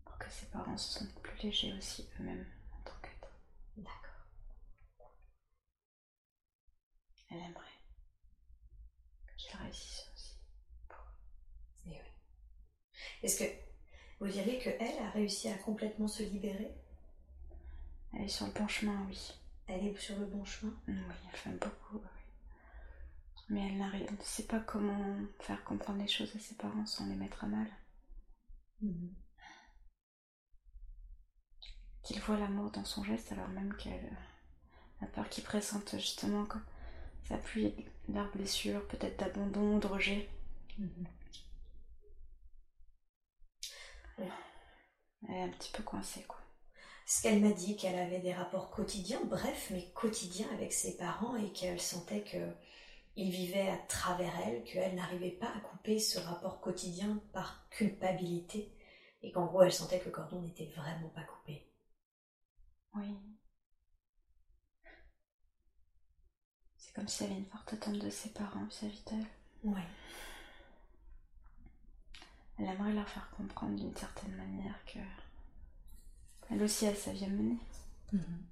pour 0.06 0.18
que 0.18 0.30
ses 0.30 0.46
parents 0.48 0.78
se 0.78 1.00
sentent 1.00 1.16
plus 1.22 1.38
légers 1.44 1.74
aussi 1.74 2.08
eux-mêmes 2.20 2.46
en 2.74 2.82
tant 2.84 2.96
qu'être. 3.02 3.30
D'accord. 3.78 4.28
Elle 7.30 7.38
aimerait 7.40 7.82
qu'ils 9.38 9.58
réussissent 9.58 10.10
aussi. 10.14 10.38
Et 11.86 11.90
oui. 11.90 11.98
Est-ce 13.24 13.44
que 13.44 13.50
vous 14.20 14.28
diriez 14.28 14.60
que 14.60 14.70
elle 14.70 15.04
a 15.04 15.10
réussi 15.12 15.50
à 15.50 15.58
complètement 15.58 16.08
se 16.08 16.24
libérer? 16.24 16.72
Elle 18.14 18.24
est 18.24 18.28
sur 18.28 18.46
le 18.46 18.54
bon 18.54 18.68
chemin, 18.68 19.06
oui. 19.10 19.34
Elle 19.68 19.88
est 19.88 19.98
sur 19.98 20.18
le 20.20 20.26
bon 20.26 20.46
chemin? 20.46 20.74
Oui, 20.88 20.96
elle 21.32 21.38
fait 21.38 21.50
beaucoup, 21.52 21.98
oui. 21.98 22.10
Mais 23.50 23.68
elle 23.68 23.78
n'arrive- 23.78 24.12
ne 24.12 24.18
sait 24.24 24.44
pas 24.48 24.60
comment 24.60 25.16
faire 25.40 25.64
comprendre 25.64 26.00
les 26.02 26.08
choses 26.08 26.36
à 26.36 26.40
ses 26.40 26.56
parents 26.56 26.86
sans 26.86 27.08
les 27.08 27.16
mettre 27.16 27.44
à 27.44 27.48
mal. 27.48 27.68
Mhm. 28.82 29.16
Qu'il 32.04 32.20
voit 32.22 32.38
l'amour 32.38 32.70
dans 32.72 32.86
son 32.86 33.04
geste 33.04 33.32
alors 33.32 33.48
même 33.50 33.74
qu'elle 33.76 34.16
a 35.02 35.08
peur 35.08 35.28
qu'il 35.30 35.44
pressente 35.44 35.92
justement 35.96 36.46
sa 37.28 37.38
pluie, 37.38 37.74
leurs 38.10 38.32
blessures, 38.32 38.88
peut-être 38.88 39.18
d'abandon 39.20 39.80
de 39.80 39.88
rejet. 39.88 40.30
Mhm. 40.78 41.08
Elle 45.28 45.36
est 45.36 45.42
un 45.44 45.50
petit 45.50 45.72
peu 45.72 45.84
coincée, 45.84 46.24
quoi. 46.24 46.40
Ce 47.06 47.22
qu'elle 47.22 47.42
m'a 47.42 47.52
dit 47.52 47.76
qu'elle 47.76 48.00
avait 48.00 48.20
des 48.20 48.34
rapports 48.34 48.72
quotidiens, 48.72 49.22
bref, 49.26 49.70
mais 49.72 49.92
quotidiens 49.94 50.48
avec 50.54 50.72
ses 50.72 50.96
parents 50.96 51.36
et 51.36 51.52
qu'elle 51.52 51.82
sentait 51.82 52.24
que 52.24 52.54
ils 53.16 53.30
vivaient 53.30 53.70
à 53.70 53.78
travers 53.78 54.34
elle, 54.46 54.64
qu'elle 54.64 54.96
n'arrivait 54.96 55.32
pas 55.32 55.50
à 55.56 55.60
couper 55.60 56.00
ce 56.00 56.20
rapport 56.20 56.62
quotidien 56.62 57.22
par 57.32 57.68
culpabilité 57.70 58.76
et 59.22 59.32
qu'en 59.32 59.46
gros 59.46 59.62
elle 59.62 59.74
sentait 59.74 60.00
que 60.00 60.06
le 60.06 60.12
cordon 60.12 60.42
n'était 60.42 60.72
vraiment 60.76 61.10
pas 61.10 61.24
coupé. 61.24 61.72
Oui. 62.96 63.16
C'est 66.76 66.94
comme 66.94 67.08
s'il 67.08 67.28
y 67.28 67.30
avait 67.30 67.40
une 67.40 67.50
forte 67.50 67.74
attente 67.74 68.00
de 68.00 68.10
ses 68.10 68.30
parents 68.30 68.66
vis-à-vis 68.66 69.04
d'elle. 69.06 69.28
Oui. 69.64 69.82
Elle 72.60 72.66
aimerait 72.66 72.94
leur 72.94 73.08
faire 73.08 73.30
comprendre 73.32 73.76
d'une 73.76 73.96
certaine 73.96 74.36
manière 74.36 74.84
que 74.86 75.00
elle 76.50 76.62
aussi 76.62 76.86
a 76.86 76.94
sa 76.94 77.12
vie 77.12 77.26
à 77.26 77.30
mener. 77.30 77.58
Mhm. 78.12 78.46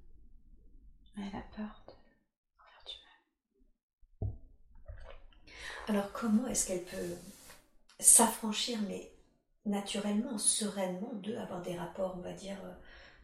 Mais 1.16 1.28
elle 1.28 1.38
a 1.38 1.42
peur 1.56 1.82
de 1.86 1.92
leur 2.56 2.66
faire 2.66 2.84
du 2.86 4.28
mal. 4.28 4.34
Alors 5.88 6.12
comment 6.12 6.46
est-ce 6.48 6.66
qu'elle 6.66 6.84
peut 6.84 7.16
s'affranchir, 8.00 8.80
mais 8.88 9.12
naturellement, 9.66 10.38
sereinement, 10.38 11.12
de 11.14 11.36
avoir 11.36 11.62
des 11.62 11.76
rapports, 11.76 12.16
on 12.16 12.22
va 12.22 12.32
dire, 12.32 12.58
euh, 12.64 12.74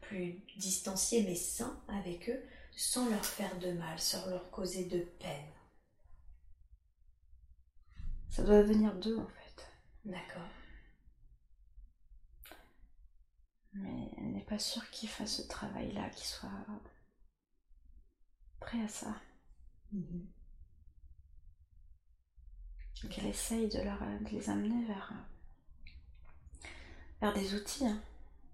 plus 0.01 0.45
distanciés 0.57 1.25
mais 1.25 1.35
sains 1.35 1.83
avec 1.89 2.29
eux, 2.29 2.41
sans 2.77 3.09
leur 3.11 3.25
faire 3.25 3.59
de 3.59 3.73
mal, 3.73 3.99
sans 3.99 4.25
leur 4.27 4.51
causer 4.51 4.85
de 4.85 5.01
peine? 5.01 5.53
Ça 8.31 8.43
doit 8.45 8.63
venir 8.63 8.95
d'eux 8.95 9.19
en 9.19 9.27
fait. 9.27 9.67
D'accord. 10.05 10.47
Mais 13.79 14.11
elle 14.19 14.33
n'est 14.33 14.45
pas 14.45 14.59
sûre 14.59 14.89
qu'il 14.91 15.09
fasse 15.09 15.37
ce 15.37 15.43
travail-là, 15.49 16.11
qu'il 16.11 16.27
soit 16.27 16.51
prêt 18.61 18.81
à 18.83 18.89
ça. 18.89 19.15
Mhm. 19.93 20.29
Qu'elle 23.11 23.27
essaye 23.27 23.67
de, 23.69 23.81
leur, 23.81 23.99
de 23.99 24.29
les 24.31 24.51
amener 24.51 24.85
vers, 24.85 25.13
vers 27.21 27.33
des 27.33 27.55
outils, 27.55 27.87
hein, 27.87 28.01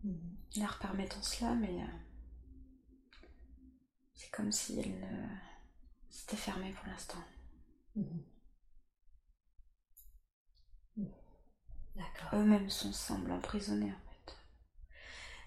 Mhm. 0.04 0.36
leur 0.58 0.78
permettant 0.78 1.22
cela, 1.22 1.54
mais 1.54 1.82
euh, 1.82 1.86
c'est 4.14 4.30
comme 4.30 4.50
si 4.50 4.80
elle 4.80 4.98
ne 4.98 5.26
s'était 6.10 6.36
fermée 6.36 6.72
pour 6.72 6.86
l'instant. 6.86 7.22
Mhm. 7.96 8.24
D'accord. 11.96 12.38
Eux-mêmes 12.38 12.70
sont 12.70 12.92
semblent 12.92 13.32
emprisonnés 13.32 13.90
fait. 13.90 14.03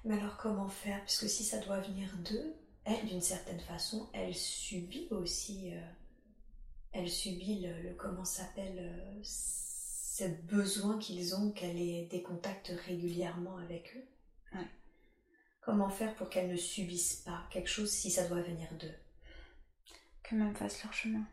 Mais 0.07 0.15
alors 0.15 0.37
comment 0.37 0.69
faire? 0.69 0.99
Parce 1.01 1.19
que 1.19 1.27
si 1.27 1.43
ça 1.43 1.59
doit 1.59 1.79
venir 1.81 2.09
d'eux, 2.17 2.55
elle, 2.85 3.05
d'une 3.07 3.21
certaine 3.21 3.59
façon, 3.59 4.09
elle 4.13 4.33
subit 4.33 5.07
aussi, 5.11 5.75
euh, 5.75 5.81
elle 6.93 7.09
subit 7.09 7.61
le, 7.61 7.81
le- 7.83 7.95
comment 7.95 8.25
s'appelle, 8.25 8.77
euh, 8.79 9.19
ce 9.23 10.23
besoin 10.45 10.97
qu'ils 10.97 11.35
ont 11.35 11.51
qu'elle 11.51 11.77
ait 11.77 12.05
des 12.07 12.23
contacts 12.23 12.71
régulièrement 12.87 13.57
avec 13.57 13.95
eux. 13.97 14.05
Ouais. 14.57 14.67
Comment 15.61 15.89
faire 15.89 16.15
pour 16.15 16.29
qu'elle 16.29 16.49
ne 16.49 16.55
subisse 16.57 17.17
pas 17.17 17.43
quelque 17.51 17.69
chose 17.69 17.91
si 17.91 18.09
ça 18.09 18.27
doit 18.27 18.41
venir 18.41 18.67
d'eux? 18.79 18.95
Qu'eux-mêmes 20.23 20.55
fassent 20.55 20.83
leur 20.83 20.93
chemin. 20.93 21.25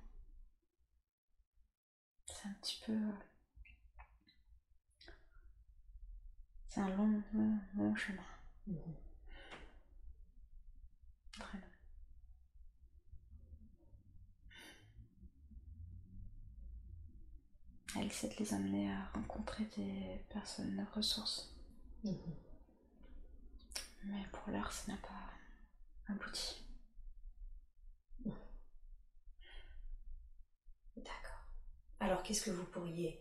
C'est 2.26 2.48
un 2.48 2.52
petit 2.60 2.82
peu. 2.84 2.92
euh, 2.92 3.12
C'est 6.68 6.80
un 6.80 6.88
long, 6.90 7.22
long, 7.32 7.58
long 7.78 7.94
chemin. 7.96 8.22
Très. 11.38 11.58
Elle 17.96 18.06
essaie 18.06 18.28
de 18.28 18.34
les 18.38 18.54
amener 18.54 18.90
à 18.92 19.04
rencontrer 19.14 19.64
des 19.76 20.24
personnes 20.30 20.76
de 20.76 20.84
ressources. 20.94 21.54
Mhm. 22.04 22.16
Mais 24.04 24.24
pour 24.32 24.50
l'heure, 24.52 24.72
ça 24.72 24.92
n'a 24.92 24.98
pas 24.98 26.12
abouti. 26.12 26.64
D'accord. 30.96 31.40
Alors 32.00 32.22
qu'est-ce 32.22 32.44
que 32.44 32.50
vous 32.50 32.64
pourriez 32.64 33.20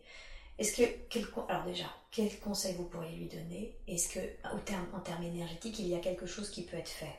est-ce 0.58 0.76
que 0.76 1.08
quel 1.08 1.26
alors 1.48 1.64
déjà 1.64 1.86
quel 2.10 2.38
conseil 2.38 2.76
vous 2.76 2.84
pourriez 2.84 3.16
lui 3.16 3.28
donner? 3.28 3.76
Est-ce 3.88 4.08
que 4.14 4.54
au 4.54 4.60
terme, 4.60 4.86
en 4.92 5.00
termes 5.00 5.24
énergétiques 5.24 5.80
il 5.80 5.88
y 5.88 5.96
a 5.96 6.00
quelque 6.00 6.26
chose 6.26 6.48
qui 6.50 6.64
peut 6.64 6.76
être 6.76 6.88
fait? 6.88 7.18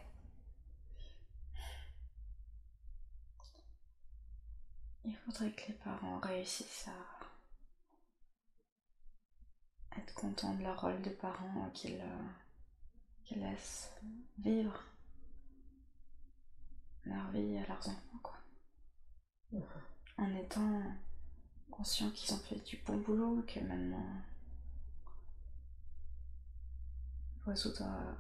Il 5.04 5.16
faudrait 5.18 5.52
que 5.52 5.68
les 5.68 5.74
parents 5.76 6.20
réussissent 6.20 6.88
à 6.88 7.16
être 10.00 10.14
contents 10.14 10.54
de 10.56 10.64
leur 10.64 10.80
rôle 10.80 11.02
de 11.02 11.10
parents, 11.10 11.70
qu'ils 11.74 12.00
euh, 12.00 12.28
qu'ils 13.26 13.42
laissent 13.42 13.92
vivre 14.40 14.82
leur 17.04 17.30
vie 17.32 17.58
à 17.58 17.68
leurs 17.68 17.90
enfants, 17.90 18.20
quoi. 18.24 18.38
Mhm. 19.52 19.64
En 20.18 20.36
étant 20.36 20.84
conscients 21.76 22.12
qu'ils 22.12 22.34
ont 22.34 22.40
fait 22.40 22.60
du 22.60 22.78
bon 22.78 22.98
boulot, 22.98 23.44
que 23.48 23.60
maintenant 23.60 24.24
l'oiseau 27.46 27.72
doit 27.74 28.16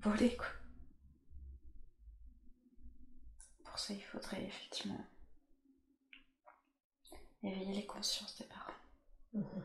voler, 0.00 0.36
quoi. 0.36 0.46
Pour 3.64 3.78
ça, 3.78 3.94
il 3.94 4.02
faudrait 4.02 4.44
effectivement 4.44 5.06
éveiller 7.42 7.74
les 7.74 7.86
consciences 7.86 8.36
des 8.36 8.46
parents. 8.46 8.72
Mhm. 9.32 9.64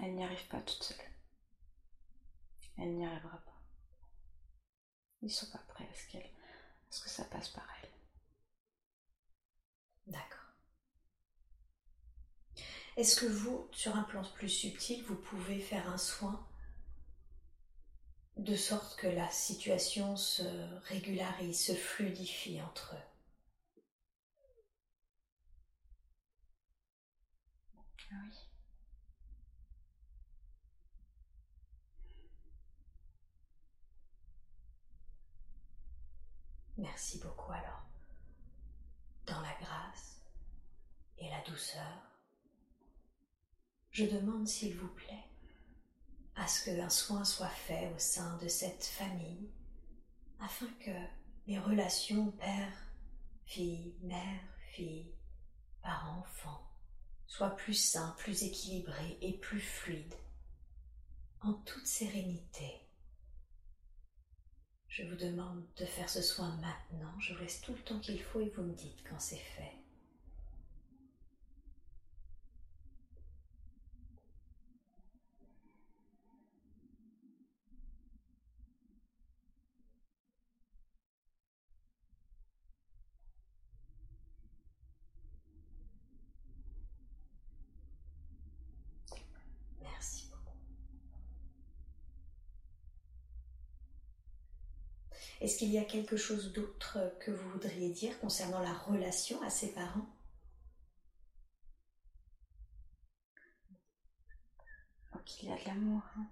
Elle 0.00 0.14
n'y 0.14 0.24
arrive 0.24 0.46
pas 0.48 0.60
toute 0.60 0.82
seule. 0.82 1.10
Elle 2.78 2.94
n'y 2.96 3.06
arrivera 3.06 3.38
pas. 3.38 3.60
Ils 5.22 5.30
sont 5.30 5.50
pas 5.50 5.64
prêts 5.66 5.88
à 5.90 5.94
ce, 5.94 6.12
qu'elle, 6.12 6.22
à 6.22 6.90
ce 6.90 7.00
que 7.02 7.08
ça 7.08 7.24
passe 7.24 7.48
par 7.48 7.66
elle. 7.82 7.90
D'accord. 10.06 10.45
Est-ce 12.96 13.20
que 13.20 13.26
vous, 13.26 13.68
sur 13.72 13.94
un 13.94 14.04
plan 14.04 14.22
plus 14.34 14.48
subtil, 14.48 15.04
vous 15.04 15.16
pouvez 15.16 15.60
faire 15.60 15.88
un 15.90 15.98
soin 15.98 16.46
de 18.38 18.56
sorte 18.56 18.98
que 18.98 19.06
la 19.06 19.30
situation 19.30 20.16
se 20.16 20.42
régularise, 20.88 21.66
se 21.66 21.74
fluidifie 21.74 22.60
entre 22.62 22.94
eux? 22.94 23.16
Oui. 28.12 28.46
Merci 36.78 37.18
beaucoup 37.18 37.52
alors. 37.52 37.82
Dans 39.26 39.40
la 39.40 39.54
grâce 39.60 40.20
et 41.18 41.28
la 41.28 41.42
douceur, 41.42 42.15
je 43.96 44.04
demande 44.04 44.46
s'il 44.46 44.76
vous 44.76 44.88
plaît 44.88 45.24
à 46.34 46.46
ce 46.46 46.66
qu'un 46.66 46.90
soin 46.90 47.24
soit 47.24 47.48
fait 47.48 47.90
au 47.96 47.98
sein 47.98 48.36
de 48.42 48.46
cette 48.46 48.84
famille 48.84 49.48
afin 50.38 50.66
que 50.84 50.90
les 51.46 51.58
relations 51.58 52.30
père, 52.32 52.76
fille, 53.46 53.94
mère, 54.02 54.42
fille, 54.72 55.14
parent, 55.82 56.18
enfant 56.18 56.70
soient 57.26 57.56
plus 57.56 57.72
sains, 57.72 58.14
plus 58.18 58.42
équilibrées 58.42 59.16
et 59.22 59.38
plus 59.38 59.62
fluides 59.62 60.14
en 61.40 61.54
toute 61.54 61.86
sérénité. 61.86 62.82
Je 64.88 65.04
vous 65.04 65.16
demande 65.16 65.64
de 65.78 65.86
faire 65.86 66.10
ce 66.10 66.20
soin 66.20 66.54
maintenant. 66.56 67.18
Je 67.18 67.32
vous 67.32 67.40
laisse 67.40 67.62
tout 67.62 67.72
le 67.72 67.82
temps 67.82 68.00
qu'il 68.00 68.22
faut 68.22 68.40
et 68.42 68.50
vous 68.50 68.62
me 68.62 68.74
dites 68.74 69.02
quand 69.08 69.18
c'est 69.18 69.36
fait. 69.36 69.72
Merci 89.96 90.28
beaucoup. 90.30 90.56
Est-ce 95.46 95.58
qu'il 95.58 95.70
y 95.70 95.78
a 95.78 95.84
quelque 95.84 96.16
chose 96.16 96.52
d'autre 96.52 96.98
que 97.20 97.30
vous 97.30 97.50
voudriez 97.50 97.90
dire 97.90 98.18
concernant 98.18 98.58
la 98.58 98.72
relation 98.72 99.40
à 99.42 99.48
ses 99.48 99.72
parents? 99.72 100.08
Donc 105.12 105.40
il 105.40 105.48
y 105.48 105.52
a 105.52 105.56
de 105.56 105.64
l'amour, 105.68 106.02
hein, 106.16 106.26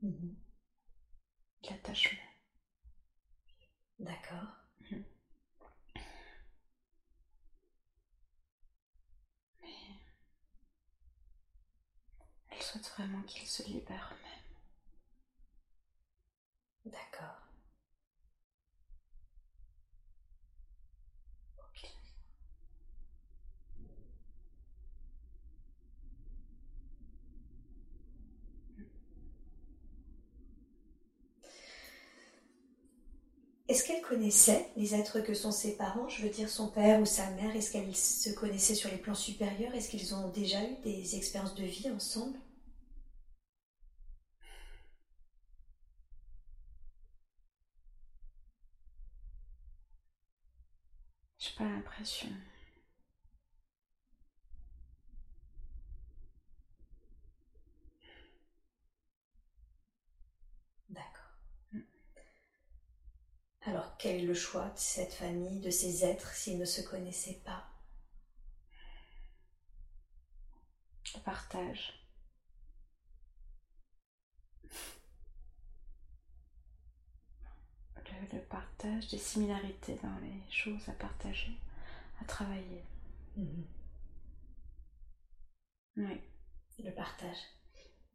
Mhm. 0.00 0.34
de 1.62 1.68
l'attachement. 1.68 2.18
D'accord. 3.98 4.48
Elle 12.50 12.62
souhaite 12.62 12.86
vraiment 12.96 13.22
qu'ils 13.22 13.48
se 13.48 13.64
libèrent 13.64 14.12
eux-mêmes. 14.14 14.54
D'accord. 16.92 17.47
Est-ce 33.78 33.86
qu'elle 33.86 34.02
connaissait 34.02 34.66
les 34.76 34.96
êtres 34.96 35.20
que 35.20 35.34
sont 35.34 35.52
ses 35.52 35.76
parents 35.76 36.08
Je 36.08 36.22
veux 36.22 36.30
dire 36.30 36.48
son 36.48 36.66
père 36.66 37.00
ou 37.00 37.06
sa 37.06 37.30
mère? 37.30 37.54
Est-ce 37.54 37.70
qu'elles 37.70 37.94
se 37.94 38.30
connaissaient 38.30 38.74
sur 38.74 38.90
les 38.90 38.96
plans 38.96 39.14
supérieurs? 39.14 39.72
Est-ce 39.72 39.88
qu'ils 39.88 40.16
ont 40.16 40.28
déjà 40.30 40.60
eu 40.64 40.74
des 40.82 41.14
expériences 41.14 41.54
de 41.54 41.62
vie 41.62 41.88
ensemble? 41.88 42.36
J'ai 51.38 51.50
pas 51.56 51.64
l'impression. 51.64 52.28
Alors 63.68 63.98
quel 63.98 64.16
est 64.16 64.26
le 64.26 64.32
choix 64.32 64.70
de 64.70 64.78
cette 64.78 65.12
famille, 65.12 65.60
de 65.60 65.68
ces 65.68 66.02
êtres, 66.02 66.32
s'ils 66.32 66.58
ne 66.58 66.64
se 66.64 66.80
connaissaient 66.80 67.42
pas? 67.44 67.68
Le 71.14 71.20
partage. 71.20 71.92
Le, 78.32 78.40
partage 78.40 79.08
des 79.08 79.18
similarités 79.18 79.98
dans 80.02 80.18
les 80.20 80.50
choses 80.50 80.88
à 80.88 80.92
partager, 80.92 81.52
à 82.22 82.24
travailler. 82.24 82.82
Mhm. 83.36 83.66
Oui. 85.98 86.20
Le 86.82 86.90
partage. 86.90 87.36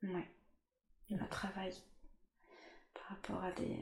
Oui. 0.01 0.25
Le 1.11 1.29
travail 1.29 1.73
par 2.95 3.03
rapport 3.09 3.43
à 3.43 3.51
des 3.51 3.79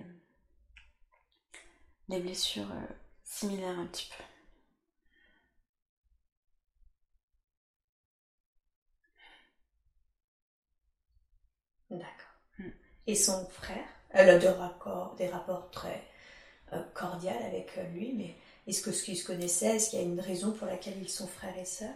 des 2.11 2.19
blessures 2.21 2.71
euh, 2.71 2.93
similaires 3.23 3.79
un 3.79 3.88
petit 3.88 4.09
peu. 4.15 4.23
D'accord. 11.91 12.07
Mm. 12.59 12.69
Et 13.07 13.15
son 13.15 13.45
frère, 13.47 13.85
elle 14.09 14.29
a 14.29 14.39
des 14.39 14.49
rapports, 14.49 15.13
des 15.15 15.27
rapports 15.27 15.69
très 15.71 16.03
euh, 16.73 16.81
cordiaux 16.95 17.31
avec 17.47 17.77
euh, 17.77 17.83
lui, 17.89 18.13
mais 18.17 18.35
est-ce 18.67 18.81
que 18.83 18.91
ce 18.93 19.03
qu'ils 19.03 19.17
se 19.17 19.25
connaissaient, 19.25 19.77
est-ce 19.77 19.91
qu'il 19.91 19.99
y 19.99 20.03
a 20.03 20.05
une 20.05 20.19
raison 20.21 20.51
pour 20.53 20.67
laquelle 20.67 20.97
ils 21.01 21.09
sont 21.09 21.27
frères 21.27 21.57
et 21.57 21.65
sœurs? 21.65 21.95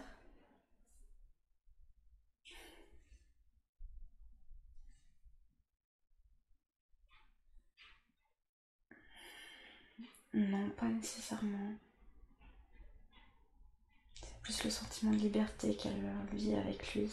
Non, 10.36 10.68
pas 10.76 10.84
nécessairement. 10.84 11.72
C'est 14.20 14.38
plus 14.42 14.64
le 14.64 14.70
sentiment 14.70 15.12
de 15.12 15.16
liberté 15.16 15.74
qu'elle 15.74 16.12
vit 16.30 16.54
avec 16.54 16.94
lui. 16.94 17.10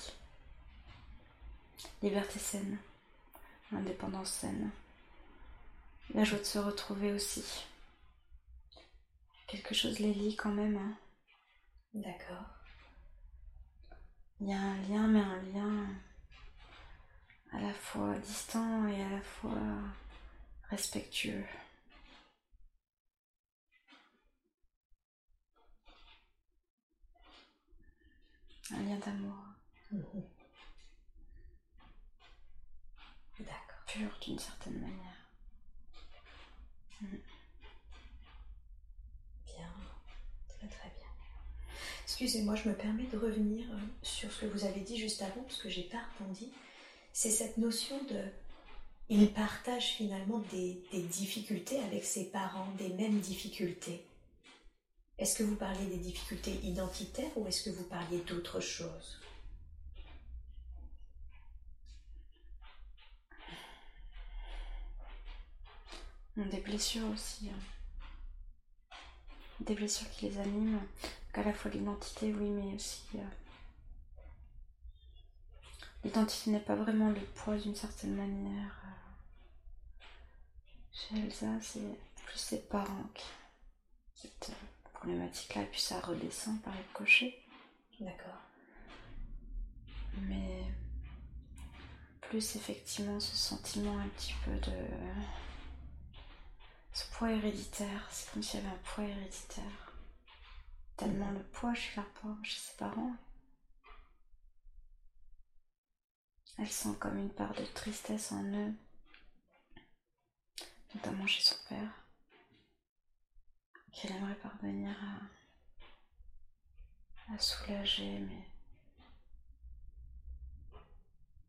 Liberté 2.02 2.38
saine, 2.38 2.78
indépendance 3.72 4.30
saine. 4.30 4.72
La 6.14 6.26
joie 6.26 6.38
de 6.40 6.44
se 6.44 6.60
retrouver 6.60 7.14
aussi. 7.14 7.45
Quelque 9.48 9.74
chose 9.74 10.00
les 10.00 10.14
lie 10.14 10.36
quand 10.36 10.52
même. 10.52 10.76
Hein. 10.76 10.98
D'accord. 11.94 12.45
Il 14.41 14.50
y 14.50 14.54
a 14.54 14.60
un 14.60 14.82
lien, 14.82 15.08
mais 15.08 15.22
un 15.22 15.41
lien 15.44 15.88
à 17.54 17.62
la 17.62 17.74
fois 17.74 18.18
distant 18.18 18.86
et 18.90 19.02
à 19.02 19.10
la 19.10 19.22
fois 19.22 19.62
respectueux. 20.70 21.45
Un 28.74 28.82
lien 28.84 28.98
d'amour. 28.98 29.36
D'accord. 33.40 33.84
Pur 33.88 34.18
d'une 34.22 34.40
certaine 34.40 34.80
manière. 34.80 35.18
Bien. 37.02 37.20
Très 40.50 40.68
très 40.68 40.90
bien. 40.90 41.08
Excusez-moi, 42.04 42.56
je 42.56 42.70
me 42.70 42.76
permets 42.76 43.08
de 43.08 43.18
revenir 43.18 43.66
euh, 43.72 43.78
sur 44.02 44.32
ce 44.32 44.41
que 44.41 44.45
vous 44.48 44.66
avez 44.66 44.82
dit 44.82 44.98
juste 44.98 45.22
avant, 45.22 45.41
parce 45.44 45.62
que 45.62 45.70
j'ai 45.70 45.84
pas 45.84 46.02
rebondi. 46.20 46.52
C'est 47.12 47.30
cette 47.30 47.58
notion 47.58 48.02
de. 48.06 48.24
Il 49.10 49.34
partage 49.34 49.95
finalement 49.98 50.40
des 50.52 50.82
difficultés 51.12 51.80
avec 51.82 52.06
ses 52.06 52.32
parents, 52.32 52.72
des 52.78 52.90
mêmes 52.90 53.20
difficultés. 53.20 54.06
Est-ce 55.18 55.38
que 55.38 55.44
vous 55.44 55.56
parliez 55.56 55.85
des 55.85 55.98
difficultés 55.98 56.60
identitaires 56.64 57.38
ou 57.38 57.48
est-ce 57.48 57.69
que 57.69 57.76
vous 57.76 57.84
parliez 57.84 58.19
d'autre 58.22 58.60
chose 58.60 59.19
Des 66.35 66.61
blessures 66.61 67.07
aussi. 67.11 67.49
Hein. 67.49 68.95
Des 69.60 69.76
blessures 69.76 70.10
qui 70.10 70.30
les 70.30 70.40
animent. 70.40 70.81
À 71.35 71.44
la 71.44 71.53
fois 71.53 71.69
l'identité, 71.69 72.34
oui, 72.34 72.49
mais 72.49 72.73
aussi. 72.76 73.03
Euh, 73.15 73.19
l'identité 76.03 76.52
n'est 76.52 76.60
pas 76.60 76.76
vraiment 76.76 77.10
le 77.10 77.22
poids 77.35 77.57
d'une 77.57 77.76
certaine 77.76 78.15
manière. 78.15 78.81
Euh, 78.85 80.06
chez 80.91 81.19
Elsa, 81.19 81.61
c'est 81.61 81.99
plus 82.26 82.40
ses 82.40 82.61
parents 82.61 83.10
qui 84.15 84.27
problématique-là, 85.03 85.63
et 85.63 85.65
puis 85.65 85.81
ça 85.81 85.99
redescend 85.99 86.61
par 86.61 86.73
le 86.73 86.84
cocher. 86.93 87.38
D'accord. 87.99 88.39
Mais 90.21 90.63
plus 92.21 92.55
effectivement 92.55 93.19
ce 93.19 93.35
sentiment 93.35 93.99
un 93.99 94.07
petit 94.09 94.34
peu 94.45 94.51
de 94.51 94.88
ce 96.93 97.05
poids 97.11 97.31
héréditaire, 97.31 98.07
c'est 98.11 98.31
comme 98.31 98.43
s'il 98.43 98.61
y 98.61 98.63
avait 98.63 98.75
un 98.75 98.80
poids 98.84 99.03
héréditaire. 99.03 99.93
Tellement 100.95 101.31
le 101.31 101.43
poids 101.43 101.73
chez, 101.73 102.01
chez 102.43 102.59
ses 102.59 102.77
parents. 102.77 103.15
Elle 106.59 106.69
sent 106.69 106.95
comme 106.99 107.17
une 107.17 107.34
part 107.34 107.53
de 107.55 107.65
tristesse 107.65 108.31
en 108.31 108.43
eux, 108.43 108.73
notamment 110.93 111.25
chez 111.25 111.41
son 111.41 111.55
père 111.67 112.02
qu'elle 113.94 114.11
aimerait 114.11 114.36
parvenir 114.36 114.95
à, 117.30 117.38
soulager, 117.40 118.20
mais 118.20 118.48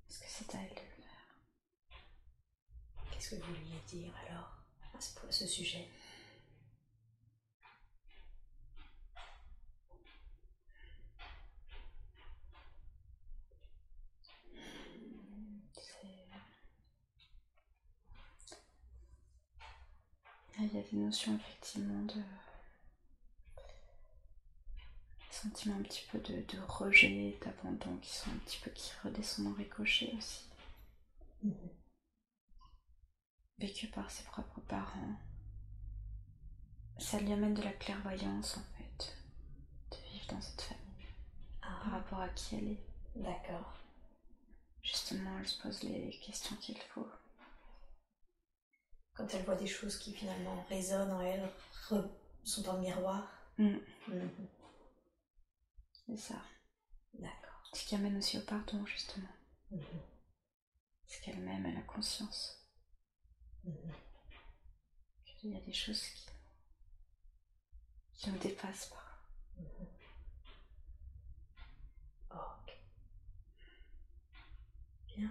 est-ce 0.09 0.21
que 0.21 0.27
c'est 0.29 0.55
à 0.55 0.59
elle 0.63 0.71
de 0.71 0.81
le 0.81 1.03
faire? 1.03 1.37
Qu'est-ce 3.11 3.31
que 3.31 3.43
vous 3.43 3.55
vouliez 3.55 3.81
dire 3.87 4.15
alors 4.27 4.57
à 4.97 5.01
ce, 5.31 5.47
sujet? 5.47 5.89
Il 20.59 20.73
y 20.73 20.79
a 20.79 20.83
des 20.83 20.97
notions 20.97 21.35
effectivement 21.37 22.03
de 22.05 22.23
sentiments 25.31 25.77
un 25.77 25.83
petit 25.83 26.07
peu 26.11 26.19
de, 26.21 26.61
rejet, 26.69 27.39
d'abandon 27.45 27.97
qui 27.99 28.13
sont 28.13 28.31
un 28.31 28.39
petit 28.39 28.59
peu 28.63 28.71
qui 28.71 28.93
redescendent 29.03 29.49
en 29.49 29.55
ricochet 29.55 30.15
aussi. 30.17 30.49
Mhm. 31.43 31.71
Vécu 33.59 33.89
par 33.89 34.11
ses 34.11 34.25
propres 34.25 34.61
parents. 34.61 35.17
Ça 36.99 37.19
lui 37.19 37.33
amène 37.33 37.55
de 37.55 37.63
la 37.63 37.73
clairvoyance 37.73 38.57
en 38.57 38.65
fait, 38.79 39.17
de 39.91 39.97
vivre 40.13 40.27
dans 40.29 40.41
cette 40.41 40.63
famille 40.63 40.85
par 41.61 41.83
ah. 41.87 41.91
rapport 41.91 42.21
à 42.21 42.29
qui 42.29 42.57
elle 42.57 42.69
est. 42.69 42.85
D'accord. 43.17 43.75
Justement, 44.83 45.39
elle 45.39 45.49
se 45.49 45.61
pose 45.63 45.83
les 45.83 46.11
questions 46.21 46.57
qu'il 46.57 46.79
faut 46.79 47.09
quand 49.15 49.33
elle 49.33 49.45
voit 49.45 49.57
des 49.57 49.67
choses 49.67 49.97
qui 49.99 50.13
finalement 50.13 50.65
résonnent 50.69 51.13
en 51.13 51.21
elle, 51.21 51.49
sont 52.43 52.63
dans 52.63 52.75
le 52.75 52.81
miroir. 52.81 53.29
Mm. 53.59 53.77
Mm-hmm. 54.09 54.47
C'est 56.07 56.17
ça. 56.17 56.43
D'accord. 57.15 57.71
Ce 57.73 57.85
qui 57.85 57.95
amène 57.95 58.17
aussi 58.17 58.39
au 58.39 58.43
pardon, 58.43 58.85
justement. 58.85 59.29
Mm-hmm. 59.73 60.01
Ce 61.07 61.23
qu'elle-même, 61.23 61.67
elle 61.67 61.77
a 61.77 61.83
conscience. 61.83 62.69
Mm-hmm. 63.65 63.95
Il 65.45 65.51
y 65.53 65.57
a 65.57 65.61
des 65.61 65.73
choses 65.73 66.03
qui, 66.03 66.27
qui 68.15 68.31
nous 68.31 68.39
dépassent 68.39 68.91
pas. 68.91 68.97
ok. 72.31 72.73
Bien. 75.15 75.31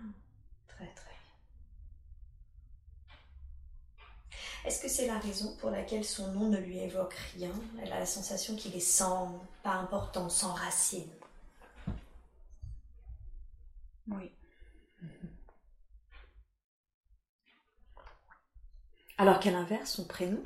Très 0.68 0.94
très 0.94 1.14
Est-ce 4.66 4.82
que 4.82 4.88
c'est 4.88 5.08
la 5.08 5.20
raison 5.20 5.56
pour 5.60 5.70
laquelle 5.70 6.06
son 6.06 6.32
nom 6.32 6.48
ne 6.50 6.58
lui 6.58 6.80
évoque 6.80 7.16
rien? 7.36 7.52
Elle 7.82 7.92
a 7.92 8.00
la 8.00 8.06
sensation 8.06 8.56
qu'il 8.56 8.76
est 8.76 8.80
sans, 8.80 9.42
pas 9.62 9.74
important, 9.74 10.30
sans 10.30 10.54
racine. 10.54 11.10
Oui. 14.08 14.32
Alors 19.18 19.40
qu'à 19.40 19.52
l'inverse, 19.52 19.92
son 19.92 20.06
prénom, 20.06 20.42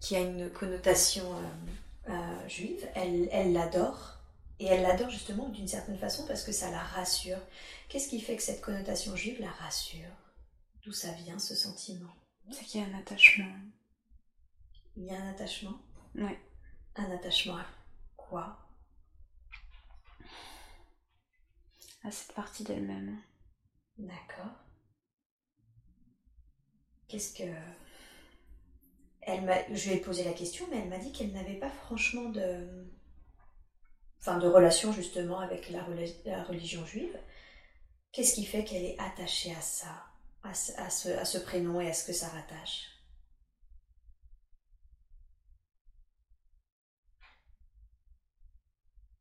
qui 0.00 0.16
a 0.16 0.20
une 0.20 0.50
connotation 0.50 1.24
euh, 1.34 2.10
euh, 2.10 2.48
juive, 2.48 2.88
elle 2.94 3.52
l'adore. 3.52 4.18
Et 4.58 4.66
elle 4.66 4.82
l'adore 4.82 5.10
justement 5.10 5.48
d'une 5.48 5.66
certaine 5.66 5.98
façon 5.98 6.24
parce 6.26 6.44
que 6.44 6.52
ça 6.52 6.70
la 6.70 6.78
rassure. 6.78 7.40
Qu'est-ce 7.88 8.08
qui 8.08 8.20
fait 8.20 8.36
que 8.36 8.42
cette 8.42 8.60
connotation 8.60 9.16
juive 9.16 9.40
la 9.40 9.50
rassure? 9.50 10.08
D'où 10.84 10.92
ça 10.92 11.10
vient 11.12 11.38
ce 11.38 11.54
sentiment? 11.54 12.14
C'est 12.50 12.64
qu'il 12.64 12.80
y 12.80 12.84
a 12.84 12.86
un 12.86 12.98
attachement. 12.98 13.54
Il 14.96 15.04
y 15.04 15.10
a 15.10 15.20
un 15.20 15.30
attachement? 15.30 15.78
Oui. 16.14 16.36
Un 16.96 17.10
attachement 17.10 17.56
à 17.56 17.66
quoi? 18.16 18.58
À 22.04 22.10
cette 22.10 22.34
partie 22.34 22.64
d'elle-même. 22.64 23.18
D'accord. 23.98 24.52
Qu'est-ce 27.08 27.34
que. 27.34 27.50
Elle 29.20 29.42
m'a... 29.42 29.72
Je 29.72 29.88
lui 29.88 29.96
ai 29.96 30.00
posé 30.00 30.24
la 30.24 30.32
question, 30.32 30.66
mais 30.70 30.78
elle 30.78 30.88
m'a 30.88 30.98
dit 30.98 31.12
qu'elle 31.12 31.32
n'avait 31.32 31.58
pas 31.58 31.70
franchement 31.70 32.28
de. 32.30 32.90
Enfin, 34.18 34.38
de 34.38 34.48
relation 34.48 34.92
justement 34.92 35.40
avec 35.40 35.70
la, 35.70 35.82
religion 36.44 36.84
juive. 36.86 37.16
Qu'est-ce 38.12 38.34
qui 38.34 38.44
fait 38.44 38.64
qu'elle 38.64 38.84
est 38.84 38.98
attachée 39.00 39.54
à 39.54 39.60
ça, 39.60 40.06
à 40.44 40.54
ce, 40.54 41.08
à 41.08 41.24
ce 41.24 41.38
prénom 41.38 41.80
et 41.80 41.88
à 41.88 41.94
ce 41.94 42.06
que 42.06 42.12
ça 42.12 42.28
rattache 42.28 42.88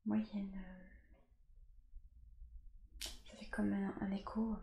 Moi, 0.05 0.17
il 0.17 0.25
y 0.27 0.37
a 0.37 0.41
une. 0.41 0.61
Ça 3.01 3.35
fait 3.39 3.45
comme 3.47 3.71
un 3.73 4.11
écho. 4.11 4.57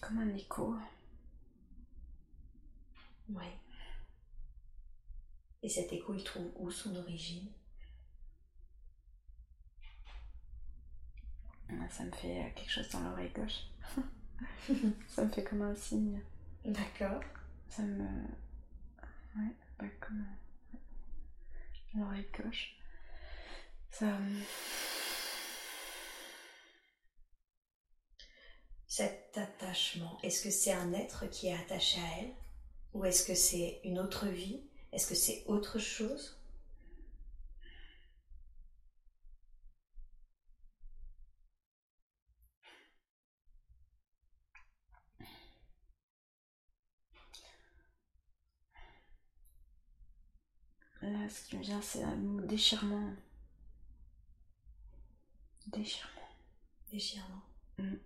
Comme 0.00 0.18
un 0.18 0.34
écho. 0.34 0.74
Oui. 3.28 3.44
Et 5.62 5.68
cet 5.68 5.92
écho, 5.92 6.14
il 6.14 6.24
trouve 6.24 6.50
où 6.56 6.70
son 6.70 6.96
origine 6.96 7.52
ah, 11.68 11.74
Ça 11.90 12.04
me 12.04 12.10
fait 12.12 12.40
euh, 12.40 12.50
quelque 12.54 12.70
chose 12.70 12.88
dans 12.90 13.00
l'oreille 13.00 13.32
gauche. 13.34 13.64
ça 15.08 15.24
me 15.24 15.30
fait 15.30 15.44
comme 15.44 15.62
un 15.62 15.74
signe. 15.74 16.20
D'accord. 16.64 17.20
Ça 17.68 17.82
me. 17.82 18.04
Ouais, 19.36 19.54
pas 19.78 19.86
comme. 20.00 20.24
L'oreille 21.94 22.28
gauche. 22.36 22.76
Ça. 23.90 24.18
cet 28.98 29.38
attachement 29.38 30.18
Est-ce 30.24 30.42
que 30.42 30.50
c'est 30.50 30.72
un 30.72 30.92
être 30.92 31.30
qui 31.30 31.48
est 31.48 31.54
attaché 31.54 32.00
à 32.00 32.20
elle? 32.20 32.32
Ou 32.94 33.04
est-ce 33.04 33.24
que 33.24 33.34
c'est 33.34 33.80
une 33.84 33.98
autre 33.98 34.26
vie? 34.26 34.60
Est-ce 34.92 35.06
que 35.06 35.14
c'est 35.14 35.44
autre 35.46 35.78
chose? 35.78 36.37
Là, 51.28 51.34
ce 51.34 51.44
qui 51.46 51.58
me 51.58 51.62
vient, 51.62 51.82
c'est 51.82 52.02
un 52.02 52.16
déchirement. 52.46 53.12
Déchirement. 55.66 56.30
Déchirement. 56.90 57.42
Mm. 57.76 57.96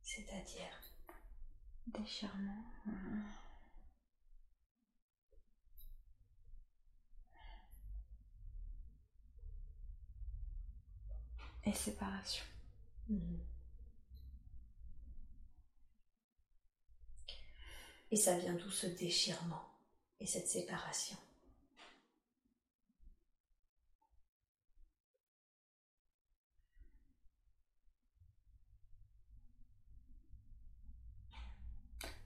C'est-à-dire? 0.00 0.80
Déchirement. 1.88 2.62
Et 11.64 11.72
séparation. 11.72 12.44
Mhm. 13.08 13.40
Et 18.12 18.16
ça 18.16 18.38
vient 18.38 18.54
d'où 18.54 18.70
ce 18.70 18.86
déchirement 18.86 19.68
et 20.20 20.26
cette 20.26 20.46
séparation? 20.46 21.16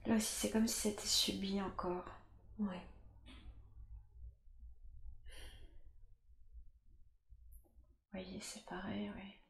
Là 0.05 0.15
aussi, 0.15 0.33
c'est 0.33 0.51
comme 0.51 0.67
si 0.67 0.75
c'était 0.75 1.05
subi 1.05 1.61
encore. 1.61 2.05
Oui. 2.59 2.77
Vous 8.13 8.19
voyez, 8.19 8.41
c'est 8.41 8.65
pareil, 8.65 9.11
oui. 9.15 9.41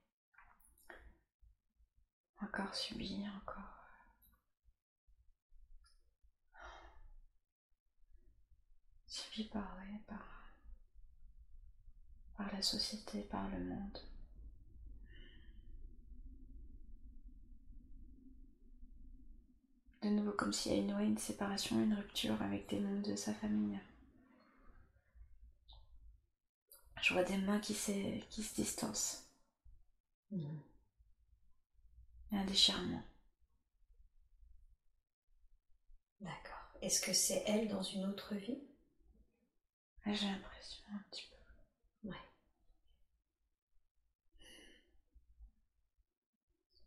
Encore 2.41 2.73
subi, 2.75 3.25
encore. 3.37 3.81
Subi 9.07 9.47
par, 9.49 9.77
oui, 9.79 9.97
par, 10.07 10.53
par 12.37 12.51
la 12.51 12.61
société, 12.61 13.21
par 13.23 13.47
le 13.49 13.59
monde. 13.63 14.10
De 20.01 20.09
nouveau, 20.09 20.31
comme 20.33 20.51
s'il 20.51 20.73
y 20.73 20.75
a 20.75 20.79
une, 20.79 20.99
une 20.99 21.17
séparation, 21.17 21.81
une 21.81 21.93
rupture 21.93 22.41
avec 22.41 22.67
des 22.69 22.79
membres 22.79 23.07
de 23.07 23.15
sa 23.15 23.33
famille. 23.33 23.79
Je 27.01 27.13
vois 27.13 27.23
des 27.23 27.37
mains 27.37 27.59
qui, 27.59 27.73
qui 28.29 28.43
se 28.43 28.55
distancent. 28.55 29.29
Mmh. 30.31 30.59
Un 32.31 32.45
déchirement. 32.45 33.03
D'accord. 36.21 36.71
Est-ce 36.81 37.01
que 37.01 37.13
c'est 37.13 37.43
elle 37.45 37.67
dans 37.67 37.83
une 37.83 38.05
autre 38.05 38.33
vie? 38.35 38.61
J'ai 40.05 40.25
l'impression 40.25 40.83
un 40.93 40.99
petit 41.09 41.29
peu. 41.29 42.09
Ouais. 42.09 42.15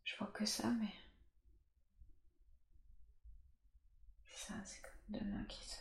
Je 0.05 0.17
vois 0.17 0.29
que 0.29 0.47
ça, 0.47 0.69
mais. 0.71 1.04
C'est 4.65 4.81
comme 4.83 5.21
deux 5.21 5.25
mains 5.25 5.45
qui, 5.49 5.65
se... 5.65 5.77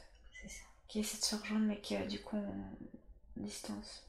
qui 0.88 1.00
essaient 1.00 1.20
de 1.20 1.24
se 1.24 1.36
rejoindre, 1.36 1.66
mais 1.66 1.82
qui, 1.82 1.98
du 2.08 2.22
coup, 2.22 2.38
ont 2.38 2.78
distance. 3.38 4.08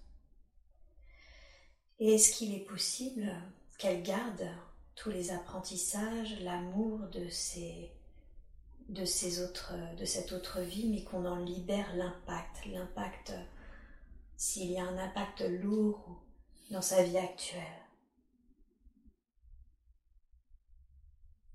Et 1.98 2.14
est-ce 2.14 2.32
qu'il 2.32 2.54
est 2.54 2.64
possible 2.64 3.32
qu'elle 3.78 4.02
garde 4.02 4.48
tous 4.94 5.10
les 5.10 5.30
apprentissages, 5.30 6.40
l'amour 6.40 7.00
de 7.08 7.28
ces 7.28 7.90
de 8.90 9.06
ces 9.06 9.42
autres 9.42 9.72
de 9.96 10.04
cette 10.04 10.32
autre 10.32 10.60
vie 10.60 10.90
mais 10.90 11.04
qu'on 11.04 11.24
en 11.24 11.38
libère 11.38 11.96
l'impact 11.96 12.66
l'impact 12.66 13.32
s'il 14.36 14.70
y 14.72 14.78
a 14.78 14.84
un 14.84 14.98
impact 14.98 15.40
lourd 15.40 16.22
dans 16.70 16.82
sa 16.82 17.02
vie 17.02 17.16
actuelle? 17.16 17.62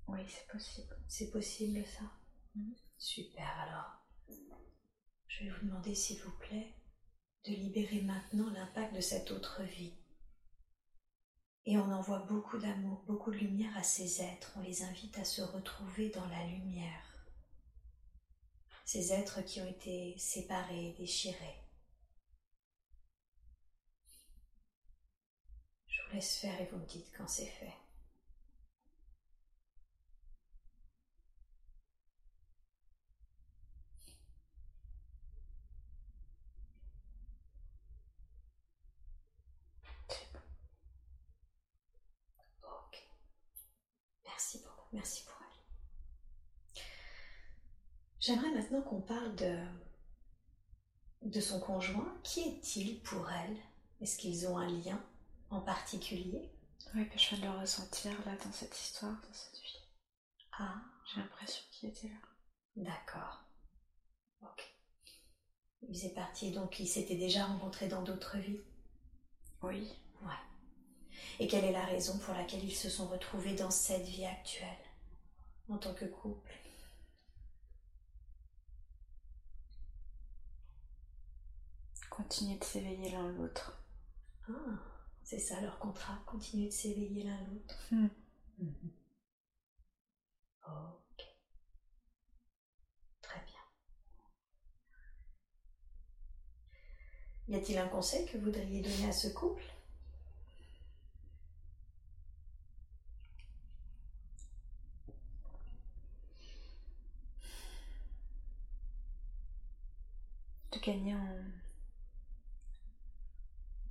Oui 0.08 0.18
c'est 0.28 0.46
possible 0.48 0.96
c'est 1.06 1.30
possible 1.30 1.84
ça? 1.86 2.04
Mm. 2.56 2.72
Super, 3.00 3.48
alors 3.60 3.98
je 5.26 5.44
vais 5.44 5.50
vous 5.50 5.66
demander 5.66 5.94
s'il 5.94 6.20
vous 6.20 6.36
plaît 6.36 6.74
de 7.46 7.52
libérer 7.52 8.02
maintenant 8.02 8.50
l'impact 8.50 8.94
de 8.94 9.00
cette 9.00 9.30
autre 9.30 9.62
vie. 9.62 9.94
Et 11.64 11.78
on 11.78 11.92
envoie 11.92 12.18
beaucoup 12.18 12.58
d'amour, 12.58 13.02
beaucoup 13.06 13.30
de 13.30 13.38
lumière 13.38 13.74
à 13.78 13.82
ces 13.82 14.20
êtres, 14.20 14.52
on 14.56 14.60
les 14.60 14.82
invite 14.82 15.18
à 15.18 15.24
se 15.24 15.40
retrouver 15.40 16.10
dans 16.10 16.26
la 16.26 16.46
lumière. 16.46 17.26
Ces 18.84 19.14
êtres 19.14 19.40
qui 19.46 19.62
ont 19.62 19.66
été 19.68 20.18
séparés, 20.18 20.94
déchirés. 20.98 21.56
Je 25.86 26.02
vous 26.02 26.14
laisse 26.16 26.36
faire 26.36 26.60
et 26.60 26.66
vous 26.66 26.76
me 26.76 26.86
dites 26.86 27.10
quand 27.16 27.28
c'est 27.28 27.46
fait. 27.46 27.74
Merci 44.92 45.24
pour 45.24 45.34
elle. 45.42 46.82
J'aimerais 48.18 48.50
maintenant 48.54 48.82
qu'on 48.82 49.00
parle 49.00 49.34
de, 49.36 49.58
de 51.22 51.40
son 51.40 51.60
conjoint. 51.60 52.18
Qui 52.22 52.40
est-il 52.40 53.00
pour 53.02 53.30
elle? 53.30 53.56
Est-ce 54.00 54.16
qu'ils 54.18 54.46
ont 54.48 54.58
un 54.58 54.68
lien 54.68 55.02
en 55.50 55.60
particulier? 55.60 56.50
Oui, 56.94 57.04
puis 57.04 57.18
je 57.18 57.34
viens 57.36 57.38
de 57.50 57.52
le 57.54 57.60
ressentir 57.60 58.12
là 58.26 58.34
dans 58.44 58.52
cette 58.52 58.78
histoire, 58.78 59.12
dans 59.12 59.32
cette 59.32 59.60
vie. 59.60 59.78
Ah, 60.58 60.80
J'ai 61.06 61.20
l'impression 61.20 61.62
qu'il 61.70 61.88
était 61.90 62.08
là. 62.08 62.14
d'accord. 62.76 63.44
Ok. 64.42 64.74
Il 65.82 65.94
faisait 65.94 66.14
partie, 66.14 66.50
donc 66.50 66.80
ils 66.80 66.86
s'étaient 66.88 67.16
déjà 67.16 67.44
rencontrés 67.46 67.88
dans 67.88 68.02
d'autres 68.02 68.38
vies? 68.38 68.60
Oui. 69.62 69.92
Ouais. 70.22 70.32
Et 71.38 71.46
quelle 71.48 71.64
est 71.64 71.72
la 71.72 71.84
raison 71.84 72.18
pour 72.18 72.34
laquelle 72.34 72.64
ils 72.64 72.74
se 72.74 72.90
sont 72.90 73.08
retrouvés 73.08 73.54
dans 73.54 73.70
cette 73.70 74.06
vie 74.06 74.26
actuelle, 74.26 74.68
en 75.68 75.78
tant 75.78 75.94
que 75.94 76.04
couple? 76.04 76.52
Continuer 82.10 82.58
de 82.58 82.64
s'éveiller 82.64 83.10
l'un 83.10 83.28
l'autre. 83.32 83.82
Ah, 84.48 84.52
c'est 85.22 85.38
ça 85.38 85.60
leur 85.60 85.78
contrat, 85.78 86.18
continuer 86.26 86.66
de 86.66 86.72
s'éveiller 86.72 87.22
l'un 87.24 87.38
l'autre. 87.46 87.76
Hmm. 87.90 88.08
Mhm. 88.58 88.90
Ok. 90.66 91.24
Très 93.22 93.40
bien. 93.46 93.64
Y 97.48 97.54
a-t-il 97.56 97.78
un 97.78 97.88
conseil 97.88 98.26
que 98.26 98.36
vous 98.36 98.44
voudriez 98.44 98.82
donner 98.82 99.08
à 99.08 99.12
ce 99.12 99.28
couple? 99.28 99.62
De 110.72 110.78
gagner 110.78 111.14
en... 111.14 111.44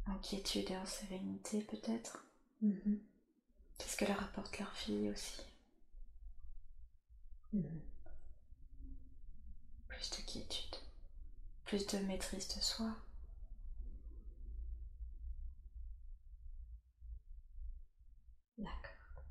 en 0.07 0.18
quiétude 0.19 0.72
et 0.72 0.77
en 0.77 0.85
sérénité 0.85 1.61
peut-être. 1.64 2.26
Mhm. 2.61 2.99
C'est 3.77 3.89
ce 3.89 3.97
que 3.97 4.06
leur 4.06 4.22
apporte 4.23 4.57
leur 4.60 4.73
fille 4.73 5.10
aussi. 5.10 5.41
Mhm. 7.53 7.81
Plus 9.88 10.10
de 10.11 10.15
quiétude. 10.26 10.76
Plus 11.65 11.85
de 11.88 11.97
maîtrise 11.99 12.47
de 12.56 12.61
soi. 12.61 12.95
D'accord. 18.57 19.23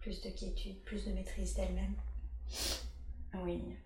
Plus 0.00 0.20
de 0.22 0.30
quiétude, 0.30 0.82
plus 0.84 1.04
de 1.06 1.12
maîtrise 1.12 1.54
d'elle-même. 1.54 1.96
Oui. 3.34 3.76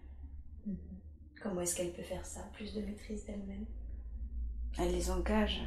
Mhm. 0.67 1.01
Comment 1.41 1.61
est-ce 1.61 1.77
qu'elle 1.77 1.93
peut 1.93 2.03
faire 2.03 2.27
ça 2.27 2.43
Plus 2.55 2.75
de 2.75 2.81
maîtrise 2.83 3.25
d'elle-même? 3.27 3.67
Elle 4.79 4.93
les 4.93 5.11
engage. 5.11 5.61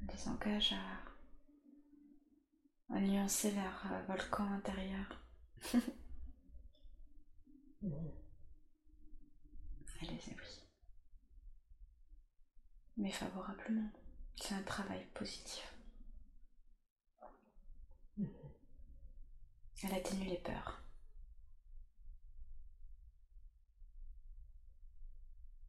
Elle 0.00 0.08
les 0.14 0.28
engage 0.28 0.72
à, 0.72 1.02
à 2.94 3.00
nuancer 3.00 3.50
leur 3.52 3.86
euh, 3.92 4.02
volcan 4.06 4.44
intérieur. 4.52 5.22
Elle 10.00 10.08
les 10.08 10.20
oui. 10.28 10.34
Mais 12.96 13.10
favorablement. 13.10 13.90
C'est 14.36 14.54
un 14.54 14.62
travail 14.62 15.04
positif. 15.14 15.74
Elle 19.82 19.94
atténue 19.94 20.28
les 20.28 20.38
peurs. 20.38 20.82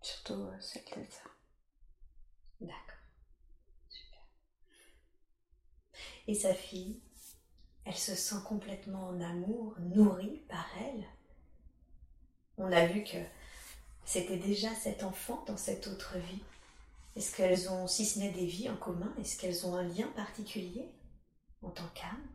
Surtout 0.02 0.34
euh, 0.34 0.60
celle 0.60 0.84
d'être 0.86 1.30
D'accord. 2.62 3.00
Super. 3.90 4.20
Et 6.28 6.36
sa 6.36 6.54
fille, 6.54 7.02
elle 7.86 7.96
se 7.98 8.16
sent 8.16 8.42
complètement 8.46 9.08
en 9.08 9.22
amour, 9.22 9.76
nourrie 9.80 10.44
par 10.50 10.68
elle. 10.80 11.06
On 12.58 12.72
a 12.72 12.86
vu 12.86 13.04
que 13.04 13.18
c'était 14.06 14.38
déjà 14.38 14.74
cet 14.76 15.04
enfant 15.04 15.44
dans 15.48 15.58
cette 15.58 15.88
autre 15.88 16.18
vie. 16.18 16.44
Est-ce 17.16 17.36
qu'elles 17.36 17.70
ont, 17.70 17.88
si 17.88 18.06
ce 18.06 18.20
n'est 18.20 18.32
des 18.32 18.46
vies 18.46 18.70
en 18.70 18.78
commun, 18.78 19.14
est-ce 19.20 19.38
qu'elles 19.40 19.66
ont 19.66 19.76
un 19.76 19.84
lien 19.84 20.08
particulier 20.16 20.94
en 21.62 21.70
tant 21.70 21.88
qu'âme? 21.94 22.28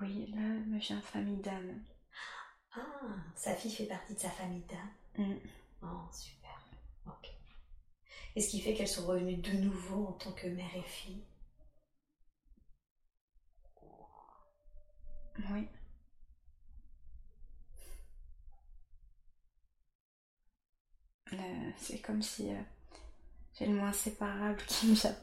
Oui, 0.00 0.32
là 0.34 0.78
vient 0.78 1.00
famille 1.00 1.40
d'âme. 1.40 1.82
Ah, 2.74 2.80
sa 3.36 3.54
fille 3.54 3.72
fait 3.72 3.86
partie 3.86 4.14
de 4.14 4.18
sa 4.18 4.30
famille 4.30 4.64
d'âme. 4.64 5.26
Mm. 5.26 5.38
Oh, 5.82 6.08
super. 6.12 6.41
Et 8.36 8.40
ce 8.40 8.48
qui 8.50 8.60
fait 8.60 8.74
qu'elles 8.74 8.88
sont 8.88 9.06
revenues 9.06 9.36
de 9.36 9.52
nouveau 9.52 10.06
en 10.06 10.12
tant 10.12 10.32
que 10.32 10.46
mère 10.46 10.74
et 10.76 10.82
fille. 10.82 11.22
Oui. 15.50 15.68
Euh, 21.32 21.36
c'est 21.78 21.98
comme 22.00 22.22
si 22.22 22.50
euh, 22.50 22.54
j'ai 23.58 23.66
le 23.66 23.74
mot 23.74 23.84
inséparable 23.84 24.58
qui 24.66 24.88
me 24.88 24.94
vient. 24.94 25.16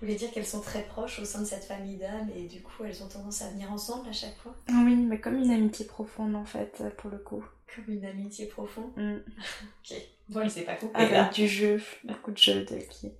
Vous 0.00 0.06
voulez 0.06 0.16
dire 0.16 0.30
qu'elles 0.30 0.46
sont 0.46 0.60
très 0.60 0.84
proches 0.84 1.18
au 1.20 1.24
sein 1.24 1.40
de 1.40 1.44
cette 1.46 1.64
famille 1.64 1.96
d'âmes 1.96 2.30
et 2.34 2.46
du 2.46 2.62
coup 2.62 2.84
elles 2.84 3.02
ont 3.02 3.08
tendance 3.08 3.42
à 3.42 3.50
venir 3.50 3.72
ensemble 3.72 4.08
à 4.08 4.12
chaque 4.12 4.36
fois 4.38 4.54
Oui, 4.68 4.94
mais 4.94 5.20
comme 5.20 5.36
une 5.36 5.50
amitié 5.50 5.86
profonde 5.86 6.36
en 6.36 6.44
fait, 6.44 6.82
pour 6.98 7.10
le 7.10 7.18
coup. 7.18 7.44
Comme 7.74 7.92
une 7.94 8.04
amitié 8.04 8.46
profonde. 8.46 8.92
Mm. 8.96 9.18
Ok. 9.90 9.96
Bon, 10.28 10.40
elle 10.42 10.50
s'est 10.50 10.64
pas 10.64 10.76
coupée 10.76 10.94
Avec 10.96 11.12
là. 11.12 11.30
du 11.30 11.48
jeu, 11.48 11.80
beaucoup 12.04 12.30
de 12.32 12.36
jeu, 12.38 12.64
de, 12.64 12.76
qui- 12.90 13.12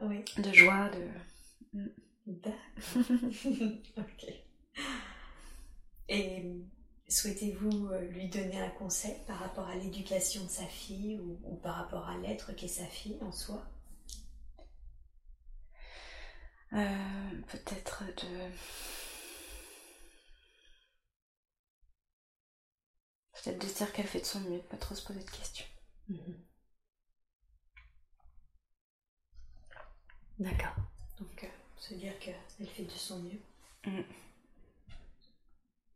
Oui. 0.00 0.22
de 0.36 0.52
joie, 0.52 0.90
de. 0.90 1.88
D'accord. 2.26 2.58
ok. 3.96 4.26
Et 6.10 6.42
souhaitez-vous 7.08 7.88
euh, 7.88 8.00
lui 8.08 8.28
donner 8.28 8.60
un 8.60 8.68
conseil 8.70 9.14
par 9.26 9.38
rapport 9.38 9.66
à 9.66 9.76
l'éducation 9.76 10.44
de 10.44 10.50
sa 10.50 10.66
fille 10.66 11.18
ou, 11.18 11.38
ou 11.44 11.56
par 11.56 11.76
rapport 11.76 12.06
à 12.08 12.18
l'être 12.18 12.52
qu'est 12.54 12.68
sa 12.68 12.84
fille 12.86 13.16
en 13.22 13.32
soi? 13.32 13.66
Euh, 16.74 17.40
Peut-être 17.48 18.04
de. 18.04 18.50
Peut-être 23.42 23.58
de 23.62 23.66
se 23.66 23.74
dire 23.78 23.90
qu'elle 23.92 24.06
fait 24.06 24.20
de 24.20 24.26
son 24.26 24.40
mieux, 24.40 24.58
de 24.58 24.62
pas 24.62 24.76
trop 24.76 24.94
se 24.94 25.02
poser 25.02 25.20
de 25.24 25.30
questions. 25.30 25.64
Mhm. 26.10 26.34
D'accord. 30.38 30.74
Donc, 31.20 31.44
euh, 31.44 31.48
se 31.76 31.94
dire 31.94 32.18
qu'elle 32.18 32.34
fait 32.68 32.84
de 32.84 32.90
son 32.90 33.18
mieux. 33.18 33.40
Mm. 33.86 34.02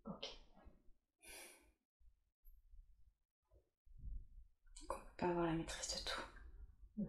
Ok. 0.07 0.27
Qu'on 4.87 4.95
peut 4.95 5.03
pas 5.17 5.27
avoir 5.27 5.47
la 5.47 5.55
maîtrise 5.55 5.89
de 5.97 6.09
tout. 6.09 6.23
Mhm. 6.99 7.07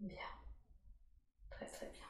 Bien. 0.00 0.40
Très 1.50 1.66
très 1.66 1.86
bien. 1.90 2.06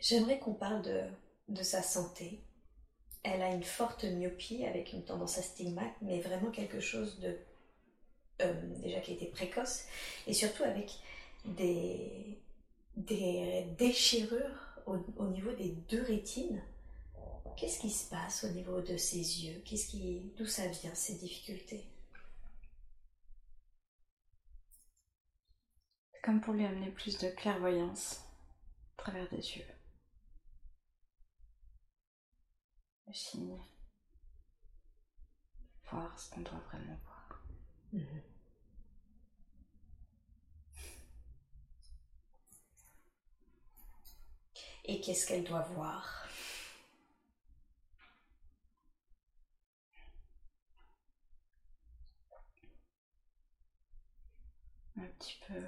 J'aimerais 0.00 0.38
qu'on 0.38 0.54
parle 0.54 0.82
de, 1.48 1.62
sa 1.62 1.82
santé. 1.82 2.40
Elle 3.22 3.42
a 3.42 3.52
une 3.52 3.64
forte 3.64 4.04
myopie 4.04 4.64
avec 4.64 4.92
une 4.92 5.04
tendance 5.04 5.38
à 5.38 5.42
stigmate, 5.42 5.94
mais 6.00 6.20
vraiment 6.20 6.50
quelque 6.50 6.80
chose 6.80 7.18
de 7.18 7.36
euh, 8.42 8.54
déjà 8.82 9.00
qui 9.00 9.14
était 9.14 9.26
précoce 9.26 9.84
et 10.26 10.34
surtout 10.34 10.62
avec 10.62 10.92
des, 11.44 12.38
déchirures 13.78 14.80
au, 14.86 14.98
au 15.16 15.26
niveau 15.26 15.52
des 15.52 15.70
deux 15.88 16.02
rétines. 16.02 16.62
Qu'est-ce 17.56 17.80
qui 17.80 17.90
se 17.90 18.08
passe 18.10 18.44
au 18.44 18.48
niveau 18.48 18.80
de 18.82 18.96
ses 18.96 19.46
yeux? 19.46 19.62
Qu'est-ce 19.64 19.88
qui, 19.88 20.20
d'où 20.36 20.46
ça 20.46 20.68
vient 20.68 20.94
ces 20.94 21.14
difficultés? 21.14 21.84
comme 26.26 26.40
pour 26.40 26.54
lui 26.54 26.66
amener 26.66 26.90
plus 26.90 27.18
de 27.18 27.30
clairvoyance 27.30 28.24
à 28.98 29.02
travers 29.02 29.28
des 29.28 29.36
yeux. 29.36 29.64
Le 33.06 33.14
signe. 33.14 33.62
Voir 35.88 36.18
ce 36.18 36.28
qu'on 36.30 36.40
doit 36.40 36.58
vraiment 36.72 36.98
voir. 37.04 37.44
Mhm. 37.92 38.22
Et 44.86 45.00
qu'est-ce 45.00 45.28
qu'elle 45.28 45.44
doit 45.44 45.62
voir? 45.62 46.26
Un 54.98 55.06
petit 55.18 55.38
peu 55.46 55.62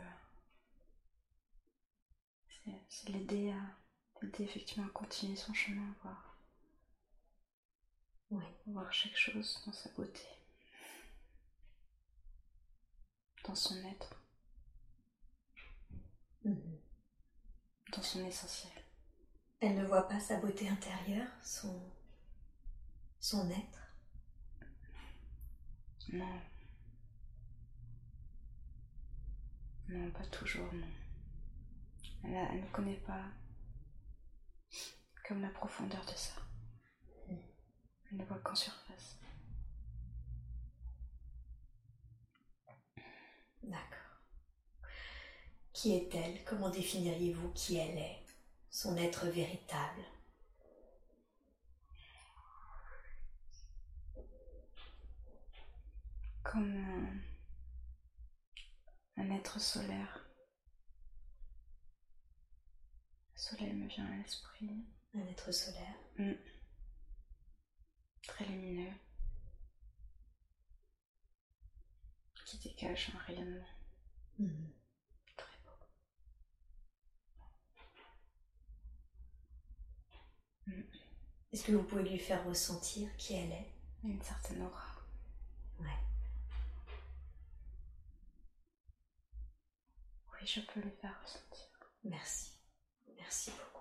c'est 2.89 3.11
l'aider 3.11 3.51
à 3.53 3.79
l'aider 4.23 4.45
effectivement 4.45 4.87
à 4.87 4.91
continuer 4.91 5.37
son 5.37 5.55
chemin, 5.55 5.91
à 5.91 6.03
voir. 6.03 6.39
Oui. 8.31 8.45
Voir 8.67 8.93
chaque 8.93 9.17
chose 9.17 9.63
dans 9.65 9.73
sa 9.73 9.91
beauté. 9.91 10.27
Dans 13.45 13.55
son 13.55 13.77
être. 13.85 14.23
Mhm. 16.45 16.79
Dans 17.93 18.03
son 18.03 18.25
essentiel. 18.27 18.73
Elle 19.61 19.75
ne 19.77 19.85
voit 19.87 20.07
pas 20.09 20.21
sa 20.21 20.39
beauté 20.39 20.69
intérieure, 20.69 21.31
son, 21.43 21.81
son 23.21 23.51
être? 23.51 23.93
Non. 26.13 26.41
Non, 29.89 30.11
pas 30.11 30.27
toujours, 30.27 30.73
non. 30.75 30.87
Elle, 32.31 32.61
ne 32.61 32.67
connaît 32.71 33.01
pas 33.07 33.25
comme 35.27 35.41
la 35.41 35.49
profondeur 35.49 36.05
de 36.05 36.13
ça. 36.13 36.35
Elle 37.31 38.19
ne 38.19 38.25
voit 38.25 38.39
qu'en 38.39 38.55
surface. 38.55 39.19
D'accord. 43.63 44.21
Qui 45.73 45.95
est-elle? 45.97 46.45
Comment 46.45 46.71
définiriez-vous 46.71 47.51
qui 47.53 47.77
elle 47.77 47.99
est? 47.99 48.25
Son 48.71 48.97
être 48.97 49.27
véritable? 49.27 50.05
Comme 56.43 56.77
un, 59.17 59.23
un 59.23 59.31
être 59.31 59.61
solaire. 59.61 60.25
Le 63.28 63.28
soleil 63.39 63.73
me 63.73 63.87
vient 63.89 64.07
à 64.07 64.17
l'esprit. 64.17 64.85
Un 65.15 65.27
être 65.27 65.51
solaire 65.53 65.95
Très 68.27 68.45
lumineux. 68.45 68.93
Qui 72.45 72.59
dégage 72.59 73.11
un 73.15 73.19
rayonnement 73.19 73.67
Mhm. 74.39 74.73
très 75.37 75.59
beau. 75.65 75.73
Est-ce 81.53 81.65
que 81.65 81.73
vous 81.73 81.83
pouvez 81.83 82.03
lui 82.09 82.19
faire 82.19 82.45
ressentir 82.47 83.15
qui 83.17 83.35
elle 83.35 83.53
est? 83.53 83.73
Une 84.05 84.23
certaine 84.23 84.63
aura. 84.63 84.85
Ouais. 85.81 85.99
Oui, 90.33 90.47
je 90.47 90.61
peux 90.61 90.81
le 90.81 90.91
faire 90.91 91.19
ressentir. 91.23 91.67
Merci. 92.05 92.58
Merci 93.19 93.51
beaucoup. 93.51 93.79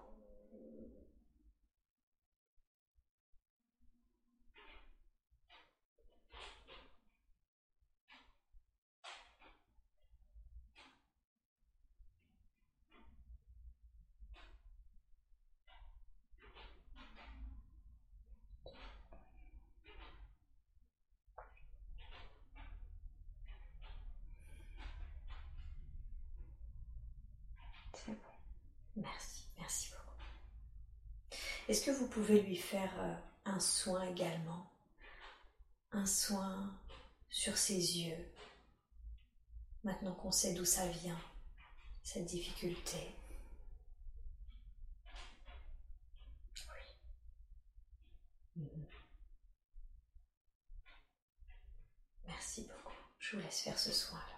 C'est 27.94 28.12
bon. 28.12 28.18
Merci. 28.98 29.48
Merci 29.58 29.90
beaucoup. 29.92 30.18
Est-ce 31.68 31.86
que 31.86 31.92
vous 31.92 32.08
pouvez 32.08 32.42
lui 32.42 32.56
faire 32.56 32.94
euh, 33.00 33.14
un 33.46 33.60
soin 33.60 34.04
également? 34.04 34.72
Un 35.92 36.06
soin 36.06 36.74
sur 37.30 37.58
ses 37.58 38.00
yeux 38.00 38.34
Maintenant 39.84 40.14
qu'on 40.16 40.32
sait 40.32 40.54
d'où 40.54 40.66
ça 40.66 40.88
vient, 40.88 41.20
cette 42.04 42.26
difficulté? 42.26 43.16
Mhm. 48.56 48.86
Merci 52.28 52.62
beaucoup. 52.68 52.94
Je 53.20 53.36
vous 53.38 53.42
laisse 53.42 53.62
faire 53.62 53.80
ce 53.80 53.92
soin 53.92 54.20
alors. 54.20 54.38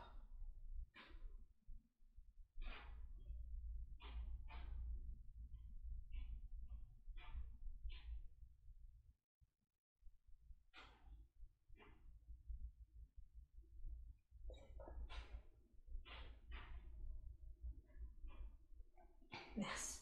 Merci. 19.60 20.00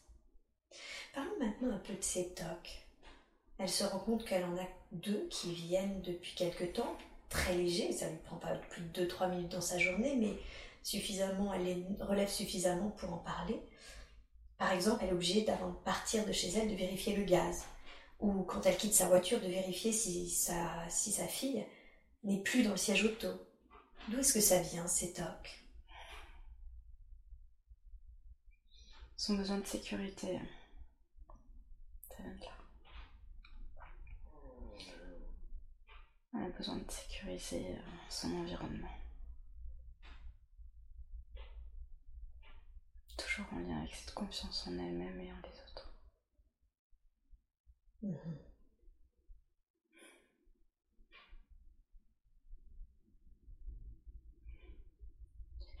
Un 1.70 1.78
peu 1.78 1.92
de 1.92 2.02
ses 2.02 2.30
tocs. 2.30 2.86
Elle 3.58 3.68
se 3.68 3.84
rend 3.84 3.98
compte 3.98 4.24
qu'elle 4.24 4.44
en 4.44 4.56
a 4.56 4.66
deux 4.92 5.28
qui 5.30 5.52
viennent 5.52 6.00
depuis 6.00 6.34
quelque 6.34 6.64
temps, 6.64 6.96
très 7.28 7.54
légers, 7.54 7.92
ça 7.92 8.08
lui 8.08 8.16
prend 8.24 8.36
pas 8.36 8.54
plus 8.54 8.82
de 8.82 9.04
2-3 9.04 9.30
minutes 9.30 9.52
dans 9.52 9.60
sa 9.60 9.78
journée, 9.78 10.16
mais 10.16 10.34
suffisamment, 10.82 11.52
elle 11.52 11.64
les 11.64 11.86
relève 12.00 12.30
suffisamment 12.30 12.90
pour 12.90 13.12
en 13.12 13.18
parler. 13.18 13.60
Par 14.56 14.72
exemple, 14.72 15.00
elle 15.02 15.10
est 15.10 15.12
obligée 15.12 15.42
d'avant 15.42 15.68
de 15.68 15.84
partir 15.84 16.24
de 16.24 16.32
chez 16.32 16.48
elle 16.48 16.70
de 16.70 16.74
vérifier 16.74 17.14
le 17.14 17.24
gaz, 17.24 17.64
ou 18.20 18.44
quand 18.44 18.64
elle 18.64 18.76
quitte 18.76 18.94
sa 18.94 19.08
voiture 19.08 19.40
de 19.40 19.48
vérifier 19.48 19.92
si 19.92 20.30
sa, 20.30 20.88
si 20.88 21.12
sa 21.12 21.26
fille 21.26 21.66
n'est 22.24 22.42
plus 22.42 22.62
dans 22.62 22.72
le 22.72 22.76
siège 22.76 23.04
auto. 23.04 23.28
D'où 24.08 24.18
est-ce 24.18 24.32
que 24.32 24.40
ça 24.40 24.60
vient, 24.60 24.86
ces 24.86 25.12
tocs 25.12 25.64
Son 29.16 29.34
besoin 29.34 29.58
de 29.58 29.66
sécurité. 29.66 30.38
Là. 32.24 32.48
Elle 36.34 36.42
a 36.42 36.48
besoin 36.50 36.76
de 36.76 36.90
sécuriser 36.90 37.66
euh, 37.76 37.80
son 38.08 38.32
environnement. 38.34 38.88
Toujours 43.16 43.46
en 43.52 43.58
lien 43.58 43.78
avec 43.78 43.94
cette 43.94 44.14
confiance 44.14 44.66
en 44.66 44.72
elle-même 44.78 45.20
et 45.20 45.32
en 45.32 45.36
les 45.42 45.60
autres. 45.62 45.92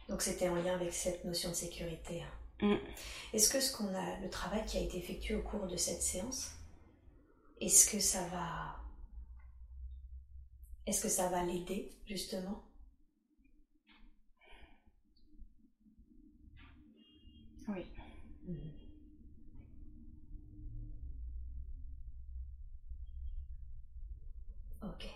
Donc 0.08 0.22
c'était 0.22 0.48
en 0.48 0.54
lien 0.56 0.74
avec 0.74 0.92
cette 0.94 1.24
notion 1.24 1.50
de 1.50 1.54
sécurité. 1.54 2.22
hein. 2.22 2.37
Mm. 2.60 2.74
Est-ce 3.32 3.50
que 3.50 3.60
ce 3.60 3.76
qu'on 3.76 3.94
a, 3.94 4.20
le 4.20 4.30
travail 4.30 4.64
qui 4.66 4.78
a 4.78 4.80
été 4.80 4.98
effectué 4.98 5.34
au 5.34 5.42
cours 5.42 5.66
de 5.66 5.76
cette 5.76 6.02
séance, 6.02 6.52
est-ce 7.60 7.90
que 7.90 8.00
ça 8.00 8.26
va, 8.28 8.76
est-ce 10.86 11.02
que 11.02 11.08
ça 11.08 11.28
va 11.28 11.44
l'aider 11.44 11.92
justement? 12.06 12.64
Oui. 17.68 17.84
Ok. 24.82 25.06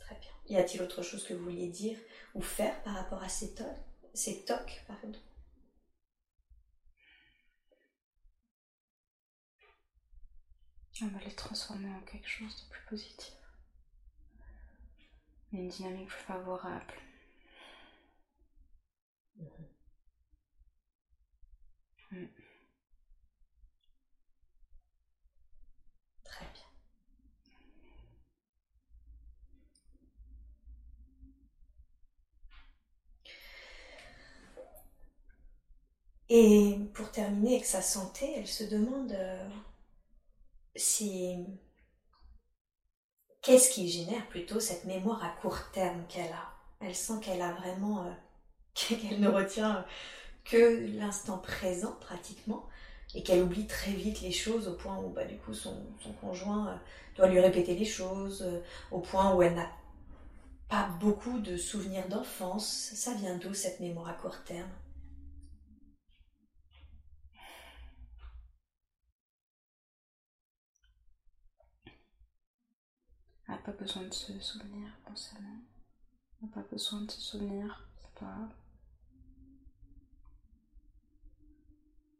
Très 0.00 0.16
bien. 0.16 0.30
Y 0.48 0.56
a-t-il 0.56 0.82
autre 0.82 1.02
chose 1.02 1.24
que 1.24 1.34
vous 1.34 1.44
vouliez 1.44 1.68
dire 1.68 1.98
ou 2.34 2.42
faire 2.42 2.82
par 2.82 2.94
rapport 2.94 3.22
à 3.22 3.28
ces 3.28 3.54
tocs, 3.54 3.66
ces 4.14 4.44
tocs, 4.44 4.84
pardon? 4.86 5.12
On 11.02 11.06
va 11.06 11.18
les 11.24 11.34
transformer 11.34 11.92
en 11.94 12.00
quelque 12.00 12.28
chose 12.28 12.54
de 12.56 12.68
plus 12.70 12.82
positif. 12.88 13.32
Une 15.52 15.68
dynamique 15.68 16.08
plus 16.08 16.24
favorable. 16.24 16.94
Mm. 22.12 22.28
Très 26.24 26.46
bien. 26.54 26.64
Et 36.30 36.78
pour 36.94 37.10
terminer 37.10 37.54
avec 37.56 37.66
sa 37.66 37.82
santé, 37.82 38.32
elle 38.36 38.46
se 38.46 38.64
demande 38.64 39.12
euh, 39.12 39.48
si 40.78 41.44
qu'est-ce 43.42 43.70
qui 43.70 43.88
génère 43.88 44.26
plutôt 44.28 44.60
cette 44.60 44.84
mémoire 44.84 45.22
à 45.24 45.30
court 45.40 45.70
terme 45.72 46.04
qu'elle 46.08 46.32
a? 46.32 46.54
Elle 46.80 46.94
sent 46.94 47.20
qu'elle 47.22 47.42
a 47.42 47.52
vraiment 47.52 48.04
euh, 48.04 48.10
qu'elle 48.74 49.20
ne 49.20 49.28
retient 49.28 49.84
que 50.44 50.96
l'instant 50.98 51.38
présent 51.38 51.96
pratiquement 52.00 52.66
et 53.14 53.22
qu'elle 53.22 53.42
oublie 53.42 53.66
très 53.66 53.92
vite 53.92 54.20
les 54.20 54.32
choses 54.32 54.68
au 54.68 54.74
point 54.74 54.98
où 54.98 55.10
bah, 55.10 55.24
du 55.24 55.36
coup 55.38 55.54
son, 55.54 55.74
conjoint 56.20 56.68
euh, 56.68 56.76
doit 57.16 57.28
lui 57.28 57.40
répéter 57.40 57.74
les 57.74 57.84
choses, 57.84 58.42
euh, 58.42 58.60
au 58.90 59.00
point 59.00 59.34
où 59.34 59.42
elle 59.42 59.54
n'a 59.54 59.70
pas 60.68 60.88
beaucoup 61.00 61.38
de 61.40 61.56
souvenirs 61.56 62.06
d'enfance. 62.08 62.92
Ça 62.94 63.14
vient 63.14 63.36
d'où 63.36 63.54
cette 63.54 63.80
mémoire 63.80 64.08
à 64.08 64.12
court 64.12 64.42
terme? 64.44 64.70
N'a 73.48 73.56
pas 73.56 73.72
besoin 73.72 74.02
de 74.02 74.12
se 74.12 74.38
souvenir 74.40 74.88
constamment. 75.04 75.56
Elle 76.40 76.48
n'a 76.48 76.54
pas 76.54 76.68
besoin 76.70 77.00
de 77.02 77.10
se 77.10 77.20
souvenir, 77.20 77.88
c'est 77.96 78.14
pas 78.20 78.48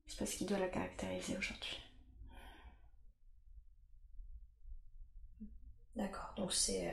C'est 0.09 0.19
parce 0.19 0.33
qu'il 0.33 0.47
doit 0.47 0.59
la 0.59 0.69
caractériser 0.69 1.37
aujourd'hui. 1.37 1.79
D'accord, 5.95 6.33
donc 6.37 6.53
c'est. 6.53 6.89
Euh, 6.89 6.93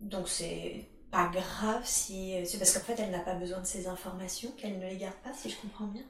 donc 0.00 0.28
c'est 0.28 0.88
pas 1.10 1.28
grave 1.28 1.84
si. 1.84 2.34
C'est 2.46 2.58
parce 2.58 2.72
qu'en 2.72 2.80
fait 2.80 2.98
elle 3.00 3.10
n'a 3.10 3.20
pas 3.20 3.34
besoin 3.34 3.60
de 3.60 3.66
ces 3.66 3.86
informations, 3.86 4.50
qu'elle 4.52 4.78
ne 4.78 4.86
les 4.86 4.96
garde 4.96 5.16
pas, 5.22 5.34
si 5.34 5.50
je 5.50 5.56
comprends 5.60 5.86
bien? 5.88 6.04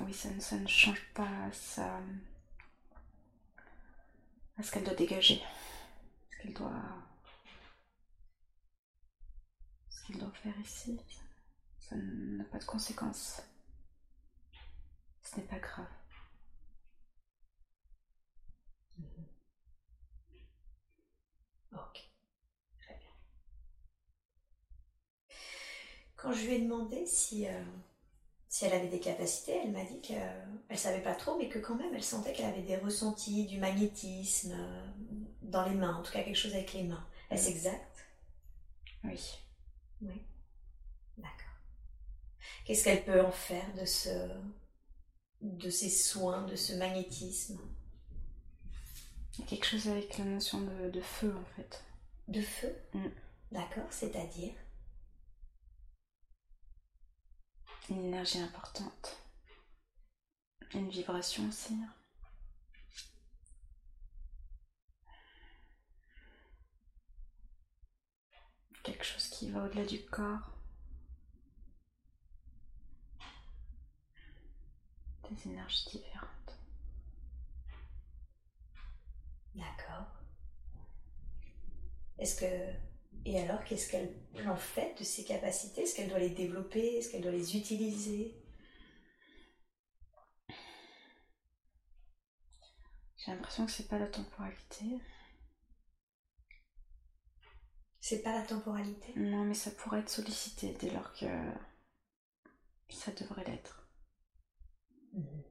Oui, 0.00 0.12
ça 0.14 0.30
ne, 0.30 0.40
ça 0.40 0.56
ne 0.56 0.66
change 0.66 1.02
pas 1.14 1.28
à 4.58 4.62
ce 4.62 4.70
qu'elle 4.70 4.84
doit 4.84 4.94
dégager. 4.94 5.42
Ce 6.30 6.38
qu'elle 6.42 6.54
doit 6.54 6.72
qu'il 10.06 10.18
doit 10.18 10.30
faire 10.42 10.58
ici, 10.60 11.00
ça 11.80 11.96
n'a 11.96 12.44
pas 12.44 12.58
de 12.58 12.64
conséquences. 12.64 13.42
Ce 15.22 15.36
n'est 15.36 15.46
pas 15.46 15.58
grave. 15.58 15.86
Mhm. 18.98 19.24
Ok, 21.72 22.10
très 22.80 22.94
bien. 22.98 23.10
Quand 26.16 26.32
je 26.32 26.46
lui 26.46 26.54
ai 26.54 26.60
demandé 26.62 27.06
si, 27.06 27.46
euh, 27.46 27.62
si 28.48 28.64
elle 28.64 28.72
avait 28.72 28.88
des 28.88 29.00
capacités, 29.00 29.60
elle 29.62 29.72
m'a 29.72 29.84
dit 29.84 30.00
qu'elle 30.00 30.48
ne 30.70 30.76
savait 30.76 31.02
pas 31.02 31.14
trop, 31.14 31.36
mais 31.36 31.48
que 31.48 31.58
quand 31.58 31.74
même 31.74 31.94
elle 31.94 32.02
sentait 32.02 32.32
qu'elle 32.32 32.46
avait 32.46 32.62
des 32.62 32.76
ressentis, 32.76 33.46
du 33.46 33.58
magnétisme 33.58 34.52
euh, 34.52 34.86
dans 35.42 35.64
les 35.64 35.74
mains, 35.74 35.96
en 35.96 36.02
tout 36.02 36.12
cas 36.12 36.22
quelque 36.22 36.36
chose 36.36 36.54
avec 36.54 36.72
les 36.72 36.84
mains. 36.84 37.06
Est-ce 37.30 37.50
exact? 37.50 38.06
Oui. 39.04 39.20
Oui. 40.02 40.22
D'accord. 41.18 41.32
Qu'est-ce 42.64 42.84
qu'elle 42.84 43.04
peut 43.04 43.24
en 43.24 43.32
faire 43.32 43.74
de 43.74 43.84
ce 43.84 44.10
de 45.42 45.70
ces 45.70 45.90
soins, 45.90 46.42
de 46.44 46.56
ce 46.56 46.72
magnétisme? 46.74 47.58
Il 49.34 49.40
y 49.40 49.44
a 49.44 49.46
quelque 49.46 49.66
chose 49.66 49.88
avec 49.88 50.16
la 50.18 50.24
notion 50.24 50.60
de, 50.60 51.00
feu 51.00 51.34
en 51.36 51.56
fait. 51.56 51.84
De 52.28 52.40
feu? 52.40 52.74
Mm. 52.94 53.08
D'accord, 53.52 53.86
c'est-à-dire? 53.90 54.54
Une 57.88 58.04
énergie 58.04 58.40
importante. 58.40 59.16
Une 60.74 60.88
vibration 60.88 61.48
aussi. 61.48 61.74
quelque 68.86 69.04
chose 69.04 69.28
qui 69.30 69.50
va 69.50 69.64
au-delà 69.64 69.84
du 69.84 70.00
corps. 70.04 70.52
Des 75.28 75.50
énergies 75.50 75.88
différentes. 75.90 76.58
D'accord. 79.56 80.06
Est-ce 82.18 82.40
que. 82.40 82.85
Et 83.26 83.40
alors, 83.40 83.64
qu'est-ce 83.64 83.90
qu'elle 83.90 84.14
en 84.46 84.54
fait 84.54 84.96
de 85.00 85.02
ses 85.02 85.24
capacités? 85.24 85.82
Est-ce 85.82 85.96
qu'elle 85.96 86.08
doit 86.08 86.20
les 86.20 86.30
développer? 86.30 86.96
Est-ce 86.96 87.10
qu'elle 87.10 87.22
doit 87.22 87.32
les 87.32 87.56
utiliser? 87.56 88.40
J'ai 93.16 93.32
l'impression 93.32 93.66
que 93.66 93.72
c'est 93.72 93.88
pas 93.88 93.98
la 93.98 94.06
temporalité. 94.06 95.00
C'est 98.00 98.22
pas 98.22 98.30
la 98.30 98.42
temporalité? 98.42 99.12
Non, 99.16 99.44
mais 99.44 99.54
ça 99.54 99.72
pourrait 99.72 99.98
être 99.98 100.08
sollicité 100.08 100.76
dès 100.78 100.90
lors 100.90 101.12
que 101.12 101.26
ça 102.88 103.10
devrait 103.10 103.42
l'être. 103.44 103.88
Mhm. 105.14 105.42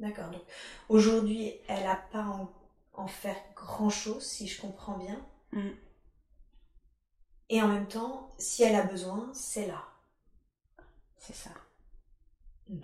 D'accord. 0.00 0.30
Donc 0.32 0.42
aujourd'hui, 0.90 1.54
elle 1.66 1.84
n'a 1.84 1.96
pas 1.96 2.24
en, 2.24 2.52
en, 2.92 3.06
faire 3.06 3.42
grand 3.56 3.88
chose, 3.88 4.22
si 4.22 4.46
je 4.46 4.60
comprends 4.60 4.98
bien. 4.98 5.26
Mm. 5.52 5.70
Et 7.50 7.60
en 7.60 7.68
même 7.68 7.88
temps, 7.88 8.30
si 8.38 8.62
elle 8.62 8.76
a 8.76 8.84
besoin, 8.84 9.30
c'est 9.34 9.66
là. 9.66 9.84
C'est 11.18 11.34
ça. 11.34 11.50
Mhm. 12.68 12.82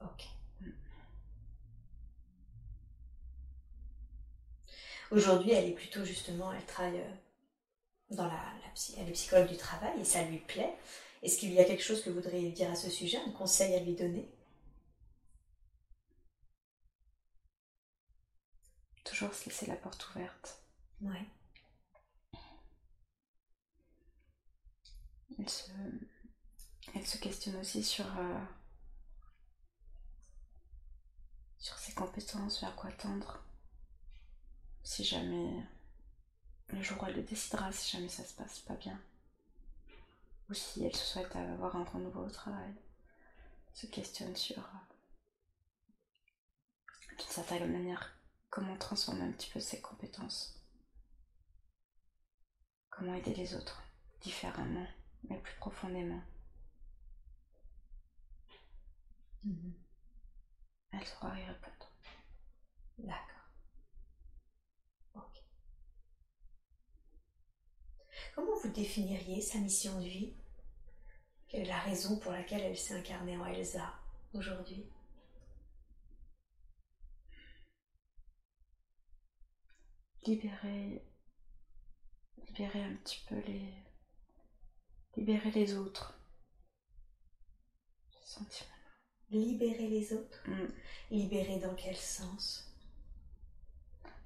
Ok. 0.00 0.24
Aujourd'hui, 5.10 5.52
elle 5.52 5.68
est 5.68 5.72
plutôt 5.74 6.04
justement, 6.04 6.52
elle 6.52 6.64
travaille 6.66 7.00
euh, 7.00 7.14
dans 8.10 8.26
la, 8.26 8.42
elle 8.98 9.08
est 9.08 9.12
psychologue 9.12 9.48
du 9.48 9.56
travail 9.56 10.00
et 10.00 10.04
ça 10.04 10.22
lui 10.24 10.38
plaît. 10.38 10.76
Est-ce 11.22 11.38
qu'il 11.38 11.52
y 11.52 11.60
a 11.60 11.64
quelque 11.64 11.82
chose 11.82 12.02
que 12.02 12.10
vous 12.10 12.16
voudriez 12.16 12.50
dire 12.52 12.70
à 12.70 12.76
ce 12.76 12.90
sujet, 12.90 13.18
un 13.18 13.30
conseil 13.32 13.74
à 13.74 13.80
lui 13.80 13.94
donner? 13.94 14.28
Toujours 19.04 19.34
se 19.34 19.46
laisser 19.48 19.66
la 19.66 19.76
porte 19.76 20.08
ouverte. 20.10 20.58
Ouais. 21.00 21.26
Elle 25.38 25.48
se, 25.48 25.70
elle 26.94 27.06
se 27.06 27.18
questionne 27.18 27.56
aussi 27.56 27.84
sur, 27.84 28.06
euh, 28.18 28.44
sur 31.58 31.78
ses 31.78 31.92
compétences, 31.94 32.60
vers 32.60 32.74
quoi 32.74 32.90
tendre. 32.92 33.44
Si 34.82 35.04
jamais 35.04 35.64
le 36.68 36.82
jour 36.82 37.00
où 37.02 37.06
elle 37.06 37.16
le 37.16 37.22
décidera, 37.22 37.70
si 37.72 37.96
jamais 37.96 38.08
ça 38.08 38.24
se 38.24 38.34
passe 38.34 38.58
pas 38.60 38.74
bien, 38.74 39.00
ou 40.50 40.54
si 40.54 40.84
elle 40.84 40.96
souhaite 40.96 41.34
avoir 41.36 41.76
un 41.76 41.84
renouveau 41.84 42.24
au 42.24 42.30
travail, 42.30 42.74
se 43.72 43.86
questionne 43.86 44.34
sur 44.34 44.58
euh, 44.58 44.78
d'une 47.16 47.28
certaine 47.28 47.70
manière 47.70 48.18
comment 48.50 48.76
transformer 48.76 49.22
un 49.22 49.32
petit 49.32 49.50
peu 49.50 49.60
ses 49.60 49.80
compétences, 49.80 50.57
comment 52.98 53.14
aider 53.14 53.34
les 53.34 53.54
autres 53.54 53.82
différemment, 54.20 54.86
mais 55.28 55.38
plus 55.38 55.54
profondément. 55.56 56.20
Mhm. 59.44 59.72
Elle 60.92 61.06
saura 61.06 61.38
y 61.38 61.44
répondre. 61.44 61.92
D'accord. 62.98 63.24
Comment 68.34 68.56
vous 68.62 68.70
définiriez 68.70 69.40
sa 69.40 69.58
mission 69.58 70.00
de 70.00 70.04
vie? 70.06 70.34
Quelle 71.48 71.62
est 71.62 71.66
la 71.66 71.78
raison 71.78 72.18
pour 72.18 72.32
laquelle 72.32 72.62
elle 72.62 72.76
s'est 72.76 72.94
incarnée 72.94 73.36
en 73.36 73.46
Elsa 73.46 73.94
aujourd'hui? 74.34 74.84
Libérer, 80.26 81.02
libérer 82.48 82.82
un 82.82 82.94
petit 82.96 83.20
peu 83.28 83.36
les, 83.46 83.72
libérer 85.16 85.50
les 85.50 85.74
autres. 85.76 86.14
Sentiments. 88.24 88.68
Libérer 89.30 89.88
les 89.88 90.12
autres 90.12 90.42
mm. 90.46 90.68
Libérer 91.10 91.58
dans 91.58 91.74
quel 91.74 91.96
sens? 91.96 92.70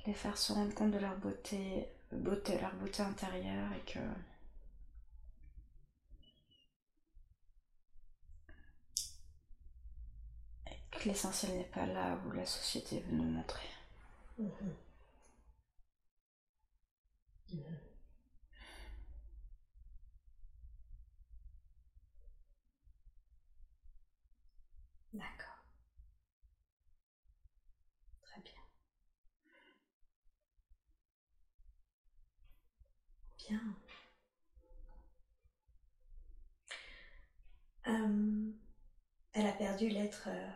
Les 0.07 0.15
faire 0.15 0.37
se 0.37 0.53
rendre 0.53 0.75
compte 0.75 0.91
de 0.93 0.99
leur 0.99 1.17
beauté 1.19 1.89
beauté, 2.13 2.59
leur 2.61 2.75
beauté 2.75 3.03
intérieure 3.03 3.73
et 3.73 3.91
que 3.93 3.99
que 10.91 11.09
l'essentiel 11.09 11.57
n'est 11.57 11.65
pas 11.65 11.87
là 11.87 12.19
où 12.27 12.31
la 12.33 12.47
société 12.47 13.01
veut 13.01 13.17
nous 13.17 13.25
montrer. 13.25 13.69
Mhm. 14.39 14.51
Mhm. 17.53 17.63
D'accord. 25.15 25.63
Très 28.23 28.41
bien. 28.43 28.63
Bien. 33.53 33.77
Euh, 37.87 38.51
elle 39.35 39.47
a 39.47 39.53
perdu 39.53 39.89
l'être 39.89 40.29
euh, 40.29 40.49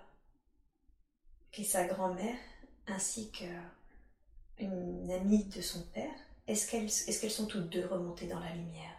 qui 1.50 1.62
est 1.62 1.64
sa 1.64 1.84
grand-mère 1.84 2.38
ainsi 2.86 3.32
qu'une 3.32 5.10
amie 5.10 5.44
de 5.44 5.60
son 5.62 5.82
père. 5.94 6.14
Est-ce 6.46 6.70
qu'elles 6.70 6.84
est 6.86 7.20
qu'elles 7.20 7.30
sont 7.30 7.46
toutes 7.46 7.68
deux 7.70 7.86
remontées 7.86 8.26
dans 8.28 8.38
la 8.40 8.54
lumière? 8.54 8.94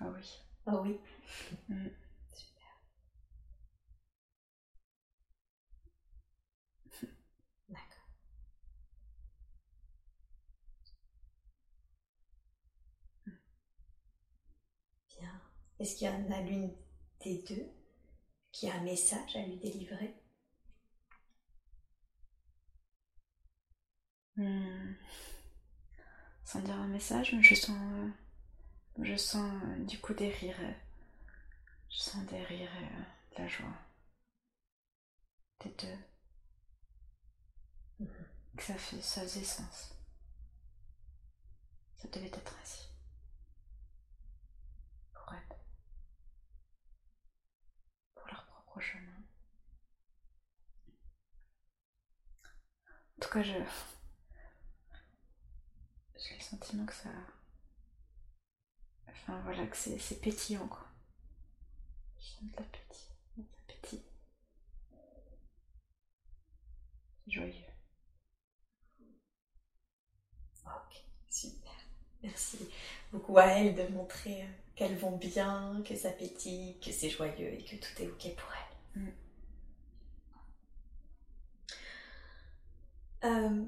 Ah 0.00 0.08
oui. 0.14 0.40
Ah 0.66 0.76
oui? 0.82 0.98
Mm. 1.68 1.88
Super. 2.34 2.72
D'accord. 7.68 8.04
Bien. 15.08 15.40
Est-ce 15.80 15.96
qu'il 15.96 16.06
y 16.06 16.10
en 16.10 16.30
a 16.30 16.40
l'une 16.42 16.70
des 17.24 17.42
deux 17.48 17.66
qui 18.52 18.70
a 18.70 18.74
un 18.76 18.82
message 18.82 19.36
à 19.36 19.42
lui 19.46 19.56
délivrer? 19.58 20.14
Hmm. 24.36 24.96
Sans 26.44 26.60
dire 26.60 26.74
un 26.74 26.88
message, 26.88 27.32
mais 27.32 27.42
je 27.42 27.54
sens, 27.54 27.70
euh, 27.80 28.08
je 29.04 29.16
sens 29.16 29.52
euh, 29.64 29.84
du 29.84 29.98
coup 30.00 30.14
des 30.14 30.30
rires. 30.30 30.56
euh, 30.60 30.72
Je 31.90 31.98
sens 31.98 32.24
des 32.24 32.42
rires 32.42 32.70
et 32.80 33.34
de 33.36 33.42
la 33.42 33.46
joie. 33.48 33.68
Des 35.60 35.70
deux. 35.78 35.96
Mhm. 38.00 38.08
Que 38.56 38.62
ça, 38.64 38.74
fait, 38.74 39.00
ça 39.00 39.22
faisait 39.22 39.44
sens. 39.44 39.94
Ça 41.98 42.08
devait 42.08 42.26
être 42.26 42.56
ainsi. 42.60 42.88
Pour 45.14 45.32
elles. 45.34 45.56
Pour 48.14 48.28
chemin. 48.80 49.22
En 53.18 53.20
tout 53.20 53.30
cas, 53.30 53.42
je. 53.42 53.52
J'ai 56.18 56.34
le 56.36 56.40
sentiment 56.40 56.86
que 56.86 56.94
ça. 56.94 57.10
Enfin 59.08 59.40
voilà, 59.44 59.66
que 59.66 59.76
c'est 59.76 60.20
pétillant 60.20 60.66
quoi. 60.68 60.86
Je 62.18 62.46
de 62.46 62.56
l'appétit. 62.56 63.08
de 63.36 63.44
l'appétit. 63.68 64.02
Joyeux. 67.26 67.54
Ok, 70.66 71.04
super. 71.30 71.72
Merci 72.22 72.68
beaucoup 73.12 73.38
à 73.38 73.46
elles 73.46 73.74
de 73.74 73.86
montrer 73.88 74.42
euh, 74.42 74.46
qu'elles 74.74 74.96
vont 74.96 75.16
bien, 75.16 75.82
que 75.86 75.96
ça 75.96 76.10
pétille, 76.10 76.78
que 76.80 76.92
c'est 76.92 77.10
joyeux 77.10 77.52
et 77.54 77.64
que 77.64 77.76
tout 77.76 78.02
est 78.02 78.06
ok 78.08 78.34
pour 78.36 78.52
elles. 78.52 78.69
Mm. 78.94 79.08
Euh, 83.24 83.64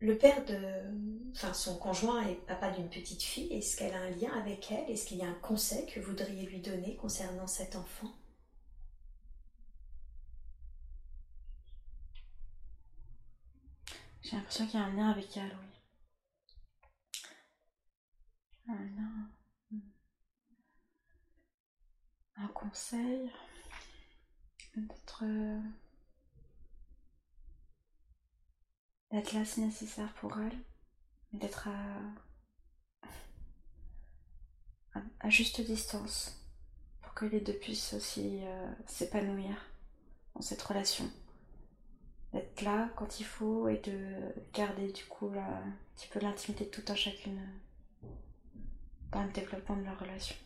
le 0.00 0.18
père 0.18 0.44
de. 0.44 1.30
Enfin, 1.34 1.52
son 1.54 1.78
conjoint 1.78 2.26
est 2.26 2.34
papa 2.46 2.70
d'une 2.70 2.88
petite 2.88 3.22
fille. 3.22 3.52
Est-ce 3.52 3.76
qu'elle 3.76 3.94
a 3.94 4.00
un 4.00 4.10
lien 4.10 4.32
avec 4.32 4.70
elle? 4.72 4.90
Est-ce 4.90 5.06
qu'il 5.06 5.18
y 5.18 5.22
a 5.22 5.28
un 5.28 5.34
conseil 5.34 5.86
que 5.86 6.00
vous 6.00 6.10
voudriez 6.10 6.46
lui 6.46 6.60
donner 6.60 6.96
concernant 6.96 7.46
cet 7.46 7.76
enfant? 7.76 8.12
J'ai 14.22 14.36
l'impression 14.36 14.66
qu'il 14.66 14.78
y 14.78 14.82
a 14.82 14.86
un 14.86 14.94
lien 14.94 15.10
avec 15.10 15.36
elle, 15.36 15.56
oui. 15.60 15.66
Un 18.68 18.84
lien. 18.84 19.30
Un 22.36 22.48
conseil. 22.48 23.30
D'être. 24.88 25.24
euh, 25.24 25.60
là 29.12 29.44
si 29.44 29.60
nécessaire 29.60 30.12
pour 30.14 30.38
elle. 30.38 30.58
D'être 31.32 31.68
à... 31.68 33.08
à. 35.20 35.30
juste 35.30 35.60
distance. 35.60 36.36
Pour 37.02 37.14
que 37.14 37.24
les 37.26 37.40
deux 37.40 37.52
puissent 37.52 37.94
aussi 37.94 38.40
euh, 38.42 38.72
s'épanouir 38.86 39.56
dans 40.34 40.42
cette 40.42 40.62
relation 40.62 41.10
d'être 42.32 42.62
là 42.62 42.88
quand 42.96 43.20
il 43.20 43.24
faut 43.24 43.68
et 43.68 43.78
de 43.78 44.32
garder 44.52 44.92
du 44.92 45.04
coup 45.04 45.32
un 45.36 45.72
petit 45.96 46.08
peu 46.08 46.20
l'intimité 46.20 46.64
de 46.64 46.70
tout 46.70 46.84
un 46.88 46.94
chacune 46.94 47.38
euh, 47.38 48.08
dans 49.12 49.24
le 49.24 49.32
développement 49.32 49.76
de 49.76 49.84
leur 49.84 49.98
relation. 49.98 50.36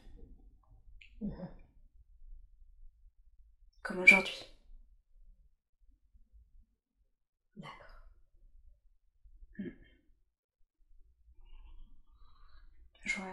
Comme 3.84 4.00
aujourd'hui. 4.00 4.44
D'accord. 7.56 8.02
Je 13.04 13.16
vois, 13.16 13.26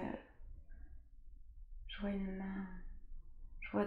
je 1.88 2.00
vois 2.00 2.10
une 2.10 2.38
main, 2.38 2.66
je 3.62 3.72
vois 3.72 3.86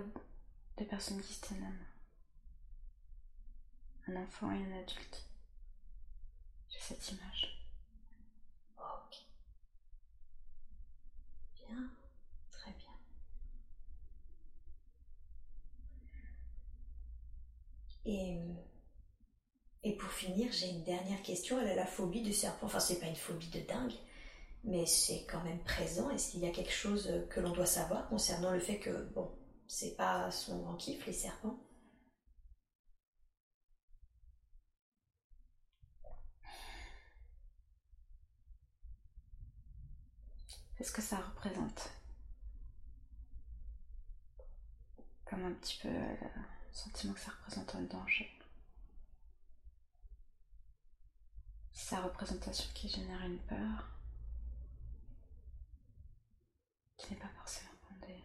deux 0.78 0.86
personnes 0.86 1.20
qui 1.22 1.34
se 1.34 1.40
tiennent 1.42 1.60
la 1.60 1.68
main. 1.70 1.86
Un 4.08 4.22
enfant 4.22 4.50
et 4.50 4.62
un 4.64 4.78
adulte. 4.78 5.26
J'ai 6.68 6.78
cette 6.80 7.08
image. 7.10 7.58
Ok. 8.76 9.16
Bien. 11.56 11.90
Très 12.50 12.72
bien. 12.72 12.92
Et, 18.06 18.38
pour 19.98 20.10
finir, 20.10 20.50
j'ai 20.52 20.70
une 20.70 20.84
dernière 20.84 21.22
question. 21.22 21.60
Elle 21.60 21.68
a 21.68 21.74
la 21.74 21.86
phobie 21.86 22.22
du 22.22 22.32
serpent. 22.32 22.66
Enfin, 22.66 22.80
c'est 22.80 22.98
pas 23.00 23.06
une 23.06 23.16
phobie 23.16 23.48
de 23.48 23.60
dingue, 23.60 23.94
mais 24.64 24.86
c'est 24.86 25.24
quand 25.26 25.42
même 25.44 25.62
présent. 25.64 26.10
Est-ce 26.10 26.32
qu'il 26.32 26.40
y 26.40 26.46
a 26.46 26.50
quelque 26.50 26.72
chose 26.72 27.10
que 27.30 27.40
l'on 27.40 27.52
doit 27.52 27.66
savoir 27.66 28.08
concernant 28.08 28.50
le 28.52 28.60
fait 28.60 28.78
que, 28.78 29.04
bon, 29.14 29.30
c'est 29.66 29.96
pas 29.96 30.30
son 30.30 30.58
grand 30.60 30.76
kiff, 30.76 31.06
les 31.06 31.12
serpents? 31.12 31.58
Qu'est-ce 40.76 40.92
que 40.92 41.02
ça 41.02 41.16
représente? 41.18 41.90
Comme 45.24 45.44
un 45.44 45.52
petit 45.54 45.78
peu 45.82 45.88
euh, 45.88 46.14
sentiment 46.74 47.14
que 47.14 47.20
ça 47.20 47.30
représente 47.30 47.74
un 47.76 47.82
danger. 47.82 48.30
Sa 51.72 52.02
représentation 52.02 52.70
qui 52.74 52.88
génère 52.88 53.20
une 53.22 53.38
peur, 53.40 53.88
qui 56.96 57.12
n'est 57.12 57.20
pas 57.20 57.28
forcément 57.28 57.70
fondée. 57.88 58.24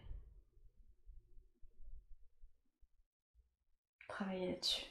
Travailler 4.08 4.52
là-dessus. 4.52 4.86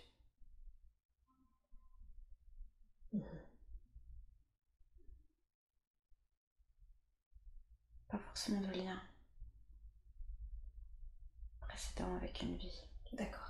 Pas 8.08 8.18
forcément 8.18 8.62
de 8.62 8.72
lien 8.74 9.02
précédent 11.62 12.16
avec 12.18 12.42
une 12.42 12.58
vie. 12.58 12.84
D'accord. 13.14 13.49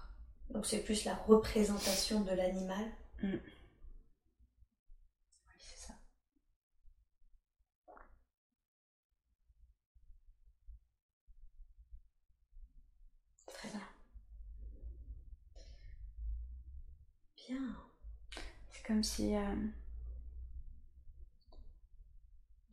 Donc 0.51 0.65
c'est 0.67 0.83
plus 0.83 1.05
la 1.05 1.15
représentation 1.15 2.21
de 2.21 2.31
l'animal. 2.31 2.85
Oui, 3.23 3.39
c'est 5.59 5.77
ça. 5.87 5.93
Très 13.53 13.69
bien. 13.69 13.81
Bien. 17.47 17.75
C'est 18.71 18.83
comme 18.85 19.03
si. 19.03 19.35
euh, 19.35 19.55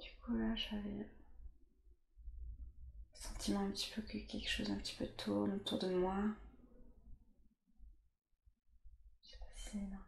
Du 0.00 0.10
coup, 0.22 0.34
là, 0.38 0.54
j'avais 0.56 0.88
le 0.90 1.04
sentiment 3.14 3.60
un 3.66 3.70
petit 3.72 3.90
peu 3.92 4.00
que 4.02 4.16
quelque 4.18 4.48
chose 4.48 4.70
un 4.70 4.76
petit 4.76 4.94
peu 4.94 5.06
tourne 5.08 5.54
autour 5.54 5.80
de 5.80 5.88
moi. 5.92 6.14
Je 9.22 9.30
sais 9.30 9.36
pas 9.36 9.44
si 9.56 9.65
c'est 9.76 9.82
normal. 9.82 10.00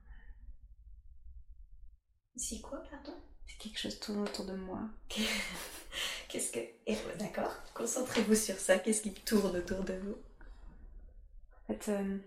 Si 2.37 2.61
quoi, 2.61 2.79
pardon? 2.91 3.15
Si 3.47 3.57
quelque 3.59 3.79
chose 3.79 3.99
tourne 4.01 4.21
autour 4.21 4.45
de 4.45 4.55
moi. 4.55 4.81
Qu'est-ce 6.29 6.53
que. 6.53 6.61
eh, 6.87 6.97
D'accord. 7.19 7.53
Concentrez-vous 7.75 8.35
sur 8.35 8.57
ça. 8.59 8.79
Qu'est-ce 8.79 9.03
qui 9.03 9.13
tourne 9.13 9.57
autour 9.57 9.83
de 9.85 9.95
vous? 9.95 10.17
En 11.65 11.75
fait, 11.75 11.89
euh, 11.91 12.19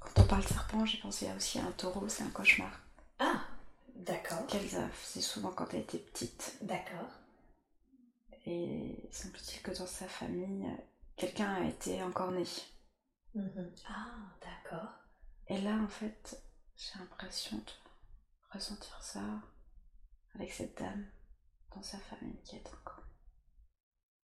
quand 0.00 0.22
on 0.22 0.26
parle 0.26 0.44
serpent, 0.46 0.84
j'ai 0.86 0.98
pensé 0.98 1.28
aussi 1.36 1.58
à 1.58 1.64
un 1.66 1.72
taureau, 1.72 2.08
c'est 2.08 2.22
un 2.22 2.30
cauchemar. 2.30 2.80
Ah 3.18 3.44
D'accord. 3.94 4.46
Qu'Elsa 4.46 4.88
faisait 4.90 5.20
souvent 5.22 5.50
quand 5.50 5.72
elle 5.74 5.80
était 5.80 5.98
petite. 5.98 6.56
D'accord. 6.62 7.10
Et 8.46 9.08
semble-t-il 9.10 9.62
que 9.62 9.76
dans 9.76 9.86
sa 9.86 10.06
famille, 10.06 10.66
quelqu'un 11.16 11.54
a 11.54 11.64
été 11.66 12.02
encore 12.02 12.30
né. 12.30 12.44
Mhm. 13.34 13.72
Ah, 13.88 14.06
d'accord. 14.40 14.88
Et 15.48 15.60
là, 15.60 15.76
en 15.76 15.88
fait, 15.88 16.42
j'ai 16.76 16.98
l'impression 16.98 17.56
de 17.56 17.72
ressentir 18.52 19.00
ça 19.02 19.22
avec 20.34 20.52
cette 20.52 20.76
dame 20.78 21.06
dans 21.74 21.82
sa 21.82 21.98
famille 21.98 22.42
qui 22.44 22.56
est 22.56 22.68
encore. 22.68 23.04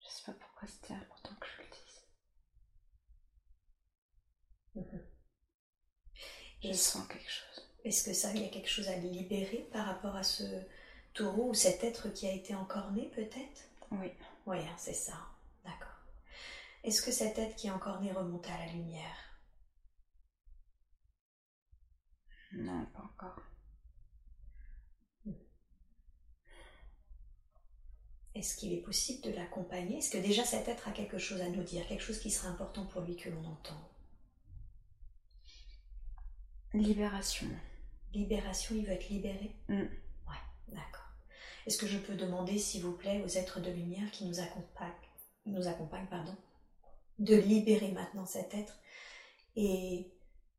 Je 0.01 0.09
sais 0.09 0.23
pas 0.25 0.33
pourquoi 0.33 0.69
c'était 0.69 0.95
important 0.95 1.35
que 1.39 1.47
je 1.47 1.63
le 1.63 1.69
dise. 1.69 2.03
Mhm. 4.93 5.07
Je 6.63 6.73
sens 6.73 7.07
quelque 7.09 7.31
chose. 7.31 7.69
Est-ce 7.85 8.05
que 8.05 8.15
ça, 8.15 8.33
il 8.33 8.43
y 8.43 8.47
a 8.47 8.49
quelque 8.49 8.71
chose 8.71 8.89
à 8.89 8.97
libérer 8.97 9.69
par 9.73 9.87
rapport 9.87 10.17
à 10.17 10.23
ce 10.23 10.45
taureau 11.13 11.51
ou 11.51 11.55
cet 11.55 11.85
être 11.85 12.09
qui 12.09 12.27
a 12.27 12.33
été 12.33 12.55
encore 12.55 12.91
né 12.93 13.11
peut-être? 13.11 13.63
Oui. 13.91 14.13
Oui, 14.47 14.59
hein, 14.59 14.75
c'est 14.79 14.95
ça. 14.95 15.29
D'accord. 15.65 15.99
Est-ce 16.85 17.03
que 17.03 17.13
cet 17.13 17.39
être 17.39 17.57
qui 17.57 17.67
est 17.67 17.73
encore 17.73 18.01
né 18.01 18.13
remonte 18.13 18.47
à 18.47 18.59
la 18.59 18.73
lumière? 18.73 19.32
Non, 22.53 22.85
pas 22.93 23.01
encore. 23.01 23.43
Est-ce 28.35 28.57
qu'il 28.57 28.73
est 28.73 28.81
possible 28.81 29.23
de 29.25 29.31
l'accompagner? 29.31 29.99
Est-ce 29.99 30.11
que 30.11 30.19
déjà 30.19 30.45
cet 30.45 30.69
être 30.69 30.89
a 30.89 30.93
quelque 30.93 31.19
chose 31.19 31.43
à 31.43 31.49
nous 31.49 31.63
dire, 31.63 31.87
quelque 31.87 32.03
chose 32.03 32.19
qui 32.19 32.31
serait 32.31 32.49
important 32.49 32.87
pour 32.87 33.03
lui 33.03 33.17
que 33.17 33.29
l'on 33.29 33.45
entend 33.45 33.89
Libération. 36.73 37.47
Libération, 38.15 38.75
il 38.75 38.87
veut 38.87 38.93
être 38.93 39.11
libéré? 39.11 39.55
Mm. 39.69 39.81
Ouais, 39.81 40.43
d'accord. 40.69 41.07
Est-ce 41.67 41.77
que 41.77 41.87
je 41.87 41.99
peux 41.99 42.15
demander, 42.15 42.59
s'il 42.59 42.83
vous 42.83 42.97
plaît, 42.97 43.23
aux 43.23 43.29
êtres 43.29 43.61
de 43.61 43.71
lumière 43.71 44.11
qui 44.11 44.25
nous 44.25 44.41
accompagnent, 44.41 44.91
nous 45.45 45.69
accompagnent 45.69 46.07
pardon, 46.07 46.35
de 47.19 47.37
libérer 47.37 47.93
maintenant 47.93 48.25
cet 48.25 48.55
être 48.55 48.79
et 49.57 50.11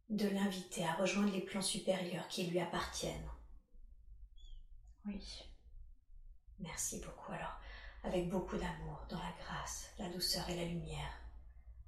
de 0.09 0.27
l'inviter 0.27 0.85
à 0.85 0.93
rejoindre 0.93 1.33
les 1.33 1.41
plans 1.41 1.61
supérieurs 1.61 2.27
qui 2.27 2.45
lui 2.45 2.59
appartiennent 2.59 3.29
Oui. 5.05 5.43
Merci 6.59 7.01
beaucoup. 7.01 7.31
Alors, 7.31 7.59
avec 8.03 8.29
beaucoup 8.29 8.57
d'amour, 8.57 9.05
dans 9.09 9.19
la 9.19 9.33
grâce, 9.39 9.89
la 9.97 10.09
douceur 10.09 10.49
et 10.49 10.55
la 10.55 10.65
lumière, 10.65 11.11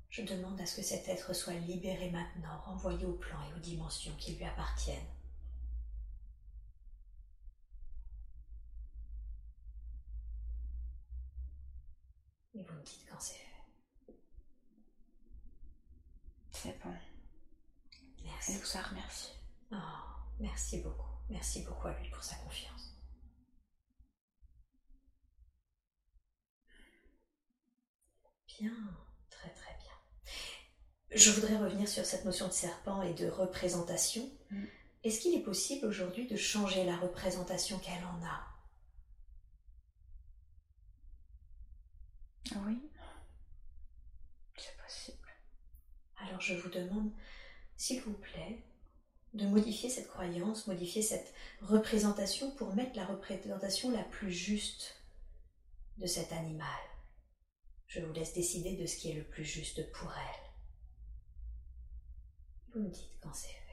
je 0.09 0.21
demande 0.21 0.59
à 0.61 0.65
ce 0.65 0.77
que 0.77 0.81
cet 0.81 1.07
être 1.09 1.33
soit 1.33 1.53
libéré 1.53 2.09
maintenant, 2.09 2.57
renvoyé 2.61 3.05
au 3.05 3.13
plan 3.13 3.37
et 3.49 3.53
aux 3.53 3.59
dimensions 3.59 4.15
qui 4.17 4.35
lui 4.35 4.45
appartiennent. 4.45 4.97
Et 12.53 12.63
vous 12.63 12.73
me 12.73 12.83
dites 12.83 13.05
quand 13.09 13.19
c'est 13.19 13.33
fait. 13.33 14.15
C'est 16.51 16.79
bon. 16.81 16.93
Merci. 18.47 18.77
Et 18.77 18.81
vous 18.81 18.89
remercie. 18.89 19.31
Oh, 19.71 19.75
merci 20.39 20.81
beaucoup. 20.81 21.09
Merci 21.29 21.63
beaucoup 21.63 21.87
à 21.87 21.99
lui 21.99 22.09
pour 22.09 22.23
sa 22.23 22.35
confiance. 22.35 22.95
Bien, 28.59 28.71
très 29.29 29.49
très 29.49 29.75
bien. 29.77 30.37
Je 31.11 31.31
voudrais 31.31 31.57
revenir 31.57 31.87
sur 31.87 32.05
cette 32.05 32.25
notion 32.25 32.47
de 32.47 32.53
serpent 32.53 33.01
et 33.01 33.13
de 33.13 33.27
représentation. 33.27 34.29
Mm. 34.51 34.65
Est-ce 35.03 35.19
qu'il 35.19 35.35
est 35.35 35.43
possible 35.43 35.85
aujourd'hui 35.87 36.27
de 36.27 36.35
changer 36.35 36.85
la 36.85 36.97
représentation 36.97 37.79
qu'elle 37.79 38.03
en 38.03 38.23
a? 38.23 38.55
Oui, 42.55 42.89
c'est 44.57 44.77
possible. 44.77 45.29
Alors 46.17 46.39
je 46.39 46.53
vous 46.55 46.69
demande, 46.69 47.11
s'il 47.77 48.01
vous 48.01 48.13
plaît, 48.13 48.63
de 49.33 49.45
modifier 49.47 49.89
cette 49.89 50.07
croyance, 50.07 50.67
modifier 50.67 51.01
cette 51.01 51.33
représentation 51.61 52.51
pour 52.51 52.73
mettre 52.73 52.95
la 52.95 53.05
représentation 53.05 53.91
la 53.91 54.03
plus 54.03 54.31
juste 54.31 54.95
de 55.97 56.05
cet 56.05 56.31
animal. 56.31 56.67
Je 57.87 57.99
vous 57.99 58.13
laisse 58.13 58.33
décider 58.33 58.75
de 58.77 58.85
ce 58.85 58.97
qui 58.97 59.11
est 59.11 59.15
le 59.15 59.23
plus 59.23 59.45
juste 59.45 59.91
pour 59.91 60.11
elle. 60.11 60.51
Vous 62.73 62.81
me 62.81 62.89
dites 62.89 63.19
quand 63.21 63.33
c'est 63.33 63.64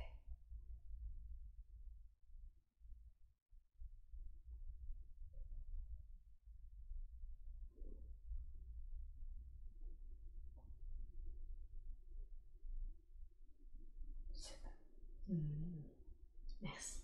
Merci. 16.61 16.99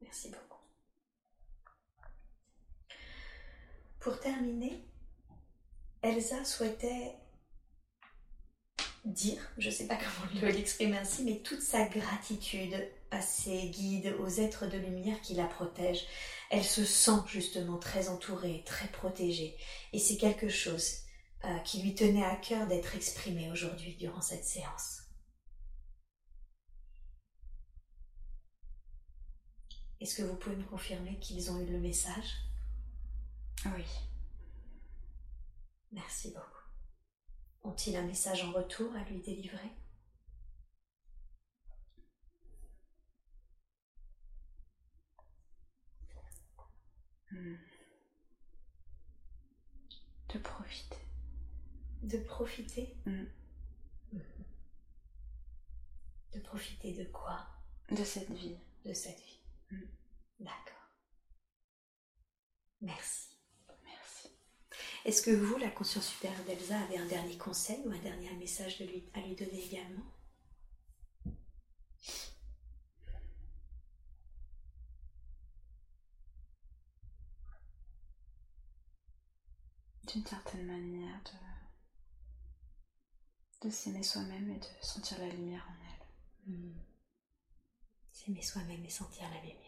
Merci 0.00 0.28
beaucoup. 0.28 0.60
Pour 4.00 4.18
terminer, 4.20 4.84
Elsa 6.02 6.44
souhaitait 6.44 7.14
dire, 9.04 9.40
je 9.58 9.68
ne 9.68 9.74
sais 9.74 9.86
pas 9.86 9.96
comment 9.96 10.52
l'exprimer 10.52 10.96
ainsi, 10.96 11.24
mais 11.24 11.38
toute 11.38 11.60
sa 11.60 11.86
gratitude 11.86 12.74
à 13.10 13.20
ses 13.20 13.68
guides, 13.68 14.14
aux 14.20 14.28
êtres 14.28 14.66
de 14.66 14.78
lumière 14.78 15.20
qui 15.20 15.34
la 15.34 15.46
protègent. 15.46 16.06
Elle 16.50 16.64
se 16.64 16.84
sent 16.84 17.20
justement 17.26 17.78
très 17.78 18.08
entourée, 18.08 18.62
très 18.64 18.88
protégée. 18.88 19.56
Et 19.92 19.98
c'est 19.98 20.16
quelque 20.16 20.48
chose 20.48 20.98
euh, 21.44 21.58
qui 21.60 21.82
lui 21.82 21.94
tenait 21.94 22.24
à 22.24 22.36
cœur 22.36 22.66
d'être 22.66 22.94
exprimé 22.94 23.50
aujourd'hui 23.50 23.96
durant 23.96 24.20
cette 24.20 24.44
séance. 24.44 25.01
Est-ce 30.02 30.16
que 30.16 30.22
vous 30.24 30.34
pouvez 30.34 30.56
me 30.56 30.64
confirmer 30.64 31.16
qu'ils 31.20 31.48
ont 31.52 31.60
eu 31.60 31.66
le 31.70 31.78
message? 31.78 32.42
Oui. 33.66 33.84
Merci 35.92 36.32
beaucoup. 36.32 36.66
Ont-ils 37.62 37.94
un 37.94 38.02
message 38.02 38.42
en 38.42 38.50
retour 38.50 38.92
à 38.96 39.04
lui 39.04 39.20
délivrer? 39.20 39.70
Hmm. 47.30 47.54
De 50.34 50.38
profiter. 50.40 50.96
De 52.02 52.18
profiter? 52.18 52.96
Hmm. 53.06 53.26
De 56.32 56.40
profiter 56.40 56.92
de 56.92 57.04
quoi? 57.04 57.46
De 57.92 58.02
cette 58.02 58.32
vie. 58.32 58.58
De 58.84 58.92
cette 58.92 59.20
vie. 59.20 59.41
Hmm. 59.72 59.86
D'accord. 60.38 60.88
Merci. 62.80 63.32
Est-ce 65.04 65.22
que 65.22 65.32
vous, 65.32 65.56
la 65.58 65.70
conscience 65.70 66.06
supérieure 66.06 66.44
d'Elsa, 66.44 66.78
avez 66.78 66.96
un 66.98 67.06
dernier 67.06 67.36
conseil 67.36 67.82
ou 67.84 67.90
un 67.90 67.98
dernier 67.98 68.32
message 68.34 68.78
de 68.78 68.84
lui, 68.84 69.04
à 69.14 69.20
lui 69.20 69.34
donner 69.34 69.64
également? 69.64 70.04
D'une 80.06 80.24
certaine 80.24 80.66
manière 80.66 81.20
de, 83.62 83.66
de 83.66 83.70
s'aimer 83.72 84.02
soi-même 84.04 84.50
et 84.50 84.58
de 84.58 84.66
sentir 84.82 85.18
la 85.18 85.28
lumière 85.28 85.66
en 85.68 85.74
elle. 85.84 86.06
Hmm. 86.54 86.91
S'aimer 88.24 88.42
soi-même 88.42 88.84
et 88.86 88.90
sentir 88.90 89.24
la 89.34 89.40
lumière. 89.40 89.58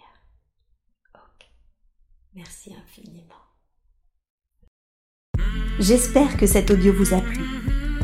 Ok. 1.14 1.48
Merci 2.34 2.72
infiniment. 2.72 3.34
J'espère 5.80 6.36
que 6.36 6.46
cet 6.46 6.70
audio 6.70 6.92
vous 6.92 7.14
a 7.14 7.20
plu. 7.20 7.40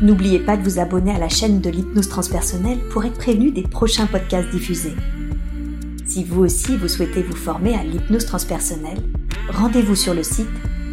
N'oubliez 0.01 0.39
pas 0.39 0.57
de 0.57 0.63
vous 0.63 0.79
abonner 0.79 1.13
à 1.13 1.19
la 1.19 1.29
chaîne 1.29 1.61
de 1.61 1.69
l'hypnose 1.69 2.09
transpersonnelle 2.09 2.85
pour 2.89 3.05
être 3.05 3.17
prévenu 3.17 3.51
des 3.51 3.63
prochains 3.63 4.07
podcasts 4.07 4.49
diffusés. 4.49 4.97
Si 6.05 6.25
vous 6.25 6.41
aussi 6.41 6.75
vous 6.75 6.89
souhaitez 6.89 7.23
vous 7.23 7.37
former 7.37 7.75
à 7.75 7.85
l'hypnose 7.85 8.25
transpersonnelle, 8.25 9.01
rendez-vous 9.49 9.95
sur 9.95 10.13
le 10.13 10.23
site 10.23 10.49